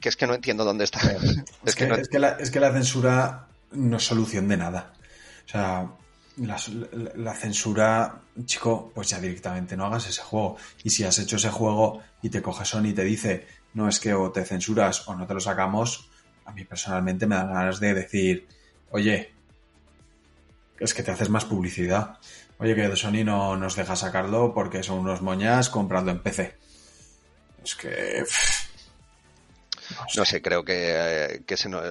es 0.00 0.16
que 0.16 0.28
no 0.28 0.34
entiendo 0.34 0.64
dónde 0.64 0.84
está. 0.84 1.00
es, 1.66 1.74
que, 1.74 1.86
es, 1.86 2.08
que 2.08 2.20
la, 2.20 2.28
es 2.38 2.52
que 2.52 2.60
la 2.60 2.72
censura 2.72 3.48
no 3.72 3.96
es 3.96 4.04
solución 4.04 4.46
de 4.46 4.56
nada. 4.56 4.92
O 5.44 5.48
sea, 5.48 5.90
la, 6.36 7.34
censura, 7.34 8.20
chico, 8.44 8.92
pues 8.94 9.08
ya 9.08 9.18
directamente 9.18 9.76
no 9.76 9.86
hagas 9.86 10.06
ese 10.06 10.22
juego. 10.22 10.56
Y 10.84 10.90
si 10.90 11.02
has 11.02 11.18
hecho 11.18 11.34
ese 11.34 11.50
juego 11.50 12.00
y 12.22 12.28
te 12.28 12.40
coge 12.40 12.64
Sony 12.64 12.90
y 12.90 12.92
te 12.92 13.02
dice, 13.02 13.48
no 13.72 13.88
es 13.88 13.98
que 13.98 14.14
o 14.14 14.30
te 14.30 14.44
censuras 14.44 15.08
o 15.08 15.16
no 15.16 15.26
te 15.26 15.34
lo 15.34 15.40
sacamos, 15.40 16.10
a 16.44 16.52
mí 16.52 16.64
personalmente 16.64 17.26
me 17.26 17.34
dan 17.34 17.52
ganas 17.52 17.80
de 17.80 17.92
decir, 17.92 18.46
oye, 18.92 19.32
es 20.78 20.94
que 20.94 21.02
te 21.02 21.10
haces 21.10 21.28
más 21.28 21.44
publicidad. 21.44 22.18
Oye, 22.64 22.74
que 22.74 22.96
Sony 22.96 23.24
no 23.26 23.58
nos 23.58 23.76
deja 23.76 23.94
sacarlo 23.94 24.54
porque 24.54 24.82
son 24.82 25.00
unos 25.00 25.20
moñas 25.20 25.68
comprando 25.68 26.10
en 26.10 26.22
PC. 26.22 26.56
Es 27.62 27.74
que. 27.74 28.24
no, 30.16 30.24
sé. 30.24 30.40
creo 30.40 30.64
que, 30.64 31.42
que 31.46 31.58
se 31.58 31.68
no... 31.68 31.82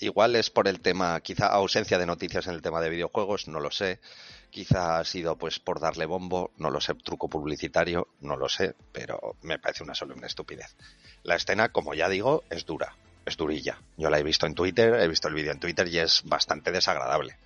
Igual 0.00 0.36
es 0.36 0.48
por 0.48 0.66
el 0.66 0.80
tema, 0.80 1.20
quizá 1.20 1.48
ausencia 1.48 1.98
de 1.98 2.06
noticias 2.06 2.46
en 2.46 2.54
el 2.54 2.62
tema 2.62 2.80
de 2.80 2.88
videojuegos, 2.88 3.46
no 3.46 3.60
lo 3.60 3.70
sé. 3.70 4.00
Quizá 4.48 4.98
ha 4.98 5.04
sido 5.04 5.36
pues 5.36 5.58
por 5.58 5.78
darle 5.78 6.06
bombo, 6.06 6.52
no 6.56 6.70
lo 6.70 6.80
sé, 6.80 6.94
truco 6.94 7.28
publicitario, 7.28 8.08
no 8.22 8.38
lo 8.38 8.48
sé, 8.48 8.74
pero 8.92 9.36
me 9.42 9.58
parece 9.58 9.82
una 9.82 9.94
solemne 9.94 10.26
estupidez. 10.26 10.74
La 11.22 11.34
escena, 11.34 11.68
como 11.68 11.92
ya 11.92 12.08
digo, 12.08 12.44
es 12.48 12.64
dura, 12.64 12.96
es 13.26 13.36
durilla. 13.36 13.78
Yo 13.98 14.08
la 14.08 14.18
he 14.18 14.22
visto 14.22 14.46
en 14.46 14.54
Twitter, 14.54 14.94
he 14.94 15.06
visto 15.06 15.28
el 15.28 15.34
vídeo 15.34 15.52
en 15.52 15.60
Twitter 15.60 15.86
y 15.88 15.98
es 15.98 16.22
bastante 16.24 16.72
desagradable. 16.72 17.36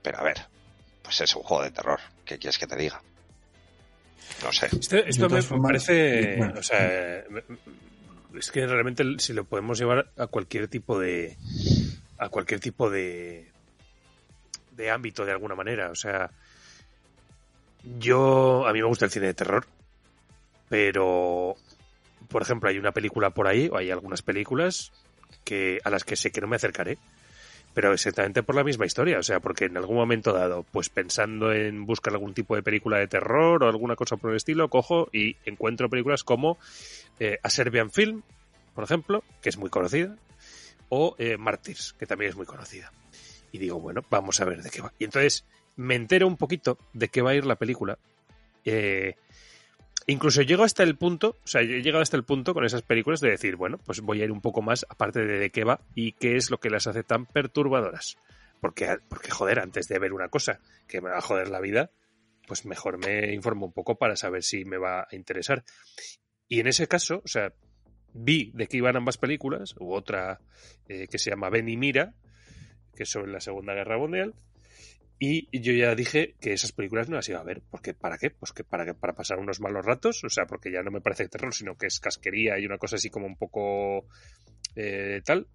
Pero 0.00 0.20
a 0.20 0.22
ver, 0.22 0.54
pues 1.04 1.20
es 1.20 1.36
un 1.36 1.42
juego 1.42 1.62
de 1.62 1.70
terror. 1.70 2.00
¿Qué 2.24 2.38
quieres 2.38 2.58
que 2.58 2.66
te 2.66 2.76
diga? 2.76 3.00
No 4.42 4.52
sé. 4.52 4.68
Esto, 5.06 5.28
me 5.28 5.62
parece. 5.62 6.42
o 6.42 6.62
sea, 6.62 7.24
es 8.34 8.50
que 8.50 8.66
realmente 8.66 9.04
si 9.18 9.34
lo 9.34 9.44
podemos 9.44 9.78
llevar 9.78 10.10
a 10.16 10.26
cualquier 10.26 10.66
tipo 10.66 10.98
de. 10.98 11.36
a 12.18 12.30
cualquier 12.30 12.58
tipo 12.58 12.90
de. 12.90 13.50
de 14.72 14.90
ámbito 14.90 15.26
de 15.26 15.32
alguna 15.32 15.54
manera. 15.54 15.90
O 15.90 15.94
sea. 15.94 16.30
Yo. 17.98 18.66
A 18.66 18.72
mí 18.72 18.80
me 18.80 18.88
gusta 18.88 19.04
el 19.04 19.10
cine 19.10 19.26
de 19.26 19.34
terror. 19.34 19.66
Pero. 20.70 21.54
Por 22.28 22.40
ejemplo, 22.40 22.70
hay 22.70 22.78
una 22.78 22.92
película 22.92 23.30
por 23.30 23.46
ahí, 23.46 23.68
o 23.70 23.76
hay 23.76 23.90
algunas 23.90 24.22
películas 24.22 24.90
que 25.44 25.78
a 25.84 25.90
las 25.90 26.04
que 26.04 26.16
sé 26.16 26.32
que 26.32 26.40
no 26.40 26.46
me 26.46 26.56
acercaré 26.56 26.98
pero 27.74 27.92
exactamente 27.92 28.44
por 28.44 28.54
la 28.54 28.62
misma 28.62 28.86
historia, 28.86 29.18
o 29.18 29.22
sea, 29.22 29.40
porque 29.40 29.64
en 29.64 29.76
algún 29.76 29.96
momento 29.96 30.32
dado, 30.32 30.62
pues 30.62 30.88
pensando 30.88 31.52
en 31.52 31.84
buscar 31.84 32.12
algún 32.12 32.32
tipo 32.32 32.54
de 32.54 32.62
película 32.62 32.98
de 32.98 33.08
terror 33.08 33.64
o 33.64 33.68
alguna 33.68 33.96
cosa 33.96 34.16
por 34.16 34.30
el 34.30 34.36
estilo, 34.36 34.68
cojo 34.68 35.08
y 35.12 35.36
encuentro 35.44 35.90
películas 35.90 36.22
como 36.22 36.56
eh, 37.18 37.38
A 37.42 37.50
Serbian 37.50 37.90
Film, 37.90 38.22
por 38.74 38.84
ejemplo, 38.84 39.24
que 39.42 39.48
es 39.48 39.58
muy 39.58 39.70
conocida, 39.70 40.16
o 40.88 41.16
eh, 41.18 41.36
Martyrs, 41.36 41.94
que 41.98 42.06
también 42.06 42.30
es 42.30 42.36
muy 42.36 42.46
conocida. 42.46 42.92
Y 43.50 43.58
digo, 43.58 43.80
bueno, 43.80 44.02
vamos 44.08 44.40
a 44.40 44.44
ver 44.44 44.62
de 44.62 44.70
qué 44.70 44.80
va. 44.80 44.92
Y 44.98 45.04
entonces 45.04 45.44
me 45.76 45.96
entero 45.96 46.28
un 46.28 46.36
poquito 46.36 46.78
de 46.92 47.08
qué 47.08 47.22
va 47.22 47.30
a 47.30 47.34
ir 47.34 47.44
la 47.44 47.56
película. 47.56 47.98
Eh, 48.64 49.16
Incluso 50.06 50.42
llego 50.42 50.64
hasta 50.64 50.82
el 50.82 50.96
punto, 50.96 51.38
o 51.42 51.46
sea, 51.46 51.62
he 51.62 51.82
llegado 51.82 52.02
hasta 52.02 52.16
el 52.16 52.24
punto 52.24 52.52
con 52.52 52.64
esas 52.64 52.82
películas 52.82 53.20
de 53.20 53.30
decir, 53.30 53.56
bueno, 53.56 53.78
pues 53.78 54.00
voy 54.00 54.20
a 54.20 54.24
ir 54.24 54.32
un 54.32 54.42
poco 54.42 54.60
más 54.60 54.84
aparte 54.88 55.24
de 55.24 55.38
de 55.38 55.50
qué 55.50 55.64
va 55.64 55.80
y 55.94 56.12
qué 56.12 56.36
es 56.36 56.50
lo 56.50 56.58
que 56.58 56.68
las 56.68 56.86
hace 56.86 57.02
tan 57.02 57.24
perturbadoras. 57.24 58.18
Porque, 58.60 58.98
porque 59.08 59.30
joder, 59.30 59.60
antes 59.60 59.88
de 59.88 59.98
ver 59.98 60.12
una 60.12 60.28
cosa 60.28 60.60
que 60.86 61.00
me 61.00 61.10
va 61.10 61.18
a 61.18 61.22
joder 61.22 61.48
la 61.48 61.60
vida, 61.60 61.90
pues 62.46 62.66
mejor 62.66 62.98
me 62.98 63.32
informo 63.32 63.66
un 63.66 63.72
poco 63.72 63.96
para 63.96 64.16
saber 64.16 64.42
si 64.42 64.64
me 64.64 64.76
va 64.76 65.00
a 65.00 65.16
interesar. 65.16 65.64
Y 66.48 66.60
en 66.60 66.66
ese 66.66 66.86
caso, 66.86 67.22
o 67.24 67.28
sea, 67.28 67.52
vi 68.12 68.52
de 68.54 68.66
qué 68.66 68.78
iban 68.78 68.96
ambas 68.96 69.18
películas, 69.18 69.74
u 69.78 69.92
otra 69.92 70.40
eh, 70.88 71.08
que 71.08 71.18
se 71.18 71.30
llama 71.30 71.50
Ben 71.50 71.68
y 71.68 71.76
Mira, 71.76 72.14
que 72.94 73.04
es 73.04 73.10
sobre 73.10 73.32
la 73.32 73.40
Segunda 73.40 73.74
Guerra 73.74 73.98
Mundial, 73.98 74.34
y 75.18 75.60
yo 75.60 75.72
ya 75.72 75.94
dije 75.94 76.34
que 76.40 76.52
esas 76.52 76.72
películas 76.72 77.08
no 77.08 77.16
las 77.16 77.28
iba 77.28 77.40
a 77.40 77.44
ver. 77.44 77.62
porque 77.70 77.94
¿Para 77.94 78.18
qué? 78.18 78.30
Pues 78.30 78.52
que 78.52 78.64
para, 78.64 78.94
para 78.94 79.14
pasar 79.14 79.38
unos 79.38 79.60
malos 79.60 79.84
ratos. 79.84 80.24
O 80.24 80.28
sea, 80.28 80.46
porque 80.46 80.72
ya 80.72 80.82
no 80.82 80.90
me 80.90 81.00
parece 81.00 81.28
terror, 81.28 81.54
sino 81.54 81.76
que 81.76 81.86
es 81.86 82.00
casquería 82.00 82.58
y 82.58 82.66
una 82.66 82.78
cosa 82.78 82.96
así 82.96 83.10
como 83.10 83.26
un 83.26 83.36
poco 83.36 84.06
eh, 84.74 85.22
tal. 85.24 85.46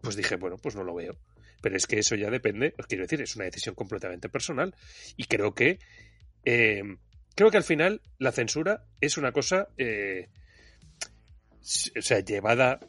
Pues 0.00 0.16
dije, 0.16 0.36
bueno, 0.36 0.56
pues 0.56 0.76
no 0.76 0.84
lo 0.84 0.94
veo. 0.94 1.18
Pero 1.60 1.76
es 1.76 1.86
que 1.86 1.98
eso 1.98 2.14
ya 2.14 2.30
depende, 2.30 2.74
os 2.78 2.86
quiero 2.86 3.04
decir, 3.04 3.20
es 3.20 3.36
una 3.36 3.44
decisión 3.44 3.74
completamente 3.74 4.28
personal. 4.28 4.74
Y 5.16 5.24
creo 5.24 5.54
que. 5.54 5.78
Eh, 6.44 6.82
creo 7.34 7.50
que 7.50 7.58
al 7.58 7.64
final 7.64 8.00
la 8.18 8.32
censura 8.32 8.86
es 9.00 9.18
una 9.18 9.32
cosa. 9.32 9.68
Eh, 9.76 10.28
o 11.60 12.02
sea, 12.02 12.20
llevada. 12.20 12.80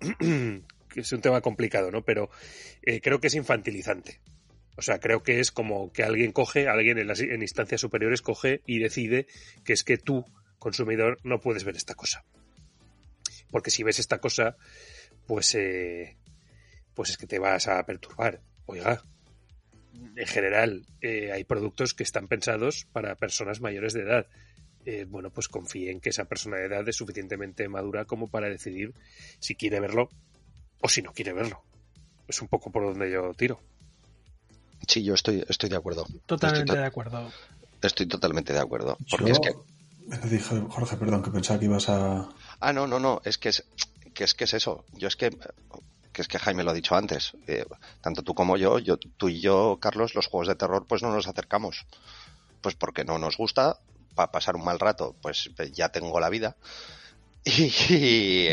es 0.94 1.12
un 1.12 1.20
tema 1.20 1.40
complicado, 1.40 1.90
¿no? 1.90 2.04
Pero 2.04 2.30
creo 3.02 3.20
que 3.20 3.26
es 3.26 3.34
infantilizante. 3.34 4.20
O 4.76 4.82
sea, 4.82 4.98
creo 4.98 5.22
que 5.22 5.40
es 5.40 5.50
como 5.50 5.92
que 5.92 6.02
alguien 6.02 6.32
coge, 6.32 6.68
alguien 6.68 6.98
en, 6.98 7.06
las, 7.06 7.20
instancias 7.20 7.80
superiores 7.80 8.20
coge 8.20 8.60
y 8.66 8.78
decide 8.78 9.26
que 9.64 9.72
es 9.72 9.84
que 9.84 9.96
tú, 9.96 10.24
consumidor, 10.58 11.18
no 11.24 11.40
puedes 11.40 11.64
ver 11.64 11.76
esta 11.76 11.94
cosa. 11.94 12.24
Porque 13.50 13.70
si 13.70 13.82
ves 13.82 13.98
esta 13.98 14.18
cosa, 14.18 14.56
pues, 15.26 15.54
eh, 15.54 16.18
pues 16.94 17.10
es 17.10 17.16
que 17.16 17.26
te 17.26 17.38
vas 17.38 17.68
a 17.68 17.84
perturbar. 17.86 18.42
Oiga, 18.66 19.02
en 20.16 20.26
general, 20.26 20.86
eh, 21.00 21.32
hay 21.32 21.44
productos 21.44 21.94
que 21.94 22.02
están 22.02 22.28
pensados 22.28 22.86
para 22.92 23.14
personas 23.14 23.60
mayores 23.60 23.94
de 23.94 24.02
edad. 24.02 24.26
Eh, 24.84 25.04
bueno, 25.08 25.30
pues 25.30 25.48
confíe 25.48 25.90
en 25.90 26.00
que 26.00 26.10
esa 26.10 26.26
persona 26.26 26.58
de 26.58 26.66
edad 26.66 26.88
es 26.88 26.96
suficientemente 26.96 27.68
madura 27.68 28.04
como 28.04 28.28
para 28.28 28.48
decidir 28.48 28.94
si 29.40 29.54
quiere 29.54 29.80
verlo 29.80 30.10
o 30.80 30.88
si 30.88 31.02
no 31.02 31.12
quiere 31.12 31.32
verlo. 31.32 31.64
Es 32.28 32.42
un 32.42 32.48
poco 32.48 32.70
por 32.70 32.84
donde 32.84 33.10
yo 33.10 33.32
tiro. 33.34 33.60
Sí, 34.86 35.02
yo 35.02 35.14
estoy, 35.14 35.44
estoy 35.48 35.68
de 35.68 35.76
acuerdo. 35.76 36.06
Totalmente 36.26 36.76
de 36.76 36.84
acuerdo. 36.84 37.30
Estoy 37.82 38.06
totalmente 38.06 38.52
de 38.52 38.60
acuerdo. 38.60 38.96
Porque 39.10 39.30
es 39.30 39.40
que. 39.40 39.54
Dije, 40.28 40.62
Jorge, 40.68 40.96
perdón, 40.96 41.22
que 41.22 41.30
pensaba 41.30 41.58
que 41.58 41.64
ibas 41.64 41.88
a. 41.88 42.28
Ah, 42.60 42.72
no, 42.72 42.86
no, 42.86 43.00
no. 43.00 43.20
Es 43.24 43.38
que 43.38 43.48
es, 43.48 43.64
que 44.14 44.24
es, 44.24 44.34
que 44.34 44.44
es 44.44 44.54
eso. 44.54 44.84
Yo 44.92 45.08
es 45.08 45.16
que. 45.16 45.36
Que 46.12 46.22
es 46.22 46.28
que 46.28 46.38
Jaime 46.38 46.64
lo 46.64 46.70
ha 46.70 46.74
dicho 46.74 46.94
antes. 46.94 47.36
Eh, 47.46 47.66
tanto 48.00 48.22
tú 48.22 48.34
como 48.34 48.56
yo, 48.56 48.78
yo, 48.78 48.96
tú 48.96 49.28
y 49.28 49.40
yo, 49.40 49.78
Carlos, 49.80 50.14
los 50.14 50.28
juegos 50.28 50.48
de 50.48 50.54
terror, 50.54 50.86
pues 50.86 51.02
no 51.02 51.12
nos 51.12 51.28
acercamos. 51.28 51.84
Pues 52.62 52.74
porque 52.74 53.04
no 53.04 53.18
nos 53.18 53.36
gusta, 53.36 53.78
para 54.14 54.32
pasar 54.32 54.56
un 54.56 54.64
mal 54.64 54.80
rato, 54.80 55.14
pues 55.20 55.50
ya 55.72 55.90
tengo 55.90 56.18
la 56.18 56.30
vida. 56.30 56.56
Y, 57.88 58.48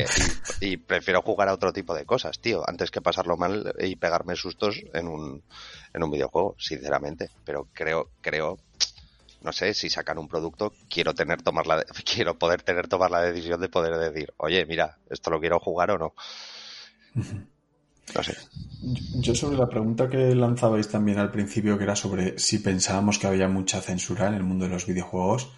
y, 0.62 0.78
prefiero 0.78 1.24
jugar 1.24 1.50
a 1.50 1.54
otro 1.54 1.74
tipo 1.74 1.96
de 1.96 2.06
cosas, 2.06 2.40
tío, 2.40 2.62
antes 2.68 2.92
que 2.92 3.02
pasarlo 3.02 3.38
mal 3.38 3.74
y 3.80 3.96
pegarme 3.96 4.36
sustos 4.36 4.84
en 4.94 5.08
un, 5.08 5.42
en 5.94 6.04
un 6.04 6.12
videojuego, 6.12 6.56
sinceramente. 6.60 7.32
Pero 7.44 7.68
creo, 7.74 8.12
creo, 8.22 8.60
no 9.42 9.52
sé, 9.52 9.74
si 9.74 9.90
sacan 9.90 10.20
un 10.20 10.28
producto, 10.28 10.74
quiero 10.90 11.16
tener 11.16 11.42
tomar 11.42 11.66
la, 11.66 11.84
quiero 12.06 12.38
poder 12.38 12.62
tener 12.62 12.88
tomar 12.88 13.10
la 13.10 13.22
decisión 13.22 13.60
de 13.60 13.70
poder 13.70 13.98
decir, 13.98 14.32
oye, 14.38 14.64
mira, 14.68 15.00
esto 15.10 15.32
lo 15.32 15.40
quiero 15.40 15.60
jugar 15.60 15.90
o 15.90 15.98
no. 15.98 16.14
No 17.16 18.24
sé. 18.24 18.38
Yo 19.16 19.34
sobre 19.34 19.58
la 19.58 19.70
pregunta 19.70 20.08
que 20.08 20.36
lanzabais 20.36 20.88
también 20.88 21.18
al 21.18 21.32
principio, 21.32 21.80
que 21.80 21.86
era 21.86 21.96
sobre 21.96 22.38
si 22.38 22.60
pensábamos 22.60 23.18
que 23.18 23.26
había 23.26 23.48
mucha 23.48 23.82
censura 23.82 24.28
en 24.28 24.36
el 24.36 24.44
mundo 24.44 24.66
de 24.66 24.72
los 24.72 24.86
videojuegos, 24.86 25.52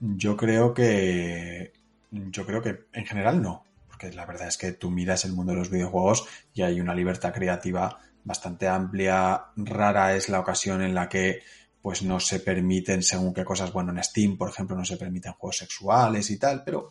yo 0.00 0.36
creo 0.36 0.74
que 0.74 1.81
yo 2.12 2.46
creo 2.46 2.62
que 2.62 2.86
en 2.92 3.06
general 3.06 3.42
no, 3.42 3.64
porque 3.88 4.12
la 4.12 4.26
verdad 4.26 4.48
es 4.48 4.58
que 4.58 4.72
tú 4.72 4.90
miras 4.90 5.24
el 5.24 5.32
mundo 5.32 5.52
de 5.52 5.58
los 5.58 5.70
videojuegos 5.70 6.26
y 6.52 6.62
hay 6.62 6.80
una 6.80 6.94
libertad 6.94 7.32
creativa 7.32 7.98
bastante 8.24 8.68
amplia, 8.68 9.46
rara 9.56 10.14
es 10.14 10.28
la 10.28 10.40
ocasión 10.40 10.82
en 10.82 10.94
la 10.94 11.08
que 11.08 11.40
pues 11.80 12.02
no 12.02 12.20
se 12.20 12.38
permiten 12.38 13.02
según 13.02 13.34
qué 13.34 13.44
cosas, 13.44 13.72
bueno, 13.72 13.90
en 13.90 14.02
Steam, 14.04 14.36
por 14.38 14.50
ejemplo, 14.50 14.76
no 14.76 14.84
se 14.84 14.96
permiten 14.96 15.32
juegos 15.32 15.56
sexuales 15.56 16.30
y 16.30 16.38
tal, 16.38 16.62
pero 16.62 16.90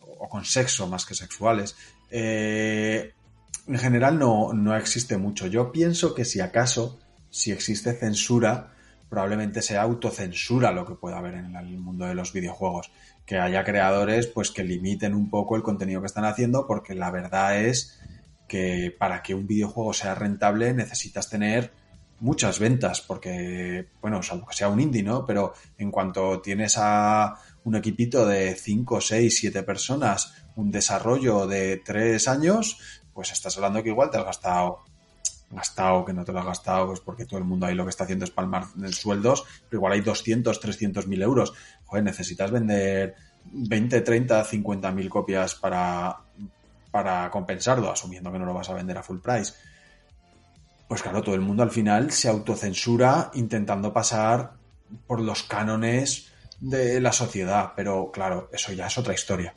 o 0.00 0.28
con 0.28 0.44
sexo 0.44 0.88
más 0.88 1.06
que 1.06 1.14
sexuales. 1.14 1.76
Eh, 2.10 3.12
en 3.66 3.78
general 3.78 4.18
no, 4.18 4.52
no 4.52 4.76
existe 4.76 5.16
mucho. 5.16 5.46
Yo 5.46 5.70
pienso 5.70 6.14
que 6.14 6.24
si 6.24 6.40
acaso, 6.40 6.98
si 7.30 7.52
existe 7.52 7.94
censura, 7.94 8.72
probablemente 9.08 9.62
sea 9.62 9.82
autocensura 9.82 10.72
lo 10.72 10.84
que 10.84 10.94
pueda 10.94 11.18
haber 11.18 11.34
en 11.34 11.54
el 11.54 11.78
mundo 11.78 12.06
de 12.06 12.14
los 12.14 12.32
videojuegos 12.32 12.90
que 13.26 13.38
haya 13.38 13.64
creadores 13.64 14.26
pues 14.26 14.50
que 14.50 14.64
limiten 14.64 15.14
un 15.14 15.30
poco 15.30 15.56
el 15.56 15.62
contenido 15.62 16.00
que 16.00 16.06
están 16.06 16.24
haciendo 16.24 16.66
porque 16.66 16.94
la 16.94 17.10
verdad 17.10 17.58
es 17.60 18.00
que 18.46 18.94
para 18.98 19.22
que 19.22 19.34
un 19.34 19.46
videojuego 19.46 19.92
sea 19.92 20.14
rentable 20.14 20.74
necesitas 20.74 21.30
tener 21.30 21.72
muchas 22.20 22.58
ventas 22.58 23.00
porque 23.00 23.88
bueno 24.00 24.22
salvo 24.22 24.46
que 24.46 24.54
sea 24.54 24.68
un 24.68 24.80
indie 24.80 25.02
no 25.02 25.26
pero 25.26 25.54
en 25.78 25.90
cuanto 25.90 26.40
tienes 26.40 26.76
a 26.78 27.34
un 27.64 27.76
equipito 27.76 28.26
de 28.26 28.54
5, 28.54 29.00
6, 29.00 29.36
7 29.36 29.62
personas 29.62 30.34
un 30.56 30.70
desarrollo 30.70 31.46
de 31.46 31.78
3 31.84 32.28
años 32.28 32.78
pues 33.12 33.32
estás 33.32 33.56
hablando 33.56 33.82
que 33.82 33.88
igual 33.88 34.10
te 34.10 34.18
has 34.18 34.24
gastado 34.24 34.84
gastado, 35.54 36.04
que 36.04 36.12
no 36.12 36.24
te 36.24 36.32
lo 36.32 36.40
has 36.40 36.46
gastado, 36.46 36.86
pues 36.86 37.00
porque 37.00 37.26
todo 37.26 37.38
el 37.38 37.44
mundo 37.44 37.66
ahí 37.66 37.74
lo 37.74 37.84
que 37.84 37.90
está 37.90 38.04
haciendo 38.04 38.24
es 38.24 38.30
palmar 38.30 38.66
sueldos, 38.92 39.44
pero 39.68 39.78
igual 39.78 39.92
hay 39.94 40.00
200, 40.00 40.58
300 40.60 41.06
mil 41.06 41.22
euros. 41.22 41.52
Joder, 41.84 42.04
necesitas 42.04 42.50
vender 42.50 43.14
20, 43.44 44.00
30, 44.00 44.44
50 44.44 44.90
mil 44.92 45.08
copias 45.08 45.54
para, 45.54 46.16
para 46.90 47.30
compensarlo, 47.30 47.90
asumiendo 47.90 48.32
que 48.32 48.38
no 48.38 48.46
lo 48.46 48.54
vas 48.54 48.70
a 48.70 48.74
vender 48.74 48.98
a 48.98 49.02
full 49.02 49.18
price. 49.18 49.54
Pues 50.88 51.02
claro, 51.02 51.22
todo 51.22 51.34
el 51.34 51.40
mundo 51.40 51.62
al 51.62 51.70
final 51.70 52.10
se 52.10 52.28
autocensura 52.28 53.30
intentando 53.34 53.92
pasar 53.92 54.52
por 55.06 55.20
los 55.20 55.42
cánones 55.42 56.30
de 56.60 57.00
la 57.00 57.12
sociedad, 57.12 57.72
pero 57.74 58.10
claro, 58.12 58.48
eso 58.52 58.72
ya 58.72 58.86
es 58.86 58.98
otra 58.98 59.14
historia. 59.14 59.54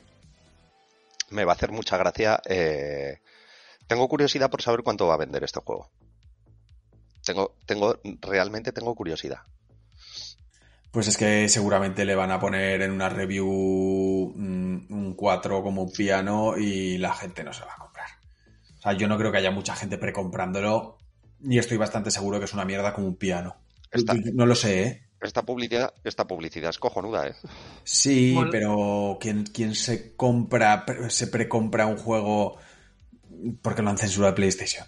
Me 1.30 1.44
va 1.44 1.52
a 1.52 1.54
hacer 1.54 1.72
mucha 1.72 1.96
gracia 1.96 2.40
eh, 2.46 3.18
tengo 3.88 4.08
curiosidad 4.08 4.50
por 4.50 4.62
saber 4.62 4.82
cuánto 4.82 5.06
va 5.06 5.14
a 5.14 5.18
vender 5.18 5.42
este 5.42 5.60
juego. 5.60 5.90
Tengo, 7.24 7.56
tengo, 7.66 7.98
realmente 8.20 8.72
tengo 8.72 8.94
curiosidad. 8.94 9.40
Pues 10.90 11.08
es 11.08 11.16
que 11.16 11.48
seguramente 11.48 12.04
le 12.04 12.14
van 12.14 12.30
a 12.30 12.40
poner 12.40 12.80
en 12.82 12.92
una 12.92 13.08
review 13.08 13.46
un 13.48 15.14
4 15.16 15.62
como 15.62 15.82
un 15.82 15.92
piano 15.92 16.56
y 16.56 16.98
la 16.98 17.12
gente 17.14 17.44
no 17.44 17.52
se 17.52 17.64
va 17.64 17.74
a 17.74 17.78
comprar. 17.78 18.08
O 18.78 18.82
sea, 18.82 18.92
yo 18.92 19.08
no 19.08 19.18
creo 19.18 19.32
que 19.32 19.38
haya 19.38 19.50
mucha 19.50 19.74
gente 19.74 19.98
precomprándolo 19.98 20.98
y 21.42 21.58
estoy 21.58 21.76
bastante 21.76 22.10
seguro 22.10 22.38
que 22.38 22.46
es 22.46 22.54
una 22.54 22.64
mierda 22.64 22.92
como 22.92 23.06
un 23.06 23.16
piano. 23.16 23.56
no 24.32 24.46
lo 24.46 24.54
sé, 24.54 24.82
¿eh? 24.82 25.02
Esta 25.20 25.42
publicidad, 25.42 25.92
esta 26.04 26.28
publicidad 26.28 26.70
es 26.70 26.78
cojonuda, 26.78 27.26
¿eh? 27.26 27.34
Sí, 27.82 28.38
pero 28.52 29.18
¿quién, 29.20 29.44
¿quién, 29.44 29.74
se 29.74 30.14
compra, 30.14 30.86
se 31.08 31.26
precompra 31.26 31.86
un 31.86 31.96
juego 31.96 32.58
porque 33.62 33.82
lo 33.82 33.90
han 33.90 33.98
censurado 33.98 34.32
de 34.32 34.36
PlayStation. 34.36 34.86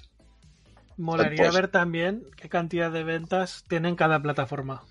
Molaría 0.96 1.44
pues- 1.44 1.54
ver 1.54 1.68
también 1.68 2.24
qué 2.36 2.48
cantidad 2.48 2.90
de 2.90 3.04
ventas 3.04 3.64
tiene 3.68 3.88
en 3.88 3.96
cada 3.96 4.20
plataforma. 4.20 4.82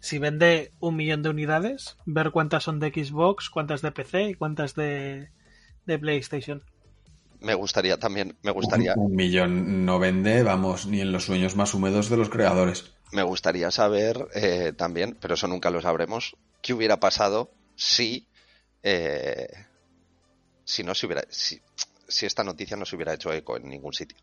Si 0.00 0.18
vende 0.18 0.72
un 0.80 0.96
millón 0.96 1.22
de 1.22 1.30
unidades, 1.30 1.96
ver 2.04 2.30
cuántas 2.30 2.64
son 2.64 2.78
de 2.78 2.90
Xbox, 2.90 3.48
cuántas 3.48 3.80
de 3.80 3.90
PC 3.90 4.24
y 4.24 4.34
cuántas 4.34 4.74
de, 4.74 5.30
PlayStation. 5.86 6.62
Me 7.40 7.54
gustaría 7.54 7.98
también, 7.98 8.36
me 8.42 8.50
gustaría. 8.50 8.92
Un, 8.96 9.16
millón 9.16 9.86
no 9.86 9.98
vende, 9.98 10.42
vamos, 10.42 10.86
ni 10.86 11.00
en 11.00 11.10
los 11.10 11.24
sueños 11.24 11.56
más 11.56 11.72
húmedos 11.72 12.10
de 12.10 12.18
los 12.18 12.28
creadores. 12.28 12.92
Me 13.12 13.22
gustaría 13.22 13.70
saber 13.70 14.28
eh, 14.34 14.74
también, 14.76 15.16
pero 15.18 15.34
eso 15.34 15.48
nunca 15.48 15.70
lo 15.70 15.80
sabremos, 15.80 16.36
qué 16.60 16.74
hubiera 16.74 17.00
pasado 17.00 17.50
si, 17.74 18.28
eh, 18.82 19.48
si 20.64 20.82
no 20.82 20.94
se 20.94 21.06
hubiera, 21.06 21.24
si, 21.30 21.62
si 22.14 22.26
esta 22.26 22.44
noticia 22.44 22.76
no 22.76 22.84
se 22.84 22.96
hubiera 22.96 23.12
hecho 23.12 23.32
eco 23.32 23.56
en 23.56 23.68
ningún 23.68 23.92
sitio. 23.92 24.16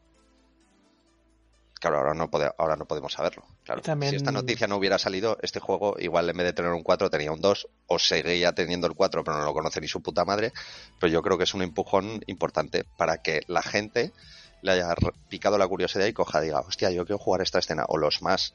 Claro, 1.82 1.98
ahora 1.98 2.14
no, 2.14 2.30
ahora 2.60 2.76
no 2.76 2.86
podemos 2.86 3.12
saberlo. 3.12 3.44
Claro, 3.64 3.82
Si 3.84 4.16
esta 4.16 4.32
noticia 4.32 4.68
no 4.68 4.78
hubiera 4.78 5.00
salido, 5.00 5.40
este 5.42 5.60
juego 5.60 5.96
igual 5.98 6.30
en 6.30 6.38
vez 6.38 6.46
de 6.46 6.54
tener 6.54 6.72
un 6.72 6.84
4 6.84 7.10
tenía 7.10 7.32
un 7.32 7.42
2 7.42 7.68
o 7.88 7.98
seguía 7.98 8.54
teniendo 8.54 8.86
el 8.86 8.94
4 8.94 9.24
pero 9.24 9.38
no 9.38 9.44
lo 9.44 9.52
conoce 9.52 9.82
ni 9.82 9.88
su 9.88 10.00
puta 10.00 10.24
madre. 10.24 10.54
Pero 11.00 11.12
yo 11.12 11.24
creo 11.24 11.40
que 11.40 11.46
es 11.46 11.56
un 11.56 11.64
empujón 11.64 12.22
importante 12.28 12.84
para 12.98 13.18
que 13.24 13.42
la 13.48 13.64
gente 13.64 14.14
le 14.62 14.74
haya 14.74 14.94
picado 15.28 15.58
la 15.58 15.68
curiosidad 15.68 16.06
y 16.06 16.14
coja, 16.14 16.40
diga, 16.40 16.60
hostia, 16.60 16.92
yo 16.92 17.04
quiero 17.04 17.18
jugar 17.18 17.42
esta 17.42 17.58
escena. 17.58 17.86
O 17.88 17.98
los 17.98 18.22
más 18.22 18.54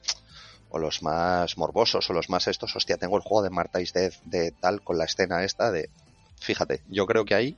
o 0.69 0.79
los 0.79 1.03
más 1.03 1.57
morbosos 1.57 2.09
o 2.09 2.13
los 2.13 2.29
más 2.29 2.47
estos, 2.47 2.77
hostia, 2.77 2.95
tengo 2.95 3.17
el 3.17 3.23
juego 3.23 3.43
de 3.43 3.49
Marta 3.49 3.79
Death 3.79 4.21
de 4.23 4.51
tal 4.51 4.81
con 4.81 4.97
la 4.97 5.03
escena 5.03 5.43
esta 5.43 5.69
de... 5.69 5.89
Fíjate, 6.39 6.81
yo 6.87 7.05
creo 7.05 7.25
que 7.25 7.35
ahí 7.35 7.57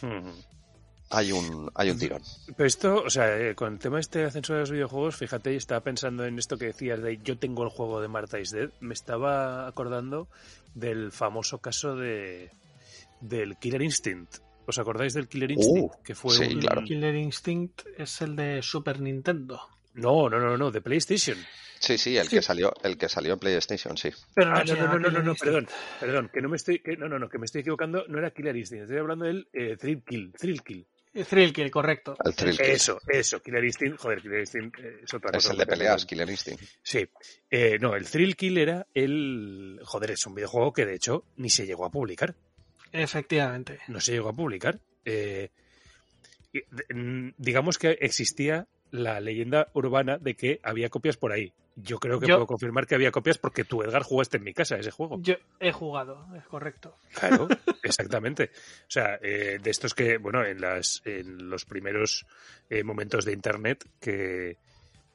hmm 0.00 0.57
hay 1.10 1.32
un, 1.32 1.70
hay 1.74 1.90
un 1.90 1.98
tirón. 1.98 2.22
Pero 2.56 2.66
esto, 2.66 3.02
o 3.04 3.10
sea, 3.10 3.38
eh, 3.38 3.54
con 3.54 3.72
el 3.72 3.78
tema 3.78 4.00
este 4.00 4.24
ascenso 4.24 4.54
de 4.54 4.60
los 4.60 4.70
videojuegos, 4.70 5.16
fíjate, 5.16 5.54
estaba 5.56 5.80
pensando 5.80 6.24
en 6.24 6.38
esto 6.38 6.58
que 6.58 6.66
decías 6.66 7.02
de 7.02 7.18
yo 7.22 7.38
tengo 7.38 7.64
el 7.64 7.70
juego 7.70 8.00
de 8.00 8.08
Marta 8.08 8.38
is 8.38 8.50
Dead, 8.50 8.70
me 8.80 8.94
estaba 8.94 9.66
acordando 9.66 10.28
del 10.74 11.12
famoso 11.12 11.58
caso 11.58 11.96
de 11.96 12.50
del 13.20 13.56
Killer 13.56 13.82
Instinct. 13.82 14.38
¿Os 14.66 14.78
acordáis 14.78 15.14
del 15.14 15.28
Killer 15.28 15.50
Instinct? 15.50 15.94
Uh, 15.94 16.02
que 16.02 16.14
fue 16.14 16.34
sí, 16.34 16.56
claro. 16.56 16.82
Killer 16.84 17.14
Instinct 17.16 17.86
es 17.96 18.20
el 18.20 18.36
de 18.36 18.62
Super 18.62 19.00
Nintendo. 19.00 19.60
No, 19.94 20.28
no, 20.28 20.38
no, 20.38 20.56
no, 20.56 20.70
de 20.70 20.80
PlayStation. 20.80 21.38
Sí, 21.80 21.96
sí, 21.96 22.16
el 22.16 22.28
que 22.28 22.42
salió, 22.42 22.72
el 22.82 22.98
que 22.98 23.08
salió 23.08 23.34
en 23.34 23.38
PlayStation, 23.38 23.96
sí. 23.96 24.10
Pero 24.34 24.50
no, 24.50 24.64
no, 24.64 24.98
no, 24.98 25.10
no, 25.10 25.22
no, 25.22 25.34
perdón, 25.34 25.68
perdón, 26.00 26.30
que 26.32 26.40
no 26.40 26.48
me 26.48 26.56
estoy, 26.56 26.80
que, 26.80 26.96
no, 26.96 27.08
no, 27.08 27.18
no, 27.18 27.28
que 27.28 27.38
me 27.38 27.46
estoy 27.46 27.60
equivocando, 27.60 28.04
no 28.08 28.18
era 28.18 28.30
Killer 28.32 28.56
Instinct, 28.56 28.84
estoy 28.84 28.98
hablando 28.98 29.26
del 29.26 29.48
eh, 29.52 29.76
Thrill 29.76 30.02
Kill, 30.02 30.32
Thrill 30.32 30.62
Kill. 30.62 30.86
Thrill 31.24 31.52
Kill, 31.52 31.70
correcto. 31.70 32.16
Eso, 32.58 33.00
eso, 33.06 33.40
Killer 33.40 33.64
Instinct, 33.64 33.98
joder, 33.98 34.20
Killer 34.20 34.40
Instinct 34.40 34.78
eh, 34.78 35.00
es 35.02 35.14
otra 35.14 35.32
cosa. 35.32 35.48
Es 35.48 35.52
el 35.52 35.58
de 35.58 35.66
peleas, 35.66 36.06
Killer 36.06 36.28
Instinct. 36.28 36.62
Sí. 36.82 37.08
Eh, 37.50 37.78
no, 37.80 37.94
el 37.94 38.08
Thrill 38.08 38.36
Kill 38.36 38.58
era 38.58 38.86
el. 38.94 39.80
Joder, 39.84 40.12
es 40.12 40.26
un 40.26 40.34
videojuego 40.34 40.72
que 40.72 40.86
de 40.86 40.94
hecho 40.94 41.24
ni 41.36 41.50
se 41.50 41.66
llegó 41.66 41.84
a 41.84 41.90
publicar. 41.90 42.34
Efectivamente. 42.92 43.80
No 43.88 44.00
se 44.00 44.12
llegó 44.12 44.30
a 44.30 44.32
publicar. 44.32 44.80
Eh, 45.04 45.50
digamos 47.36 47.78
que 47.78 47.98
existía 48.00 48.66
la 48.90 49.20
leyenda 49.20 49.68
urbana 49.74 50.18
de 50.18 50.34
que 50.34 50.60
había 50.62 50.88
copias 50.88 51.16
por 51.16 51.32
ahí. 51.32 51.52
Yo 51.76 51.98
creo 51.98 52.18
que 52.18 52.26
puedo 52.26 52.46
confirmar 52.46 52.86
que 52.86 52.96
había 52.96 53.12
copias 53.12 53.38
porque 53.38 53.64
tú, 53.64 53.82
Edgar, 53.82 54.02
jugaste 54.02 54.38
en 54.38 54.44
mi 54.44 54.52
casa 54.52 54.76
ese 54.76 54.90
juego. 54.90 55.18
Yo 55.20 55.34
he 55.60 55.70
jugado, 55.70 56.26
es 56.36 56.44
correcto. 56.46 56.96
Claro, 57.14 57.46
exactamente. 57.84 58.50
O 58.82 58.90
sea, 58.90 59.18
eh, 59.22 59.58
de 59.62 59.70
estos 59.70 59.94
que, 59.94 60.18
bueno, 60.18 60.44
en, 60.44 60.60
las, 60.60 61.02
en 61.04 61.48
los 61.48 61.64
primeros 61.64 62.26
eh, 62.68 62.82
momentos 62.82 63.24
de 63.24 63.32
Internet, 63.32 63.88
que 64.00 64.56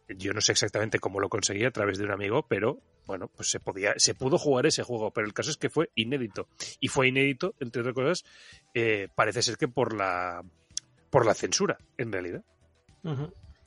yo 0.08 0.32
no 0.32 0.40
sé 0.40 0.54
exactamente 0.54 1.00
cómo 1.00 1.20
lo 1.20 1.28
conseguí 1.28 1.66
a 1.66 1.72
través 1.72 1.98
de 1.98 2.06
un 2.06 2.12
amigo, 2.12 2.46
pero 2.48 2.80
bueno, 3.06 3.30
pues 3.36 3.50
se 3.50 3.60
podía, 3.60 3.94
se 3.98 4.16
pudo 4.16 4.38
jugar 4.38 4.66
ese 4.66 4.84
juego, 4.84 5.12
pero 5.12 5.28
el 5.28 5.34
caso 5.34 5.52
es 5.52 5.58
que 5.58 5.70
fue 5.70 5.90
inédito. 5.96 6.48
Y 6.80 6.88
fue 6.88 7.10
inédito, 7.10 7.56
entre 7.60 7.82
otras 7.82 7.96
cosas, 7.96 8.26
eh, 8.74 9.10
parece 9.14 9.42
ser 9.42 9.58
que 9.58 9.68
por 9.68 9.94
la 9.94 10.44
por 11.10 11.26
la 11.28 11.36
censura, 11.36 11.78
en 11.98 12.12
realidad. 12.12 12.44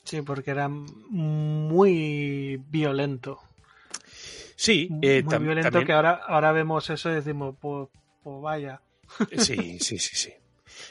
Sí, 0.07 0.23
porque 0.23 0.53
era 0.53 0.69
muy 0.69 2.63
violento. 2.71 3.41
Sí, 4.55 4.89
eh, 5.03 5.23
muy 5.25 5.39
violento 5.39 5.85
que 5.85 5.93
ahora, 5.93 6.13
ahora 6.27 6.53
vemos 6.53 6.89
eso 6.89 7.11
y 7.11 7.15
decimos, 7.15 7.57
pues, 7.61 7.89
pues 8.23 8.41
vaya. 8.41 8.81
Sí, 9.37 9.79
sí, 9.81 9.99
sí, 9.99 10.17
sí. 10.17 10.33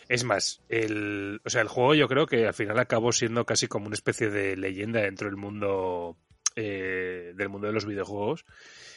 Es 0.10 0.24
más, 0.26 0.62
el, 0.68 1.42
o 1.46 1.50
sea, 1.50 1.62
el 1.62 1.70
juego 1.70 1.96
yo 1.96 2.08
creo 2.08 2.28
que 2.28 2.46
al 2.46 2.54
final 2.54 2.78
acabó 2.78 3.12
siendo 3.14 3.46
casi 3.46 3.68
como 3.68 3.88
una 3.88 3.96
especie 3.96 4.30
de 4.30 4.58
leyenda 4.58 5.02
dentro 5.02 5.28
del 5.28 5.38
mundo 5.38 6.18
eh, 6.56 7.34
del 7.36 7.50
mundo 7.50 7.68
de 7.68 7.74
los 7.74 7.86
videojuegos, 7.86 8.46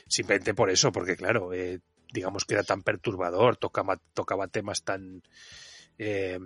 simplemente 0.08 0.52
por 0.52 0.68
eso, 0.70 0.90
porque 0.90 1.16
claro, 1.16 1.52
eh, 1.52 1.80
digamos 2.12 2.44
que 2.44 2.54
era 2.54 2.64
tan 2.64 2.82
perturbador, 2.82 3.56
tocaba, 3.56 4.00
tocaba 4.14 4.48
temas 4.48 4.82
tan 4.82 5.22
eh, 5.96 6.38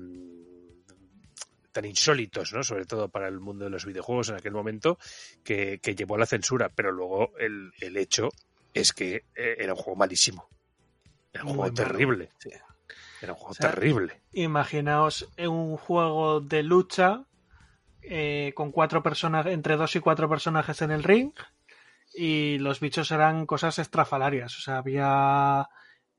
tan 1.73 1.85
insólitos, 1.85 2.53
¿no? 2.53 2.63
Sobre 2.63 2.87
todo 2.87 3.09
para 3.09 3.29
el 3.29 3.41
mundo 3.41 3.65
de 3.65 3.71
los 3.71 3.85
videojuegos 3.87 4.29
en 4.29 4.37
aquel 4.37 4.53
momento, 4.53 4.99
que, 5.43 5.81
que 5.81 5.95
llevó 5.95 6.15
a 6.17 6.19
la 6.19 6.27
censura. 6.27 6.69
Pero 6.69 6.93
luego 6.93 7.33
el, 7.39 7.73
el 7.81 7.97
hecho 7.97 8.29
es 8.75 8.93
que 8.93 9.25
eh, 9.35 9.57
era 9.59 9.73
un 9.73 9.79
juego 9.79 9.97
malísimo. 9.97 10.49
Era 11.33 11.45
un 11.45 11.51
Muy 11.51 11.57
juego 11.57 11.75
terrible. 11.75 12.31
Sí. 12.39 12.51
Era 13.21 13.33
un 13.33 13.39
juego 13.39 13.53
O 13.53 13.55
sea, 13.55 13.71
terrible. 13.71 14.21
Imaginaos 14.33 15.29
un 15.39 15.77
juego 15.77 16.41
de 16.41 16.63
lucha 16.63 17.25
eh, 18.03 18.53
con 18.55 18.73
cuatro 18.73 19.03
personajes, 19.03 19.53
entre 19.53 19.77
dos 19.77 19.95
y 19.97 20.01
cuatro 20.01 20.29
personajes 20.29 20.83
en 20.83 20.91
el 20.91 21.05
ring 21.05 21.33
y 22.15 22.59
los 22.59 22.81
bichos 22.81 23.11
eran 23.11 23.47
cosas 23.47 23.79
estrafalarias. 23.79 24.57
O 24.59 24.61
sea, 24.61 24.79
había, 24.79 25.69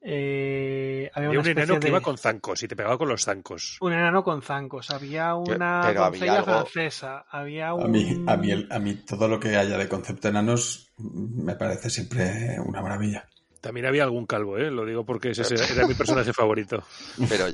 eh, 0.06 1.10
había 1.14 1.30
Había 1.30 1.40
una 1.40 1.50
un 1.50 1.58
enano 1.58 1.74
que 1.76 1.80
de- 1.80 1.88
iba 1.90 2.02
con 2.02 2.18
zancos 2.18 2.62
y 2.64 2.68
te 2.68 2.76
pegaba 2.76 2.98
con 2.98 3.08
los 3.08 3.24
zancos. 3.24 3.78
un 3.82 3.94
enano 3.94 4.24
con 4.24 4.42
zancos, 4.42 4.90
había 4.92 5.34
una 5.36 5.82
pero 5.86 6.04
había 6.04 6.34
doncella 6.34 6.34
algo- 6.40 6.46
francesa, 6.46 7.26
había 7.30 7.74
un... 7.74 7.84
A 7.84 7.88
mí, 7.88 8.24
a, 8.28 8.38
mí, 8.38 8.68
a 8.70 8.80
mí 8.80 8.96
todo 9.06 9.28
lo 9.28 9.40
que 9.40 9.56
haya 9.56 9.78
de 9.78 9.88
concepto 9.88 10.28
enanos 10.28 10.92
mm, 10.98 11.44
me 11.46 11.56
parece 11.56 11.90
siempre 11.90 12.58
una 12.66 12.82
maravilla. 12.82 13.28
También 13.64 13.86
había 13.86 14.04
algún 14.04 14.26
calvo, 14.26 14.58
¿eh? 14.58 14.70
Lo 14.70 14.86
digo 14.86 15.06
porque 15.06 15.30
ese 15.30 15.44
era, 15.56 15.64
era 15.64 15.88
mi 15.88 15.94
personaje 15.94 16.34
favorito. 16.34 16.84
Pero 17.30 17.46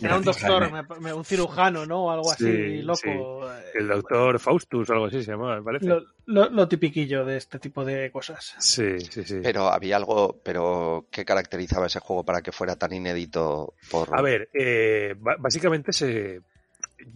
Era 0.00 0.16
un 0.16 0.24
doctor, 0.24 0.62
Jaime. 0.62 0.82
me- 0.88 1.00
me- 1.00 1.12
un 1.12 1.26
cirujano, 1.26 1.84
¿no? 1.84 2.06
O 2.06 2.10
algo 2.10 2.32
así 2.32 2.44
Sí, 2.46 2.82
loco. 2.82 3.50
El 3.74 3.86
doctor 3.88 4.38
Faustus 4.38 4.88
o 4.88 4.92
algo 4.94 5.04
así 5.04 5.22
se 5.22 5.32
llamaba, 5.32 5.56
me 5.56 5.62
parece. 5.62 5.84
Lo, 5.84 6.02
lo- 6.24 6.48
lo 6.48 6.68
tipiquillo 6.68 7.26
de 7.26 7.36
este 7.36 7.58
tipo 7.58 7.84
de 7.84 8.10
cosas. 8.10 8.54
Sí, 8.58 8.98
sí, 8.98 9.24
sí. 9.24 9.40
Pero 9.42 9.68
había 9.68 9.96
algo, 9.96 10.40
pero 10.42 11.06
¿qué 11.10 11.26
caracterizaba 11.26 11.84
ese 11.84 12.00
juego 12.00 12.24
para 12.24 12.40
que 12.40 12.50
fuera 12.50 12.76
tan 12.76 12.94
inédito? 12.94 13.74
Por... 13.90 14.08
A 14.18 14.22
ver, 14.22 14.48
eh, 14.54 15.14
básicamente 15.18 15.92
se, 15.92 16.40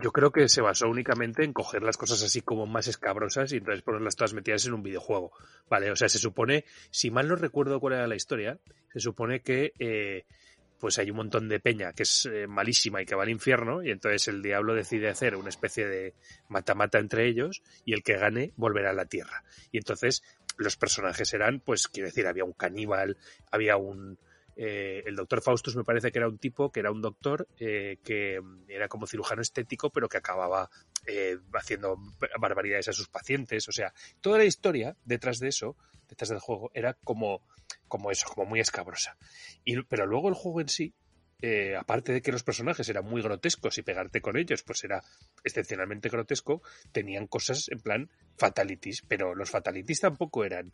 yo 0.01 0.13
creo 0.13 0.31
que 0.31 0.49
se 0.49 0.61
basó 0.61 0.89
únicamente 0.89 1.45
en 1.45 1.53
coger 1.53 1.83
las 1.83 1.97
cosas 1.97 2.23
así 2.23 2.41
como 2.41 2.67
más 2.67 2.89
escabrosas 2.89 3.53
y 3.53 3.57
entonces 3.57 3.83
ponerlas 3.83 4.17
todas 4.17 4.35
metidas 4.35 4.67
en 4.67 4.75
un 4.75 4.83
videojuego. 4.83 5.33
Vale, 5.69 5.91
o 5.91 5.97
sea, 5.97 6.09
se 6.09 6.19
supone, 6.19 6.65
si 6.91 7.11
mal 7.11 7.29
no 7.29 7.37
recuerdo 7.37 7.81
cuál 7.81 7.95
era 7.95 8.07
la 8.07 8.17
historia, 8.17 8.59
se 8.93 9.01
supone 9.01 9.41
que 9.41 9.73
eh, 9.79 10.25
pues 10.79 10.99
hay 10.99 11.11
un 11.11 11.17
montón 11.17 11.49
de 11.49 11.61
peña 11.61 11.93
que 11.93 12.03
es 12.03 12.27
eh, 12.27 12.47
malísima 12.47 13.01
y 13.01 13.07
que 13.07 13.15
va 13.15 13.23
al 13.23 13.31
infierno 13.31 13.85
y 13.85 13.91
entonces 13.91 14.27
el 14.29 14.43
diablo 14.43 14.75
decide 14.75 15.09
hacer 15.09 15.37
una 15.37 15.49
especie 15.49 15.87
de 15.87 16.15
mata-mata 16.49 16.99
entre 16.99 17.29
ellos 17.29 17.63
y 17.85 17.93
el 17.93 18.03
que 18.03 18.17
gane 18.17 18.53
volverá 18.57 18.91
a 18.91 18.95
la 18.95 19.07
tierra. 19.07 19.45
Y 19.71 19.79
entonces 19.79 20.25
los 20.57 20.77
personajes 20.77 21.33
eran, 21.35 21.61
pues 21.61 21.89
quiero 21.89 22.09
decir, 22.09 22.27
había 22.27 22.45
un 22.45 22.53
caníbal, 22.53 23.17
había 23.51 23.77
un, 23.77 24.19
eh, 24.57 25.03
el 25.07 25.17
doctor 25.17 25.41
Faustus 25.43 25.77
me 25.77 25.85
parece 25.85 26.13
que 26.13 26.19
era 26.19 26.29
un 26.29 26.39
tipo 26.39 26.71
que 26.71 26.81
era 26.81 26.91
un 26.91 27.01
doctor 27.01 27.49
eh, 27.59 27.99
que 28.05 28.41
mm, 28.41 28.65
era 28.69 28.89
como 28.89 29.07
cirujano 29.07 29.43
estético, 29.43 29.91
pero 29.91 30.09
que 30.09 30.19
acababa 30.19 30.71
eh, 31.07 31.39
haciendo 31.55 31.97
barbaridades 32.39 32.89
a 32.89 32.93
sus 32.93 33.09
pacientes. 33.09 33.69
O 33.69 33.73
sea, 33.73 33.93
toda 34.21 34.39
la 34.39 34.45
historia 34.45 34.97
detrás 35.05 35.39
de 35.39 35.49
eso, 35.49 35.77
detrás 36.09 36.29
del 36.29 36.41
juego, 36.41 36.71
era 36.75 36.95
como, 36.95 37.43
como 37.89 38.11
eso, 38.11 38.27
como 38.29 38.47
muy 38.47 38.61
escabrosa. 38.61 39.17
Y, 39.65 39.83
pero 39.83 40.07
luego 40.07 40.29
el 40.29 40.35
juego 40.35 40.61
en 40.61 40.69
sí, 40.69 40.95
eh, 41.43 41.77
aparte 41.77 42.13
de 42.13 42.23
que 42.23 42.33
los 42.33 42.45
personajes 42.45 42.89
eran 42.89 43.05
muy 43.05 43.21
grotescos 43.21 43.77
y 43.79 43.83
pegarte 43.83 44.21
con 44.21 44.37
ellos, 44.37 44.63
pues 44.63 44.85
era 44.85 45.03
excepcionalmente 45.45 46.09
grotesco, 46.09 46.63
tenían 46.93 47.27
cosas 47.27 47.69
en 47.69 47.81
plan 47.81 48.11
fatalities, 48.39 49.03
pero 49.07 49.35
los 49.35 49.51
fatalities 49.51 50.01
tampoco 50.01 50.45
eran 50.45 50.73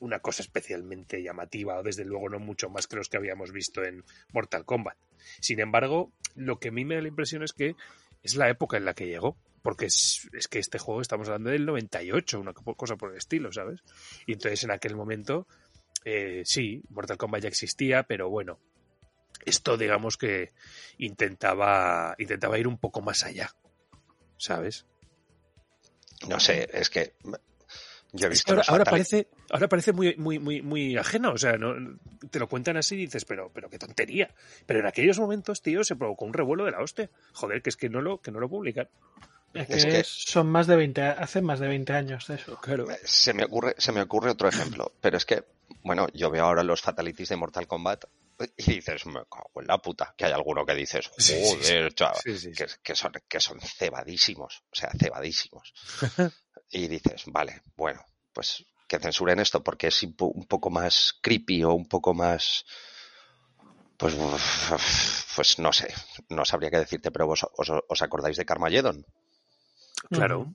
una 0.00 0.20
cosa 0.20 0.42
especialmente 0.42 1.22
llamativa 1.22 1.78
o 1.78 1.82
desde 1.82 2.04
luego 2.04 2.28
no 2.28 2.38
mucho 2.38 2.68
más 2.70 2.86
que 2.86 2.96
los 2.96 3.08
que 3.08 3.16
habíamos 3.16 3.52
visto 3.52 3.84
en 3.84 4.04
Mortal 4.32 4.64
Kombat. 4.64 4.96
Sin 5.40 5.60
embargo, 5.60 6.12
lo 6.34 6.58
que 6.58 6.68
a 6.68 6.72
mí 6.72 6.84
me 6.84 6.94
da 6.96 7.02
la 7.02 7.08
impresión 7.08 7.42
es 7.42 7.52
que 7.52 7.74
es 8.22 8.36
la 8.36 8.48
época 8.48 8.76
en 8.76 8.84
la 8.84 8.94
que 8.94 9.06
llegó, 9.06 9.36
porque 9.62 9.86
es, 9.86 10.28
es 10.32 10.48
que 10.48 10.58
este 10.58 10.78
juego 10.78 11.00
estamos 11.00 11.28
hablando 11.28 11.50
del 11.50 11.66
98, 11.66 12.40
una 12.40 12.52
co- 12.52 12.74
cosa 12.74 12.96
por 12.96 13.10
el 13.12 13.18
estilo, 13.18 13.52
¿sabes? 13.52 13.80
Y 14.26 14.32
entonces 14.32 14.64
en 14.64 14.70
aquel 14.70 14.96
momento, 14.96 15.46
eh, 16.04 16.42
sí, 16.44 16.82
Mortal 16.90 17.16
Kombat 17.16 17.42
ya 17.42 17.48
existía, 17.48 18.02
pero 18.04 18.28
bueno, 18.30 18.58
esto 19.44 19.76
digamos 19.76 20.16
que 20.16 20.52
intentaba, 20.98 22.14
intentaba 22.18 22.58
ir 22.58 22.66
un 22.66 22.78
poco 22.78 23.00
más 23.02 23.24
allá, 23.24 23.54
¿sabes? 24.36 24.86
No 26.28 26.40
sé, 26.40 26.68
es 26.72 26.90
que 26.90 27.14
yo 28.12 28.26
he 28.28 28.30
Es 28.30 28.30
visto 28.30 28.54
que 28.54 28.62
ahora, 28.68 28.84
parece, 28.84 29.28
ahora 29.50 29.68
parece 29.68 29.92
muy, 29.92 30.14
muy, 30.16 30.38
muy, 30.38 30.62
muy 30.62 30.96
ajeno. 30.96 31.32
O 31.32 31.38
sea, 31.38 31.58
no, 31.58 31.74
te 32.30 32.38
lo 32.38 32.48
cuentan 32.48 32.76
así 32.76 32.94
y 32.94 32.98
dices, 33.06 33.24
pero, 33.24 33.50
pero 33.52 33.68
qué 33.68 33.78
tontería. 33.78 34.32
Pero 34.66 34.78
en 34.80 34.86
aquellos 34.86 35.18
momentos, 35.18 35.60
tío, 35.62 35.82
se 35.82 35.96
provocó 35.96 36.24
un 36.24 36.32
revuelo 36.32 36.64
de 36.64 36.70
la 36.70 36.80
hostia. 36.80 37.10
Joder, 37.32 37.60
que 37.60 37.70
es 37.70 37.76
que 37.76 37.88
no 37.88 38.00
lo, 38.00 38.20
que 38.20 38.30
no 38.30 38.38
lo 38.38 38.48
publican. 38.48 38.88
Es 39.52 39.84
que- 39.84 40.04
son 40.04 40.48
más 40.48 40.66
de 40.66 40.76
20, 40.76 41.02
hace 41.02 41.42
más 41.42 41.58
de 41.60 41.68
20 41.68 41.92
años 41.92 42.26
de 42.28 42.36
eso. 42.36 42.58
Claro. 42.60 42.86
se 43.04 43.34
me 43.34 43.44
ocurre, 43.44 43.74
se 43.78 43.92
me 43.92 44.00
ocurre 44.00 44.30
otro 44.30 44.48
ejemplo, 44.48 44.92
pero 45.00 45.16
es 45.16 45.26
que, 45.26 45.44
bueno, 45.82 46.06
yo 46.14 46.30
veo 46.30 46.44
ahora 46.44 46.62
los 46.62 46.82
fatalities 46.82 47.28
de 47.28 47.36
Mortal 47.36 47.66
Kombat 47.66 48.04
y 48.56 48.74
dices, 48.74 49.06
me 49.06 49.22
cago 49.30 49.50
en 49.60 49.66
la 49.66 49.78
puta, 49.78 50.14
que 50.16 50.24
hay 50.26 50.32
alguno 50.32 50.64
que 50.66 50.74
dices, 50.74 51.10
Sí, 51.18 51.32
sí, 51.34 51.42
sí. 51.42 51.56
joder, 51.56 51.94
chaval, 51.94 52.16
Sí, 52.22 52.38
sí, 52.38 52.52
sí. 52.54 52.64
que, 52.64 52.66
que 52.82 52.94
son, 52.96 53.12
que 53.28 53.40
son 53.40 53.60
cebadísimos, 53.60 54.62
o 54.70 54.74
sea, 54.74 54.90
cebadísimos. 54.98 55.72
y 56.70 56.88
dices, 56.88 57.24
vale, 57.26 57.62
bueno, 57.76 58.04
pues 58.32 58.64
que 58.88 58.98
censuren 58.98 59.40
esto 59.40 59.62
porque 59.62 59.86
es 59.88 60.02
un 60.02 60.14
po- 60.14 60.26
un 60.26 60.46
poco 60.46 60.70
más 60.70 61.14
creepy 61.22 61.64
o 61.64 61.72
un 61.72 61.88
poco 61.88 62.12
más... 62.14 62.64
Pues, 63.96 64.14
pues 65.36 65.58
no 65.60 65.72
sé, 65.72 65.92
no 66.28 66.44
sabría 66.44 66.70
qué 66.70 66.78
decirte, 66.78 67.10
pero 67.12 67.26
vos 67.26 67.46
os, 67.56 67.70
os 67.88 68.02
acordáis 68.02 68.36
de 68.36 68.44
Carmageddon. 68.44 69.06
Claro. 70.10 70.52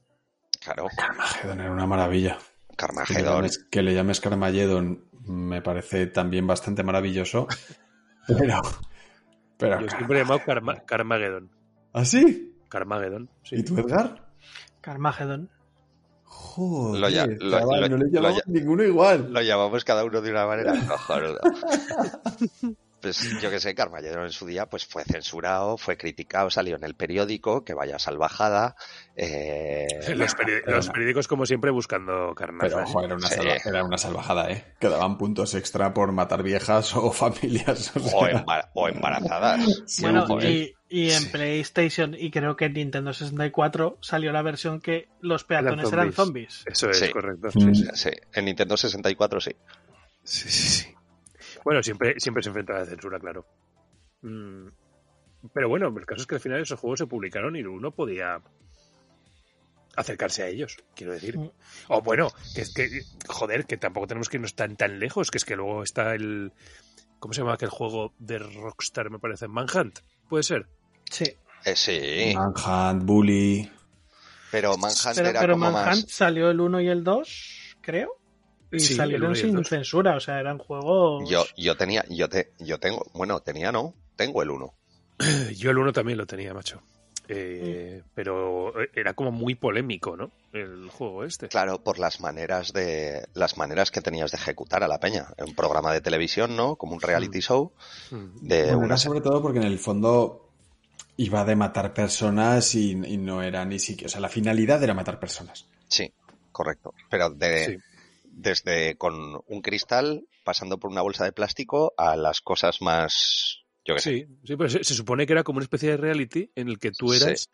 Claro, 0.60 0.90
Carmageddon 0.96 1.62
era 1.62 1.72
una 1.72 1.88
maravilla. 1.88 2.38
Que 2.80 2.86
le, 2.86 2.96
Carmageddon. 2.96 3.36
llames, 3.36 3.66
que 3.70 3.82
le 3.82 3.94
llames 3.94 4.22
Carmageddon 4.22 5.04
me 5.26 5.62
parece 5.62 6.08
también 6.08 6.48
bastante 6.48 6.84
maravilloso. 6.84 7.48
Pero. 8.28 8.62
Pero. 9.58 9.82
Yo 9.82 9.90
siempre 9.90 10.18
he 10.20 10.22
llamado 10.24 10.42
Carma- 10.46 10.80
Carmageddon. 10.86 11.50
¿Ah, 11.94 12.06
sí? 12.06 12.56
Carmageddon. 12.70 13.30
Sí. 13.44 13.58
¿Y 13.58 13.64
tú, 13.64 13.78
Edgar? 13.78 14.30
Carmageddon. 14.82 15.50
Joder, 16.24 17.02
Lo 17.02 17.10
ya- 17.10 17.26
lo- 17.26 17.36
lo- 17.60 17.90
no 17.90 17.98
le 17.98 18.12
llamamos 18.12 18.38
ya- 18.46 18.52
ninguno 18.52 18.84
igual. 18.84 19.34
Lo 19.34 19.42
llamamos 19.42 19.84
cada 19.84 20.06
uno 20.06 20.22
de 20.22 20.32
una 20.32 20.46
manera 20.46 20.74
cojonuda. 20.88 21.40
Pues 23.02 23.40
yo 23.42 23.50
que 23.50 23.60
sé, 23.60 23.74
Carmageddon 23.76 24.24
en 24.26 24.32
su 24.32 24.46
día 24.46 24.66
pues 24.68 24.86
fue 24.86 25.04
censurado, 25.06 25.78
fue 25.78 25.98
criticado, 25.98 26.50
salió 26.50 26.76
en 26.76 26.84
el 26.84 26.96
periódico, 26.96 27.64
que 27.64 27.74
vaya 27.74 27.98
salvajada. 28.00 28.76
Eh, 29.16 29.88
Los, 30.16 30.36
peri- 30.36 30.62
pero 30.66 30.78
los 30.78 30.88
no. 30.88 30.94
periódicos, 30.94 31.28
como 31.28 31.46
siempre, 31.46 31.72
buscando 31.72 32.34
carnaza. 32.36 32.68
Pero, 32.68 32.80
¿eh? 32.80 32.84
ojo, 32.88 33.04
era 33.04 33.16
una, 33.16 33.28
Sí. 33.28 33.40
era 33.66 33.84
una 33.84 33.98
salvajada, 33.98 34.50
¿eh? 34.52 34.66
Que 34.80 34.90
daban 34.90 35.18
puntos 35.18 35.56
extra 35.56 35.94
por 35.94 36.12
matar 36.12 36.44
viejas 36.44 36.96
o 36.96 37.12
familias. 37.14 37.92
O 37.96 38.00
o, 38.00 38.26
sea, 38.26 38.44
embar- 38.46 38.70
o 38.74 38.88
embarazadas. 38.90 39.84
sí, 39.86 40.02
bueno, 40.04 40.26
y, 40.42 40.74
y 40.90 41.12
en 41.12 41.32
PlayStation 41.32 42.16
y 42.18 42.32
creo 42.32 42.56
que 42.56 42.66
en 42.66 42.74
Nintendo 42.74 43.14
64 43.14 43.98
salió 44.02 44.32
la 44.32 44.42
versión 44.42 44.82
que 44.82 45.08
los 45.22 45.44
peatones 45.44 45.92
eran 45.92 46.12
zombies. 46.14 46.64
Eso 46.66 46.90
es 46.90 47.00
Sí. 47.00 47.10
correcto. 47.12 47.48
Mm. 47.54 47.74
Sí, 47.76 47.76
sí. 47.76 47.90
Sí, 47.94 48.10
en 48.34 48.46
Nintendo 48.46 48.76
64 48.78 49.40
sí. 49.40 49.52
Sí, 50.24 50.50
sí, 50.50 50.68
sí. 50.68 50.96
Bueno, 51.64 51.84
siempre, 51.84 52.20
siempre 52.20 52.44
se 52.44 52.50
enfrenta 52.50 52.76
a 52.76 52.80
la 52.80 52.86
censura, 52.86 53.20
claro. 53.20 53.46
Mm, 54.22 54.68
Pero 55.54 55.70
bueno, 55.70 55.88
el 55.88 56.06
caso 56.06 56.22
es 56.22 56.28
que 56.28 56.36
al 56.36 56.42
final 56.42 56.62
esos 56.62 56.80
juegos 56.80 57.00
se 57.00 57.08
publicaron 57.08 57.56
y 57.56 57.64
uno 57.64 57.92
podía 57.92 58.42
acercarse 59.96 60.44
a 60.44 60.48
ellos, 60.48 60.78
quiero 60.96 61.14
decir. 61.14 61.38
Mm. 61.38 61.52
O 61.90 62.02
bueno, 62.02 62.30
que 62.56 62.62
es 62.62 62.74
que, 62.74 62.90
joder, 63.28 63.66
que 63.66 63.78
tampoco 63.78 64.08
tenemos 64.08 64.30
que 64.30 64.38
irnos 64.38 64.56
tan, 64.56 64.76
tan 64.76 65.00
lejos, 65.00 65.32
que 65.32 65.38
es 65.38 65.46
que 65.46 65.56
luego 65.56 65.84
está 65.84 66.14
el... 66.16 66.52
¿Cómo 67.20 67.34
se 67.34 67.42
llama 67.42 67.54
aquel 67.56 67.70
juego 67.70 68.14
de 68.18 68.40
Rockstar, 68.40 69.10
me 69.10 69.20
parece? 69.20 69.48
Manhunt, 69.50 70.00
puede 70.30 70.44
ser. 70.44 70.68
Sí. 71.12 71.26
Eh, 71.66 71.76
sí, 71.76 72.34
Manhunt, 72.34 73.04
Bully. 73.04 73.70
pero 74.52 74.78
Manhunt 74.78 75.16
Pero, 75.16 75.30
era 75.30 75.40
pero 75.42 75.54
como 75.56 75.72
Manhunt 75.72 76.04
más... 76.06 76.12
salió 76.12 76.50
el 76.50 76.62
1 76.62 76.80
y 76.82 76.88
el 76.88 77.04
2, 77.04 77.76
creo. 77.82 78.19
Y 78.72 78.80
Sí, 78.80 78.94
salieron 78.94 79.36
sin 79.36 79.64
censura, 79.66 80.16
o 80.16 80.20
sea, 80.20 80.40
eran 80.40 80.58
juegos. 80.58 81.28
Yo, 81.30 81.44
yo 81.58 81.76
tenía, 81.76 82.06
yo 82.10 82.30
te, 82.30 82.52
yo 82.60 82.80
tengo, 82.80 83.06
bueno, 83.14 83.40
tenía 83.42 83.72
no, 83.72 83.94
tengo 84.16 84.42
el 84.44 84.52
1. 84.52 84.74
Yo 85.56 85.72
el 85.72 85.78
uno 85.78 85.92
también 85.92 86.18
lo 86.18 86.26
tenía, 86.26 86.54
macho. 86.54 86.82
Eh, 87.28 88.02
Pero 88.16 88.74
era 88.96 89.14
como 89.14 89.32
muy 89.32 89.54
polémico, 89.56 90.16
¿no? 90.16 90.32
El 90.54 90.90
juego 90.90 91.24
este. 91.26 91.48
Claro, 91.48 91.84
por 91.84 92.00
las 92.00 92.22
maneras 92.22 92.74
de 92.74 93.28
las 93.34 93.58
maneras 93.58 93.92
que 93.92 94.02
tenías 94.02 94.32
de 94.32 94.38
ejecutar 94.38 94.84
a 94.84 94.88
la 94.88 95.00
peña. 95.00 95.28
Un 95.46 95.54
programa 95.56 95.94
de 95.94 96.02
televisión, 96.02 96.56
¿no? 96.56 96.76
Como 96.76 96.94
un 96.94 97.02
reality 97.02 97.40
show 97.42 97.72
Mm. 98.12 98.48
de 98.48 98.62
Bueno, 98.64 98.78
una 98.80 98.86
era 98.88 98.98
sobre 98.98 99.22
todo 99.22 99.42
porque 99.42 99.60
en 99.60 99.66
el 99.66 99.78
fondo 99.78 100.50
iba 101.18 101.44
de 101.46 101.56
matar 101.56 101.94
personas 101.94 102.74
y, 102.76 102.92
y 102.92 103.18
no 103.18 103.44
era 103.44 103.64
ni 103.66 103.78
siquiera. 103.78 104.08
O 104.08 104.10
sea, 104.10 104.22
la 104.22 104.30
finalidad 104.30 104.82
era 104.82 104.94
matar 104.94 105.20
personas. 105.20 105.68
Sí, 105.88 106.12
correcto. 106.52 106.94
Pero 107.10 107.30
de, 107.30 107.66
Sí. 107.66 107.78
Desde 108.42 108.96
con 108.98 109.42
un 109.48 109.62
cristal, 109.62 110.26
pasando 110.44 110.78
por 110.80 110.92
una 110.92 111.02
bolsa 111.02 111.26
de 111.26 111.32
plástico, 111.34 111.94
a 111.98 112.16
las 112.16 112.42
cosas 112.42 112.82
más... 112.82 113.64
Yo 113.86 113.96
qué 113.96 114.02
sé. 114.02 114.28
Sí, 114.44 114.56
pero 114.56 114.70
se, 114.70 114.84
se 114.84 114.94
supone 114.94 115.26
que 115.26 115.34
era 115.34 115.44
como 115.44 115.58
una 115.58 115.64
especie 115.66 115.90
de 115.90 115.98
reality 115.98 116.52
en 116.56 116.70
el 116.70 116.80
que 116.80 116.92
tú 116.92 117.14
eras 117.14 117.50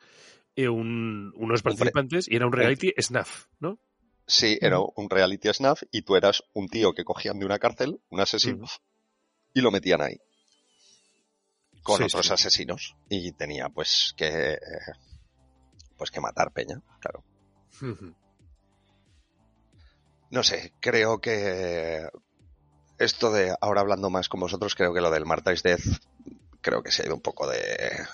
eh, 0.55 0.67
un, 0.69 1.33
unos 1.35 1.61
participantes 1.63 2.27
y 2.29 2.35
era 2.35 2.45
un 2.45 2.51
reality 2.51 2.93
snuff, 2.99 3.45
¿no? 3.59 3.79
Sí, 4.27 4.57
era 4.61 4.79
un 4.79 5.09
reality 5.09 5.53
snuff 5.53 5.83
y 5.91 6.01
tú 6.01 6.15
eras 6.15 6.43
un 6.53 6.67
tío 6.67 6.93
que 6.93 7.03
cogían 7.03 7.39
de 7.39 7.45
una 7.45 7.59
cárcel, 7.59 8.01
un 8.09 8.19
asesino, 8.19 8.65
y 9.53 9.61
lo 9.61 9.71
metían 9.71 10.01
ahí. 10.01 10.17
Con 11.83 11.97
Sí, 11.97 12.03
otros 12.03 12.25
sí. 12.27 12.33
asesinos. 12.33 12.95
Y 13.09 13.31
tenía 13.33 13.69
pues 13.69 14.13
que... 14.17 14.53
eh, 14.53 14.59
Pues 15.97 16.09
que 16.11 16.19
matar 16.19 16.51
peña, 16.51 16.81
claro. 16.99 17.23
No 20.31 20.43
sé, 20.43 20.73
creo 20.79 21.19
que 21.19 22.07
esto 22.97 23.31
de 23.31 23.55
ahora 23.61 23.81
hablando 23.81 24.09
más 24.09 24.29
con 24.29 24.39
vosotros, 24.39 24.75
creo 24.75 24.93
que 24.93 25.01
lo 25.01 25.11
del 25.11 25.25
Martha's 25.25 25.63
Death 25.63 25.85
creo 26.61 26.81
que 26.81 26.91
se 26.91 27.03
ha 27.03 27.05
ido 27.05 27.15
un 27.15 27.21
poco 27.21 27.47
de 27.47 27.59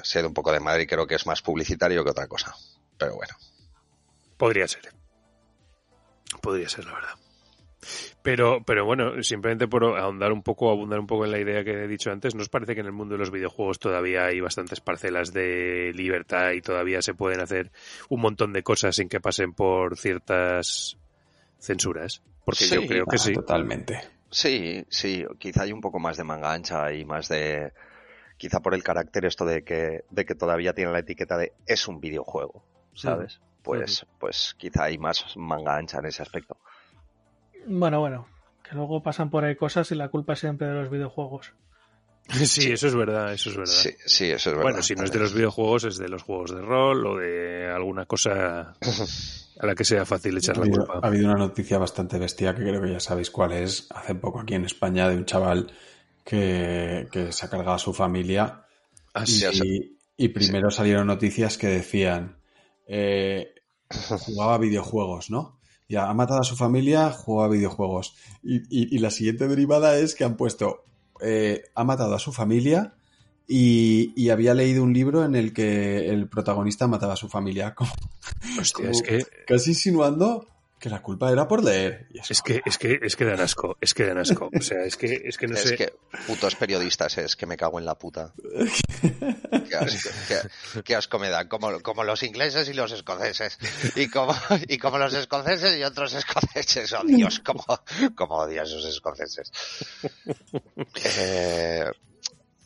se 0.04 0.18
ha 0.18 0.22
ido 0.22 0.28
un 0.28 0.34
poco 0.34 0.52
de 0.52 0.60
madre 0.60 0.84
y 0.84 0.88
creo 0.88 1.08
que 1.08 1.16
es 1.16 1.26
más 1.26 1.42
publicitario 1.42 2.04
que 2.04 2.12
otra 2.12 2.28
cosa. 2.28 2.54
Pero 2.98 3.16
bueno, 3.16 3.34
Podría 4.42 4.68
ser. 4.68 4.82
Podría 6.42 6.68
ser, 6.68 6.86
la 6.86 6.96
verdad. 6.96 7.14
Pero, 8.24 8.64
pero 8.66 8.86
bueno, 8.86 9.22
simplemente 9.22 9.68
por 9.68 9.84
ahondar 9.84 10.32
un 10.32 10.42
poco, 10.42 10.72
abundar 10.72 11.00
un 11.00 11.06
poco 11.06 11.26
en 11.26 11.32
la 11.32 11.40
idea 11.40 11.64
que 11.64 11.84
he 11.84 11.88
dicho 11.88 12.10
antes, 12.10 12.34
¿nos 12.34 12.50
parece 12.50 12.74
que 12.74 12.80
en 12.80 12.88
el 12.88 12.92
mundo 12.92 13.14
de 13.14 13.20
los 13.20 13.30
videojuegos 13.30 13.78
todavía 13.78 14.26
hay 14.26 14.40
bastantes 14.40 14.82
parcelas 14.82 15.32
de 15.32 15.92
libertad 15.94 16.54
y 16.54 16.62
todavía 16.62 17.04
se 17.04 17.14
pueden 17.14 17.40
hacer 17.40 17.72
un 18.10 18.22
montón 18.22 18.52
de 18.52 18.64
cosas 18.64 18.96
sin 18.96 19.10
que 19.10 19.22
pasen 19.22 19.54
por 19.54 19.96
ciertas 19.96 20.98
censuras? 21.62 22.22
Porque 22.44 22.68
yo 22.68 22.86
creo 22.88 23.06
que 23.06 23.16
Ah, 23.16 23.20
sí. 23.20 23.34
Totalmente. 23.34 24.02
sí, 24.30 24.84
sí, 24.90 25.26
quizá 25.40 25.64
hay 25.64 25.72
un 25.72 25.82
poco 25.82 26.00
más 26.00 26.18
de 26.18 26.24
manga 26.24 26.52
ancha 26.52 26.92
y 26.92 27.06
más 27.06 27.28
de 27.30 27.72
quizá 28.38 28.60
por 28.60 28.74
el 28.74 28.84
carácter 28.84 29.26
esto 29.26 29.46
de 29.46 29.64
que 29.64 30.04
de 30.10 30.26
que 30.26 30.36
todavía 30.36 30.74
tiene 30.74 30.92
la 30.92 31.00
etiqueta 31.00 31.38
de 31.38 31.54
es 31.68 31.88
un 31.88 32.00
videojuego, 32.02 32.64
¿sabes? 32.94 33.40
Pues 33.62 34.06
pues 34.20 34.56
quizá 34.58 34.86
hay 34.86 34.98
más 34.98 35.38
manga 35.38 35.76
ancha 35.78 36.00
en 36.00 36.08
ese 36.08 36.24
aspecto. 36.24 36.58
Bueno, 37.68 38.00
bueno, 38.00 38.28
que 38.68 38.74
luego 38.76 39.04
pasan 39.04 39.30
por 39.30 39.44
ahí 39.46 39.56
cosas 39.56 39.92
y 39.92 39.96
la 39.96 40.10
culpa 40.10 40.34
es 40.34 40.40
siempre 40.40 40.68
de 40.68 40.74
los 40.74 40.90
videojuegos. 40.90 41.54
Sí, 42.46 42.72
eso 42.72 42.88
es 42.88 42.96
verdad, 42.96 43.34
eso 43.34 43.50
es 43.50 43.58
verdad. 43.58 43.74
Sí, 43.74 43.90
sí, 44.06 44.26
eso 44.26 44.50
es 44.52 44.56
verdad. 44.56 44.64
Bueno, 44.64 44.84
si 44.84 44.96
no 44.96 45.04
es 45.04 45.12
de 45.12 45.20
los 45.20 45.34
videojuegos, 45.34 45.84
es 45.84 45.98
de 45.98 46.08
los 46.10 46.24
juegos 46.24 46.52
de 46.56 46.62
rol 46.62 47.06
o 47.06 47.18
de 47.18 47.68
alguna 47.70 48.06
cosa 48.06 48.74
a 49.60 49.66
la 49.66 49.76
que 49.76 49.84
sea 49.84 50.06
fácil 50.06 50.38
echar 50.38 50.56
Ha 50.56 50.60
la 50.60 50.66
habido, 50.66 50.86
culpa. 50.86 51.06
ha 51.06 51.08
habido 51.08 51.26
una 51.28 51.38
noticia 51.38 51.78
bastante 51.78 52.18
bestia 52.18 52.56
que 52.56 52.62
creo 52.62 52.82
que 52.82 52.92
ya 52.92 53.00
sabéis 53.00 53.30
cuál 53.32 53.52
es. 53.54 53.88
Hace 53.92 54.16
poco 54.16 54.40
aquí 54.40 54.54
en 54.56 54.66
España 54.66 55.10
de 55.10 55.18
un 55.18 55.26
chaval 55.26 55.72
que, 56.24 57.08
que 57.12 57.32
se 57.32 57.46
ha 57.46 57.50
cargado 57.50 57.74
a 57.74 57.80
su 57.80 57.94
familia 57.94 58.66
Ah, 59.14 59.24
y, 59.28 59.32
sí, 59.32 60.00
y 60.16 60.30
primero 60.30 60.72
salieron 60.72 61.08
noticias 61.08 61.58
que 61.58 61.68
decían 61.68 62.38
eh, 62.88 63.54
jugaba 63.90 64.56
a 64.56 64.58
videojuegos, 64.58 65.30
¿no? 65.30 65.60
Ya 65.90 66.10
ha 66.10 66.14
matado 66.14 66.40
a 66.40 66.44
su 66.46 66.56
familia, 66.56 67.12
jugaba 67.12 67.48
a 67.48 67.56
videojuegos. 67.58 68.16
Y, 68.42 68.58
y- 68.70 68.96
y 68.96 69.00
la 69.00 69.12
siguiente 69.12 69.50
derivada 69.50 69.98
es 69.98 70.16
que 70.16 70.24
han 70.24 70.38
puesto 70.38 70.86
eh, 71.22 71.64
ha 71.76 71.84
matado 71.84 72.16
a 72.16 72.20
su 72.20 72.32
familia 72.32 72.94
y, 73.48 74.14
y 74.16 74.30
había 74.30 74.54
leído 74.54 74.84
un 74.84 74.94
libro 74.94 75.26
en 75.26 75.36
el 75.36 75.54
que 75.54 76.10
el 76.10 76.28
protagonista 76.30 76.88
mataba 76.88 77.14
a 77.14 77.18
su 77.18 77.28
familia. 77.30 77.74
Como- 77.76 77.92
Hostia, 78.60 78.86
como 78.86 78.90
es 78.92 79.02
que 79.02 79.26
casi 79.48 79.72
insinuando 79.72 80.48
que 80.82 80.90
la 80.90 81.02
culpa 81.02 81.32
era 81.32 81.48
por 81.48 81.64
leer. 81.64 82.08
Y 82.12 82.20
Es 82.20 82.42
que, 82.42 82.62
es 82.66 82.78
que, 82.78 83.00
es 83.02 83.16
que 83.16 83.24
dan 83.26 83.40
asco, 83.40 83.78
es 83.80 83.94
que 83.94 84.06
dan 84.06 84.18
asco. 84.18 84.50
O 84.58 84.62
sea, 84.62 84.84
es 84.84 84.98
que, 84.98 85.22
es 85.26 85.38
que 85.38 85.48
no 85.48 85.56
es 85.56 85.62
sé. 85.62 85.76
que 85.78 85.94
putos 86.28 86.56
periodistas, 86.56 87.18
es 87.20 87.36
que 87.36 87.46
me 87.46 87.56
cago 87.56 87.80
en 87.80 87.86
la 87.86 87.96
puta. 87.98 88.34
Qué 89.70 89.76
asco, 89.78 90.10
qué- 90.28 90.82
qué 90.84 90.96
asco 90.96 91.18
me 91.20 91.30
dan, 91.30 91.48
como, 91.48 91.80
como 91.82 92.04
los 92.04 92.24
ingleses 92.24 92.68
y 92.68 92.74
los 92.74 92.92
escoceses. 92.92 93.58
Y 93.96 94.10
como, 94.10 94.36
y 94.68 94.78
como 94.78 94.98
los 94.98 95.14
escoceses 95.14 95.78
y 95.78 95.84
otros 95.84 96.14
escoceses. 96.14 96.92
Oh 96.94 97.04
Dios, 97.06 97.40
como, 97.40 97.64
como 98.16 98.36
odio 98.36 98.62
a 98.62 98.64
esos 98.66 98.84
escoceses. 98.86 99.52
Eh, 101.18 101.86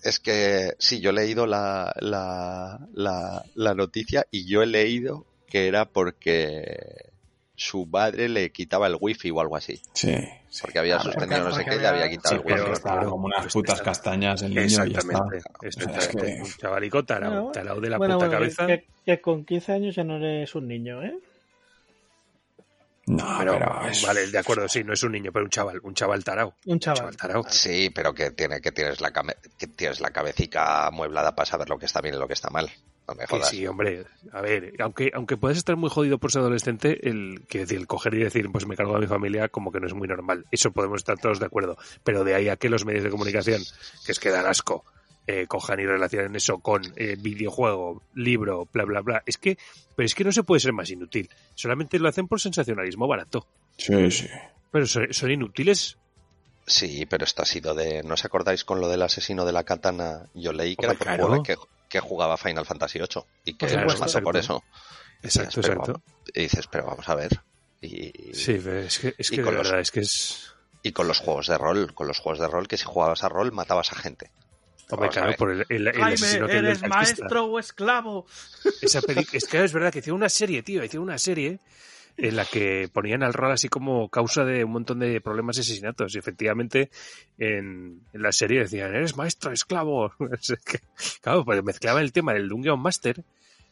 es 0.04 0.20
que 0.20 0.74
sí, 0.80 1.00
yo 1.00 1.10
he 1.10 1.14
leído 1.14 1.46
la, 1.46 1.94
la, 2.00 2.80
la, 2.94 3.44
la 3.56 3.74
noticia 3.74 4.26
y 4.32 4.46
yo 4.48 4.62
he 4.62 4.68
leído 4.68 5.26
que 5.48 5.68
era 5.68 5.86
porque 5.86 7.12
su 7.56 7.86
madre 7.86 8.28
le 8.30 8.52
quitaba 8.52 8.88
el 8.88 8.98
wifi 9.00 9.32
o 9.32 9.40
algo 9.42 9.56
así. 9.56 9.82
Sí, 9.94 10.14
sí. 10.50 10.60
Porque 10.62 10.80
había 10.80 10.98
Ah, 10.98 11.04
suspendido 11.04 11.44
no 11.44 11.52
sé 11.56 11.64
qué 11.66 11.76
y 11.82 11.86
había 11.86 12.10
quitado 12.10 12.30
Sí, 12.30 12.36
el 12.36 12.42
pero 12.44 12.62
wifi. 12.64 12.72
Estaba 12.74 12.96
claro, 12.96 13.10
como 13.12 13.26
unas 13.28 13.42
pues 13.44 13.54
putas 13.54 13.82
castañas 13.82 14.42
el 14.42 14.50
niño 14.56 14.64
y 14.64 14.70
ya 14.70 14.84
está. 14.84 14.86
Exactamente, 14.86 15.38
O 15.38 15.42
sea, 15.42 15.70
es 15.70 15.78
exactamente. 15.78 16.36
que- 16.36 16.42
Un 16.42 16.52
chavalico 16.58 17.06
tarao, 17.06 17.52
tarao 17.52 17.80
de 17.82 17.90
la 17.90 17.98
bueno, 17.98 18.16
puta 18.16 18.26
bueno, 18.28 18.40
cabeza. 18.40 18.68
Que, 18.68 18.86
que 19.06 19.22
con 19.22 19.46
15 19.46 19.72
años 19.74 19.96
ya 19.96 20.04
no 20.04 20.18
eres 20.18 20.54
un 20.56 20.68
niño, 20.68 21.02
¿eh? 21.04 21.18
No, 23.08 23.36
Pero, 23.38 23.54
pero 23.60 23.88
es- 23.88 24.02
vale, 24.02 24.28
de 24.32 24.38
acuerdo, 24.40 24.68
sí, 24.68 24.84
no 24.84 24.94
es 24.94 25.04
un 25.04 25.12
niño, 25.12 25.32
pero 25.32 25.46
un 25.46 25.52
chaval, 25.52 25.80
un 25.84 25.94
chaval 25.94 26.24
tarao. 26.24 26.56
Un 26.66 26.80
chaval. 26.80 26.98
chaval 26.98 27.18
tarao. 27.18 27.44
Sí, 27.48 27.92
pero 27.94 28.16
que 28.16 28.32
tiene 28.32 28.60
que 28.62 28.72
tienes 28.72 29.00
la 29.00 29.12
que 29.12 29.68
tienes 29.68 30.00
la 30.02 30.10
cabecita 30.10 30.88
amueblada 30.88 31.36
para 31.36 31.46
saber 31.46 31.70
lo 31.70 31.78
que 31.78 31.86
está 31.86 32.02
bien 32.02 32.16
y 32.16 32.18
lo 32.18 32.28
que 32.28 32.34
está 32.34 32.50
mal. 32.50 32.68
No 33.08 33.14
me 33.16 33.22
Que 33.26 33.28
jodas. 33.28 33.50
sí, 33.50 33.68
hombre, 33.68 34.06
a 34.32 34.42
ver, 34.42 34.74
aunque, 34.80 35.12
aunque 35.14 35.38
puedas 35.38 35.58
estar 35.58 35.76
muy 35.76 35.90
jodido 35.90 36.18
por 36.18 36.32
ser 36.32 36.42
adolescente, 36.42 37.08
el, 37.08 37.46
que 37.48 37.60
decir, 37.60 37.78
el 37.78 37.88
coger 37.88 38.16
y 38.16 38.24
decir, 38.24 38.52
pues 38.52 38.66
me 38.66 38.76
cargo 38.76 38.96
a 38.96 39.00
mi 39.00 39.08
familia, 39.08 39.48
como 39.50 39.72
que 39.72 39.80
no 39.80 39.88
es 39.88 39.94
muy 39.94 40.08
normal. 40.08 40.46
Eso 40.52 40.72
podemos 40.72 41.02
estar 41.02 41.18
todos 41.20 41.40
de 41.40 41.46
acuerdo. 41.46 41.78
Pero 42.04 42.24
de 42.24 42.34
ahí 42.36 42.50
a 42.50 42.56
que 42.58 42.70
los 42.70 42.84
medios 42.86 43.04
de 43.04 43.10
comunicación, 43.12 43.62
que 44.06 44.12
es 44.12 44.20
que 44.20 44.30
dan 44.32 44.48
asco, 44.48 44.86
eh, 45.28 45.46
cojan 45.48 45.80
y 45.80 45.86
relacionen 45.86 46.36
eso 46.36 46.60
con 46.60 46.82
eh, 46.96 47.16
videojuego, 47.20 48.02
libro, 48.16 48.68
bla, 48.72 48.86
bla, 48.86 49.02
bla. 49.02 49.24
Es 49.26 49.38
que, 49.38 49.58
pero 49.96 50.06
es 50.06 50.16
que 50.16 50.24
no 50.24 50.32
se 50.32 50.44
puede 50.44 50.60
ser 50.60 50.74
más 50.74 50.90
inútil. 50.90 51.30
Solamente 51.54 52.00
lo 52.00 52.10
hacen 52.10 52.28
por 52.28 52.42
sensacionalismo 52.42 53.08
barato. 53.08 53.48
Sí, 53.78 54.10
sí. 54.12 54.28
Pero 54.72 54.88
son, 54.88 55.14
son 55.14 55.32
inútiles. 55.32 55.98
Sí, 56.68 57.06
pero 57.06 57.24
esto 57.26 57.44
ha 57.44 57.46
sido 57.46 57.76
de. 57.76 58.02
¿No 58.04 58.16
os 58.16 58.26
acordáis 58.26 58.64
con 58.64 58.82
lo 58.82 58.88
del 58.90 59.04
asesino 59.04 59.46
de 59.46 59.52
la 59.52 59.64
katana? 59.64 60.28
Yo 60.34 60.52
leí 60.52 60.76
que 60.76 60.88
Hombre, 60.88 60.98
era 61.00 61.18
por 61.18 61.28
claro. 61.30 61.44
que, 61.44 61.56
que 61.90 62.00
jugaba 62.00 62.38
Final 62.38 62.66
Fantasy 62.66 63.00
VIII 63.00 63.24
y 63.46 63.54
que 63.56 63.68
Por 63.68 63.82
lo 63.94 63.98
mató 64.00 64.22
por 64.22 64.38
eso. 64.38 64.64
Exacto, 65.22 65.60
exacto. 65.62 66.02
Y 66.34 66.42
dices, 66.42 66.68
pero 66.68 66.86
vamos 66.86 67.08
a 67.10 67.16
ver. 67.16 67.40
Y, 67.82 68.12
Sí, 68.34 68.54
es 68.66 69.00
que, 69.00 69.16
es 69.18 69.32
y 69.32 69.36
que 69.36 69.42
de 69.42 69.44
con 69.44 69.56
los- 69.56 69.68
verdad, 69.68 69.82
es 69.82 69.92
que 69.92 70.00
es... 70.02 70.54
y 70.84 70.92
con 70.92 71.08
los 71.08 71.20
juegos 71.20 71.48
de 71.48 71.58
rol, 71.58 71.94
con 71.94 72.08
los 72.08 72.20
juegos 72.20 72.40
de 72.40 72.48
rol, 72.48 72.68
que 72.68 72.78
si 72.78 72.86
jugabas 72.86 73.24
a 73.24 73.30
rol 73.30 73.52
matabas 73.52 73.92
a 73.92 73.96
gente. 73.96 74.32
Hombre, 74.90 75.10
claro, 75.10 75.34
por 75.36 75.52
el, 75.52 75.66
el, 75.70 75.88
el 75.88 76.04
asesino 76.04 76.46
que 76.48 76.58
¿eres 76.58 76.82
maestro 76.88 77.46
o 77.46 77.58
esclavo? 77.60 78.28
Esa 78.82 79.02
peli- 79.02 79.28
es 79.34 79.46
que 79.46 79.64
es 79.64 79.74
verdad 79.74 79.92
que 79.92 80.00
hicieron 80.00 80.18
una 80.18 80.30
serie, 80.30 80.62
tío, 80.62 80.84
hicieron 80.84 81.08
una 81.08 81.18
serie 81.18 81.60
en 82.18 82.36
la 82.36 82.46
que 82.46 82.90
ponían 82.92 83.24
al 83.24 83.34
rol 83.34 83.52
así 83.52 83.68
como 83.68 84.10
causa 84.10 84.46
de 84.46 84.64
un 84.64 84.72
montón 84.72 85.00
de 85.00 85.20
problemas 85.22 85.58
y 85.58 85.62
asesinatos. 85.62 86.16
Y 86.16 86.20
efectivamente, 86.20 86.90
en, 87.38 88.02
la 88.14 88.32
serie 88.32 88.60
decían, 88.60 88.96
eres 88.96 89.18
maestro, 89.18 89.52
esclavo. 89.52 90.12
Claro, 91.22 91.44
pues 91.44 91.64
mezclaban 91.64 92.04
el 92.04 92.14
tema 92.14 92.34
del 92.34 92.50
Dungeon 92.50 92.80
Master 92.80 93.24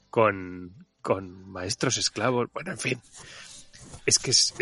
con, 0.09 0.73
con 1.01 1.49
maestros 1.49 1.97
esclavos. 1.97 2.49
Bueno, 2.53 2.71
en 2.71 2.77
fin. 2.77 3.01
Es 4.05 4.19
que 4.19 4.31
es, 4.31 4.53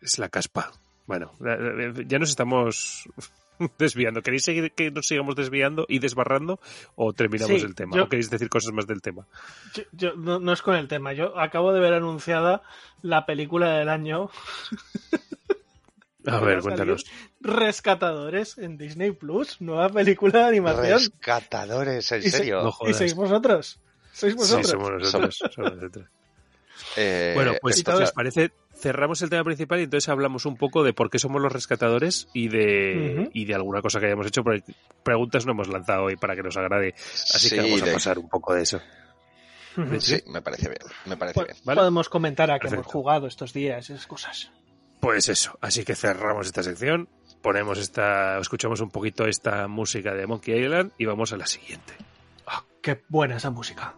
es 0.00 0.18
la 0.18 0.28
caspa. 0.28 0.72
Bueno, 1.06 1.32
ya 2.06 2.18
nos 2.18 2.30
estamos 2.30 3.08
desviando. 3.78 4.22
¿Queréis 4.22 4.44
seguir 4.44 4.72
que 4.72 4.90
nos 4.90 5.06
sigamos 5.06 5.36
desviando 5.36 5.86
y 5.88 5.98
desbarrando 5.98 6.60
o 6.96 7.12
terminamos 7.12 7.60
Sí, 7.60 7.66
el 7.66 7.74
tema? 7.74 7.96
yo- 7.96 8.04
¿O 8.04 8.08
queréis 8.08 8.30
decir 8.30 8.48
cosas 8.48 8.72
más 8.72 8.86
del 8.86 9.00
tema? 9.02 9.26
Yo, 9.74 9.82
yo- 9.92 10.14
no, 10.14 10.38
no 10.38 10.52
es 10.52 10.62
con 10.62 10.74
el 10.76 10.88
tema. 10.88 11.12
Yo 11.12 11.38
acabo 11.38 11.72
de 11.72 11.80
ver 11.80 11.94
anunciada 11.94 12.62
la 13.02 13.26
película 13.26 13.70
del 13.78 13.88
año. 13.88 14.30
A 16.26 16.40
ver, 16.40 16.60
cuéntanos. 16.60 17.04
Rescatadores 17.40 18.56
en 18.56 18.78
Disney 18.78 19.10
Plus. 19.12 19.60
Nueva 19.60 19.90
película 19.90 20.38
de 20.40 20.44
animación. 20.46 20.98
Rescatadores, 20.98 22.10
en 22.12 22.18
Y 22.20 22.22
se- 22.22 22.30
serio. 22.38 22.62
No 22.62 22.88
Y 22.88 22.94
sois 22.94 23.14
vosotros. 23.14 23.78
Sois 24.12 24.32
Sí, 24.32 24.38
vosotros. 24.38 24.68
somos 24.70 24.90
nosotros. 24.92 25.38
somos 25.54 25.74
nosotros. 25.74 26.06
Eh, 26.96 27.32
Bueno, 27.36 27.52
pues 27.62 27.86
os 27.86 28.12
parece, 28.12 28.50
cerramos 28.74 29.22
el 29.22 29.30
tema 29.30 29.44
principal 29.44 29.80
y 29.80 29.84
entonces 29.84 30.08
hablamos 30.08 30.46
un 30.46 30.56
poco 30.56 30.82
de 30.82 30.92
por 30.92 31.10
qué 31.10 31.18
somos 31.18 31.40
los 31.40 31.52
rescatadores 31.52 32.28
y 32.32 32.48
de, 32.48 33.30
y 33.32 33.44
de 33.44 33.54
alguna 33.54 33.82
cosa 33.82 34.00
que 34.00 34.06
hayamos 34.06 34.26
hecho. 34.26 34.42
Porque 34.42 34.62
preguntas 35.02 35.46
no 35.46 35.52
hemos 35.52 35.68
lanzado 35.68 36.04
hoy 36.04 36.16
para 36.16 36.36
que 36.36 36.42
nos 36.42 36.56
agrade. 36.56 36.94
Así 36.96 37.48
sí, 37.48 37.54
que 37.54 37.62
vamos 37.62 37.82
a 37.82 37.92
pasar 37.92 38.18
un 38.18 38.28
poco 38.28 38.54
de 38.54 38.62
eso. 38.62 38.80
Sí, 39.98 40.22
me 40.28 40.40
parece 40.40 40.68
bien. 40.68 40.82
Me 41.06 41.16
parece 41.16 41.44
bien. 41.44 41.56
¿vale? 41.64 41.80
Podemos 41.80 42.08
comentar 42.08 42.50
a 42.50 42.58
qué 42.58 42.68
hemos 42.68 42.86
jugado 42.86 43.26
estos 43.26 43.52
días, 43.52 43.90
esas 43.90 44.06
cosas. 44.06 44.52
Pues 45.00 45.28
eso. 45.28 45.58
Así 45.60 45.84
que 45.84 45.94
cerramos 45.94 46.46
esta 46.46 46.62
sección, 46.62 47.08
ponemos 47.42 47.78
esta, 47.78 48.38
escuchamos 48.38 48.80
un 48.80 48.90
poquito 48.90 49.26
esta 49.26 49.68
música 49.68 50.14
de 50.14 50.26
Monkey 50.26 50.58
Island 50.58 50.92
y 50.96 51.06
vamos 51.06 51.32
a 51.32 51.36
la 51.36 51.46
siguiente. 51.46 51.94
Ah, 52.46 52.62
qué 52.80 53.02
buena 53.08 53.36
esa 53.36 53.50
música. 53.50 53.94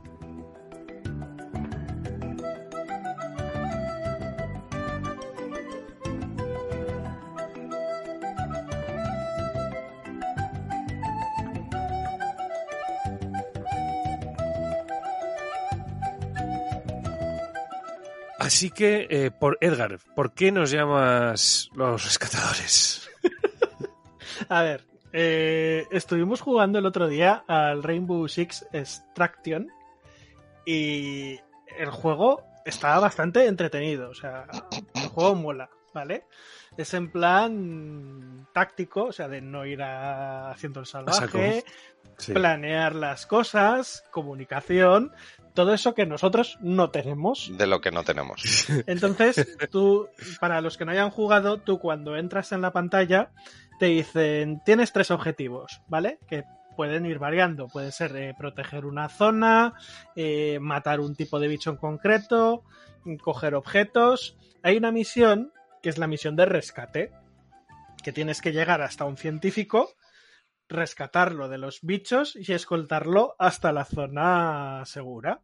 Así 18.46 18.70
que, 18.70 19.08
eh, 19.10 19.32
por 19.32 19.58
Edgar, 19.60 19.98
¿por 20.14 20.32
qué 20.32 20.52
nos 20.52 20.70
llamas 20.70 21.68
los 21.74 22.04
rescatadores? 22.04 23.10
A 24.48 24.62
ver, 24.62 24.84
eh, 25.12 25.84
estuvimos 25.90 26.42
jugando 26.42 26.78
el 26.78 26.86
otro 26.86 27.08
día 27.08 27.42
al 27.48 27.82
Rainbow 27.82 28.28
Six 28.28 28.64
Extraction 28.72 29.66
y 30.64 31.40
el 31.76 31.90
juego 31.90 32.44
estaba 32.64 33.00
bastante 33.00 33.46
entretenido. 33.46 34.10
O 34.10 34.14
sea, 34.14 34.46
el 34.94 35.08
juego 35.08 35.34
mola, 35.34 35.68
¿vale? 35.96 36.24
Es 36.76 36.92
en 36.94 37.10
plan 37.10 38.46
táctico, 38.52 39.04
o 39.06 39.12
sea, 39.12 39.28
de 39.28 39.40
no 39.40 39.64
ir 39.64 39.80
a- 39.82 40.50
haciendo 40.50 40.80
el 40.80 40.86
salvaje, 40.86 41.64
Sí. 42.18 42.32
planear 42.34 42.94
las 42.94 43.26
cosas, 43.26 44.04
comunicación, 44.10 45.12
todo 45.54 45.72
eso 45.74 45.94
que 45.94 46.04
nosotros 46.06 46.58
no 46.60 46.90
tenemos. 46.90 47.50
De 47.56 47.66
lo 47.66 47.80
que 47.80 47.90
no 47.90 48.04
tenemos. 48.04 48.42
Entonces, 48.86 49.56
tú, 49.70 50.08
para 50.38 50.60
los 50.60 50.76
que 50.76 50.84
no 50.84 50.92
hayan 50.92 51.10
jugado, 51.10 51.58
tú 51.58 51.78
cuando 51.78 52.16
entras 52.16 52.52
en 52.52 52.60
la 52.60 52.72
pantalla, 52.72 53.30
te 53.78 53.86
dicen, 53.86 54.60
tienes 54.64 54.92
tres 54.92 55.10
objetivos, 55.10 55.80
¿vale? 55.88 56.18
Que 56.28 56.44
pueden 56.76 57.06
ir 57.06 57.18
variando. 57.18 57.68
Puede 57.68 57.90
ser 57.90 58.14
eh, 58.16 58.34
proteger 58.38 58.84
una 58.84 59.08
zona, 59.08 59.72
eh, 60.14 60.58
matar 60.60 61.00
un 61.00 61.14
tipo 61.16 61.40
de 61.40 61.48
bicho 61.48 61.70
en 61.70 61.76
concreto, 61.76 62.64
coger 63.22 63.54
objetos. 63.54 64.36
Hay 64.62 64.76
una 64.76 64.90
misión, 64.92 65.52
que 65.86 65.90
es 65.90 65.98
la 65.98 66.08
misión 66.08 66.34
de 66.34 66.46
rescate, 66.46 67.12
que 68.02 68.10
tienes 68.10 68.40
que 68.40 68.50
llegar 68.50 68.82
hasta 68.82 69.04
un 69.04 69.16
científico, 69.16 69.94
rescatarlo 70.68 71.48
de 71.48 71.58
los 71.58 71.78
bichos 71.80 72.34
y 72.34 72.52
escoltarlo 72.52 73.36
hasta 73.38 73.70
la 73.70 73.84
zona 73.84 74.82
segura. 74.84 75.42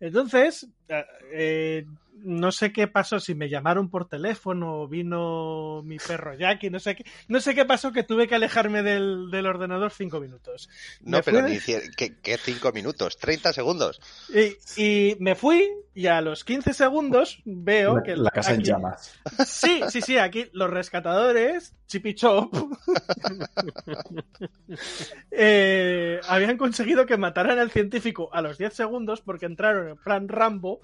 Entonces, 0.00 0.68
eh, 0.88 1.04
eh, 1.32 1.86
no 2.16 2.52
sé 2.52 2.72
qué 2.72 2.86
pasó, 2.86 3.20
si 3.20 3.34
me 3.34 3.48
llamaron 3.48 3.90
por 3.90 4.08
teléfono, 4.08 4.86
vino 4.88 5.82
mi 5.84 5.98
perro 5.98 6.34
Jackie, 6.34 6.70
no 6.70 6.78
sé 6.78 6.96
qué, 6.96 7.04
no 7.28 7.40
sé 7.40 7.54
qué 7.54 7.64
pasó 7.64 7.92
que 7.92 8.02
tuve 8.02 8.28
que 8.28 8.34
alejarme 8.34 8.82
del, 8.82 9.30
del 9.30 9.46
ordenador 9.46 9.92
cinco 9.92 10.20
minutos. 10.20 10.68
No, 11.00 11.18
Me 11.18 11.22
pero 11.22 11.42
ni 11.42 11.58
¿qué, 11.58 12.16
qué 12.22 12.38
cinco 12.38 12.72
minutos? 12.72 13.18
¿30 13.20 13.52
segundos? 13.52 14.00
Y, 14.28 14.82
y 14.82 15.16
me 15.20 15.34
fui 15.34 15.68
y 15.94 16.08
a 16.08 16.20
los 16.20 16.44
15 16.44 16.74
segundos 16.74 17.40
veo 17.44 17.96
La, 17.96 18.02
que 18.02 18.16
la 18.16 18.30
casa 18.30 18.54
en 18.54 18.62
llamas. 18.62 19.14
Sí, 19.46 19.80
sí, 19.88 20.00
sí, 20.00 20.18
aquí 20.18 20.48
los 20.52 20.68
rescatadores, 20.68 21.74
Chip 21.86 22.06
y 22.06 22.14
Chop, 22.14 22.52
eh, 25.30 26.20
habían 26.28 26.56
conseguido 26.56 27.06
que 27.06 27.16
mataran 27.16 27.58
al 27.58 27.70
científico 27.70 28.28
a 28.32 28.42
los 28.42 28.58
10 28.58 28.74
segundos 28.74 29.20
porque 29.20 29.46
entraron 29.46 29.88
en 29.88 29.96
plan 29.96 30.28
Rambo. 30.28 30.80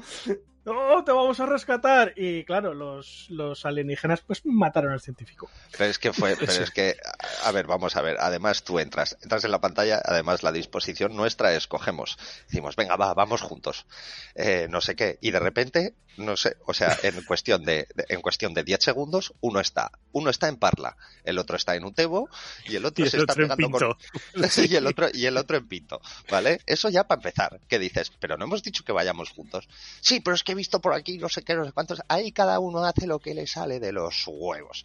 ¡Oh, 0.66 1.02
te 1.04 1.10
vamos 1.12 1.40
a 1.40 1.46
rescatar! 1.46 2.12
Y 2.16 2.44
claro, 2.44 2.74
los, 2.74 3.26
los 3.30 3.64
alienígenas 3.64 4.20
pues 4.20 4.42
mataron 4.44 4.92
al 4.92 5.00
científico. 5.00 5.50
Pero 5.72 5.84
es 5.90 5.98
que 5.98 6.12
fue, 6.12 6.36
pero 6.38 6.52
es 6.52 6.70
que, 6.70 6.96
a 7.44 7.50
ver, 7.52 7.66
vamos 7.66 7.96
a 7.96 8.02
ver. 8.02 8.16
Además, 8.20 8.62
tú 8.62 8.78
entras, 8.78 9.16
entras 9.22 9.42
en 9.44 9.52
la 9.52 9.60
pantalla, 9.60 10.00
además 10.04 10.42
la 10.42 10.52
disposición 10.52 11.16
nuestra 11.16 11.54
es 11.54 11.66
cogemos, 11.66 12.18
decimos, 12.46 12.76
venga, 12.76 12.96
va, 12.96 13.14
vamos 13.14 13.40
juntos, 13.40 13.86
eh, 14.34 14.66
no 14.70 14.80
sé 14.82 14.94
qué, 14.96 15.18
y 15.22 15.30
de 15.30 15.38
repente, 15.40 15.94
no 16.18 16.36
sé, 16.36 16.56
o 16.66 16.74
sea, 16.74 16.94
en 17.02 17.22
cuestión 17.24 17.64
de, 17.64 17.88
de- 17.94 18.04
en 18.10 18.20
cuestión 18.20 18.52
de 18.52 18.62
10 18.62 18.80
segundos, 18.82 19.32
uno 19.40 19.60
está, 19.60 19.90
uno 20.12 20.28
está 20.28 20.48
en 20.48 20.56
Parla, 20.56 20.96
el 21.24 21.38
otro 21.38 21.56
está 21.56 21.74
en 21.74 21.84
Utebo 21.84 22.28
y 22.66 22.76
el 22.76 22.84
otro 22.84 23.04
Y 23.04 23.08
se 23.08 23.16
el 23.16 23.22
está 23.22 23.32
otro 23.32 23.44
en 23.44 23.48
pegando 23.56 23.78
con, 23.78 23.96
Pinto. 24.32 24.48
Sí, 24.50 24.66
y 24.68 24.76
el 24.76 24.86
otro 24.86 25.06
y 25.12 25.24
el 25.26 25.36
otro 25.38 25.56
en 25.56 25.66
Pinto, 25.68 26.02
¿vale? 26.30 26.60
Eso 26.66 26.90
ya 26.90 27.04
para 27.04 27.18
empezar, 27.20 27.60
¿qué 27.68 27.78
dices? 27.78 28.12
Pero 28.20 28.36
no 28.36 28.44
hemos 28.44 28.62
dicho 28.62 28.84
que 28.84 28.92
vayamos 28.92 29.30
juntos. 29.30 29.68
Sí, 30.00 30.20
pero 30.20 30.34
es 30.34 30.42
que 30.44 30.49
he 30.50 30.54
visto 30.54 30.80
por 30.80 30.94
aquí 30.94 31.18
no 31.18 31.28
sé 31.28 31.42
qué, 31.42 31.54
no 31.54 31.64
sé 31.64 31.72
cuántos. 31.72 32.00
Ahí 32.08 32.32
cada 32.32 32.58
uno 32.58 32.84
hace 32.84 33.06
lo 33.06 33.18
que 33.18 33.34
le 33.34 33.46
sale 33.46 33.80
de 33.80 33.92
los 33.92 34.24
huevos. 34.26 34.84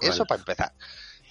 Eso, 0.00 0.24
para 0.24 0.40
empezar. 0.40 0.72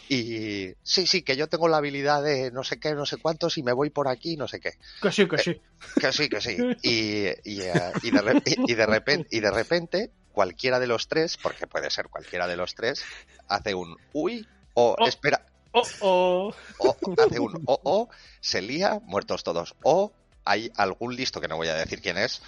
Y 0.10 0.74
sí, 0.84 1.08
sí, 1.08 1.22
que 1.22 1.38
yo 1.38 1.48
tengo 1.48 1.68
la 1.70 1.78
habilidad 1.78 2.22
de 2.22 2.52
no 2.52 2.64
sé 2.64 2.80
qué, 2.80 2.94
no 2.94 3.06
sé 3.06 3.18
cuántos 3.18 3.58
y 3.58 3.64
me 3.64 3.72
voy 3.72 3.90
por 3.92 4.08
aquí, 4.10 4.36
no 4.36 4.48
sé 4.48 4.60
qué. 4.60 4.74
Que 5.02 5.12
sí, 5.12 5.28
que 5.28 5.38
sí. 5.38 5.62
Que 6.00 6.12
sí, 6.12 6.28
que 6.28 6.42
sí. 6.42 6.58
Y, 6.84 7.28
y, 7.50 7.62
eh, 7.62 7.74
y 8.04 8.12
de, 8.12 8.22
re- 8.22 8.42
y- 8.46 8.72
y 8.72 8.76
de 8.76 8.86
repente, 8.86 9.28
y 9.32 9.40
de 9.40 9.52
repente, 9.52 10.12
cualquiera 10.34 10.80
de 10.80 10.88
los 10.88 11.08
tres, 11.08 11.38
porque 11.38 11.66
puede 11.68 11.90
ser 11.90 12.10
cualquiera 12.10 12.48
de 12.48 12.58
los 12.58 12.76
tres, 12.76 13.04
hace 13.48 13.74
un 13.74 13.96
uy 14.14 14.46
o 14.74 14.96
Oh. 15.00 15.08
espera, 15.08 15.46
Oh, 15.74 15.84
oh. 16.02 16.56
o 16.80 16.98
hace 17.18 17.40
un 17.40 17.62
o 17.66 17.80
o 17.84 18.10
se 18.42 18.62
lía, 18.62 19.00
muertos 19.06 19.44
todos. 19.44 19.76
O 19.84 20.12
hay 20.44 20.70
algún 20.76 21.16
listo 21.16 21.40
que 21.40 21.48
no 21.48 21.56
voy 21.56 21.70
a 21.70 21.76
decir 21.76 22.02
quién 22.02 22.18
es, 22.18 22.42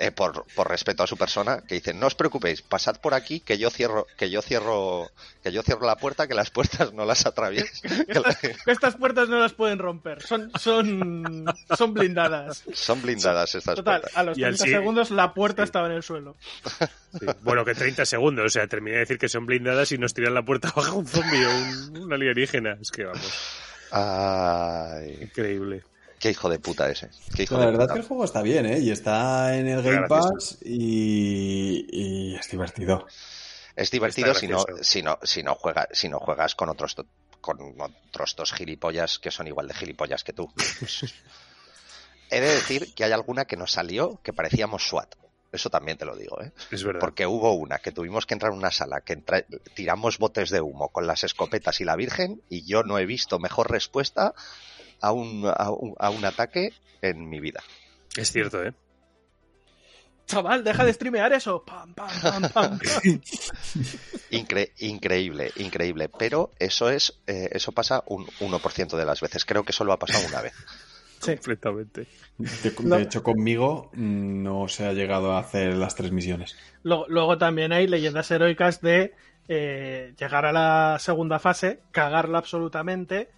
eh, 0.00 0.10
por, 0.10 0.44
por 0.56 0.68
respeto 0.68 1.02
a 1.02 1.06
su 1.06 1.16
persona, 1.16 1.62
que 1.68 1.74
dice 1.76 1.92
no 1.94 2.06
os 2.08 2.14
preocupéis, 2.14 2.62
pasad 2.62 2.96
por 3.00 3.12
aquí 3.14 3.40
que 3.40 3.58
yo 3.58 3.70
cierro, 3.70 4.06
que 4.16 4.30
yo 4.30 4.40
cierro, 4.42 5.10
que 5.42 5.52
yo 5.52 5.62
cierro 5.62 5.86
la 5.86 5.96
puerta, 5.96 6.26
que 6.26 6.34
las 6.34 6.50
puertas 6.50 6.92
no 6.94 7.04
las 7.04 7.24
la- 7.24 7.32
Que 8.40 8.54
Estas 8.66 8.96
puertas 8.96 9.28
no 9.28 9.38
las 9.38 9.52
pueden 9.52 9.78
romper. 9.78 10.22
Son, 10.22 10.50
son, 10.58 11.44
son 11.76 11.94
blindadas. 11.94 12.64
Son 12.72 13.00
blindadas 13.02 13.54
estas 13.54 13.76
Total, 13.76 14.00
puertas. 14.00 14.16
a 14.18 14.22
los 14.24 14.38
Y 14.38 14.44
al 14.44 14.56
30 14.56 14.64
sí- 14.64 14.70
segundos 14.70 15.10
la 15.10 15.34
puerta 15.34 15.62
sí. 15.62 15.64
estaba 15.66 15.86
en 15.86 15.92
el 15.92 16.02
suelo. 16.02 16.36
Sí. 17.18 17.26
Bueno, 17.42 17.64
que 17.64 17.74
30 17.74 18.04
segundos. 18.06 18.46
O 18.46 18.48
sea, 18.48 18.66
terminé 18.66 18.94
de 18.94 19.00
decir 19.00 19.18
que 19.18 19.28
son 19.28 19.44
blindadas 19.46 19.92
y 19.92 19.98
nos 19.98 20.14
tiran 20.14 20.32
la 20.34 20.42
puerta 20.44 20.68
abajo 20.70 20.96
un 20.96 21.06
zombie 21.06 21.44
o 21.44 21.50
un, 21.50 21.98
un 22.04 22.12
alienígena. 22.12 22.78
Es 22.80 22.90
que 22.90 23.04
vamos, 23.04 23.20
Ay, 23.92 25.18
increíble. 25.22 25.82
Qué 26.20 26.30
hijo 26.30 26.48
de 26.48 26.60
puta 26.60 26.88
ese. 26.88 27.10
Qué 27.34 27.42
hijo 27.42 27.54
La 27.54 27.60
de 27.62 27.66
verdad 27.72 27.84
puta. 27.86 27.94
que 27.94 28.00
el 28.00 28.06
juego 28.06 28.24
está 28.24 28.42
bien, 28.42 28.66
¿eh? 28.66 28.78
Y 28.78 28.90
está 28.92 29.56
en 29.56 29.66
el 29.66 29.82
Game. 29.82 30.06
Pass 30.06 30.58
y, 30.64 31.86
y 31.90 32.36
es 32.36 32.48
divertido. 32.50 33.06
Es 33.74 33.90
divertido 33.90 34.34
si 34.34 34.46
no, 34.46 34.64
si 34.82 35.02
no, 35.02 35.18
si 35.22 35.42
no 35.42 35.54
juegas, 35.56 35.88
si 35.92 36.08
no 36.08 36.18
juegas 36.20 36.54
con 36.54 36.68
otros 36.68 36.94
con 37.40 37.58
otros 37.80 38.36
dos 38.36 38.52
gilipollas 38.52 39.18
que 39.18 39.30
son 39.30 39.46
igual 39.46 39.66
de 39.66 39.74
gilipollas 39.74 40.22
que 40.22 40.32
tú. 40.34 40.52
He 42.30 42.40
de 42.40 42.48
decir 42.48 42.94
que 42.94 43.04
hay 43.04 43.12
alguna 43.12 43.44
que 43.46 43.56
nos 43.56 43.72
salió 43.72 44.20
que 44.22 44.32
parecíamos 44.32 44.86
SWAT. 44.86 45.14
Eso 45.52 45.68
también 45.68 45.98
te 45.98 46.04
lo 46.04 46.14
digo, 46.14 46.40
¿eh? 46.40 46.52
Es 46.70 46.84
verdad. 46.84 47.00
Porque 47.00 47.26
hubo 47.26 47.54
una 47.54 47.78
que 47.78 47.90
tuvimos 47.90 48.24
que 48.24 48.34
entrar 48.34 48.52
en 48.52 48.58
una 48.58 48.70
sala, 48.70 49.00
que 49.00 49.14
entra- 49.14 49.44
tiramos 49.74 50.18
botes 50.18 50.50
de 50.50 50.60
humo 50.60 50.90
con 50.90 51.08
las 51.08 51.24
escopetas 51.24 51.80
y 51.80 51.84
la 51.84 51.96
Virgen, 51.96 52.40
y 52.48 52.64
yo 52.66 52.84
no 52.84 52.98
he 53.00 53.06
visto 53.06 53.40
mejor 53.40 53.68
respuesta 53.68 54.32
a 55.00 55.12
un, 55.12 55.44
a 55.46 55.70
un, 55.70 55.94
a 55.98 56.10
un 56.10 56.24
ataque 56.24 56.72
en 57.02 57.28
mi 57.28 57.40
vida. 57.40 57.62
Es 58.16 58.30
cierto, 58.32 58.62
¿eh? 58.64 58.72
Chaval, 60.26 60.62
deja 60.62 60.84
de 60.84 60.92
streamear 60.92 61.32
eso. 61.32 61.64
Pam, 61.64 61.92
pam, 61.94 62.08
pam, 62.22 62.48
pam. 62.50 62.78
Incre- 64.30 64.70
increíble, 64.78 65.50
increíble. 65.56 66.08
Pero 66.08 66.50
eso 66.58 66.88
es, 66.88 67.20
eh, 67.26 67.48
eso 67.52 67.72
pasa 67.72 68.04
un 68.06 68.26
1% 68.38 68.96
de 68.96 69.04
las 69.04 69.20
veces. 69.20 69.44
Creo 69.44 69.64
que 69.64 69.72
solo 69.72 69.92
ha 69.92 69.98
pasado 69.98 70.26
una 70.28 70.40
vez. 70.42 70.54
Sí. 71.22 71.32
Completamente. 71.34 72.06
De, 72.38 72.70
de 72.70 72.74
No. 72.82 72.96
hecho, 72.96 73.22
conmigo 73.22 73.90
mm, 73.92 74.42
no 74.42 74.68
se 74.68 74.86
ha 74.86 74.94
llegado 74.94 75.32
a 75.34 75.40
hacer 75.40 75.74
las 75.76 75.94
tres 75.94 76.12
misiones. 76.12 76.56
Luego, 76.82 77.04
luego 77.08 77.36
también 77.36 77.72
hay 77.72 77.86
leyendas 77.86 78.30
heroicas 78.30 78.80
de 78.80 79.12
eh, 79.46 80.14
llegar 80.18 80.46
a 80.46 80.52
la 80.52 80.96
segunda 80.98 81.38
fase, 81.38 81.80
cagarla 81.92 82.38
absolutamente, 82.38 83.28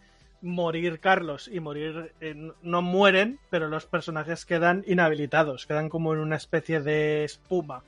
morir 0.43 1.01
Carlos 1.01 1.49
y 1.51 1.61
morir. 1.61 2.13
eh, 2.21 2.35
no- 2.63 2.83
mueren, 2.83 3.39
pero 3.51 3.69
los 3.69 3.87
personajes 3.87 4.45
quedan 4.45 4.85
inhabilitados, 4.87 5.67
quedan 5.67 5.89
como 5.89 6.13
en 6.13 6.19
una 6.21 6.37
especie 6.37 6.81
de 6.81 7.25
espuma. 7.25 7.85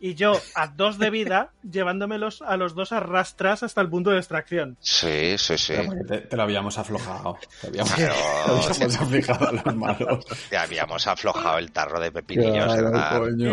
Y 0.00 0.14
yo, 0.14 0.32
a 0.54 0.68
dos 0.68 0.98
de 0.98 1.10
vida, 1.10 1.50
llevándomelos 1.68 2.40
a 2.42 2.56
los 2.56 2.76
dos 2.76 2.92
a 2.92 3.00
rastras 3.00 3.64
hasta 3.64 3.80
el 3.80 3.88
punto 3.88 4.10
de 4.10 4.18
extracción. 4.18 4.76
Sí, 4.80 5.36
sí, 5.38 5.58
sí. 5.58 5.74
Te, 6.06 6.18
te 6.18 6.36
lo 6.36 6.42
habíamos 6.44 6.78
aflojado. 6.78 7.36
Te 7.60 7.66
habíamos, 7.66 7.92
Pero- 7.96 8.14
te 8.14 8.50
habíamos 8.84 9.00
aflijado 9.00 9.48
a 9.48 9.52
los 9.52 9.74
malos. 9.74 10.24
Ya 10.52 10.62
habíamos 10.62 11.06
aflojado 11.08 11.58
el 11.58 11.72
tarro 11.72 11.98
de 11.98 12.12
pepinillos. 12.12 12.72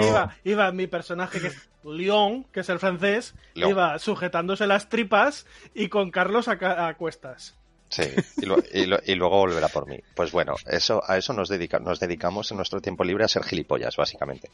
Iba, 0.07 0.35
iba 0.43 0.71
mi 0.71 0.85
personaje 0.85 1.41
que 1.41 1.47
es 1.47 1.69
León, 1.83 2.45
que 2.51 2.59
es 2.59 2.69
el 2.69 2.77
francés, 2.79 3.33
iba 3.55 3.97
sujetándose 3.99 4.65
las 4.67 4.87
tripas 4.89 5.45
y 5.73 5.87
con 5.89 6.11
Carlos 6.11 6.47
a, 6.47 6.57
ca- 6.59 6.87
a 6.87 6.93
cuestas. 6.95 7.55
Sí, 7.89 8.03
y, 8.37 8.45
lo- 8.45 8.57
y 8.73 8.85
lo- 8.87 8.99
y 9.05 9.15
luego 9.15 9.37
volverá 9.37 9.67
por 9.69 9.87
mí. 9.87 9.99
Pues 10.15 10.31
bueno, 10.31 10.55
eso, 10.65 11.01
a 11.07 11.17
eso 11.17 11.33
nos, 11.33 11.49
dedica, 11.49 11.79
nos 11.79 11.99
dedicamos 11.99 12.49
en 12.51 12.57
nuestro 12.57 12.81
tiempo 12.81 13.03
libre 13.03 13.23
a 13.23 13.27
ser 13.27 13.43
gilipollas, 13.43 13.95
básicamente. 13.95 14.49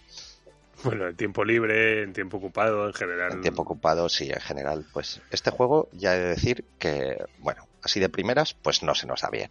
Bueno, 0.83 1.07
en 1.07 1.15
tiempo 1.15 1.43
libre, 1.45 2.03
en 2.03 2.11
tiempo 2.13 2.37
ocupado, 2.37 2.87
en 2.87 2.93
general. 2.93 3.31
En 3.33 3.41
tiempo 3.41 3.61
ocupado, 3.61 4.09
sí, 4.09 4.29
en 4.31 4.39
general. 4.41 4.85
Pues 4.91 5.21
este 5.31 5.51
juego, 5.51 5.89
ya 5.93 6.15
he 6.15 6.19
de 6.19 6.27
decir 6.29 6.65
que, 6.79 7.23
bueno, 7.39 7.67
así 7.83 7.99
de 7.99 8.09
primeras, 8.09 8.53
pues 8.55 8.81
no 8.83 8.95
se 8.95 9.05
nos 9.07 9.21
da 9.21 9.29
bien. 9.29 9.49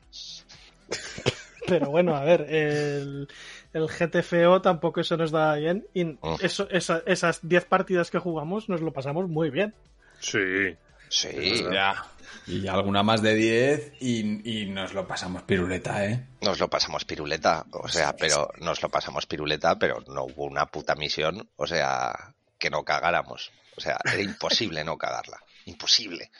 Pero 1.67 1.91
bueno, 1.91 2.17
a 2.17 2.25
ver, 2.25 2.47
el, 2.49 3.29
el 3.73 3.87
GTFO 3.89 4.61
tampoco 4.61 5.01
eso 5.01 5.17
nos 5.17 5.31
da 5.31 5.55
bien. 5.55 5.87
Y 5.95 6.05
Mm. 6.05 6.19
eso, 6.43 6.69
esa- 6.71 7.03
esas 7.07 7.47
10 7.49 7.65
partidas 7.65 8.11
que 8.11 8.19
jugamos 8.19 8.69
nos 8.69 8.81
lo 8.81 8.93
pasamos 8.93 9.29
muy 9.29 9.51
bien. 9.51 9.73
Sí. 10.19 10.77
Sí, 11.11 11.65
Ya. 11.71 12.07
Y 12.47 12.67
alguna 12.67 13.03
más 13.03 13.23
de 13.23 13.35
10 13.35 13.93
y, 14.01 14.63
y 14.63 14.67
nos 14.67 14.95
lo 14.95 15.07
pasamos 15.07 15.43
piruleta, 15.43 16.07
¿eh? 16.07 16.27
nos 16.41 16.59
lo 16.59 16.69
pasamos 16.69 17.05
piruleta, 17.05 17.67
o 17.71 17.87
sea, 17.87 18.17
pero 18.17 18.51
nos 18.59 18.83
lo 18.83 18.89
pasamos 18.89 19.27
piruleta, 19.27 19.79
pero 19.79 20.03
no 20.09 20.25
hubo 20.25 20.47
una 20.47 20.67
puta 20.67 20.95
misión, 20.95 21.49
o 21.57 21.67
sea, 21.67 22.35
que 22.59 22.71
no 22.71 22.85
cagáramos. 22.85 23.53
O 23.77 23.81
sea, 23.81 23.99
era 24.05 24.23
imposible 24.23 24.85
no 24.85 24.97
cagarla. 24.97 25.39
Imposible. 25.67 26.31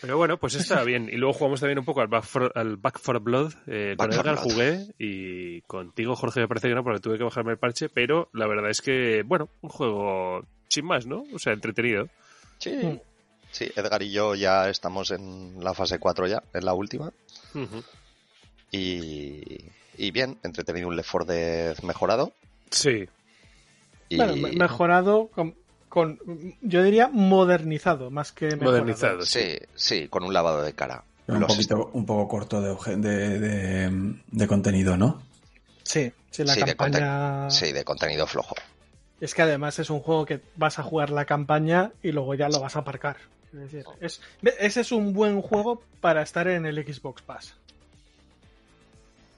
Pero 0.00 0.18
bueno, 0.18 0.38
pues 0.38 0.54
está 0.54 0.84
bien. 0.84 1.08
Y 1.10 1.16
luego 1.16 1.32
jugamos 1.34 1.60
también 1.60 1.78
un 1.78 1.84
poco 1.84 2.00
al 2.00 2.08
Back 2.08 2.24
for, 2.24 2.52
al 2.54 2.76
Back 2.76 2.98
for 3.00 3.20
Blood. 3.20 3.52
Eh, 3.66 3.94
Back 3.96 4.10
con 4.10 4.20
Edgar 4.20 4.34
Blood. 4.36 4.44
jugué 4.44 4.86
y 4.98 5.62
contigo, 5.62 6.14
Jorge, 6.14 6.40
me 6.40 6.48
parece 6.48 6.68
que 6.68 6.74
no, 6.74 6.84
porque 6.84 7.00
tuve 7.00 7.18
que 7.18 7.24
bajarme 7.24 7.52
el 7.52 7.58
parche. 7.58 7.88
Pero 7.88 8.30
la 8.32 8.46
verdad 8.46 8.70
es 8.70 8.82
que, 8.82 9.22
bueno, 9.24 9.48
un 9.62 9.70
juego 9.70 10.46
sin 10.68 10.86
más, 10.86 11.06
¿no? 11.06 11.24
O 11.34 11.38
sea, 11.38 11.52
entretenido. 11.52 12.08
Sí. 12.58 12.70
Mm. 12.70 13.00
Sí, 13.52 13.70
Edgar 13.74 14.02
y 14.02 14.10
yo 14.10 14.34
ya 14.34 14.68
estamos 14.68 15.10
en 15.12 15.54
la 15.64 15.72
fase 15.72 15.98
4 15.98 16.26
ya, 16.26 16.42
en 16.52 16.64
la 16.64 16.74
última. 16.74 17.10
Y, 18.70 19.64
y 19.96 20.10
bien, 20.10 20.38
entretenido 20.42 20.88
un 20.88 20.96
Left 20.96 21.10
4 21.10 21.32
Dead 21.32 21.78
mejorado. 21.82 22.32
Sí, 22.70 23.08
Y, 24.08 24.16
Bueno, 24.16 24.36
me- 24.36 24.52
mejorado 24.52 25.28
con, 25.28 25.54
con- 25.88 26.18
yo 26.60 26.82
diría 26.82 27.08
modernizado, 27.08 28.10
más 28.10 28.32
que 28.32 28.46
mejorado. 28.46 28.70
modernizado. 28.72 29.22
Sí. 29.22 29.40
Sí, 29.40 29.58
sí, 29.74 30.08
con 30.08 30.22
un 30.24 30.32
lavado 30.32 30.62
de 30.62 30.74
cara. 30.74 31.02
Pero 31.26 31.38
un, 31.38 31.46
poquito, 31.46 31.90
un 31.92 32.06
poco 32.06 32.28
corto 32.28 32.60
de, 32.60 32.96
de, 32.98 33.38
de- 33.40 34.14
de 34.26 34.46
contenido, 34.46 34.96
¿no? 34.96 35.22
Sí, 35.82 36.12
sí, 36.30 36.44
la 36.44 36.54
Sí, 36.54 36.60
de 36.60 36.76
campaña... 36.76 37.50
Sí, 37.50 37.72
de 37.72 37.84
contenido 37.84 38.26
flojo. 38.28 38.54
Es 39.20 39.34
que 39.34 39.42
además 39.42 39.78
es 39.78 39.88
un 39.90 40.00
juego 40.00 40.26
que 40.26 40.40
vas 40.56 40.78
a 40.78 40.82
jugar 40.82 41.10
la 41.10 41.24
campaña 41.24 41.92
y 42.02 42.12
luego 42.12 42.34
ya 42.34 42.48
lo 42.48 42.60
vas 42.60 42.76
a 42.76 42.80
aparcar. 42.80 43.16
Es 43.52 43.60
decir, 43.60 43.84
es, 44.00 44.20
ese 44.58 44.80
es 44.82 44.92
un 44.92 45.12
buen 45.14 45.40
juego 45.40 45.82
para 46.00 46.22
estar 46.22 46.46
en 46.48 46.66
el 46.66 46.76
Xbox 46.84 47.22
Pass. 47.22 47.54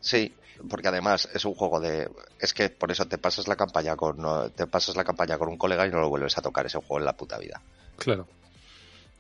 Sí, 0.01 0.33
porque 0.69 0.89
además 0.89 1.29
es 1.35 1.45
un 1.45 1.55
juego 1.55 1.79
de 1.81 2.09
es 2.41 2.53
que 2.55 2.69
por 2.69 2.91
eso 2.91 3.07
te 3.07 3.19
pasas 3.19 3.47
la 3.47 3.57
campaña 3.57 3.95
con 3.97 4.17
no- 4.19 4.51
te 4.51 4.67
pasas 4.67 4.97
la 4.97 5.05
campaña 5.05 5.39
con 5.39 5.49
un 5.49 5.57
colega 5.57 5.87
y 5.87 5.91
no 5.91 6.01
lo 6.01 6.09
vuelves 6.09 6.37
a 6.39 6.43
tocar 6.43 6.67
ese 6.67 6.79
juego 6.79 6.99
en 6.99 7.05
la 7.05 7.17
puta 7.17 7.39
vida. 7.39 7.61
Claro. 7.97 8.27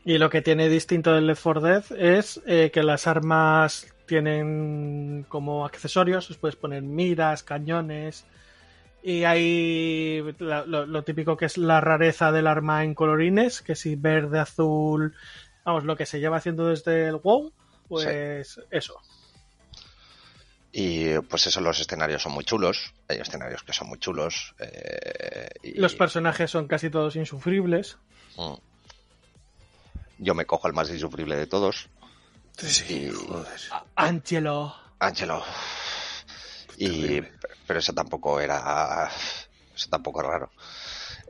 Y 0.04 0.18
lo 0.18 0.30
que 0.30 0.42
tiene 0.42 0.68
distinto 0.68 1.12
del 1.12 1.26
Left 1.26 1.42
4 1.42 1.60
Dead 1.60 1.84
es 1.98 2.40
eh, 2.46 2.70
que 2.72 2.82
las 2.82 3.06
armas 3.06 3.86
tienen 4.06 5.26
como 5.28 5.66
accesorios, 5.66 6.30
os 6.30 6.38
puedes 6.38 6.56
poner 6.56 6.82
miras, 6.82 7.42
cañones. 7.42 8.24
Y 9.10 9.24
hay 9.24 10.20
lo, 10.38 10.84
lo 10.84 11.02
típico 11.02 11.34
que 11.38 11.46
es 11.46 11.56
la 11.56 11.80
rareza 11.80 12.30
del 12.30 12.46
arma 12.46 12.84
en 12.84 12.94
colorines, 12.94 13.62
que 13.62 13.74
si 13.74 13.96
verde, 13.96 14.38
azul, 14.38 15.14
vamos, 15.64 15.84
lo 15.84 15.96
que 15.96 16.04
se 16.04 16.20
lleva 16.20 16.36
haciendo 16.36 16.66
desde 16.66 17.08
el 17.08 17.16
WoW, 17.16 17.50
pues 17.88 18.60
eso. 18.70 19.00
Y 20.72 21.18
pues 21.20 21.46
eso, 21.46 21.62
los 21.62 21.80
escenarios 21.80 22.20
son 22.22 22.32
muy 22.32 22.44
chulos. 22.44 22.92
Hay 23.08 23.16
escenarios 23.18 23.62
que 23.62 23.72
son 23.72 23.88
muy 23.88 23.98
chulos. 23.98 24.54
eh, 24.58 25.48
y- 25.62 25.78
Los 25.80 25.94
personajes 25.94 26.50
son 26.50 26.68
casi 26.68 26.90
todos 26.90 27.16
insufribles. 27.16 27.96
Mm. 28.36 28.54
Yo 30.18 30.34
me 30.34 30.44
cojo 30.44 30.68
el 30.68 30.74
más 30.74 30.90
insufrible 30.90 31.36
de 31.36 31.46
todos. 31.46 31.88
Sí, 32.58 33.06
Y- 33.06 33.10
joder. 33.10 33.46
Angelo. 33.96 34.74
Angelo. 34.98 35.42
Y, 36.78 37.20
pero 37.66 37.78
eso 37.80 37.92
tampoco 37.92 38.40
era. 38.40 39.10
Eso 39.74 39.88
tampoco 39.90 40.20
es 40.22 40.26
raro. 40.28 40.50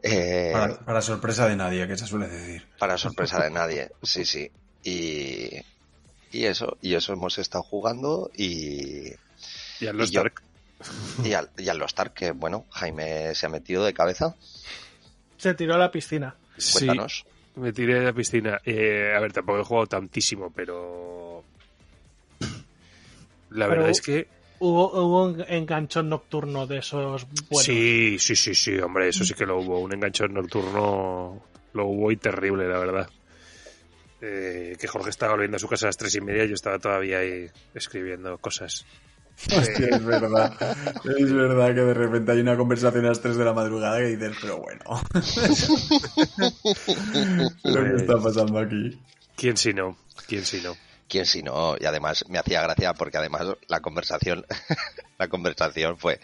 Eh, 0.02 0.50
Para, 0.52 0.78
para 0.80 1.02
sorpresa 1.02 1.48
de 1.48 1.56
nadie, 1.56 1.86
que 1.88 1.96
se 1.96 2.06
suele 2.06 2.28
decir. 2.28 2.66
para 2.78 2.96
sorpresa 2.98 3.42
de 3.42 3.50
nadie. 3.50 3.90
Sí, 4.02 4.24
sí. 4.24 4.50
Y, 4.84 5.50
y 6.30 6.44
eso, 6.44 6.76
y 6.82 6.94
eso 6.94 7.12
hemos 7.12 7.38
estado 7.38 7.64
jugando 7.64 8.30
y, 8.36 9.08
Y 9.80 9.86
a 9.86 9.92
los 9.92 10.10
y 10.10 10.12
yo- 10.14 10.22
Dark. 10.22 10.42
y, 11.24 11.32
al, 11.32 11.50
y 11.58 11.68
al 11.68 11.78
Lost 11.78 11.98
Ark, 11.98 12.14
que 12.14 12.30
bueno, 12.30 12.64
Jaime 12.70 13.34
se 13.34 13.46
ha 13.46 13.48
metido 13.48 13.84
de 13.84 13.92
cabeza. 13.94 14.36
Se 15.36 15.54
tiró 15.54 15.74
a 15.74 15.78
la 15.78 15.90
piscina. 15.90 16.36
Sí, 16.56 16.86
Cuéntanos. 16.86 17.24
me 17.56 17.72
tiré 17.72 17.94
de 17.98 18.04
la 18.06 18.12
piscina. 18.12 18.60
Eh, 18.64 19.12
a 19.16 19.20
ver, 19.20 19.32
tampoco 19.32 19.60
he 19.60 19.64
jugado 19.64 19.86
tantísimo, 19.88 20.52
pero. 20.54 21.42
La 23.50 23.66
Pero- 23.66 23.70
verdad 23.70 23.90
es 23.90 24.00
que. 24.00 24.28
Hubo, 24.60 24.92
hubo 24.92 25.24
un 25.24 25.44
enganchón 25.48 26.08
nocturno 26.08 26.66
de 26.66 26.78
esos 26.78 27.26
buenos. 27.48 27.64
Sí, 27.64 28.18
sí, 28.18 28.34
sí, 28.34 28.54
sí, 28.54 28.76
hombre, 28.78 29.08
eso 29.08 29.24
sí 29.24 29.34
que 29.34 29.46
lo 29.46 29.60
hubo. 29.60 29.78
Un 29.78 29.94
enganchón 29.94 30.34
nocturno 30.34 31.42
lo 31.72 31.86
hubo 31.86 32.10
y 32.10 32.16
terrible, 32.16 32.68
la 32.68 32.78
verdad. 32.78 33.08
Eh, 34.20 34.76
que 34.80 34.88
Jorge 34.88 35.10
estaba 35.10 35.32
volviendo 35.32 35.56
a 35.56 35.60
su 35.60 35.68
casa 35.68 35.86
a 35.86 35.88
las 35.88 35.96
tres 35.96 36.14
y 36.16 36.20
media 36.20 36.44
y 36.44 36.48
yo 36.48 36.54
estaba 36.54 36.78
todavía 36.78 37.18
ahí 37.18 37.48
escribiendo 37.74 38.36
cosas. 38.38 38.84
Hostia, 39.46 39.88
es 39.90 40.04
verdad. 40.04 40.52
Es 41.04 41.32
verdad 41.32 41.68
que 41.68 41.80
de 41.80 41.94
repente 41.94 42.32
hay 42.32 42.40
una 42.40 42.56
conversación 42.56 43.04
a 43.04 43.10
las 43.10 43.20
3 43.20 43.36
de 43.36 43.44
la 43.44 43.52
madrugada 43.52 43.98
que 43.98 44.16
dices, 44.16 44.36
pero 44.40 44.58
bueno. 44.58 44.82
¿Pero 47.62 47.84
qué 47.84 47.96
está 47.96 48.20
pasando 48.20 48.58
aquí? 48.58 49.00
¿Quién 49.36 49.56
si 49.56 49.72
no? 49.72 49.96
¿Quién 50.26 50.44
si 50.44 50.60
no? 50.60 50.74
¿Quién 51.08 51.26
si 51.26 51.42
no? 51.42 51.76
Y 51.80 51.86
además 51.86 52.24
me 52.28 52.38
hacía 52.38 52.62
gracia 52.62 52.94
porque 52.94 53.16
además 53.16 53.46
la 53.66 53.80
conversación, 53.80 54.44
la 55.18 55.28
conversación 55.28 55.96
fue 55.98 56.20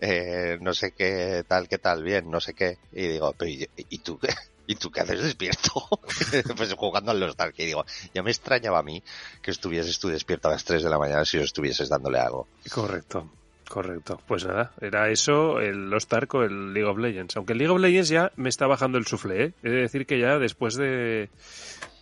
eh, 0.00 0.58
no 0.60 0.74
sé 0.74 0.92
qué 0.92 1.44
tal, 1.48 1.68
qué 1.68 1.78
tal, 1.78 2.02
bien, 2.02 2.30
no 2.30 2.40
sé 2.40 2.54
qué. 2.54 2.78
Y 2.92 3.08
digo, 3.08 3.34
pero 3.36 3.50
¿y, 3.50 3.68
y 3.76 3.98
tú? 3.98 4.18
¿Y 4.68 4.74
tú 4.74 4.90
qué 4.90 5.00
haces 5.00 5.22
despierto? 5.22 5.88
pues 6.56 6.74
jugando 6.74 7.12
al 7.12 7.20
Lost 7.20 7.40
Ark. 7.40 7.54
Y 7.58 7.66
digo, 7.66 7.84
ya 8.12 8.22
me 8.22 8.30
extrañaba 8.30 8.80
a 8.80 8.82
mí 8.82 9.02
que 9.40 9.52
estuvieses 9.52 9.98
tú 9.98 10.08
despierto 10.08 10.48
a 10.48 10.52
las 10.52 10.64
3 10.64 10.82
de 10.82 10.90
la 10.90 10.98
mañana 10.98 11.24
si 11.24 11.36
no 11.36 11.44
estuvieses 11.44 11.88
dándole 11.88 12.18
algo. 12.18 12.48
Correcto, 12.72 13.30
correcto. 13.68 14.20
Pues 14.26 14.44
nada, 14.44 14.72
era 14.80 15.08
eso, 15.08 15.60
el 15.60 15.88
Lost 15.88 16.12
Ark 16.12 16.34
o 16.34 16.42
el 16.42 16.74
League 16.74 16.88
of 16.88 16.98
Legends. 16.98 17.36
Aunque 17.36 17.52
el 17.52 17.60
League 17.60 17.72
of 17.72 17.80
Legends 17.80 18.08
ya 18.08 18.32
me 18.34 18.48
está 18.48 18.66
bajando 18.66 18.98
el 18.98 19.06
suflé, 19.06 19.44
¿eh? 19.44 19.52
He 19.62 19.70
de 19.70 19.80
decir 19.82 20.04
que 20.04 20.18
ya 20.18 20.38
después 20.40 20.74
de, 20.74 21.30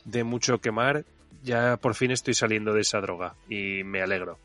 de 0.06 0.24
mucho 0.24 0.59
quemar, 0.59 1.05
ya 1.44 1.76
por 1.76 1.94
fin 1.94 2.10
estoy 2.10 2.34
saliendo 2.34 2.72
de 2.72 2.80
esa 2.80 3.00
droga 3.00 3.34
y 3.48 3.84
me 3.84 4.02
alegro. 4.02 4.38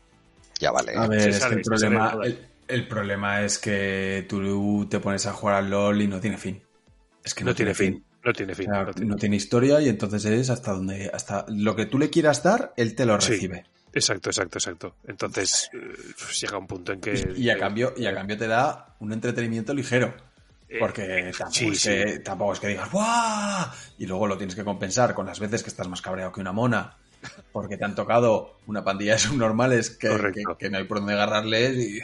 Ya 0.60 0.70
vale. 0.70 0.92
A 0.96 1.06
ver, 1.08 1.20
Sí, 1.22 1.28
es 1.30 1.38
sale, 1.38 1.54
que 1.56 1.60
el 1.60 1.64
problema, 1.64 2.12
toda. 2.12 2.26
el, 2.26 2.38
el 2.68 2.86
problema 2.88 3.42
es 3.42 3.58
que 3.58 4.26
tú 4.28 4.86
te 4.88 5.00
pones 5.00 5.26
a 5.26 5.32
jugar 5.32 5.56
al 5.56 5.70
LOL 5.70 6.02
y 6.02 6.06
no 6.06 6.20
tiene 6.20 6.36
fin. 6.38 6.62
Es 7.24 7.34
que 7.34 7.44
No, 7.44 7.54
tiene 7.54 7.74
fin, 7.74 8.04
no 8.22 8.32
tiene 8.32 8.52
O 8.52 8.56
fin. 8.56 8.66
sea, 8.66 8.84
no 8.84 8.92
tiene- 8.92 9.08
no 9.10 9.16
tiene 9.16 9.36
historia 9.36 9.80
y 9.80 9.88
entonces 9.88 10.24
es 10.26 10.50
hasta 10.50 10.72
donde, 10.72 11.10
hasta 11.12 11.44
lo 11.48 11.74
que 11.74 11.86
tú 11.86 11.98
le 11.98 12.10
quieras 12.10 12.42
dar, 12.42 12.72
él 12.76 12.94
te 12.94 13.04
lo 13.06 13.20
Sí. 13.20 13.32
recibe. 13.32 13.64
Exacto, 13.92 14.30
exacto, 14.30 14.58
exacto. 14.58 14.96
Entonces 15.08 15.68
eh, 15.72 15.78
pues 16.16 16.40
llega 16.40 16.56
un 16.58 16.66
punto 16.68 16.92
en 16.92 17.00
que... 17.00 17.32
Y, 17.36 17.46
y 17.46 17.50
a 17.50 17.58
cambio, 17.58 17.92
y 17.96 18.06
a 18.06 18.14
cambio 18.14 18.36
te 18.38 18.46
da 18.46 18.94
un 19.00 19.12
entretenimiento 19.12 19.74
ligero. 19.74 20.14
Eh, 20.70 20.76
Porque 20.78 21.32
tampoco, 21.36 21.52
sí, 21.52 21.68
es 21.68 21.82
que, 21.84 22.18
tampoco 22.20 22.52
es 22.52 22.60
que 22.60 22.68
digas 22.68 22.90
¡Buah! 22.90 23.72
Y 23.98 24.06
luego 24.06 24.26
lo 24.26 24.38
tienes 24.38 24.54
que 24.54 24.64
compensar 24.64 25.14
con 25.14 25.26
las 25.26 25.40
veces 25.40 25.62
que 25.62 25.68
estás 25.70 25.88
más 25.88 26.00
cabreado 26.00 26.32
que 26.32 26.40
una 26.40 26.52
mona. 26.52 26.96
Porque 27.52 27.76
te 27.76 27.84
han 27.84 27.94
tocado 27.94 28.56
una 28.66 28.82
pandilla 28.84 29.12
de 29.14 29.18
subnormales 29.18 29.90
que, 29.90 30.08
que, 30.58 30.70
no 30.70 30.78
hay 30.78 30.84
por 30.84 30.98
dónde 30.98 31.12
agarrarles 31.14 31.76
y... 31.76 32.00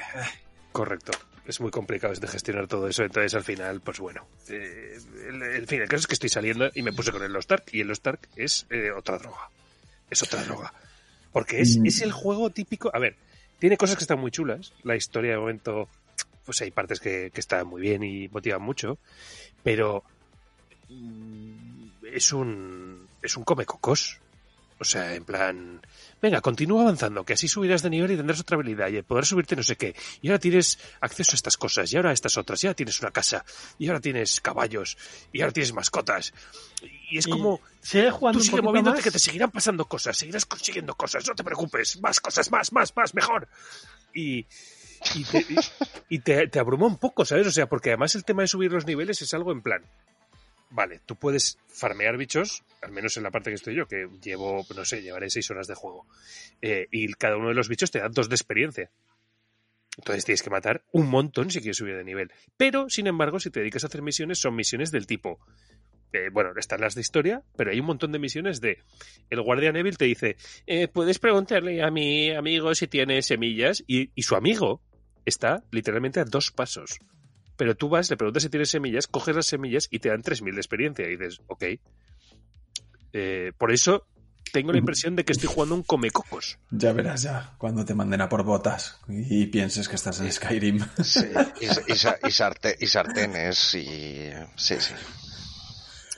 Correcto. 0.72 1.12
Es 1.46 1.60
muy 1.60 1.70
complicado 1.70 2.12
de 2.12 2.26
gestionar 2.26 2.66
todo 2.66 2.88
eso. 2.88 3.04
Entonces, 3.04 3.32
al 3.34 3.44
final, 3.44 3.80
pues 3.80 3.98
bueno. 4.00 4.26
eh, 4.48 4.98
el, 5.28 5.42
el 5.42 5.66
fin, 5.66 5.80
el 5.80 5.88
caso 5.88 6.00
es 6.00 6.06
que 6.08 6.14
estoy 6.14 6.28
saliendo 6.28 6.68
y 6.74 6.82
me 6.82 6.92
puse 6.92 7.12
con 7.12 7.22
el 7.22 7.32
Lost 7.32 7.50
Ark. 7.52 7.64
Y 7.72 7.80
el 7.82 7.88
Lost 7.88 8.06
Ark 8.06 8.28
es 8.34 8.66
eh, 8.68 8.90
otra 8.90 9.16
droga. 9.18 9.48
Es 10.10 10.22
otra 10.22 10.42
droga. 10.42 10.72
Porque 11.32 11.60
es, 11.60 11.78
Mm. 11.78 11.86
es 11.86 12.02
el 12.02 12.12
juego 12.12 12.50
típico. 12.50 12.90
A 12.92 12.98
ver, 12.98 13.16
tiene 13.60 13.76
cosas 13.76 13.96
que 13.96 14.02
están 14.04 14.18
muy 14.18 14.32
chulas. 14.32 14.72
La 14.82 14.96
historia, 14.96 15.32
de 15.32 15.38
momento, 15.38 15.88
pues 16.46 16.62
hay 16.62 16.70
partes 16.70 17.00
que, 17.00 17.30
que 17.34 17.40
están 17.40 17.66
muy 17.66 17.82
bien 17.82 18.02
y 18.02 18.28
motivan 18.28 18.62
mucho. 18.62 18.98
Pero 19.62 20.04
mm, 20.88 21.88
es 22.12 22.32
un. 22.32 23.08
Es 23.20 23.36
un 23.36 23.44
come 23.44 23.66
cocos. 23.66 24.20
O 24.78 24.84
sea, 24.84 25.14
en 25.14 25.24
plan, 25.24 25.80
venga, 26.20 26.42
continúa 26.42 26.82
avanzando, 26.82 27.24
que 27.24 27.32
así 27.32 27.48
subirás 27.48 27.82
de 27.82 27.88
nivel 27.88 28.10
y 28.10 28.16
tendrás 28.16 28.40
otra 28.40 28.56
habilidad 28.56 28.88
y 28.88 29.00
podrás 29.00 29.28
subirte 29.28 29.56
no 29.56 29.62
sé 29.62 29.76
qué. 29.76 29.94
Y 30.20 30.28
ahora 30.28 30.38
tienes 30.38 30.78
acceso 31.00 31.32
a 31.32 31.36
estas 31.36 31.56
cosas, 31.56 31.90
y 31.90 31.96
ahora 31.96 32.10
a 32.10 32.12
estas 32.12 32.36
otras, 32.36 32.62
y 32.62 32.66
ahora 32.66 32.76
tienes 32.76 33.00
una 33.00 33.10
casa, 33.10 33.42
y 33.78 33.88
ahora 33.88 34.00
tienes 34.00 34.38
caballos, 34.42 34.98
y 35.32 35.40
ahora 35.40 35.52
tienes 35.52 35.72
mascotas. 35.72 36.34
Y 37.10 37.16
es 37.16 37.26
como, 37.26 37.62
sigue 37.80 38.10
jugando 38.10 38.38
tú 38.38 38.44
sigue 38.44 38.60
moviéndote 38.60 38.98
más. 38.98 39.04
que 39.04 39.10
te 39.10 39.18
seguirán 39.18 39.50
pasando 39.50 39.86
cosas, 39.86 40.14
seguirás 40.14 40.44
consiguiendo 40.44 40.94
cosas, 40.94 41.26
no 41.26 41.34
te 41.34 41.42
preocupes, 41.42 41.98
más 42.02 42.20
cosas, 42.20 42.50
más, 42.50 42.70
más, 42.70 42.94
más, 42.94 43.14
mejor. 43.14 43.48
Y, 44.14 44.44
y, 45.14 45.24
te, 45.24 45.46
y- 46.08 46.48
te, 46.48 46.58
abruma 46.58 46.86
un 46.86 46.98
poco, 46.98 47.24
¿sabes? 47.24 47.46
O 47.46 47.50
sea, 47.52 47.68
porque 47.68 47.90
además 47.90 48.14
el 48.14 48.24
tema 48.24 48.42
de 48.42 48.48
subir 48.48 48.72
los 48.72 48.86
niveles 48.86 49.20
es 49.22 49.32
algo 49.34 49.52
en 49.52 49.62
plan. 49.62 49.82
Vale, 50.70 51.00
tú 51.06 51.14
puedes 51.16 51.58
farmear 51.68 52.16
bichos, 52.16 52.64
al 52.82 52.90
menos 52.90 53.16
en 53.16 53.22
la 53.22 53.30
parte 53.30 53.50
que 53.50 53.54
estoy 53.54 53.76
yo, 53.76 53.86
que 53.86 54.08
llevo, 54.22 54.66
no 54.74 54.84
sé, 54.84 55.00
llevaré 55.02 55.30
seis 55.30 55.48
horas 55.50 55.66
de 55.68 55.74
juego. 55.74 56.06
Eh, 56.60 56.88
y 56.90 57.12
cada 57.14 57.36
uno 57.36 57.48
de 57.48 57.54
los 57.54 57.68
bichos 57.68 57.90
te 57.90 58.00
da 58.00 58.08
dos 58.08 58.28
de 58.28 58.34
experiencia. 58.34 58.90
Entonces 59.98 60.24
tienes 60.24 60.42
que 60.42 60.50
matar 60.50 60.84
un 60.92 61.08
montón 61.08 61.50
si 61.50 61.60
quieres 61.60 61.78
subir 61.78 61.96
de 61.96 62.04
nivel. 62.04 62.30
Pero, 62.56 62.90
sin 62.90 63.06
embargo, 63.06 63.40
si 63.40 63.50
te 63.50 63.60
dedicas 63.60 63.84
a 63.84 63.86
hacer 63.86 64.02
misiones, 64.02 64.38
son 64.40 64.54
misiones 64.54 64.90
del 64.90 65.06
tipo. 65.06 65.38
eh, 66.12 66.28
bueno, 66.32 66.50
están 66.56 66.80
las 66.80 66.94
de 66.94 67.00
historia, 67.00 67.42
pero 67.56 67.70
hay 67.70 67.80
un 67.80 67.86
montón 67.86 68.12
de 68.12 68.18
misiones 68.18 68.60
de 68.60 68.78
el 69.30 69.40
guardián 69.40 69.76
Evil 69.76 69.96
te 69.98 70.04
dice, 70.06 70.36
eh, 70.66 70.88
puedes 70.88 71.18
preguntarle 71.18 71.82
a 71.82 71.90
mi 71.90 72.30
amigo 72.32 72.74
si 72.74 72.86
tiene 72.88 73.22
semillas 73.22 73.82
y 73.86 74.10
su 74.22 74.34
amigo 74.36 74.82
está 75.26 75.62
literalmente 75.70 76.20
a 76.20 76.24
dos 76.24 76.50
pasos. 76.50 76.98
Pero 77.56 77.74
tú 77.74 77.88
vas, 77.88 78.08
le 78.10 78.16
preguntas 78.16 78.42
si 78.42 78.48
tiene 78.50 78.66
semillas, 78.66 79.06
coges 79.06 79.34
las 79.36 79.46
semillas 79.46 79.88
y 79.90 79.98
te 79.98 80.08
dan 80.08 80.22
3.000 80.22 80.54
de 80.54 80.60
experiencia. 80.60 81.06
Y 81.06 81.16
dices, 81.16 81.40
ok. 81.46 81.64
Eh, 83.12 83.52
por 83.56 83.72
eso 83.72 84.06
tengo 84.52 84.72
la 84.72 84.78
impresión 84.78 85.16
de 85.16 85.24
que 85.24 85.32
estoy 85.32 85.48
jugando 85.48 85.74
un 85.74 85.82
comecocos. 85.82 86.58
Ya 86.70 86.92
verás 86.92 87.22
ya, 87.22 87.54
cuando 87.58 87.84
te 87.84 87.94
manden 87.94 88.20
a 88.20 88.28
por 88.28 88.42
botas 88.44 89.00
y 89.08 89.46
pienses 89.46 89.88
que 89.88 89.96
estás 89.96 90.20
en 90.20 90.30
Skyrim. 90.30 90.80
Sí, 91.02 91.26
y, 91.60 91.92
y 91.92 91.96
sa- 91.96 92.18
y 92.22 92.30
sarte- 92.30 92.76
y 92.78 92.86
sartenes 92.86 93.74
y... 93.74 94.30
Sí, 94.56 94.76
sí. 94.78 94.94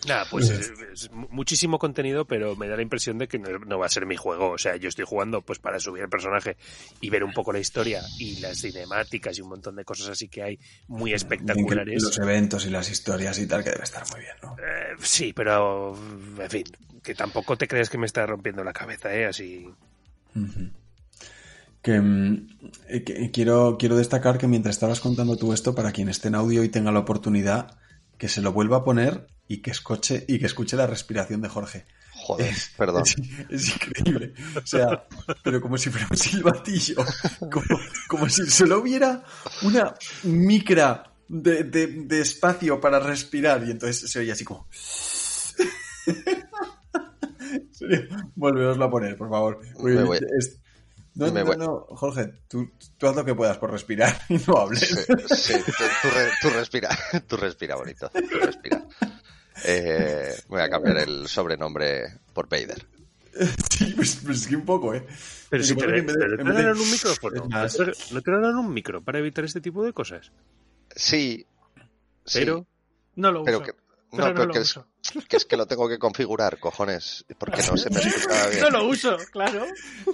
Nada, 0.06 0.26
pues 0.30 0.48
es, 0.48 0.70
es 0.92 1.10
mu- 1.10 1.26
muchísimo 1.30 1.78
contenido, 1.78 2.24
pero 2.24 2.54
me 2.56 2.68
da 2.68 2.76
la 2.76 2.82
impresión 2.82 3.18
de 3.18 3.26
que 3.26 3.38
no, 3.38 3.58
no 3.58 3.78
va 3.78 3.86
a 3.86 3.88
ser 3.88 4.06
mi 4.06 4.16
juego. 4.16 4.50
O 4.50 4.58
sea, 4.58 4.76
yo 4.76 4.88
estoy 4.88 5.04
jugando 5.04 5.42
pues 5.42 5.58
para 5.58 5.80
subir 5.80 6.02
el 6.04 6.08
personaje 6.08 6.56
y 7.00 7.10
ver 7.10 7.24
un 7.24 7.32
poco 7.32 7.52
la 7.52 7.58
historia 7.58 8.02
y 8.18 8.38
las 8.40 8.58
cinemáticas 8.60 9.36
y 9.38 9.42
un 9.42 9.48
montón 9.48 9.74
de 9.76 9.84
cosas 9.84 10.08
así 10.08 10.28
que 10.28 10.42
hay 10.42 10.58
muy 10.86 11.12
espectaculares. 11.14 12.02
Los 12.02 12.18
eventos 12.18 12.64
y 12.64 12.70
las 12.70 12.88
historias 12.90 13.38
y 13.40 13.46
tal, 13.48 13.64
que 13.64 13.70
debe 13.70 13.82
estar 13.84 14.04
muy 14.12 14.20
bien, 14.20 14.34
¿no? 14.42 14.56
Eh, 14.58 14.94
sí, 15.00 15.32
pero 15.32 15.96
en 16.38 16.50
fin, 16.50 16.64
que 17.02 17.14
tampoco 17.14 17.56
te 17.58 17.66
crees 17.66 17.90
que 17.90 17.98
me 17.98 18.06
está 18.06 18.24
rompiendo 18.24 18.62
la 18.62 18.72
cabeza, 18.72 19.12
¿eh? 19.14 19.26
Así. 19.26 19.68
Que, 21.82 22.00
mm, 22.00 22.48
eh, 22.88 23.02
que- 23.04 23.30
quiero, 23.30 23.76
quiero 23.78 23.96
destacar 23.96 24.38
que 24.38 24.46
mientras 24.48 24.76
estabas 24.76 25.00
contando 25.00 25.36
tú 25.36 25.52
esto, 25.52 25.74
para 25.74 25.92
quien 25.92 26.08
esté 26.08 26.28
en 26.28 26.34
audio 26.34 26.62
y 26.64 26.68
tenga 26.68 26.92
la 26.92 26.98
oportunidad, 27.00 27.78
que 28.18 28.28
se 28.28 28.40
lo 28.42 28.52
vuelva 28.52 28.78
a 28.78 28.84
poner 28.84 29.26
y 29.46 29.58
que 29.62 29.70
escuche, 29.70 30.24
y 30.28 30.38
que 30.38 30.46
escuche 30.46 30.76
la 30.76 30.86
respiración 30.86 31.40
de 31.40 31.48
Jorge. 31.48 31.86
Joder, 32.12 32.48
Es- 32.48 32.72
perdón. 32.76 33.02
Es, 33.04 33.16
es 33.48 33.68
increíble. 33.76 34.34
O 34.62 34.66
sea, 34.66 35.04
pero 35.42 35.60
como 35.60 35.78
si 35.78 35.88
fuera 35.90 36.06
un 36.10 36.16
silbatillo. 36.16 36.96
Como, 37.38 37.80
como 38.08 38.28
si 38.28 38.44
solo 38.50 38.80
hubiera 38.80 39.22
una 39.62 39.94
micra 40.24 41.12
de, 41.28 41.62
de- 41.64 41.86
de 41.86 42.20
espacio 42.20 42.80
para 42.80 42.98
respirar. 42.98 43.62
Y 43.66 43.70
entonces 43.70 44.10
se 44.10 44.18
oye 44.18 44.32
así 44.32 44.44
como. 44.44 44.66
En 47.50 47.74
serio, 47.74 48.02
Volveoslo 48.34 48.84
a 48.84 48.90
poner, 48.90 49.16
por 49.16 49.30
favor. 49.30 49.60
Porque 49.74 50.26
es- 50.38 50.58
No, 51.18 51.32
Me 51.32 51.42
no, 51.44 51.54
no, 51.56 51.80
Jorge, 51.90 52.32
tú, 52.48 52.70
tú 52.96 53.08
haz 53.08 53.16
lo 53.16 53.24
que 53.24 53.34
puedas 53.34 53.58
por 53.58 53.70
respirar 53.72 54.18
y 54.28 54.38
no 54.46 54.56
hables. 54.56 54.80
Sí, 54.88 54.94
sí, 55.34 55.52
tú, 55.66 55.84
tú 56.02 56.08
re- 56.14 56.30
tú 56.40 56.48
respira, 56.50 56.88
tú 57.26 57.36
respira 57.36 57.76
bonito, 57.76 58.08
tú 58.10 58.38
respira. 58.40 58.86
Eh, 59.64 60.34
voy 60.48 60.60
a 60.60 60.70
cambiar 60.70 60.98
el 60.98 61.26
sobrenombre 61.28 62.20
por 62.32 62.48
Vader. 62.48 62.86
Sí, 63.70 63.92
pues, 63.94 64.20
pues 64.24 64.40
sí, 64.42 64.54
un 64.56 64.64
poco, 64.64 64.92
¿eh? 64.94 65.06
Pero 65.48 65.62
si 65.62 65.76
te, 65.76 65.84
en 65.84 66.06
vez 66.06 66.06
de- 66.06 66.14
pero 66.18 66.36
te 66.36 66.42
en 66.42 66.48
vez 66.48 66.56
de- 66.56 66.64
dan 66.64 66.78
un 66.80 66.90
micrófono. 66.90 67.44
¿No 67.48 67.66
te- 67.68 67.92
¿No 68.14 68.22
te 68.22 68.30
dan 68.32 68.56
un 68.56 68.74
micro 68.74 69.00
para 69.04 69.18
evitar 69.20 69.44
este 69.44 69.60
tipo 69.60 69.84
de 69.84 69.92
cosas? 69.92 70.32
Sí, 70.96 71.46
sí, 72.24 72.38
Pero, 72.40 72.66
No 73.14 73.30
lo 73.30 73.42
uso. 73.42 73.44
pero 73.44 73.62
que, 73.62 73.72
pero 74.10 74.28
no, 74.28 74.34
no 74.34 74.44
lo 74.46 74.52
que 74.52 74.60
es, 74.60 74.78
que 75.28 75.36
es 75.36 75.44
que 75.44 75.56
lo 75.56 75.66
tengo 75.66 75.88
que 75.88 75.98
configurar, 75.98 76.58
cojones, 76.58 77.24
porque 77.38 77.62
no 77.62 77.76
se 77.76 77.90
me 77.90 78.00
escucha 78.00 78.48
bien. 78.48 78.60
No 78.62 78.70
lo 78.70 78.88
uso, 78.88 79.16
claro. 79.30 79.66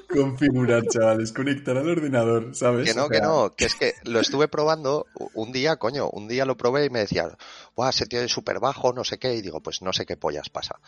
Configurar, 0.08 0.82
chavales, 0.86 1.32
conectar 1.32 1.76
al 1.76 1.88
ordenador, 1.88 2.54
¿sabes? 2.54 2.88
Que 2.88 2.94
no, 2.94 3.04
O 3.04 3.08
que 3.08 3.20
no, 3.20 3.54
que 3.54 3.66
es 3.66 3.74
que 3.74 3.94
lo 4.04 4.20
estuve 4.20 4.48
probando 4.48 5.06
un 5.34 5.52
día, 5.52 5.76
coño, 5.76 6.08
un 6.10 6.26
día 6.26 6.44
lo 6.44 6.56
probé 6.56 6.86
y 6.86 6.90
me 6.90 7.00
decía, 7.00 7.28
Buah, 7.76 7.92
se 7.92 8.06
tiene 8.06 8.28
súper 8.28 8.58
bajo, 8.58 8.92
no 8.92 9.04
sé 9.04 9.18
qué, 9.18 9.34
y 9.34 9.42
digo, 9.42 9.60
pues 9.60 9.82
no 9.82 9.92
sé 9.92 10.06
qué 10.06 10.16
pollas 10.16 10.48
pasa. 10.48 10.80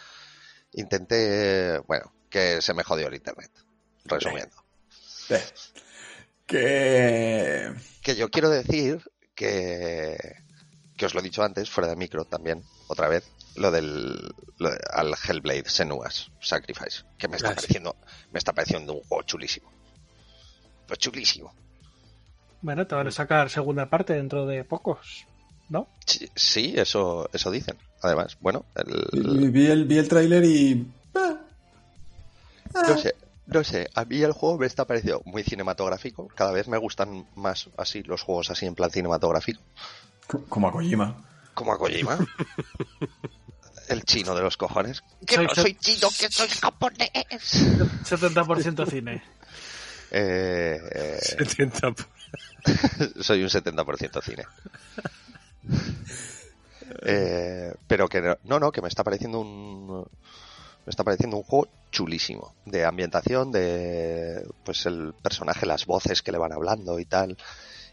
Intenté, 0.73 1.79
bueno, 1.87 2.13
que 2.29 2.61
se 2.61 2.75
me 2.75 2.83
jodió 2.83 3.09
el 3.09 3.15
internet, 3.15 3.51
resumiendo. 4.05 4.57
Que... 6.47 7.73
Que 8.03 8.15
yo 8.15 8.31
quiero 8.31 8.51
decir 8.51 9.03
que, 9.35 10.17
que 10.97 11.07
os 11.07 11.15
lo 11.15 11.21
he 11.21 11.23
dicho 11.23 11.43
antes, 11.43 11.69
fuera 11.71 11.89
de 11.89 11.97
micro 11.97 12.25
también, 12.25 12.63
otra 12.89 13.09
vez, 13.09 13.31
lo 13.57 13.71
del 13.71 14.35
lo 14.59 14.71
de- 14.71 14.81
al 14.93 15.15
Hellblade 15.29 15.69
Senua's 15.69 16.31
Sacrifice, 16.41 17.03
que 17.19 17.29
me 17.29 17.37
está 17.37 17.49
Ah, 17.49 17.53
sí. 17.53 17.57
pareciendo, 17.57 17.97
me 18.33 18.39
está 18.39 18.53
pareciendo 18.53 18.95
un 18.95 19.03
juego 19.05 19.23
chulísimo. 19.25 19.71
Pues 20.87 20.99
chulísimo. 20.99 21.53
Bueno, 22.63 22.87
te 22.87 22.95
van 22.95 23.07
a 23.09 23.11
sacar 23.11 23.51
segunda 23.51 23.87
parte 23.87 24.15
dentro 24.15 24.47
de 24.47 24.65
pocos, 24.65 25.25
¿no? 25.69 25.89
Sí, 26.07 26.29
sí, 26.35 26.75
eso, 26.77 27.29
eso 27.33 27.51
dicen. 27.51 27.77
Además, 28.03 28.37
bueno, 28.41 28.65
el, 28.75 29.07
Vi 29.13 29.49
vi 29.51 29.67
el, 29.67 29.85
vi 29.85 29.99
el 29.99 30.09
tráiler 30.09 30.45
y... 30.45 30.87
ah, 31.15 31.39
no 32.89 32.97
sé, 32.97 33.15
no 33.47 33.63
sé, 33.65 33.89
a 33.95 34.05
mí 34.05 34.23
el 34.23 34.33
juego 34.33 34.59
me 34.59 34.67
está 34.67 34.85
pareciendo 34.87 35.23
muy 35.27 35.43
cinematográfico. 35.43 36.29
Cada 36.35 36.53
vez 36.53 36.67
me 36.69 36.79
gustan 36.79 37.27
más 37.35 37.69
así 37.77 38.03
los 38.03 38.23
juegos 38.23 38.51
así 38.51 38.65
en 38.67 38.75
plan 38.75 38.91
cinematográfico. 38.91 39.61
Co- 40.27 40.45
Como 40.49 40.69
a 40.69 40.73
Kojima. 40.73 41.25
Como 41.55 41.73
a 41.73 41.79
Kojima. 41.79 42.19
El 43.89 44.03
chino 44.05 44.35
de 44.35 44.43
los 44.43 44.57
cojones. 44.57 45.03
Que 45.27 45.37
Soy- 45.37 45.47
no 45.47 45.55
soy 45.55 45.75
chino, 45.75 46.09
que 46.19 46.29
soy 46.31 46.49
japonés. 46.49 47.09
70% 48.05 48.91
cine. 48.91 49.23
Eh, 50.11 50.81
eh, 50.93 51.19
70 51.21 51.95
soy 53.21 53.43
un 53.43 53.49
70% 53.49 54.23
cine. 54.23 54.45
Eh, 57.03 57.75
pero 57.87 58.09
que 58.09 58.21
no, 58.21 58.37
no, 58.45 58.61
no, 58.61 58.73
que 58.73 58.81
me 58.83 58.89
está 58.89 59.03
pareciendo 59.05 59.41
un 59.41 60.03
me 60.85 60.91
está 60.91 61.03
pareciendo 61.03 61.37
un 61.37 61.43
juego 61.43 61.69
chulísimo 61.91 62.55
de 62.65 62.85
ambientación, 62.85 63.51
de 63.51 64.47
pues 64.65 64.87
el 64.87 65.15
personaje, 65.21 65.67
las 65.67 65.87
voces 65.87 66.23
que 66.23 66.31
le 66.33 66.39
van 66.39 66.53
hablando 66.53 66.99
y 67.01 67.05
tal 67.05 67.37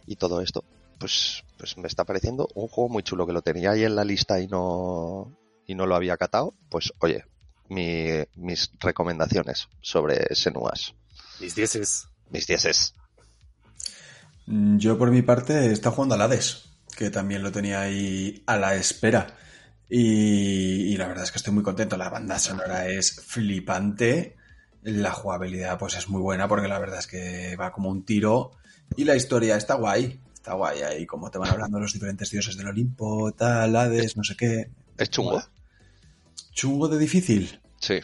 y 0.05 0.15
todo 0.15 0.41
esto. 0.41 0.63
Pues 1.03 1.43
pues 1.57 1.77
me 1.77 1.89
está 1.89 2.05
pareciendo 2.05 2.47
un 2.55 2.69
juego 2.69 2.87
muy 2.87 3.03
chulo 3.03 3.27
que 3.27 3.33
lo 3.33 3.41
tenía 3.41 3.71
ahí 3.71 3.83
en 3.83 3.93
la 3.93 4.05
lista 4.05 4.39
y 4.39 4.47
no 4.47 5.37
y 5.67 5.75
no 5.75 5.85
lo 5.85 5.97
había 5.97 6.15
catado. 6.15 6.53
Pues 6.69 6.93
oye, 6.99 7.25
mi, 7.67 8.07
mis 8.35 8.71
recomendaciones 8.79 9.67
sobre 9.81 10.33
Senuas, 10.33 10.93
Mis 11.41 11.55
dieces. 11.55 12.07
mis 12.29 12.47
dieces. 12.47 12.93
Mm, 14.45 14.77
Yo 14.77 14.97
por 14.97 15.11
mi 15.11 15.21
parte 15.23 15.73
está 15.73 15.91
jugando 15.91 16.15
al 16.15 16.21
Hades, 16.21 16.69
que 16.95 17.09
también 17.09 17.43
lo 17.43 17.51
tenía 17.51 17.81
ahí 17.81 18.41
a 18.47 18.55
la 18.55 18.75
espera. 18.75 19.27
Y, 19.89 20.93
y 20.93 20.95
la 20.95 21.07
verdad 21.09 21.25
es 21.25 21.31
que 21.33 21.37
estoy 21.39 21.53
muy 21.53 21.63
contento. 21.63 21.97
La 21.97 22.07
banda 22.09 22.39
sonora 22.39 22.87
es 22.87 23.19
flipante. 23.25 24.37
La 24.83 25.11
jugabilidad 25.11 25.77
pues 25.77 25.97
es 25.97 26.07
muy 26.07 26.21
buena 26.21 26.47
porque 26.47 26.69
la 26.69 26.79
verdad 26.79 26.99
es 26.99 27.07
que 27.07 27.57
va 27.57 27.73
como 27.73 27.89
un 27.89 28.05
tiro. 28.05 28.51
Y 28.95 29.03
la 29.03 29.17
historia 29.17 29.57
está 29.57 29.73
guay. 29.75 30.21
Está 30.43 30.55
guay 30.55 30.81
ahí, 30.81 31.05
como 31.05 31.31
te 31.31 31.37
van 31.37 31.51
hablando 31.51 31.79
los 31.79 31.93
diferentes 31.93 32.29
dioses 32.29 32.57
del 32.57 32.67
Olimpo, 32.67 33.31
tal, 33.31 33.73
Hades, 33.77 34.17
no 34.17 34.25
sé 34.25 34.35
qué. 34.35 34.69
¿Es 34.97 35.09
chungo? 35.09 35.41
Chungo 36.51 36.89
de 36.89 36.99
difícil. 36.99 37.61
Sí. 37.79 38.01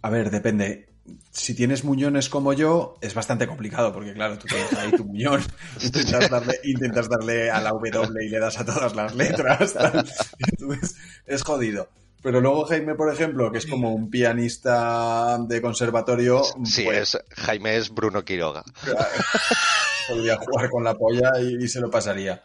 A 0.00 0.08
ver, 0.08 0.30
depende. 0.30 0.90
Si 1.32 1.56
tienes 1.56 1.82
muñones 1.82 2.28
como 2.28 2.52
yo, 2.52 2.94
es 3.00 3.14
bastante 3.14 3.48
complicado, 3.48 3.92
porque 3.92 4.12
claro, 4.12 4.38
tú 4.38 4.46
tienes 4.46 4.72
ahí 4.74 4.92
tu 4.92 5.04
muñón, 5.04 5.42
intentas 5.82 6.30
darle, 6.30 6.60
intentas 6.62 7.08
darle 7.08 7.50
a 7.50 7.60
la 7.60 7.70
W 7.70 8.26
y 8.26 8.28
le 8.28 8.38
das 8.38 8.60
a 8.60 8.64
todas 8.64 8.94
las 8.94 9.16
letras, 9.16 9.74
tal. 9.74 10.08
entonces 10.38 10.94
es 11.26 11.42
jodido. 11.42 11.88
Pero 12.22 12.40
luego 12.40 12.64
Jaime, 12.66 12.94
por 12.94 13.12
ejemplo, 13.12 13.50
que 13.50 13.58
es 13.58 13.66
como 13.66 13.92
un 13.94 14.08
pianista 14.10 15.38
de 15.38 15.60
conservatorio, 15.60 16.42
Sí, 16.64 16.84
pues, 16.84 17.14
es, 17.14 17.24
Jaime 17.36 17.76
es 17.76 17.90
Bruno 17.92 18.24
Quiroga. 18.24 18.64
podría 20.08 20.36
jugar 20.36 20.70
con 20.70 20.84
la 20.84 20.94
polla 20.94 21.32
y, 21.40 21.64
y 21.64 21.68
se 21.68 21.80
lo 21.80 21.90
pasaría. 21.90 22.42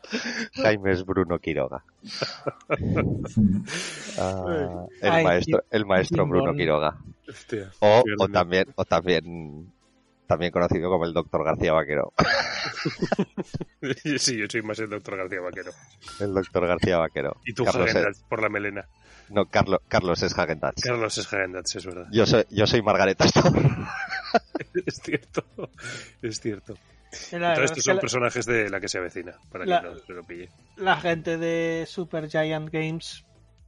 Jaime 0.54 0.92
es 0.94 1.06
Bruno 1.06 1.40
Quiroga. 1.40 1.84
Ah, 4.20 4.88
el 5.00 5.12
Ay, 5.12 5.24
maestro, 5.24 5.64
el 5.70 5.86
maestro 5.86 6.26
Bruno. 6.26 6.56
Quiroga. 6.56 6.98
Hostia. 7.30 7.72
O, 7.82 8.04
o 8.18 8.28
también, 8.30 8.66
o 8.76 8.84
también, 8.84 9.72
también 10.28 10.52
conocido 10.52 10.90
como 10.90 11.06
el 11.06 11.14
doctor 11.14 11.44
García 11.44 11.74
Vaquero. 11.74 12.14
Sí, 14.20 14.38
yo 14.38 14.46
soy 14.50 14.62
más 14.62 14.80
el 14.80 14.90
doctor 14.90 15.18
García 15.18 15.40
Vaquero. 15.42 15.72
El 16.20 16.34
doctor 16.34 16.68
García 16.68 16.98
Vaquero. 16.98 17.38
Y 17.46 17.54
tú, 17.54 17.64
Carlos, 17.64 17.94
es, 17.96 18.22
por 18.24 18.42
la 18.42 18.50
melena. 18.50 18.86
no, 19.30 19.46
Carlos, 19.46 19.80
Carlos 19.88 20.22
es 20.24 20.38
Hagen 20.38 20.60
Dazs. 20.60 20.82
Carlos 20.84 21.18
es 21.18 21.32
Hagen 21.34 21.54
Dazs, 21.54 21.76
es 21.76 21.86
verdad. 21.86 22.08
Yo 22.12 22.26
soy, 22.26 22.46
yo 22.50 22.68
soy 22.68 22.82
Margareta 22.82 23.26
Astor. 23.26 23.54
Es 24.86 24.96
cierto. 25.04 25.44
Es 26.22 26.40
cierto. 26.40 26.76
Era- 27.32 27.54
Todos 27.56 27.66
es 27.66 27.72
estos 27.72 27.84
son 27.86 27.96
la, 27.96 28.02
personajes 28.02 28.46
de 28.46 28.70
la 28.70 28.80
que 28.80 28.88
se 28.88 28.98
avecina, 29.00 29.34
para 29.52 29.66
La- 29.66 29.82
que 29.82 29.88
no 29.88 29.96
se 30.00 30.14
lo 30.14 30.24
pille. 30.24 30.50
la 30.76 30.98
gente 31.00 31.38
de 31.38 31.86
Super 31.88 32.30
Giant 32.30 32.70
Games 32.72 33.24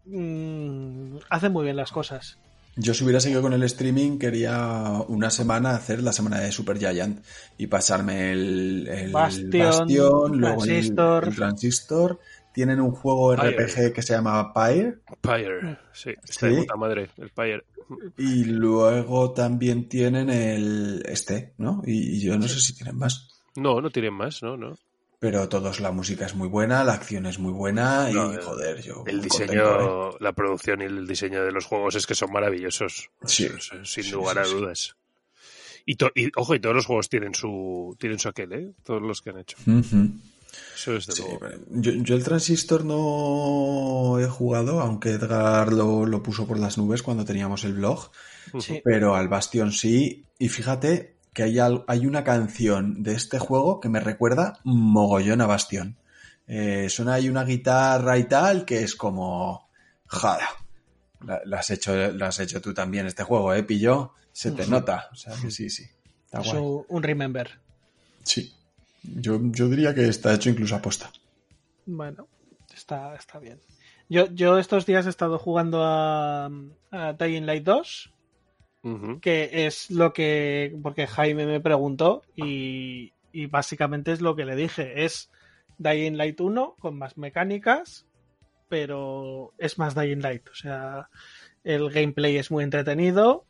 mm, 0.06 1.18
hace 1.30 1.49
muy 1.49 1.64
bien 1.64 1.77
las 1.77 1.91
cosas. 1.91 2.38
Yo 2.81 2.93
si 2.93 3.03
hubiera 3.03 3.19
seguido 3.19 3.41
con 3.41 3.51
el 3.53 3.64
streaming, 3.64 4.18
quería 4.18 5.03
una 5.10 5.30
semana 5.30 5.72
hacer 5.72 6.01
la 6.01 6.14
semana 6.14 6.39
de 6.39 6.51
Super 6.51 6.77
Giant 6.77 7.23
y 7.57 7.68
pasarme 7.68 8.31
el, 8.31 8.88
el 8.88 9.11
Bastion, 9.11 9.49
Bastion, 9.51 10.38
luego 10.39 10.64
el- 10.64 10.69
Transistor. 10.69 11.27
el 11.27 11.35
Transistor 11.35 12.19
tienen 12.53 12.80
un 12.80 12.91
juego 12.91 13.35
Pyre. 13.35 13.51
RPG 13.68 13.93
que 13.93 14.01
se 14.01 14.14
llama 14.14 14.53
Pyre. 14.53 14.99
Pyre, 15.22 15.77
sí, 15.91 16.11
está 16.23 16.47
Sí. 16.49 16.56
de 16.56 16.61
puta 16.61 16.76
madre, 16.77 17.10
el 17.18 17.30
Pyre. 17.31 17.64
Y 18.18 18.45
luego 18.45 19.31
también 19.34 19.89
tienen 19.89 20.30
el 20.30 21.03
este, 21.06 21.53
¿no? 21.57 21.81
Y, 21.85 22.18
y 22.18 22.19
yo 22.22 22.38
no 22.38 22.47
sé 22.47 22.60
si 22.60 22.76
tienen 22.76 22.95
más. 22.97 23.27
No, 23.56 23.81
no 23.81 23.89
tienen 23.89 24.14
más, 24.14 24.41
no, 24.41 24.56
no. 24.56 24.76
Pero 25.20 25.50
todos, 25.50 25.82
la 25.82 25.91
música 25.91 26.26
es 26.26 26.34
muy 26.34 26.48
buena, 26.48 26.84
la 26.86 26.94
acción 26.94 27.26
es 27.26 27.40
muy 27.40 27.52
buena 27.52 28.10
y, 28.10 28.14
No, 28.14 28.32
el- 28.32 28.41
joder, 28.41 28.82
yo 28.82 29.04
El 29.06 29.22
diseño, 29.22 29.64
contento, 29.64 30.10
¿eh? 30.12 30.18
la 30.22 30.32
producción 30.32 30.82
y 30.82 30.86
el 30.86 31.06
diseño 31.06 31.44
de 31.44 31.52
los 31.52 31.66
juegos 31.66 31.96
es 31.96 32.08
que 32.08 32.16
son 32.16 32.32
maravillosos. 32.32 33.10
Sí. 33.26 33.50
Sin 33.84 34.04
Sí, 34.06 34.12
lugar 34.12 34.36
sí, 34.36 34.41
a 34.41 34.46
sí. 34.46 34.52
dudas. 34.54 34.96
Y, 35.86 35.96
to- 35.96 36.12
y, 36.16 36.30
ojo, 36.38 36.56
y 36.56 36.60
todos 36.62 36.76
los 36.76 36.86
juegos 36.86 37.10
tienen 37.10 37.36
su 37.36 37.96
tienen 38.00 38.18
su 38.20 38.30
aquel, 38.30 38.54
¿eh? 38.54 38.72
Todos 38.84 39.02
los 39.02 39.22
que 39.22 39.32
han 39.32 39.40
hecho. 39.40 39.58
Eso 40.76 40.96
es 40.96 41.06
de 41.08 41.14
Sí, 41.14 41.24
yo, 41.70 41.91
yo 41.91 42.16
el 42.16 42.24
transistor 42.24 42.86
no 42.86 44.20
he 44.20 44.28
jugado, 44.28 44.80
aunque 44.80 45.10
Edgar 45.12 45.74
lo, 45.74 46.06
lo 46.06 46.24
puso 46.24 46.48
por 46.48 46.58
las 46.60 46.78
nubes 46.78 47.04
cuando 47.04 47.26
teníamos 47.26 47.64
el 47.66 47.74
blog, 47.74 48.10
Sí. 48.60 48.82
pero 48.84 49.16
al 49.16 49.28
Bastion 49.28 49.72
sí. 49.72 50.24
Y 50.38 50.48
fíjate 50.50 51.16
que 51.40 51.44
hay, 51.44 51.57
hay 51.88 52.06
una 52.06 52.26
canción 52.26 53.02
de 53.02 53.14
este 53.14 53.40
juego 53.40 53.80
que 53.80 53.88
me 53.88 54.02
recuerda 54.02 54.60
mogollón 54.66 55.40
a 55.40 55.45
Bastion. 55.45 55.95
Eh, 56.48 56.90
suena 56.90 57.14
ahí 57.14 57.30
una 57.30 57.45
guitarra 57.45 58.18
y 58.18 58.26
tal 58.26 58.66
que 58.66 58.84
es 58.84 58.94
como... 58.94 59.70
Jada. 60.06 60.49
La, 61.22 61.40
la 61.45 61.60
has 61.60 61.70
hecho, 61.70 61.95
lo 62.11 62.26
has 62.26 62.40
hecho 62.41 62.60
tú 62.60 62.74
también 62.74 63.06
este 63.06 63.24
juego, 63.24 63.53
¿eh, 63.53 63.64
Pillo? 63.64 64.16
Se 64.34 64.52
te 64.52 64.68
nota. 64.68 65.07
O 65.14 65.16
sea 65.16 65.34
que 65.41 65.49
sí, 65.49 65.70
sí. 65.70 65.84
Está 66.26 66.41
Es 66.41 66.52
guay. 66.52 66.84
un, 66.90 67.03
remember. 67.03 67.61
Sí. 68.24 68.53
Yo, 69.03 69.40
yo 69.41 69.70
diría 69.70 69.95
que 69.95 70.10
está 70.10 70.34
hecho 70.34 70.49
incluso 70.49 70.76
a 70.76 70.82
posta. 70.82 71.10
Bueno, 71.86 72.28
está, 72.74 73.16
está 73.16 73.40
bien. 73.40 73.61
Yo, 74.10 74.28
yo 74.34 74.57
estos 74.57 74.86
días 74.86 75.06
he 75.06 75.10
estado 75.10 75.40
jugando 75.40 75.84
a, 75.86 76.49
a 76.91 77.14
Dying 77.14 77.45
Light 77.45 77.64
2, 77.64 78.11
Que 79.22 79.65
es 79.65 79.91
lo 79.91 80.14
que. 80.14 80.76
Porque 80.81 81.07
Jaime 81.07 81.45
me 81.45 81.60
preguntó 81.60 82.23
y, 82.35 83.14
y 83.31 83.47
básicamente 83.47 84.11
es 84.11 84.22
lo 84.22 84.35
que 84.35 84.45
le 84.45 84.56
dije. 84.56 85.03
Es 85.03 85.30
Dying 85.77 86.18
Light 86.18 86.39
1 86.39 86.76
con 86.80 86.97
más 86.97 87.18
mecánicas, 87.18 88.06
pero 88.68 89.53
es 89.57 89.77
más 89.77 89.95
Dying 89.95 90.22
Light. 90.22 90.47
O 90.49 90.56
sea, 90.56 91.10
el 91.64 91.89
gameplay 91.89 92.38
es 92.38 92.51
muy 92.51 92.64
entretenido, 92.64 93.45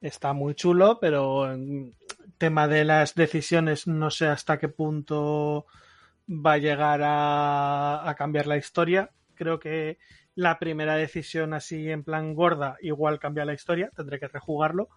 está 0.00 0.32
muy 0.32 0.54
chulo, 0.54 0.98
pero 1.00 1.52
en 1.52 1.94
tema 2.38 2.68
de 2.68 2.84
las 2.84 3.14
decisiones 3.14 3.86
no 3.86 4.10
sé 4.10 4.26
hasta 4.26 4.58
qué 4.58 4.68
punto 4.68 5.66
va 6.28 6.54
a 6.54 6.58
llegar 6.58 7.02
a, 7.02 8.08
a 8.08 8.14
cambiar 8.14 8.46
la 8.46 8.56
historia. 8.56 9.10
Creo 9.34 9.58
que 9.58 9.98
la 10.36 10.58
primera 10.60 10.96
decisión 10.96 11.54
así 11.54 11.90
en 11.90 12.04
plan 12.04 12.34
gorda 12.34 12.76
igual 12.82 13.18
cambia 13.20 13.44
la 13.46 13.54
historia, 13.54 13.90
tendré 13.96 14.20
que 14.20 14.28
rejugarlo. 14.28 14.90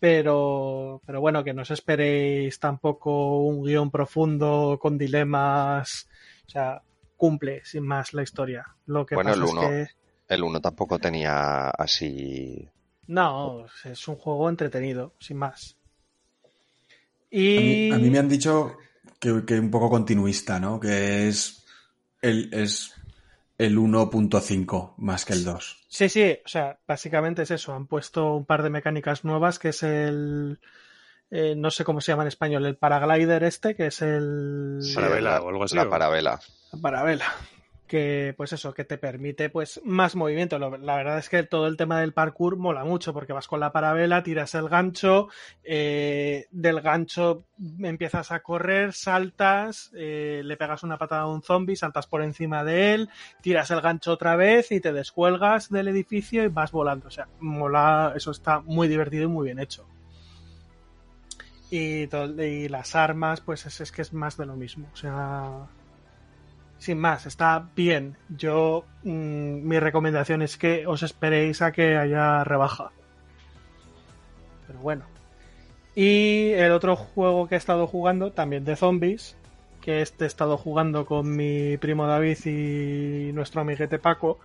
Pero, 0.00 1.00
pero 1.06 1.20
bueno, 1.20 1.44
que 1.44 1.54
no 1.54 1.62
os 1.62 1.70
esperéis 1.70 2.60
tampoco 2.60 3.38
un 3.38 3.62
guion 3.64 3.90
profundo 3.90 4.78
con 4.80 4.98
dilemas. 4.98 6.08
O 6.46 6.50
sea, 6.50 6.82
cumple 7.16 7.64
sin 7.64 7.84
más 7.86 8.12
la 8.14 8.22
historia. 8.22 8.66
Lo 8.86 9.06
que 9.06 9.16
Bueno, 9.16 9.32
pasa 9.32 9.32
el 9.32 9.44
es 9.44 9.54
uno. 9.54 9.60
que 9.60 9.88
El 10.28 10.42
1 10.44 10.60
tampoco 10.60 10.98
tenía 10.98 11.70
así. 11.70 12.68
no, 13.06 13.64
es 13.84 14.08
un 14.08 14.16
juego 14.16 14.48
entretenido, 14.50 15.14
sin 15.18 15.38
más. 15.38 15.78
A 17.56 17.60
Y 17.60 17.62
mí, 17.62 17.86
a 17.88 17.98
mí 17.98 18.10
me 18.10 18.18
han 18.18 18.28
dicho 18.28 18.76
que, 19.18 19.44
que 19.44 19.58
un 19.58 19.70
poco 19.70 19.90
continuista, 19.90 20.58
¿no? 20.60 20.78
Que 20.80 21.28
es 21.28 21.64
el, 22.22 22.52
es 22.52 22.92
el 23.58 23.78
1.5 23.78 24.94
más 24.98 25.24
que 25.24 25.32
el 25.34 25.44
2. 25.44 25.84
Sí, 25.88 26.08
sí, 26.08 26.38
o 26.44 26.48
sea, 26.48 26.78
básicamente 26.88 27.42
es 27.42 27.50
eso. 27.50 27.74
Han 27.74 27.86
puesto 27.86 28.34
un 28.34 28.44
par 28.46 28.62
de 28.62 28.70
mecánicas 28.70 29.24
nuevas, 29.24 29.58
que 29.58 29.68
es 29.70 29.82
el. 29.82 30.58
eh, 31.30 31.54
no 31.56 31.70
sé 31.70 31.84
cómo 31.84 32.00
se 32.00 32.12
llama 32.12 32.22
en 32.24 32.28
español, 32.28 32.66
el 32.66 32.76
paraglider 32.76 33.44
este, 33.44 33.74
que 33.76 33.86
es 33.86 34.02
el. 34.02 34.80
Parabela 34.94 35.30
la- 35.34 35.42
o 35.42 35.48
algo 35.48 35.64
así, 35.64 35.76
La 35.76 35.88
parabela. 35.88 36.40
la 36.72 36.80
parabela. 36.80 37.24
Que, 37.86 38.32
pues 38.36 38.52
eso, 38.54 38.72
que 38.72 38.84
te 38.84 38.96
permite 38.96 39.50
pues 39.50 39.80
más 39.84 40.16
movimiento. 40.16 40.58
La 40.58 40.96
verdad 40.96 41.18
es 41.18 41.28
que 41.28 41.42
todo 41.42 41.66
el 41.66 41.76
tema 41.76 42.00
del 42.00 42.14
parkour 42.14 42.56
mola 42.56 42.82
mucho, 42.84 43.12
porque 43.12 43.34
vas 43.34 43.46
con 43.46 43.60
la 43.60 43.72
parabela, 43.72 44.22
tiras 44.22 44.54
el 44.54 44.70
gancho, 44.70 45.28
eh, 45.62 46.46
del 46.50 46.80
gancho 46.80 47.44
empiezas 47.80 48.32
a 48.32 48.40
correr, 48.40 48.92
saltas, 48.92 49.90
eh, 49.94 50.42
le 50.44 50.56
pegas 50.56 50.82
una 50.82 50.98
patada 50.98 51.22
a 51.22 51.28
un 51.28 51.42
zombie, 51.42 51.76
saltas 51.76 52.06
por 52.06 52.22
encima 52.22 52.64
de 52.64 52.94
él, 52.94 53.10
tiras 53.42 53.70
el 53.70 53.80
gancho 53.80 54.12
otra 54.12 54.36
vez 54.36 54.72
y 54.72 54.80
te 54.80 54.92
descuelgas 54.92 55.70
del 55.70 55.88
edificio 55.88 56.42
y 56.42 56.48
vas 56.48 56.72
volando. 56.72 57.08
O 57.08 57.10
sea, 57.10 57.28
mola, 57.40 58.12
eso 58.16 58.30
está 58.30 58.60
muy 58.60 58.88
divertido 58.88 59.24
y 59.24 59.28
muy 59.28 59.44
bien 59.46 59.58
hecho. 59.58 59.86
Y, 61.70 62.08
y 62.42 62.68
las 62.68 62.94
armas, 62.94 63.40
pues 63.40 63.66
es, 63.66 63.80
es 63.80 63.90
que 63.90 64.02
es 64.02 64.12
más 64.12 64.36
de 64.36 64.46
lo 64.46 64.54
mismo. 64.56 64.88
O 64.92 64.96
sea, 64.96 65.66
sin 66.78 66.98
más, 66.98 67.26
está 67.26 67.68
bien. 67.74 68.16
Yo, 68.28 68.84
mm, 69.04 69.66
mi 69.66 69.78
recomendación 69.78 70.42
es 70.42 70.56
que 70.56 70.86
os 70.86 71.02
esperéis 71.02 71.62
a 71.62 71.72
que 71.72 71.96
haya 71.96 72.44
rebaja. 72.44 72.90
Pero 74.66 74.78
bueno. 74.80 75.04
Y 75.94 76.50
el 76.50 76.72
otro 76.72 76.96
juego 76.96 77.46
que 77.48 77.54
he 77.54 77.58
estado 77.58 77.86
jugando, 77.86 78.32
también 78.32 78.64
de 78.64 78.76
zombies, 78.76 79.36
que 79.80 80.02
este 80.02 80.24
he 80.24 80.26
estado 80.26 80.56
jugando 80.56 81.06
con 81.06 81.36
mi 81.36 81.76
primo 81.76 82.06
David 82.06 82.38
y 82.46 83.32
nuestro 83.32 83.60
amiguete 83.60 83.98
Paco, 83.98 84.40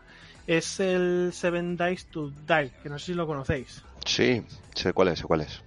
es 0.46 0.80
el 0.80 1.32
Seven 1.34 1.78
Dice 1.78 2.06
to 2.12 2.30
Die, 2.30 2.72
que 2.84 2.90
no 2.90 3.00
sé 3.00 3.08
si 3.08 3.14
lo 3.14 3.26
conocéis. 3.26 3.84
Sí, 4.06 4.44
sé 4.76 4.94
cuál 4.94 5.10
es, 5.10 5.20
sé 5.20 5.26
cuál 5.26 5.42
es. 5.42 5.62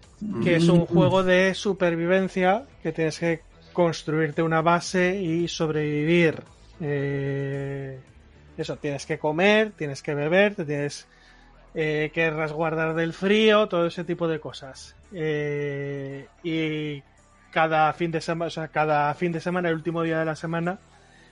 Que 0.45 0.57
es 0.57 0.69
un 0.69 0.87
juego 0.87 1.25
de 1.25 1.55
supervivencia 1.55 2.65
que 2.83 2.93
tienes 2.93 3.19
que 3.19 3.43
construirte 3.73 4.43
una 4.43 4.63
base 4.63 5.17
y 5.21 5.49
sobrevivir. 5.49 6.43
Eh, 6.81 7.99
eso, 8.57 8.77
tienes 8.77 9.07
que 9.07 9.19
comer, 9.19 9.73
tienes 9.73 10.03
que 10.03 10.15
beber, 10.15 10.55
te 10.55 10.65
tienes 10.65 11.07
eh, 11.75 12.11
que 12.13 12.31
resguardar 12.31 12.95
del 12.95 13.13
frío, 13.13 13.69
todo 13.69 13.87
ese 13.87 14.05
tipo 14.05 14.29
de 14.29 14.41
cosas. 14.41 14.95
Eh, 15.13 16.27
y 16.43 17.03
cada 17.51 17.93
fin 17.93 18.11
de 18.11 18.21
semana, 18.21 18.47
o 18.47 18.51
sea, 18.51 18.69
cada 18.69 19.13
fin 19.15 19.33
de 19.33 19.41
semana, 19.41 19.69
el 19.69 19.75
último 19.77 20.03
día 20.03 20.19
de 20.19 20.25
la 20.25 20.37
semana, 20.37 20.79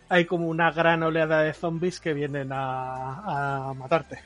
hay 0.08 0.24
como 0.24 0.48
una 0.48 0.70
gran 0.72 1.02
oleada 1.02 1.42
de 1.42 1.52
zombies 1.52 2.00
que 2.00 2.14
vienen 2.14 2.50
a, 2.52 3.72
matarte. 3.76 4.18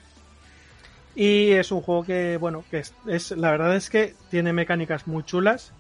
Y 1.15 1.53
es 1.53 1.70
un 1.70 1.81
juego 1.82 2.05
que, 2.05 2.36
bueno, 2.39 2.65
que 2.70 2.78
es, 2.78 2.95
es- 3.07 3.31
la 3.32 3.51
verdad 3.53 3.77
es 3.77 3.91
que 3.91 4.15
tiene 4.31 4.53
mecánicas 4.53 5.07
muy 5.07 5.23
chulas. 5.24 5.73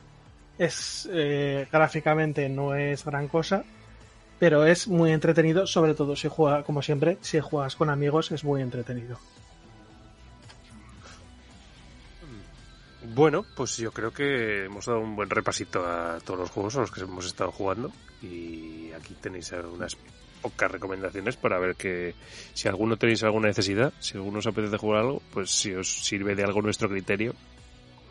Es 0.58 1.08
eh, 1.12 1.66
gráficamente 1.70 2.48
no 2.48 2.74
es 2.74 3.04
gran 3.04 3.28
cosa, 3.28 3.64
pero 4.38 4.66
es 4.66 4.88
muy 4.88 5.12
entretenido, 5.12 5.66
sobre 5.66 5.94
todo 5.94 6.16
si 6.16 6.28
juega, 6.28 6.62
como 6.62 6.82
siempre, 6.82 7.18
si 7.20 7.40
juegas 7.40 7.76
con 7.76 7.90
amigos 7.90 8.30
es 8.30 8.44
muy 8.44 8.62
entretenido. 8.62 9.18
Bueno, 13.14 13.44
pues 13.54 13.76
yo 13.76 13.92
creo 13.92 14.12
que 14.12 14.64
hemos 14.64 14.86
dado 14.86 15.00
un 15.00 15.14
buen 15.14 15.28
repasito 15.28 15.86
a 15.86 16.18
todos 16.24 16.40
los 16.40 16.50
juegos 16.50 16.76
a 16.76 16.80
los 16.80 16.90
que 16.90 17.02
hemos 17.02 17.26
estado 17.26 17.52
jugando 17.52 17.92
y 18.22 18.90
aquí 18.92 19.14
tenéis 19.20 19.52
algunas 19.52 19.96
pocas 20.40 20.70
recomendaciones 20.70 21.36
para 21.36 21.58
ver 21.58 21.76
que 21.76 22.14
si 22.54 22.66
alguno 22.66 22.96
tenéis 22.96 23.22
alguna 23.22 23.48
necesidad, 23.48 23.92
si 24.00 24.16
alguno 24.16 24.38
os 24.38 24.46
apetece 24.46 24.78
jugar 24.78 25.00
algo, 25.00 25.22
pues 25.32 25.50
si 25.50 25.72
os 25.74 25.88
sirve 26.04 26.34
de 26.34 26.44
algo 26.44 26.62
nuestro 26.62 26.88
criterio, 26.88 27.34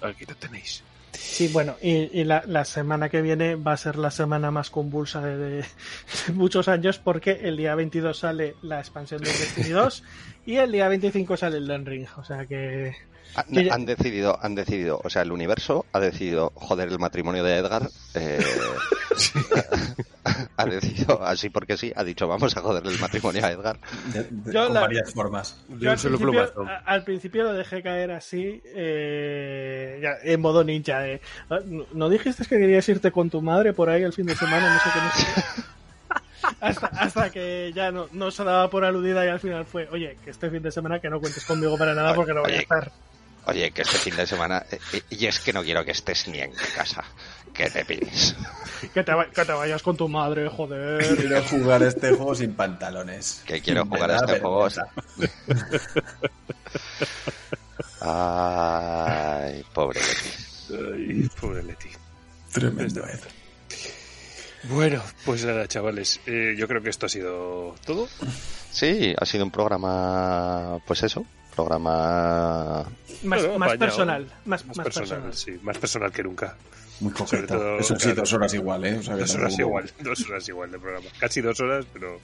aquí 0.02 0.26
lo 0.26 0.36
tenéis. 0.36 0.84
Sí, 1.14 1.48
bueno, 1.48 1.76
y, 1.82 2.24
la, 2.24 2.44
la 2.48 2.66
semana 2.66 3.10
que 3.10 3.22
viene 3.22 3.56
va 3.56 3.74
a 3.74 3.78
ser 3.78 3.98
la 3.98 4.12
semana 4.12 4.52
más 4.52 4.70
convulsa 4.70 5.22
de, 5.22 5.64
muchos 6.34 6.68
años 6.68 7.00
porque 7.00 7.40
el 7.44 7.58
día 7.58 7.76
22 7.76 8.18
sale 8.18 8.56
la 8.62 8.80
expansión 8.80 9.22
de 9.22 9.30
Destiny 9.30 9.70
2 9.70 10.04
y 10.46 10.56
el 10.58 10.72
día 10.72 10.88
25 10.88 11.38
sale 11.38 11.58
el 11.58 11.68
Den 11.68 11.86
Ring, 11.86 12.08
o 12.18 12.24
sea 12.24 12.46
que... 12.46 12.94
Han, 13.36 13.46
ya- 13.50 13.74
han 13.74 13.86
decidido, 13.86 14.38
han 14.42 14.56
decidido, 14.56 15.02
o 15.04 15.10
sea, 15.10 15.22
el 15.24 15.32
universo 15.32 15.86
ha 15.92 16.00
decidido 16.00 16.52
joder 16.56 16.90
el 16.90 17.00
matrimonio 17.00 17.44
de 17.44 17.58
Edgar. 17.58 17.90
eh, 18.14 18.40
ha 20.58 20.66
decidido, 20.66 21.24
así 21.26 21.50
porque 21.50 21.78
sí, 21.78 21.92
ha 21.96 22.04
dicho 22.04 22.28
vamos 22.28 22.56
a 22.56 22.62
joderle 22.62 22.92
el 22.94 23.00
matrimonio 23.00 23.46
a 23.46 23.52
Edgar. 23.52 23.80
De- 24.14 24.24
de- 24.24 24.54
Yo 24.54 24.66
con 24.66 24.74
la- 24.76 24.82
varias 24.82 25.12
formas. 25.14 25.58
Yo 25.80 25.92
al 25.92 25.98
principio, 25.98 26.50
al 26.86 27.04
principio 27.04 27.44
lo 27.44 27.54
dejé 27.54 27.82
caer 27.84 28.12
así, 28.12 28.62
eh, 28.66 30.00
ya, 30.02 30.12
en 30.24 30.40
modo 30.42 30.64
ninja. 30.64 31.00
de, 31.00 31.22
"Ah, 31.50 31.60
¿no- 31.66 31.86
¿No 31.94 32.10
dijiste 32.10 32.44
que 32.46 32.58
querías 32.58 32.88
irte 32.90 33.12
con 33.12 33.30
tu 33.30 33.42
madre 33.42 33.74
por 33.74 33.90
ahí 33.90 34.04
el 34.04 34.14
fin 34.14 34.26
de 34.26 34.36
semana? 34.36 34.74
No 34.74 34.80
sé 34.80 34.90
qué, 34.94 35.00
no 35.00 35.12
sé 35.12 35.26
qué". 35.36 35.64
hasta, 36.62 36.88
hasta 36.88 37.30
que 37.30 37.72
ya 37.76 37.92
no, 37.92 38.08
no 38.12 38.32
se 38.32 38.44
daba 38.44 38.70
por 38.70 38.86
aludida 38.86 39.26
y 39.26 39.30
al 39.30 39.40
final 39.40 39.66
fue, 39.66 39.88
oye, 39.92 40.18
que 40.24 40.30
este 40.30 40.50
fin 40.50 40.62
de 40.62 40.72
semana 40.72 41.00
que 41.00 41.10
no 41.10 41.20
cuentes 41.20 41.44
conmigo 41.46 41.78
para 41.78 41.94
nada 41.94 42.14
porque 42.14 42.34
no 42.34 42.42
voy 42.42 42.52
a 42.54 42.56
estar. 42.60 42.92
Oye, 43.46 43.72
que 43.72 43.82
este 43.82 43.98
fin 43.98 44.16
de 44.16 44.26
semana. 44.26 44.66
eh, 44.72 44.80
eh, 44.94 45.02
y 45.10 45.26
es 45.26 45.40
que 45.40 45.52
no 45.54 45.64
quiero 45.64 45.84
que 45.84 45.92
estés 45.92 46.28
ni 46.30 46.40
en 46.40 46.52
casa. 46.76 47.04
¿Qué 47.54 47.70
te 47.70 47.84
pides? 47.86 48.36
Que 48.94 49.04
te, 49.04 49.14
va- 49.14 49.30
que 49.30 49.46
te 49.46 49.52
vayas 49.52 49.82
con 49.84 49.96
tu 49.96 50.08
madre, 50.08 50.48
joder. 50.50 51.16
Quiero 51.18 51.44
jugar 51.44 51.84
este 51.84 52.10
juego 52.16 52.34
sin 52.36 52.54
pantalones. 52.56 53.44
Que 53.46 53.62
quiero 53.62 53.86
jugar 53.86 54.12
a 54.12 54.16
este 54.16 54.40
juego. 54.40 54.68
Ay, 58.02 59.64
pobre 59.74 60.00
Leti. 60.00 60.30
Ay, 60.74 61.30
pobre 61.40 61.64
Leti. 61.64 61.90
Tremendo, 62.52 63.06
eh. 63.08 63.20
Bueno, 64.64 65.02
pues 65.26 65.44
nada, 65.46 65.68
chavales. 65.68 66.20
eh, 66.26 66.56
yo 66.58 66.68
creo 66.68 66.82
que 66.82 66.90
esto 66.90 67.06
ha 67.06 67.10
sido 67.10 67.76
todo. 67.86 68.08
Sí, 68.72 69.14
ha 69.18 69.26
sido 69.26 69.44
un 69.46 69.52
programa. 69.52 70.80
Pues 70.88 71.04
eso. 71.04 71.26
Programa. 71.56 72.84
Más, 73.24 73.42
Bueno, 73.42 73.60
más 73.60 73.70
apañado. 73.70 73.80
personal. 73.80 74.26
Más, 74.46 74.66
Más, 74.66 74.78
más 74.78 74.84
personal, 74.84 75.10
personal. 75.24 75.34
sí, 75.34 75.60
más 75.64 75.78
personal 75.78 76.12
que 76.12 76.24
nunca. 76.24 76.56
Muy 77.00 77.12
todo, 77.14 77.80
Eso 77.80 77.96
sí, 77.96 78.04
claro. 78.04 78.22
dos 78.22 78.34
horas 78.34 78.54
igual, 78.54 78.86
¿eh? 78.86 78.98
O 79.00 79.04
sea, 79.04 79.16
que 79.16 79.22
Dos 79.22 79.36
horas 79.36 79.60
igual, 79.60 79.92
dos 80.00 80.30
horas 80.30 80.48
igual 80.50 80.72
de 80.72 80.80
programa. 80.80 81.06
Casi 81.20 81.42
dos 81.42 81.60
horas, 81.60 81.86
pero 81.92 82.20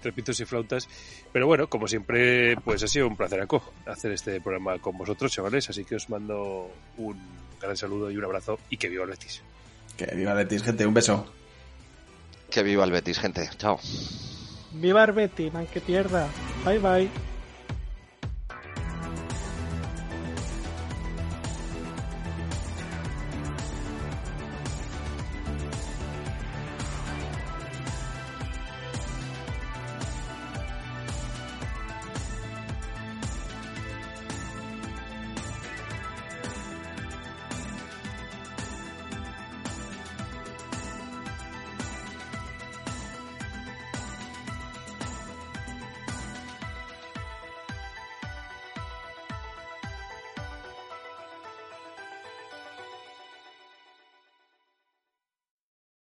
trepitos 0.00 0.40
y 0.40 0.44
flautas. 0.44 0.88
Pero 1.32 1.46
bueno, 1.46 1.68
como 1.68 1.86
siempre, 1.86 2.56
pues 2.64 2.82
ha 2.82 2.88
sido 2.88 3.06
un 3.06 3.16
placer 3.16 3.46
hacer 3.86 4.12
este 4.12 4.40
programa 4.40 4.78
con 4.78 4.96
vosotros, 4.98 5.30
chavales. 5.32 5.68
Así 5.70 5.84
que 5.84 5.96
os 5.96 6.08
mando 6.10 6.70
un 6.96 7.16
gran 7.60 7.76
saludo 7.76 8.10
y 8.10 8.16
un 8.16 8.24
abrazo 8.24 8.58
y 8.70 8.76
que 8.76 8.88
viva 8.88 9.04
el 9.04 9.10
Betis. 9.10 9.42
Que 9.96 10.06
viva 10.14 10.34
Betis, 10.34 10.62
gente. 10.62 10.86
Un 10.86 10.94
beso. 10.94 11.32
Que 12.50 12.62
viva 12.62 12.84
el 12.84 12.90
Betis, 12.92 13.18
gente. 13.18 13.48
Chao. 13.58 13.78
Viva 14.74 15.02
Arbeti, 15.02 15.50
man 15.50 15.66
que 15.66 15.80
pierda. 15.80 16.28
Bye 16.64 16.78
bye. 16.78 17.31